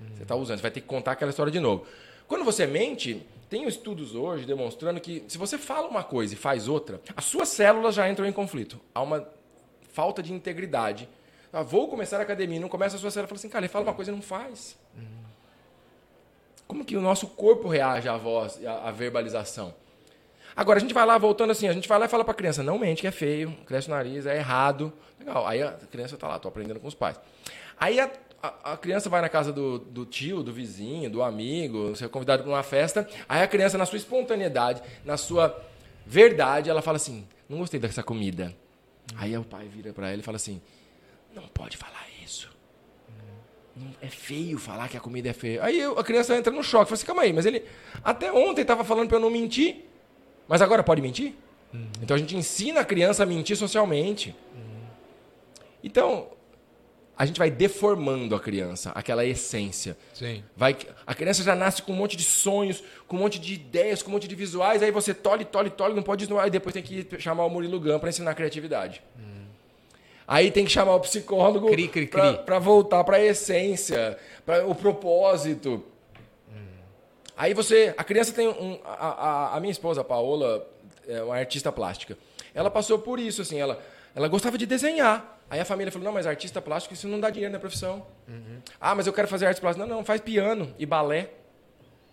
Hum. 0.00 0.06
Você 0.14 0.22
está 0.22 0.36
usando, 0.36 0.58
você 0.58 0.62
vai 0.62 0.70
ter 0.70 0.80
que 0.80 0.86
contar 0.86 1.12
aquela 1.12 1.30
história 1.30 1.52
de 1.52 1.60
novo. 1.60 1.84
Quando 2.28 2.44
você 2.44 2.66
mente, 2.66 3.26
tem 3.48 3.66
estudos 3.66 4.14
hoje 4.14 4.44
demonstrando 4.44 5.00
que 5.00 5.24
se 5.26 5.38
você 5.38 5.56
fala 5.56 5.88
uma 5.88 6.04
coisa 6.04 6.34
e 6.34 6.36
faz 6.36 6.68
outra, 6.68 7.00
as 7.16 7.24
suas 7.24 7.48
células 7.48 7.94
já 7.94 8.08
entram 8.08 8.26
em 8.26 8.32
conflito. 8.32 8.78
Há 8.94 9.02
uma 9.02 9.26
falta 9.88 10.22
de 10.22 10.32
integridade. 10.32 11.08
Ah, 11.52 11.62
vou 11.62 11.88
começar 11.88 12.18
a 12.18 12.22
academia, 12.22 12.60
não 12.60 12.68
começa 12.68 12.96
a 12.96 12.98
sua 12.98 13.10
célula 13.10 13.26
e 13.26 13.28
fala 13.28 13.38
assim, 13.38 13.48
cara, 13.48 13.64
ele 13.64 13.72
fala 13.72 13.84
uma 13.84 13.94
coisa 13.94 14.10
e 14.10 14.14
não 14.14 14.22
faz. 14.22 14.76
Como 16.66 16.84
que 16.84 16.96
o 16.96 17.00
nosso 17.00 17.26
corpo 17.28 17.68
reage 17.68 18.08
à 18.08 18.16
voz, 18.16 18.64
à, 18.64 18.88
à 18.88 18.90
verbalização? 18.90 19.74
Agora, 20.54 20.78
a 20.78 20.80
gente 20.80 20.92
vai 20.92 21.06
lá, 21.06 21.16
voltando 21.16 21.50
assim, 21.50 21.68
a 21.68 21.72
gente 21.72 21.88
vai 21.88 21.98
lá 21.98 22.06
e 22.06 22.08
fala 22.08 22.24
para 22.24 22.32
a 22.32 22.36
criança, 22.36 22.62
não 22.62 22.78
mente, 22.78 23.00
que 23.00 23.06
é 23.06 23.10
feio, 23.10 23.56
cresce 23.64 23.88
o 23.88 23.90
nariz, 23.90 24.26
é 24.26 24.36
errado. 24.36 24.92
Legal, 25.18 25.46
aí 25.46 25.62
a 25.62 25.70
criança 25.70 26.16
está 26.16 26.28
lá, 26.28 26.36
estou 26.36 26.48
aprendendo 26.48 26.80
com 26.80 26.88
os 26.88 26.94
pais. 26.94 27.18
Aí 27.78 27.98
a, 27.98 28.10
a, 28.42 28.72
a, 28.72 28.76
criança 28.76 29.08
vai 29.08 29.20
na 29.20 29.28
casa 29.28 29.52
do, 29.52 29.78
do 29.78 30.04
tio, 30.04 30.42
do 30.42 30.52
vizinho, 30.52 31.08
do 31.08 31.22
amigo, 31.22 31.94
ser 31.96 32.08
convidado 32.08 32.42
para 32.42 32.52
uma 32.52 32.62
festa, 32.62 33.08
aí 33.28 33.40
a 33.40 33.46
criança, 33.46 33.78
na 33.78 33.86
sua 33.86 33.96
espontaneidade, 33.96 34.82
na 35.04 35.16
sua 35.16 35.56
verdade, 36.04 36.68
ela 36.68 36.82
fala 36.82 36.96
assim, 36.96 37.26
não 37.48 37.58
gostei 37.58 37.78
dessa 37.78 38.02
comida. 38.02 38.54
Aí 39.16 39.36
o 39.36 39.44
pai 39.44 39.68
vira 39.68 39.92
para 39.92 40.12
ele 40.12 40.20
e 40.20 40.24
fala 40.24 40.36
assim: 40.36 40.60
Não 41.34 41.46
pode 41.48 41.76
falar 41.76 42.06
isso. 42.24 42.50
Não, 43.76 43.94
é 44.02 44.08
feio 44.08 44.58
falar 44.58 44.88
que 44.88 44.96
a 44.96 45.00
comida 45.00 45.28
é 45.28 45.32
feia. 45.32 45.64
Aí 45.64 45.82
a 45.82 46.02
criança 46.02 46.36
entra 46.36 46.52
no 46.52 46.62
choque. 46.62 46.86
Fala 46.86 46.94
assim: 46.94 47.06
Calma 47.06 47.22
aí, 47.22 47.32
mas 47.32 47.46
ele 47.46 47.64
até 48.02 48.32
ontem 48.32 48.62
estava 48.62 48.84
falando 48.84 49.08
para 49.08 49.16
eu 49.16 49.20
não 49.20 49.30
mentir, 49.30 49.84
mas 50.46 50.60
agora 50.62 50.82
pode 50.82 51.00
mentir? 51.00 51.34
Uhum. 51.72 51.88
Então 52.02 52.16
a 52.16 52.18
gente 52.18 52.36
ensina 52.36 52.80
a 52.80 52.84
criança 52.84 53.22
a 53.22 53.26
mentir 53.26 53.56
socialmente. 53.56 54.34
Uhum. 54.54 54.86
Então, 55.82 56.28
a 57.18 57.26
gente 57.26 57.36
vai 57.36 57.50
deformando 57.50 58.36
a 58.36 58.38
criança, 58.38 58.92
aquela 58.94 59.26
essência. 59.26 59.96
Sim. 60.14 60.44
Vai, 60.56 60.76
a 61.04 61.12
criança 61.12 61.42
já 61.42 61.56
nasce 61.56 61.82
com 61.82 61.90
um 61.92 61.96
monte 61.96 62.16
de 62.16 62.22
sonhos, 62.22 62.80
com 63.08 63.16
um 63.16 63.18
monte 63.18 63.40
de 63.40 63.54
ideias, 63.54 64.00
com 64.04 64.10
um 64.10 64.12
monte 64.12 64.28
de 64.28 64.36
visuais, 64.36 64.84
aí 64.84 64.92
você 64.92 65.12
tole, 65.12 65.44
tole, 65.44 65.68
tole, 65.68 65.94
não 65.94 66.02
pode 66.04 66.28
aí 66.40 66.48
depois 66.48 66.72
tem 66.72 66.82
que 66.82 67.18
chamar 67.18 67.44
o 67.44 67.50
Murilo 67.50 67.80
Gun 67.80 67.98
para 67.98 68.08
ensinar 68.08 68.36
criatividade. 68.36 69.02
Hum. 69.18 69.46
Aí 70.28 70.52
tem 70.52 70.64
que 70.64 70.70
chamar 70.70 70.94
o 70.94 71.00
psicólogo 71.00 71.68
para 72.46 72.60
voltar 72.60 73.02
para 73.02 73.16
a 73.16 73.24
essência, 73.24 74.16
para 74.46 74.64
o 74.64 74.72
propósito. 74.72 75.82
Hum. 76.48 76.78
Aí 77.36 77.52
você, 77.52 77.92
a 77.98 78.04
criança 78.04 78.32
tem 78.32 78.46
um, 78.46 78.78
a, 78.84 79.08
a, 79.08 79.56
a 79.56 79.60
minha 79.60 79.72
esposa, 79.72 80.02
a 80.02 80.04
Paola, 80.04 80.64
é 81.08 81.20
uma 81.20 81.34
artista 81.34 81.72
plástica. 81.72 82.16
Ela 82.54 82.70
passou 82.70 82.96
por 82.96 83.18
isso, 83.18 83.42
assim, 83.42 83.58
ela, 83.58 83.82
ela 84.14 84.28
gostava 84.28 84.56
de 84.56 84.66
desenhar. 84.66 85.37
Aí 85.50 85.60
a 85.60 85.64
família 85.64 85.90
falou: 85.90 86.04
não, 86.04 86.12
mas 86.12 86.26
artista 86.26 86.60
plástico, 86.60 86.94
isso 86.94 87.08
não 87.08 87.20
dá 87.20 87.30
dinheiro 87.30 87.52
na 87.52 87.58
profissão. 87.58 88.06
Uhum. 88.26 88.60
Ah, 88.80 88.94
mas 88.94 89.06
eu 89.06 89.12
quero 89.12 89.28
fazer 89.28 89.46
arte 89.46 89.60
plástica. 89.60 89.86
Não, 89.86 89.96
não, 89.96 90.04
faz 90.04 90.20
piano 90.20 90.74
e 90.78 90.84
balé. 90.84 91.30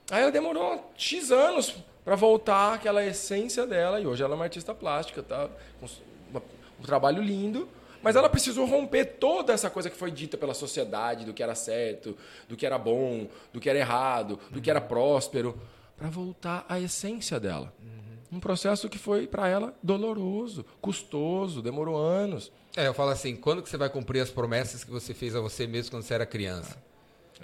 Aí 0.10 0.22
ela 0.22 0.32
demorou 0.32 0.92
X 0.98 1.32
anos 1.32 1.76
para 2.04 2.16
voltar 2.16 2.76
aquela 2.76 3.04
essência 3.04 3.66
dela. 3.66 4.00
E 4.00 4.06
hoje 4.06 4.24
ela 4.24 4.34
é 4.34 4.36
uma 4.36 4.46
artista 4.46 4.74
plástica, 4.74 5.24
tá? 5.24 5.50
Com 5.80 5.88
um 6.36 6.84
trabalho 6.84 7.22
lindo. 7.22 7.68
Mas 8.02 8.16
ela 8.16 8.30
precisou 8.30 8.68
romper 8.68 9.18
toda 9.18 9.52
essa 9.52 9.68
coisa 9.68 9.90
que 9.90 9.98
foi 9.98 10.12
dita 10.12 10.38
pela 10.38 10.54
sociedade, 10.54 11.26
do 11.26 11.34
que 11.34 11.42
era 11.42 11.56
certo, 11.56 12.16
do 12.48 12.56
que 12.56 12.64
era 12.64 12.78
bom, 12.78 13.28
do 13.52 13.60
que 13.60 13.68
era 13.68 13.80
errado, 13.80 14.40
do 14.52 14.62
que 14.62 14.70
era 14.70 14.80
próspero, 14.80 15.60
para 15.98 16.08
voltar 16.08 16.64
à 16.70 16.80
essência 16.80 17.40
dela. 17.40 17.74
Uhum. 17.82 18.38
Um 18.38 18.40
processo 18.40 18.88
que 18.88 19.00
foi 19.00 19.26
para 19.26 19.48
ela 19.48 19.74
doloroso, 19.82 20.64
custoso, 20.80 21.64
demorou 21.64 21.98
anos. 21.98 22.52
É, 22.76 22.88
eu 22.88 22.94
falo 22.94 23.12
assim, 23.12 23.36
quando 23.36 23.64
que 23.64 23.70
você 23.70 23.78
vai 23.78 23.90
cumprir 23.90 24.20
as 24.22 24.30
promessas 24.30 24.84
que 24.84 24.92
você 24.92 25.14
fez 25.14 25.36
a 25.36 25.40
você 25.40 25.66
mesmo 25.66 25.92
quando 25.92 26.04
você 26.04 26.14
era 26.14 26.26
criança? 26.26 26.78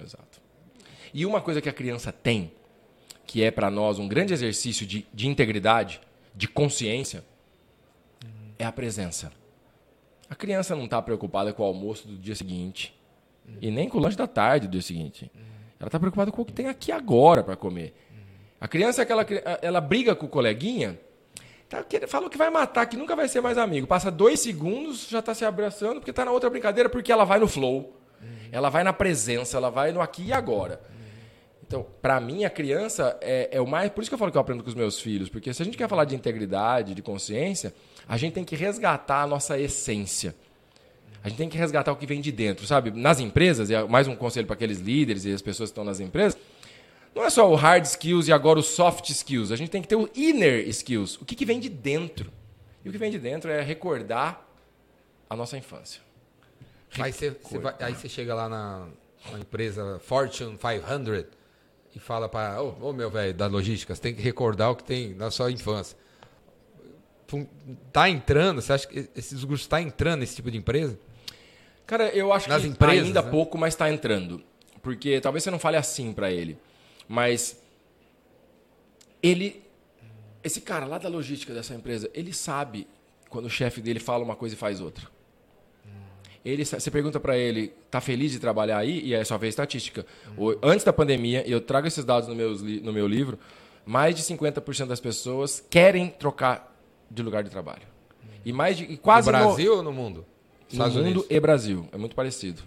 Exato. 0.00 0.40
E 1.14 1.24
uma 1.24 1.40
coisa 1.40 1.60
que 1.60 1.68
a 1.68 1.72
criança 1.72 2.12
tem, 2.12 2.52
que 3.26 3.42
é 3.42 3.50
para 3.50 3.70
nós 3.70 3.98
um 3.98 4.06
grande 4.06 4.32
exercício 4.32 4.86
de, 4.86 5.06
de 5.12 5.28
integridade, 5.28 6.00
de 6.34 6.46
consciência, 6.46 7.24
é 8.58 8.64
a 8.64 8.72
presença. 8.72 9.32
A 10.28 10.34
criança 10.34 10.76
não 10.76 10.84
está 10.84 11.00
preocupada 11.00 11.52
com 11.52 11.62
o 11.62 11.66
almoço 11.66 12.08
do 12.08 12.16
dia 12.16 12.34
seguinte 12.34 12.94
e 13.60 13.70
nem 13.70 13.88
com 13.88 13.98
o 13.98 14.00
lanche 14.00 14.16
da 14.16 14.26
tarde 14.26 14.66
do 14.66 14.72
dia 14.72 14.82
seguinte. 14.82 15.30
Ela 15.78 15.88
está 15.88 15.98
preocupada 15.98 16.30
com 16.30 16.42
o 16.42 16.44
que 16.44 16.52
tem 16.52 16.68
aqui 16.68 16.92
agora 16.92 17.42
para 17.42 17.56
comer. 17.56 17.94
A 18.60 18.68
criança 18.68 19.00
é 19.00 19.04
aquela 19.04 19.26
ela 19.60 19.80
briga 19.80 20.14
com 20.14 20.26
o 20.26 20.28
coleguinha, 20.28 20.98
tá, 21.80 22.06
falou 22.06 22.28
que 22.28 22.36
vai 22.36 22.50
matar, 22.50 22.84
que 22.86 22.96
nunca 22.96 23.16
vai 23.16 23.28
ser 23.28 23.40
mais 23.40 23.56
amigo. 23.56 23.86
Passa 23.86 24.10
dois 24.10 24.40
segundos, 24.40 25.08
já 25.08 25.20
está 25.20 25.34
se 25.34 25.44
abraçando 25.44 25.94
porque 25.94 26.10
está 26.10 26.24
na 26.24 26.30
outra 26.30 26.50
brincadeira, 26.50 26.88
porque 26.88 27.10
ela 27.10 27.24
vai 27.24 27.38
no 27.38 27.48
flow, 27.48 27.96
ela 28.50 28.68
vai 28.68 28.84
na 28.84 28.92
presença, 28.92 29.56
ela 29.56 29.70
vai 29.70 29.92
no 29.92 30.00
aqui 30.00 30.26
e 30.26 30.32
agora. 30.32 30.80
Então, 31.66 31.86
para 32.02 32.20
mim, 32.20 32.44
a 32.44 32.50
criança 32.50 33.16
é, 33.22 33.48
é, 33.50 33.60
o 33.60 33.66
mais. 33.66 33.90
Por 33.90 34.02
isso 34.02 34.10
que 34.10 34.14
eu 34.14 34.18
falo 34.18 34.30
que 34.30 34.36
eu 34.36 34.42
aprendo 34.42 34.62
com 34.62 34.68
os 34.68 34.74
meus 34.74 35.00
filhos, 35.00 35.30
porque 35.30 35.54
se 35.54 35.62
a 35.62 35.64
gente 35.64 35.78
quer 35.78 35.88
falar 35.88 36.04
de 36.04 36.14
integridade, 36.14 36.94
de 36.94 37.00
consciência, 37.00 37.72
a 38.06 38.18
gente 38.18 38.34
tem 38.34 38.44
que 38.44 38.54
resgatar 38.54 39.22
a 39.22 39.26
nossa 39.26 39.58
essência. 39.58 40.34
A 41.24 41.30
gente 41.30 41.38
tem 41.38 41.48
que 41.48 41.56
resgatar 41.56 41.90
o 41.90 41.96
que 41.96 42.04
vem 42.04 42.20
de 42.20 42.30
dentro, 42.30 42.66
sabe? 42.66 42.90
Nas 42.90 43.20
empresas, 43.20 43.70
e 43.70 43.74
é 43.74 43.82
mais 43.84 44.06
um 44.06 44.14
conselho 44.14 44.46
para 44.46 44.54
aqueles 44.54 44.80
líderes 44.80 45.24
e 45.24 45.32
as 45.32 45.40
pessoas 45.40 45.70
que 45.70 45.72
estão 45.72 45.84
nas 45.84 45.98
empresas, 45.98 46.38
não 47.14 47.24
é 47.24 47.30
só 47.30 47.50
o 47.50 47.54
hard 47.54 47.84
skills 47.84 48.28
e 48.28 48.32
agora 48.32 48.58
o 48.58 48.62
soft 48.62 49.10
skills. 49.10 49.50
A 49.52 49.56
gente 49.56 49.70
tem 49.70 49.82
que 49.82 49.88
ter 49.88 49.96
o 49.96 50.08
inner 50.14 50.66
skills. 50.68 51.16
O 51.20 51.24
que, 51.24 51.34
que 51.34 51.44
vem 51.44 51.60
de 51.60 51.68
dentro? 51.68 52.32
E 52.84 52.88
o 52.88 52.92
que 52.92 52.98
vem 52.98 53.10
de 53.10 53.18
dentro 53.18 53.50
é 53.50 53.60
recordar 53.60 54.46
a 55.28 55.36
nossa 55.36 55.56
infância. 55.56 56.00
Aí 56.98 57.12
você, 57.12 57.30
você 57.30 57.58
vai, 57.58 57.74
aí 57.80 57.94
você 57.94 58.08
chega 58.08 58.34
lá 58.34 58.48
na, 58.48 58.86
na, 59.30 59.38
empresa 59.38 59.98
Fortune 60.00 60.58
500 60.58 61.24
e 61.94 61.98
fala 61.98 62.28
para, 62.28 62.62
ô 62.62 62.76
oh, 62.80 62.92
meu 62.92 63.10
velho 63.10 63.32
da 63.32 63.46
logística, 63.46 63.94
você 63.94 64.00
tem 64.00 64.14
que 64.14 64.22
recordar 64.22 64.70
o 64.70 64.76
que 64.76 64.84
tem 64.84 65.14
na 65.14 65.30
sua 65.30 65.50
infância. 65.50 65.96
Tá 67.90 68.10
entrando, 68.10 68.60
você 68.60 68.74
acha 68.74 68.86
que 68.86 69.08
esse 69.16 69.34
discurso 69.34 69.62
está 69.62 69.80
entrando 69.80 70.20
nesse 70.20 70.36
tipo 70.36 70.50
de 70.50 70.58
empresa? 70.58 70.98
Cara, 71.86 72.08
eu 72.10 72.30
acho 72.32 72.48
Nas 72.48 72.62
que 72.62 72.68
empresas, 72.68 73.06
ainda 73.06 73.22
né? 73.22 73.30
pouco, 73.30 73.56
mas 73.56 73.72
está 73.72 73.90
entrando. 73.90 74.42
Porque 74.82 75.20
talvez 75.20 75.42
você 75.44 75.50
não 75.50 75.58
fale 75.58 75.78
assim 75.78 76.12
para 76.12 76.30
ele. 76.30 76.58
Mas 77.12 77.62
ele, 79.22 79.62
esse 80.42 80.62
cara 80.62 80.86
lá 80.86 80.96
da 80.96 81.10
logística 81.10 81.52
dessa 81.52 81.74
empresa, 81.74 82.10
ele 82.14 82.32
sabe 82.32 82.86
quando 83.28 83.44
o 83.44 83.50
chefe 83.50 83.82
dele 83.82 84.00
fala 84.00 84.24
uma 84.24 84.34
coisa 84.34 84.54
e 84.54 84.58
faz 84.58 84.80
outra. 84.80 85.06
Ele, 86.42 86.64
você 86.64 86.90
pergunta 86.90 87.20
para 87.20 87.36
ele, 87.36 87.74
tá 87.90 88.00
feliz 88.00 88.32
de 88.32 88.38
trabalhar 88.38 88.78
aí? 88.78 89.04
E 89.04 89.12
é 89.12 89.22
só 89.24 89.36
ver 89.36 89.48
a 89.48 89.50
estatística. 89.50 90.06
Antes 90.62 90.86
da 90.86 90.92
pandemia, 90.92 91.46
e 91.46 91.52
eu 91.52 91.60
trago 91.60 91.86
esses 91.86 92.02
dados 92.02 92.30
no, 92.30 92.34
meus, 92.34 92.62
no 92.62 92.94
meu 92.94 93.06
livro, 93.06 93.38
mais 93.84 94.14
de 94.14 94.22
50% 94.22 94.86
das 94.86 94.98
pessoas 94.98 95.62
querem 95.68 96.08
trocar 96.08 96.74
de 97.10 97.22
lugar 97.22 97.44
de 97.44 97.50
trabalho. 97.50 97.82
E 98.42 98.54
mais 98.54 98.78
de 98.78 98.84
e 98.84 98.96
quase 98.96 99.30
no 99.30 99.36
Brasil 99.36 99.72
no, 99.72 99.76
ou 99.76 99.82
no 99.82 99.92
mundo? 99.92 100.24
Estados 100.66 100.94
no 100.94 101.02
Unidos. 101.02 101.24
mundo 101.24 101.30
e 101.30 101.38
Brasil, 101.38 101.86
é 101.92 101.98
muito 101.98 102.16
parecido. 102.16 102.62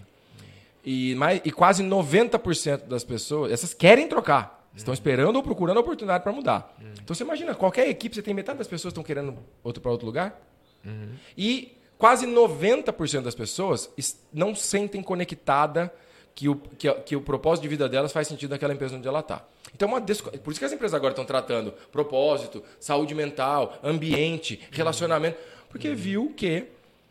E, 0.86 1.16
mais, 1.16 1.40
e 1.44 1.50
quase 1.50 1.82
90% 1.82 2.86
das 2.86 3.02
pessoas, 3.02 3.50
essas 3.50 3.74
querem 3.74 4.06
trocar. 4.06 4.70
Estão 4.72 4.94
esperando 4.94 5.34
ou 5.36 5.42
procurando 5.42 5.78
a 5.78 5.80
oportunidade 5.80 6.22
para 6.22 6.32
mudar. 6.32 6.76
Uhum. 6.80 6.92
Então 7.02 7.16
você 7.16 7.24
imagina, 7.24 7.54
qualquer 7.54 7.88
equipe, 7.88 8.14
você 8.14 8.22
tem 8.22 8.34
metade 8.34 8.58
das 8.58 8.68
pessoas 8.68 8.92
estão 8.92 9.02
querendo 9.02 9.36
outro 9.64 9.82
para 9.82 9.90
outro 9.90 10.06
lugar. 10.06 10.40
Uhum. 10.84 11.08
E 11.36 11.76
quase 11.98 12.26
90% 12.26 13.22
das 13.22 13.34
pessoas 13.34 13.90
não 14.32 14.54
sentem 14.54 15.02
conectada 15.02 15.92
que 16.34 16.48
o, 16.48 16.56
que, 16.56 16.92
que, 16.92 17.16
o 17.16 17.22
propósito 17.22 17.62
de 17.62 17.68
vida 17.68 17.88
delas 17.88 18.12
faz 18.12 18.28
sentido 18.28 18.50
naquela 18.50 18.74
empresa 18.74 18.94
onde 18.94 19.08
ela 19.08 19.20
está. 19.20 19.44
Então, 19.74 19.88
uma 19.88 20.00
desco... 20.00 20.30
por 20.38 20.50
isso 20.50 20.60
que 20.60 20.66
as 20.66 20.72
empresas 20.72 20.94
agora 20.94 21.12
estão 21.12 21.24
tratando 21.24 21.72
propósito, 21.90 22.62
saúde 22.78 23.14
mental, 23.14 23.78
ambiente, 23.82 24.60
relacionamento, 24.70 25.38
porque 25.70 25.94
viu 25.94 26.34
que 26.36 26.66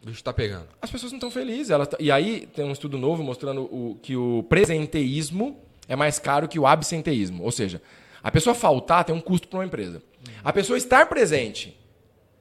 o 0.06 0.10
bicho 0.10 0.20
está 0.20 0.32
pegando. 0.32 0.68
As 0.80 0.92
pessoas 0.92 1.12
não 1.12 1.18
estão 1.18 1.32
felizes. 1.32 1.72
Ela 1.72 1.88
tá... 1.88 1.98
E 2.00 2.12
aí 2.12 2.48
tem 2.54 2.64
um 2.64 2.72
estudo 2.72 2.96
novo 2.96 3.24
mostrando 3.24 3.64
o... 3.64 3.98
que 4.04 4.16
o 4.16 4.44
presenteísmo 4.44 5.60
é 5.88 5.96
mais 5.96 6.20
caro 6.20 6.48
que 6.48 6.60
o 6.60 6.68
absenteísmo. 6.68 7.44
Ou 7.44 7.52
seja, 7.52 7.82
a 8.22 8.30
pessoa 8.30 8.54
faltar 8.54 9.04
tem 9.04 9.16
um 9.16 9.20
custo 9.20 9.48
para 9.48 9.58
uma 9.58 9.66
empresa. 9.66 10.04
A 10.44 10.54
pessoa 10.54 10.78
estar 10.78 11.08
presente, 11.08 11.76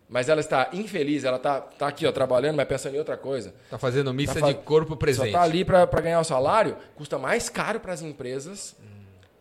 mas 0.07 0.29
ela 0.29 0.43
está 0.43 0.69
infeliz, 0.75 1.25
ela 1.25 1.39
está 1.39 1.59
tá 1.62 1.89
aqui 1.89 2.07
ó, 2.07 2.12
trabalhando, 2.12 2.57
mas 2.57 2.69
pensando 2.69 2.97
em 2.97 2.99
outra 2.99 3.17
coisa. 3.17 3.55
Está 3.65 3.79
fazendo 3.79 4.12
missa 4.12 4.41
tá 4.41 4.47
de 4.47 4.55
corpo 4.55 4.95
presente. 4.95 5.23
Só 5.23 5.27
está 5.27 5.43
ali 5.43 5.65
para 5.65 5.87
ganhar 6.03 6.21
o 6.21 6.25
salário, 6.25 6.77
custa 6.95 7.19
mais 7.19 7.49
caro 7.49 7.81
para 7.81 7.95
as 7.95 8.03
empresas 8.03 8.77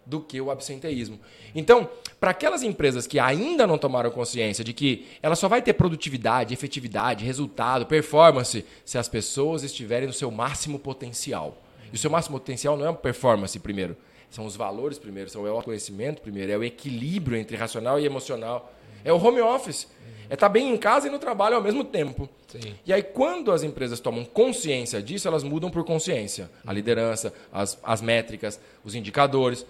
do 0.05 0.19
que 0.19 0.39
o 0.41 0.51
absenteísmo. 0.51 1.19
Então, 1.55 1.89
para 2.19 2.31
aquelas 2.31 2.63
empresas 2.63 3.07
que 3.07 3.19
ainda 3.19 3.65
não 3.65 3.77
tomaram 3.77 4.11
consciência 4.11 4.63
de 4.63 4.73
que 4.73 5.07
ela 5.21 5.35
só 5.35 5.47
vai 5.47 5.61
ter 5.61 5.73
produtividade, 5.73 6.53
efetividade, 6.53 7.25
resultado, 7.25 7.85
performance 7.85 8.65
se 8.85 8.97
as 8.97 9.07
pessoas 9.07 9.63
estiverem 9.63 10.07
no 10.07 10.13
seu 10.13 10.29
máximo 10.31 10.79
potencial. 10.79 11.57
E 11.91 11.95
o 11.95 11.99
seu 11.99 12.09
máximo 12.09 12.39
potencial 12.39 12.75
não 12.75 12.89
é 12.89 12.93
performance 12.93 13.57
primeiro, 13.59 13.95
são 14.29 14.45
os 14.45 14.55
valores 14.55 14.97
primeiro, 14.97 15.29
são 15.29 15.43
o 15.43 15.61
conhecimento 15.61 16.21
primeiro, 16.21 16.51
é 16.51 16.57
o 16.57 16.63
equilíbrio 16.63 17.37
entre 17.37 17.55
racional 17.55 17.99
e 17.99 18.05
emocional. 18.05 18.73
É 19.05 19.11
o 19.11 19.23
home 19.23 19.41
office. 19.41 19.87
É 20.29 20.33
estar 20.33 20.47
tá 20.47 20.49
bem 20.49 20.73
em 20.73 20.77
casa 20.77 21.07
e 21.07 21.11
no 21.11 21.19
trabalho 21.19 21.55
ao 21.55 21.61
mesmo 21.61 21.83
tempo. 21.83 22.29
Sim. 22.47 22.73
E 22.85 22.93
aí, 22.93 23.03
quando 23.03 23.51
as 23.51 23.61
empresas 23.61 23.99
tomam 23.99 24.23
consciência 24.25 25.01
disso, 25.01 25.27
elas 25.27 25.43
mudam 25.43 25.69
por 25.69 25.83
consciência. 25.83 26.49
A 26.65 26.73
liderança, 26.73 27.33
as, 27.51 27.77
as 27.83 28.01
métricas, 28.01 28.59
os 28.83 28.95
indicadores. 28.95 29.65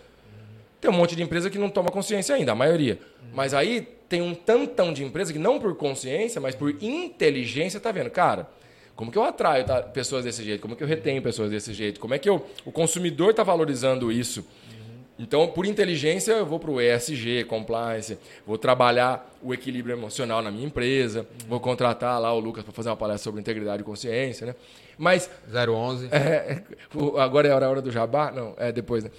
Tem 0.84 0.91
um 0.91 0.93
monte 0.93 1.15
de 1.15 1.23
empresa 1.23 1.49
que 1.49 1.57
não 1.57 1.69
toma 1.69 1.89
consciência 1.89 2.36
ainda, 2.36 2.51
a 2.51 2.55
maioria. 2.55 2.99
Mas 3.34 3.53
aí 3.53 3.88
tem 4.09 4.21
um 4.21 4.36
tantão 4.36 4.91
de 4.91 5.01
empresa 5.01 5.31
que 5.31 5.39
não 5.39 5.57
por 5.57 5.73
consciência, 5.75 6.41
mas 6.41 6.55
por 6.55 6.71
inteligência 6.84 7.77
está 7.77 7.89
vendo, 7.89 8.09
cara, 8.09 8.49
como 8.93 9.09
que 9.09 9.17
eu 9.17 9.23
atraio 9.23 9.65
tá, 9.65 9.81
pessoas 9.81 10.25
desse 10.25 10.43
jeito? 10.43 10.59
Como 10.59 10.75
que 10.75 10.84
eu 10.84 10.88
retenho 10.88 11.21
pessoas 11.21 11.49
desse 11.49 11.73
jeito? 11.73 12.01
Como 12.01 12.13
é 12.13 12.19
que 12.19 12.27
eu, 12.27 12.45
o 12.65 12.71
consumidor 12.71 13.29
está 13.29 13.43
valorizando 13.43 14.11
isso? 14.11 14.45
Então, 15.17 15.47
por 15.47 15.65
inteligência, 15.65 16.34
eu 16.34 16.45
vou 16.45 16.59
para 16.59 16.69
o 16.69 16.81
ESG, 16.81 17.45
compliance, 17.45 18.17
vou 18.45 18.57
trabalhar 18.57 19.34
o 19.41 19.53
equilíbrio 19.53 19.95
emocional 19.95 20.41
na 20.41 20.51
minha 20.51 20.65
empresa, 20.65 21.25
vou 21.47 21.61
contratar 21.61 22.19
lá 22.19 22.34
o 22.34 22.41
Lucas 22.41 22.61
para 22.61 22.73
fazer 22.73 22.89
uma 22.89 22.97
palestra 22.97 23.23
sobre 23.23 23.39
integridade 23.39 23.84
e 23.84 23.86
consciência, 23.86 24.47
né? 24.47 24.55
Mas 24.97 25.29
011. 25.47 26.09
É, 26.11 26.61
agora 27.21 27.47
é 27.47 27.51
a 27.51 27.55
hora 27.55 27.81
do 27.81 27.89
jabá? 27.89 28.31
Não, 28.31 28.53
é 28.57 28.69
depois, 28.69 29.05
né? 29.05 29.11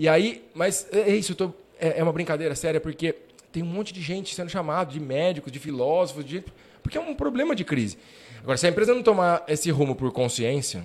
E 0.00 0.08
aí, 0.08 0.42
mas 0.54 0.86
é, 0.92 1.10
é 1.10 1.14
isso, 1.14 1.34
tô, 1.34 1.52
é, 1.78 1.98
é, 1.98 2.02
uma 2.02 2.10
brincadeira 2.10 2.54
séria, 2.54 2.80
porque 2.80 3.14
tem 3.52 3.62
um 3.62 3.66
monte 3.66 3.92
de 3.92 4.00
gente 4.00 4.34
sendo 4.34 4.48
chamado, 4.48 4.94
de 4.94 4.98
médicos, 4.98 5.52
de 5.52 5.58
filósofos, 5.58 6.24
de, 6.24 6.42
porque 6.82 6.96
é 6.96 7.00
um 7.02 7.14
problema 7.14 7.54
de 7.54 7.64
crise. 7.64 7.98
Agora, 8.42 8.56
se 8.56 8.66
a 8.66 8.70
empresa 8.70 8.94
não 8.94 9.02
tomar 9.02 9.44
esse 9.46 9.70
rumo 9.70 9.94
por 9.94 10.10
consciência, 10.10 10.84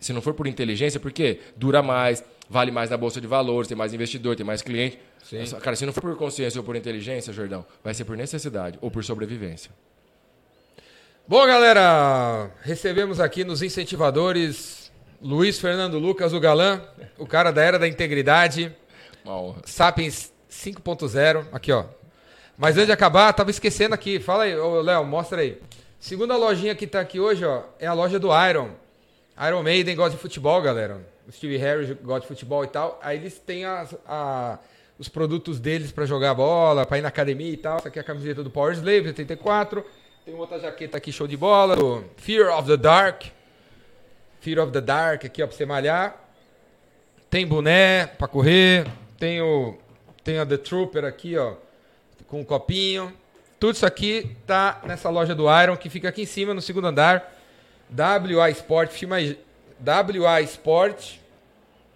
se 0.00 0.14
não 0.14 0.22
for 0.22 0.32
por 0.32 0.46
inteligência, 0.46 0.98
porque 0.98 1.40
dura 1.54 1.82
mais, 1.82 2.24
vale 2.48 2.70
mais 2.70 2.88
na 2.88 2.96
bolsa 2.96 3.20
de 3.20 3.26
valores, 3.26 3.68
tem 3.68 3.76
mais 3.76 3.92
investidor, 3.92 4.34
tem 4.34 4.46
mais 4.46 4.62
cliente. 4.62 4.98
Sim. 5.22 5.44
Cara, 5.60 5.76
se 5.76 5.84
não 5.84 5.92
for 5.92 6.00
por 6.00 6.16
consciência 6.16 6.58
ou 6.58 6.64
por 6.64 6.74
inteligência, 6.74 7.34
Jordão, 7.34 7.66
vai 7.84 7.92
ser 7.92 8.06
por 8.06 8.16
necessidade 8.16 8.78
ou 8.80 8.90
por 8.90 9.04
sobrevivência. 9.04 9.70
Bom, 11.28 11.46
galera, 11.46 12.50
recebemos 12.62 13.20
aqui 13.20 13.44
nos 13.44 13.60
incentivadores 13.60 14.81
Luiz 15.22 15.60
Fernando 15.60 16.00
Lucas, 16.00 16.32
o 16.32 16.40
galã, 16.40 16.82
o 17.16 17.24
cara 17.24 17.52
da 17.52 17.62
Era 17.62 17.78
da 17.78 17.86
Integridade. 17.86 18.74
Uma 19.24 19.40
honra. 19.40 19.62
Sapiens 19.64 20.32
5.0, 20.50 21.46
aqui 21.52 21.70
ó. 21.70 21.84
Mas 22.58 22.74
antes 22.74 22.86
de 22.86 22.92
acabar, 22.92 23.32
tava 23.32 23.48
esquecendo 23.48 23.94
aqui. 23.94 24.18
Fala 24.18 24.44
aí, 24.44 24.54
Léo, 24.56 25.04
mostra 25.04 25.42
aí. 25.42 25.60
Segunda 26.00 26.36
lojinha 26.36 26.74
que 26.74 26.88
tá 26.88 26.98
aqui 26.98 27.20
hoje, 27.20 27.44
ó, 27.44 27.62
é 27.78 27.86
a 27.86 27.92
loja 27.92 28.18
do 28.18 28.30
Iron. 28.48 28.70
Iron 29.46 29.62
Maiden 29.62 29.94
gosta 29.94 30.16
de 30.16 30.20
futebol, 30.20 30.60
galera. 30.60 31.00
O 31.28 31.30
Steve 31.30 31.56
Harris 31.56 31.96
gosta 32.02 32.22
de 32.22 32.26
futebol 32.26 32.64
e 32.64 32.66
tal. 32.68 32.98
Aí 33.00 33.16
eles 33.16 33.38
têm 33.38 33.64
as, 33.64 33.94
a, 34.04 34.58
os 34.98 35.08
produtos 35.08 35.60
deles 35.60 35.92
para 35.92 36.04
jogar 36.04 36.34
bola, 36.34 36.84
para 36.84 36.98
ir 36.98 37.02
na 37.02 37.08
academia 37.08 37.52
e 37.52 37.56
tal. 37.56 37.76
Essa 37.76 37.86
aqui 37.86 37.98
é 38.00 38.02
a 38.02 38.04
camiseta 38.04 38.42
do 38.42 38.50
Power 38.50 38.72
Slave 38.72 39.06
84. 39.06 39.86
Tem 40.24 40.34
outra 40.34 40.58
jaqueta 40.58 40.96
aqui, 40.96 41.12
show 41.12 41.28
de 41.28 41.36
bola, 41.36 41.76
do 41.76 42.04
Fear 42.16 42.58
of 42.58 42.68
the 42.68 42.76
Dark. 42.76 43.26
Fear 44.42 44.58
of 44.58 44.72
the 44.72 44.80
Dark 44.80 45.24
aqui, 45.24 45.40
ó, 45.40 45.46
pra 45.46 45.56
você 45.56 45.64
malhar. 45.64 46.16
Tem 47.30 47.46
boné 47.46 48.06
pra 48.06 48.26
correr. 48.26 48.88
Tem, 49.16 49.40
o, 49.40 49.78
tem 50.24 50.38
a 50.40 50.44
The 50.44 50.56
Trooper 50.56 51.04
aqui, 51.04 51.38
ó, 51.38 51.54
com 52.26 52.40
um 52.40 52.44
copinho. 52.44 53.16
Tudo 53.60 53.76
isso 53.76 53.86
aqui 53.86 54.36
tá 54.44 54.82
nessa 54.84 55.08
loja 55.08 55.32
do 55.32 55.44
Iron, 55.62 55.76
que 55.76 55.88
fica 55.88 56.08
aqui 56.08 56.22
em 56.22 56.26
cima, 56.26 56.52
no 56.52 56.60
segundo 56.60 56.88
andar. 56.88 57.32
WA 57.88 58.50
Sport, 58.50 58.90
WA 59.80 60.40
Sport, 60.40 61.14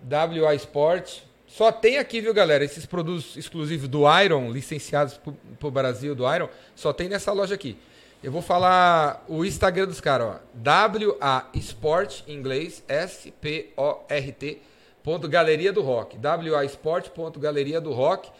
WA 0.09 0.55
Sport, 0.55 1.19
Só 1.49 1.73
tem 1.73 1.99
aqui, 1.99 2.21
viu, 2.21 2.33
galera? 2.33 2.65
Esses 2.65 2.87
produtos 2.87 3.37
exclusivos 3.37 3.89
do 3.89 4.05
Iron, 4.23 4.53
licenciados 4.53 5.19
para 5.59 5.67
o 5.67 5.71
Brasil 5.71 6.15
do 6.15 6.33
Iron, 6.33 6.49
só 6.77 6.93
tem 6.93 7.09
nessa 7.09 7.33
loja 7.33 7.57
aqui. 7.57 7.77
Eu 8.23 8.33
vou 8.33 8.43
falar 8.43 9.25
o 9.29 9.45
Instagram 9.45 9.87
dos 9.87 10.01
caras, 10.01 10.27
ó. 10.27 10.41
W-A 10.55 11.47
Sport, 11.55 12.23
em 12.27 12.35
inglês, 12.35 12.83
S-P-O-R-T, 12.89 14.63
ponto 15.03 15.29
Galeria 15.29 15.73
do 15.73 15.83
Rock. 15.83 16.17
W-A 16.17 16.65
Sport, 16.65 17.11
ponto 17.11 17.39
Galeria 17.39 17.81
do 17.81 17.93
Rock. 17.93 18.31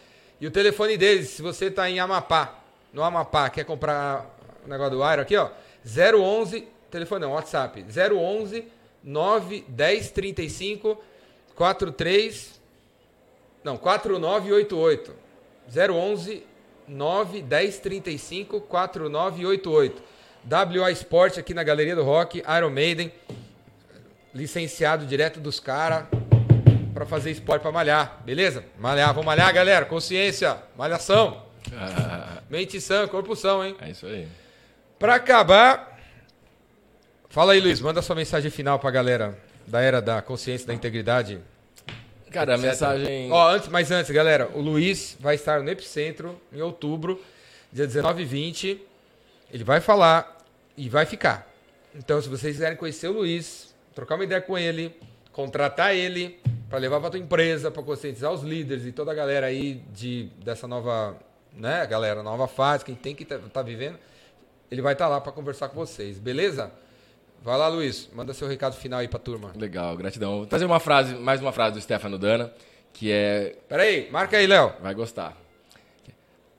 E 0.41 0.47
o 0.47 0.51
telefone 0.51 0.97
deles, 0.97 1.29
se 1.29 1.41
você 1.41 1.71
tá 1.71 1.89
em 1.89 1.99
Amapá, 1.99 2.59
no 2.91 3.03
Amapá, 3.03 3.49
quer 3.49 3.63
comprar 3.63 4.25
o 4.65 4.69
negócio 4.69 4.97
do 4.97 5.11
Iron 5.11 5.21
aqui, 5.21 5.37
ó. 5.37 5.49
011, 5.85 6.67
telefone 6.91 7.21
não, 7.21 7.33
WhatsApp. 7.33 7.85
011 7.85 8.65
9 9.03 9.63
10 9.67 10.11
35 10.11 11.01
43 11.55 12.59
não, 13.63 13.77
4988. 13.77 15.13
011 15.69 16.43
9 16.87 17.41
10 17.41 17.79
35 17.79 18.61
4988. 18.61 20.01
WA 20.49 20.91
Sport 20.91 21.37
aqui 21.37 21.53
na 21.53 21.63
Galeria 21.63 21.95
do 21.95 22.03
Rock, 22.03 22.41
Iron 22.57 22.69
Maiden, 22.69 23.11
licenciado 24.33 25.05
direto 25.05 25.39
dos 25.39 25.59
caras 25.59 26.05
para 26.93 27.05
fazer 27.05 27.31
esporte 27.31 27.61
para 27.61 27.71
malhar, 27.71 28.21
beleza? 28.25 28.63
Malhar, 28.79 29.09
vamos 29.09 29.25
malhar, 29.25 29.53
galera. 29.53 29.85
Consciência, 29.85 30.57
malhação. 30.77 31.43
Mente 32.49 32.79
sã, 32.79 33.07
corpo 33.07 33.35
são, 33.35 33.63
hein? 33.63 33.75
É 33.81 33.91
isso 33.91 34.05
aí. 34.05 34.27
Para 34.97 35.15
acabar, 35.15 35.99
fala 37.29 37.53
aí, 37.53 37.59
Luiz, 37.59 37.81
manda 37.81 38.01
sua 38.01 38.15
mensagem 38.15 38.49
final 38.49 38.79
para 38.79 38.89
a 38.89 38.91
galera 38.91 39.37
da 39.67 39.81
era 39.81 40.01
da 40.01 40.21
consciência, 40.21 40.65
da 40.65 40.73
integridade. 40.73 41.39
Cara, 42.37 42.53
a 42.53 42.57
mensagem. 42.59 43.31
Ó, 43.31 43.49
antes, 43.49 43.67
mas 43.67 43.89
antes, 43.89 44.11
galera, 44.11 44.51
o 44.53 44.61
Luiz 44.61 45.17
vai 45.19 45.33
estar 45.33 45.59
no 45.63 45.71
Epicentro 45.71 46.39
em 46.53 46.61
outubro, 46.61 47.19
dia 47.73 47.87
19 47.87 48.21
e 48.21 48.25
20. 48.25 48.81
Ele 49.51 49.63
vai 49.63 49.81
falar 49.81 50.45
e 50.77 50.87
vai 50.87 51.07
ficar. 51.07 51.51
Então, 51.95 52.21
se 52.21 52.29
vocês 52.29 52.53
quiserem 52.53 52.77
conhecer 52.77 53.07
o 53.07 53.13
Luiz, 53.13 53.73
trocar 53.95 54.13
uma 54.13 54.23
ideia 54.23 54.39
com 54.39 54.55
ele, 54.55 54.95
contratar 55.31 55.95
ele 55.95 56.39
para 56.69 56.77
levar 56.77 57.01
para 57.01 57.09
tua 57.09 57.19
empresa, 57.19 57.71
para 57.71 57.81
conscientizar 57.81 58.31
os 58.31 58.43
líderes 58.43 58.85
e 58.85 58.91
toda 58.91 59.11
a 59.11 59.15
galera 59.15 59.47
aí 59.47 59.81
de 59.91 60.29
dessa 60.45 60.67
nova, 60.67 61.17
né, 61.51 61.87
galera, 61.87 62.21
nova 62.21 62.47
fase, 62.47 62.85
quem 62.85 62.93
tem 62.93 63.15
que 63.15 63.25
tá, 63.25 63.39
tá 63.51 63.63
vivendo, 63.63 63.97
ele 64.69 64.83
vai 64.83 64.93
estar 64.93 65.07
lá 65.07 65.19
para 65.19 65.31
conversar 65.31 65.69
com 65.69 65.75
vocês, 65.75 66.19
beleza? 66.19 66.71
Vai 67.43 67.57
lá, 67.57 67.67
Luiz, 67.67 68.09
manda 68.13 68.33
seu 68.33 68.47
recado 68.47 68.75
final 68.75 68.99
aí 68.99 69.07
pra 69.07 69.19
turma. 69.19 69.53
Legal, 69.55 69.95
gratidão. 69.95 70.37
Vou 70.37 70.45
trazer 70.45 70.65
uma 70.65 70.79
frase, 70.79 71.15
mais 71.15 71.39
uma 71.39 71.51
frase 71.51 71.75
do 71.75 71.81
Stefano 71.81 72.17
Dana, 72.17 72.51
que 72.93 73.11
é. 73.11 73.55
Pera 73.69 73.83
aí, 73.83 74.09
marca 74.11 74.37
aí, 74.37 74.47
Léo. 74.47 74.73
Vai 74.81 74.93
gostar. 74.93 75.37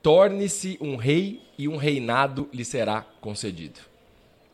Torne-se 0.03 0.79
um 0.81 0.97
rei 0.97 1.43
e 1.59 1.69
um 1.69 1.77
reinado 1.77 2.49
lhe 2.53 2.65
será 2.65 3.05
concedido. 3.21 3.81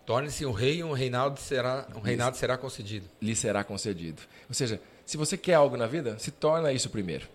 Torne-se 0.07 0.45
um 0.45 0.53
rei 0.53 0.79
e 0.79 0.85
um 0.85 0.93
reinado 0.93 1.39
será, 1.39 1.87
um 1.95 2.01
reinado 2.01 2.37
será 2.37 2.59
concedido. 2.59 3.09
Lhe 3.21 3.35
será 3.37 3.63
concedido. 3.63 4.23
Ou 4.49 4.55
seja, 4.55 4.81
se 5.07 5.17
você 5.17 5.37
quer 5.37 5.55
algo 5.55 5.77
na 5.77 5.87
vida, 5.87 6.19
se 6.19 6.31
torna 6.31 6.73
isso 6.73 6.91
primeiro. 6.91 7.27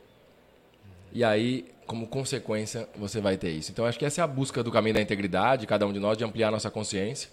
E 1.11 1.23
aí, 1.23 1.65
como 1.85 2.05
consequência, 2.07 2.87
você 2.95 3.19
vai 3.19 3.37
ter 3.37 3.49
isso. 3.49 3.71
Então, 3.71 3.85
acho 3.85 3.97
que 3.97 4.05
essa 4.05 4.21
é 4.21 4.23
a 4.23 4.27
busca 4.27 4.61
do 4.63 4.71
caminho 4.71 4.93
da 4.95 5.01
integridade, 5.01 5.65
cada 5.65 5.87
um 5.87 5.93
de 5.93 5.99
nós, 5.99 6.17
de 6.17 6.23
ampliar 6.23 6.51
nossa 6.51 6.69
consciência, 6.69 7.29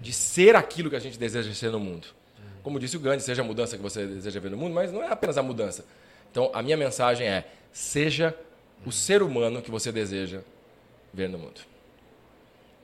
de 0.00 0.12
ser 0.12 0.56
aquilo 0.56 0.88
que 0.90 0.96
a 0.96 1.00
gente 1.00 1.18
deseja 1.18 1.52
ser 1.52 1.70
no 1.70 1.78
mundo. 1.78 2.08
Como 2.62 2.78
disse 2.78 2.96
o 2.96 3.00
Gandhi, 3.00 3.22
seja 3.22 3.42
a 3.42 3.44
mudança 3.44 3.76
que 3.76 3.82
você 3.82 4.06
deseja 4.06 4.40
ver 4.40 4.50
no 4.50 4.56
mundo, 4.56 4.74
mas 4.74 4.92
não 4.92 5.02
é 5.02 5.10
apenas 5.10 5.38
a 5.38 5.42
mudança. 5.42 5.84
Então, 6.30 6.50
a 6.52 6.62
minha 6.62 6.76
mensagem 6.76 7.26
é: 7.26 7.46
seja 7.72 8.34
o 8.84 8.92
ser 8.92 9.22
humano 9.22 9.62
que 9.62 9.70
você 9.70 9.90
deseja 9.90 10.40
ver 11.12 11.28
no 11.28 11.38
mundo. 11.38 11.60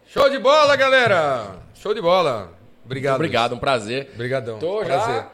Show 0.08 0.28
de 0.30 0.38
bola, 0.38 0.76
galera! 0.76 1.56
Show 1.74 1.92
de 1.92 2.00
bola. 2.00 2.52
Obrigado. 2.84 3.16
Obrigado, 3.16 3.54
um 3.54 3.58
prazer. 3.58 4.10
Obrigadão. 4.14 4.58
Tô 4.58 4.78
Prazer. 4.78 5.14
já 5.16 5.30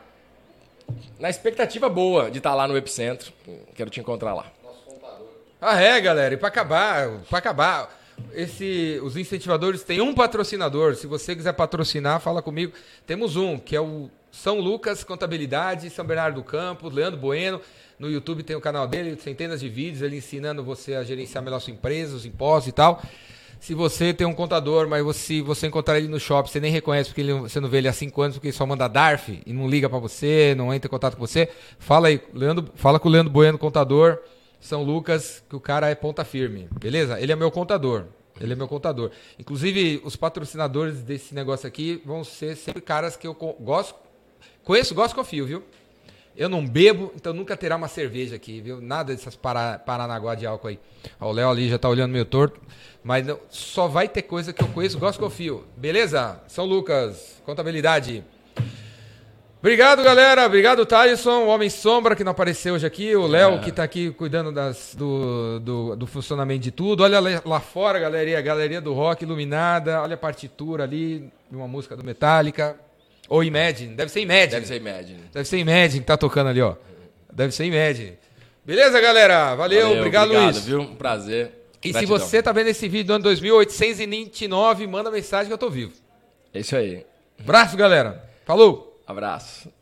na 1.18 1.30
expectativa 1.30 1.88
boa 1.88 2.30
de 2.30 2.38
estar 2.38 2.54
lá 2.54 2.66
no 2.66 2.76
Epicentro. 2.76 3.32
Quero 3.74 3.90
te 3.90 4.00
encontrar 4.00 4.34
lá. 4.34 4.46
Ah, 5.60 5.80
é, 5.80 6.00
galera. 6.00 6.34
E 6.34 6.36
para 6.36 6.48
acabar, 6.48 7.08
para 7.30 7.38
acabar, 7.38 8.01
esse, 8.32 9.00
os 9.02 9.16
incentivadores 9.16 9.82
têm 9.82 10.00
um 10.00 10.14
patrocinador. 10.14 10.94
Se 10.94 11.06
você 11.06 11.34
quiser 11.34 11.52
patrocinar, 11.52 12.20
fala 12.20 12.42
comigo. 12.42 12.72
Temos 13.06 13.36
um, 13.36 13.58
que 13.58 13.74
é 13.76 13.80
o 13.80 14.10
São 14.30 14.60
Lucas 14.60 15.04
Contabilidade, 15.04 15.90
São 15.90 16.04
Bernardo 16.04 16.36
do 16.36 16.44
Campo, 16.44 16.88
Leandro 16.88 17.18
Bueno. 17.20 17.60
No 17.98 18.10
YouTube 18.10 18.42
tem 18.42 18.56
o 18.56 18.60
canal 18.60 18.86
dele, 18.88 19.16
centenas 19.20 19.60
de 19.60 19.68
vídeos, 19.68 20.02
ele 20.02 20.16
ensinando 20.16 20.64
você 20.64 20.94
a 20.94 21.04
gerenciar 21.04 21.44
melhor 21.44 21.60
sua 21.60 21.72
empresa, 21.72 22.16
os 22.16 22.26
impostos 22.26 22.68
e 22.68 22.72
tal. 22.72 23.00
Se 23.60 23.74
você 23.74 24.12
tem 24.12 24.26
um 24.26 24.34
contador, 24.34 24.88
mas 24.88 25.04
você, 25.04 25.40
você 25.40 25.68
encontrar 25.68 25.96
ele 25.96 26.08
no 26.08 26.18
shopping, 26.18 26.50
você 26.50 26.58
nem 26.58 26.72
reconhece 26.72 27.10
porque 27.10 27.20
ele- 27.20 27.34
você 27.34 27.60
não 27.60 27.68
vê 27.68 27.78
ele 27.78 27.86
há 27.86 27.92
cinco 27.92 28.20
anos, 28.20 28.36
porque 28.36 28.48
ele 28.48 28.56
só 28.56 28.66
manda 28.66 28.88
DARF 28.88 29.40
e 29.46 29.52
não 29.52 29.68
liga 29.68 29.88
para 29.88 30.00
você, 30.00 30.52
não 30.56 30.74
entra 30.74 30.88
em 30.88 30.90
contato 30.90 31.16
com 31.16 31.24
você, 31.24 31.48
fala 31.78 32.08
aí, 32.08 32.20
Leandro, 32.34 32.66
fala 32.74 32.98
com 32.98 33.08
o 33.08 33.12
Leandro 33.12 33.32
Bueno, 33.32 33.56
contador, 33.56 34.18
São 34.62 34.82
Lucas, 34.84 35.42
que 35.50 35.56
o 35.56 35.60
cara 35.60 35.90
é 35.90 35.94
ponta 35.94 36.24
firme, 36.24 36.68
beleza? 36.80 37.20
Ele 37.20 37.32
é 37.32 37.36
meu 37.36 37.50
contador. 37.50 38.04
Ele 38.40 38.52
é 38.52 38.56
meu 38.56 38.66
contador. 38.68 39.10
Inclusive, 39.38 40.00
os 40.04 40.16
patrocinadores 40.16 41.02
desse 41.02 41.34
negócio 41.34 41.66
aqui 41.66 42.00
vão 42.06 42.22
ser 42.24 42.56
sempre 42.56 42.80
caras 42.80 43.16
que 43.16 43.26
eu 43.26 43.34
gosto, 43.34 43.94
conheço, 44.64 44.94
gosto 44.94 45.14
confio, 45.14 45.44
viu? 45.46 45.62
Eu 46.34 46.48
não 46.48 46.66
bebo, 46.66 47.12
então 47.14 47.34
nunca 47.34 47.56
terá 47.56 47.76
uma 47.76 47.88
cerveja 47.88 48.36
aqui, 48.36 48.60
viu? 48.60 48.80
Nada 48.80 49.12
dessas 49.14 49.36
para, 49.36 49.78
paranaguá 49.80 50.34
de 50.34 50.46
álcool 50.46 50.68
aí. 50.68 50.78
Ó, 51.20 51.28
o 51.28 51.32
Léo 51.32 51.50
ali 51.50 51.68
já 51.68 51.78
tá 51.78 51.88
olhando 51.90 52.12
meio 52.12 52.24
torto. 52.24 52.58
Mas 53.04 53.26
não- 53.26 53.38
só 53.50 53.86
vai 53.88 54.08
ter 54.08 54.22
coisa 54.22 54.52
que 54.52 54.62
eu 54.62 54.68
conheço, 54.68 54.98
gosto 54.98 55.18
confio. 55.18 55.64
Beleza? 55.76 56.40
São 56.48 56.64
Lucas, 56.64 57.42
contabilidade. 57.44 58.24
Obrigado, 59.62 60.02
galera. 60.02 60.44
Obrigado, 60.44 60.84
Thaleson, 60.84 61.44
o 61.44 61.46
Homem 61.46 61.70
Sombra, 61.70 62.16
que 62.16 62.24
não 62.24 62.32
apareceu 62.32 62.74
hoje 62.74 62.84
aqui. 62.84 63.14
O 63.14 63.28
Léo, 63.28 63.54
É. 63.54 63.58
que 63.60 63.70
tá 63.70 63.84
aqui 63.84 64.10
cuidando 64.10 64.50
das, 64.50 64.92
do, 64.96 65.60
do, 65.60 65.94
do 65.94 66.04
funcionamento 66.04 66.62
de 66.64 66.72
tudo. 66.72 67.04
Olha 67.04 67.20
lá, 67.44 67.60
fora, 67.60 68.00
galeria, 68.00 68.38
a 68.38 68.42
galeria 68.42 68.80
do 68.80 68.92
rock 68.92 69.22
iluminada. 69.22 70.02
Olha 70.02 70.14
a 70.14 70.18
partitura 70.18 70.82
ali, 70.82 71.30
de 71.48 71.56
uma 71.56 71.68
música 71.68 71.96
do 71.96 72.02
Metallica. 72.02 72.76
Ou 73.28 73.44
Imagine, 73.44 73.94
deve 73.94 74.10
ser 74.10 74.20
Imagine. 74.22 74.50
Deve 74.50 74.66
ser 74.66 74.76
Imagine. 74.78 75.20
Deve 75.32 75.48
ser 75.48 75.58
Imagine 75.58 76.00
que 76.00 76.06
tá 76.06 76.16
tocando 76.16 76.48
ali, 76.48 76.60
ó. 76.60 76.74
Deve 77.32 77.54
ser 77.54 77.64
Imagine. 77.64 78.14
Beleza, 78.66 79.00
galera? 79.00 79.54
Valeu, 79.54 79.82
Valeu, 79.82 79.98
obrigado, 79.98 80.32
Luiz. 80.32 80.58
viu? 80.64 80.80
Um 80.80 80.96
prazer. 80.96 81.52
E 81.84 81.92
Gratidão. 81.92 82.18
se 82.18 82.24
você 82.24 82.42
tá 82.42 82.50
vendo 82.50 82.66
esse 82.66 82.88
vídeo 82.88 83.06
do 83.06 83.12
ano 83.14 83.22
2829, 83.24 84.86
manda 84.88 85.08
mensagem 85.08 85.46
que 85.46 85.52
eu 85.52 85.58
tô 85.58 85.70
vivo. 85.70 85.92
É 86.52 86.58
isso 86.58 86.74
aí. 86.74 87.06
Abraço, 87.38 87.76
galera. 87.76 88.24
Falou! 88.44 88.91
Abraço. 89.12 89.72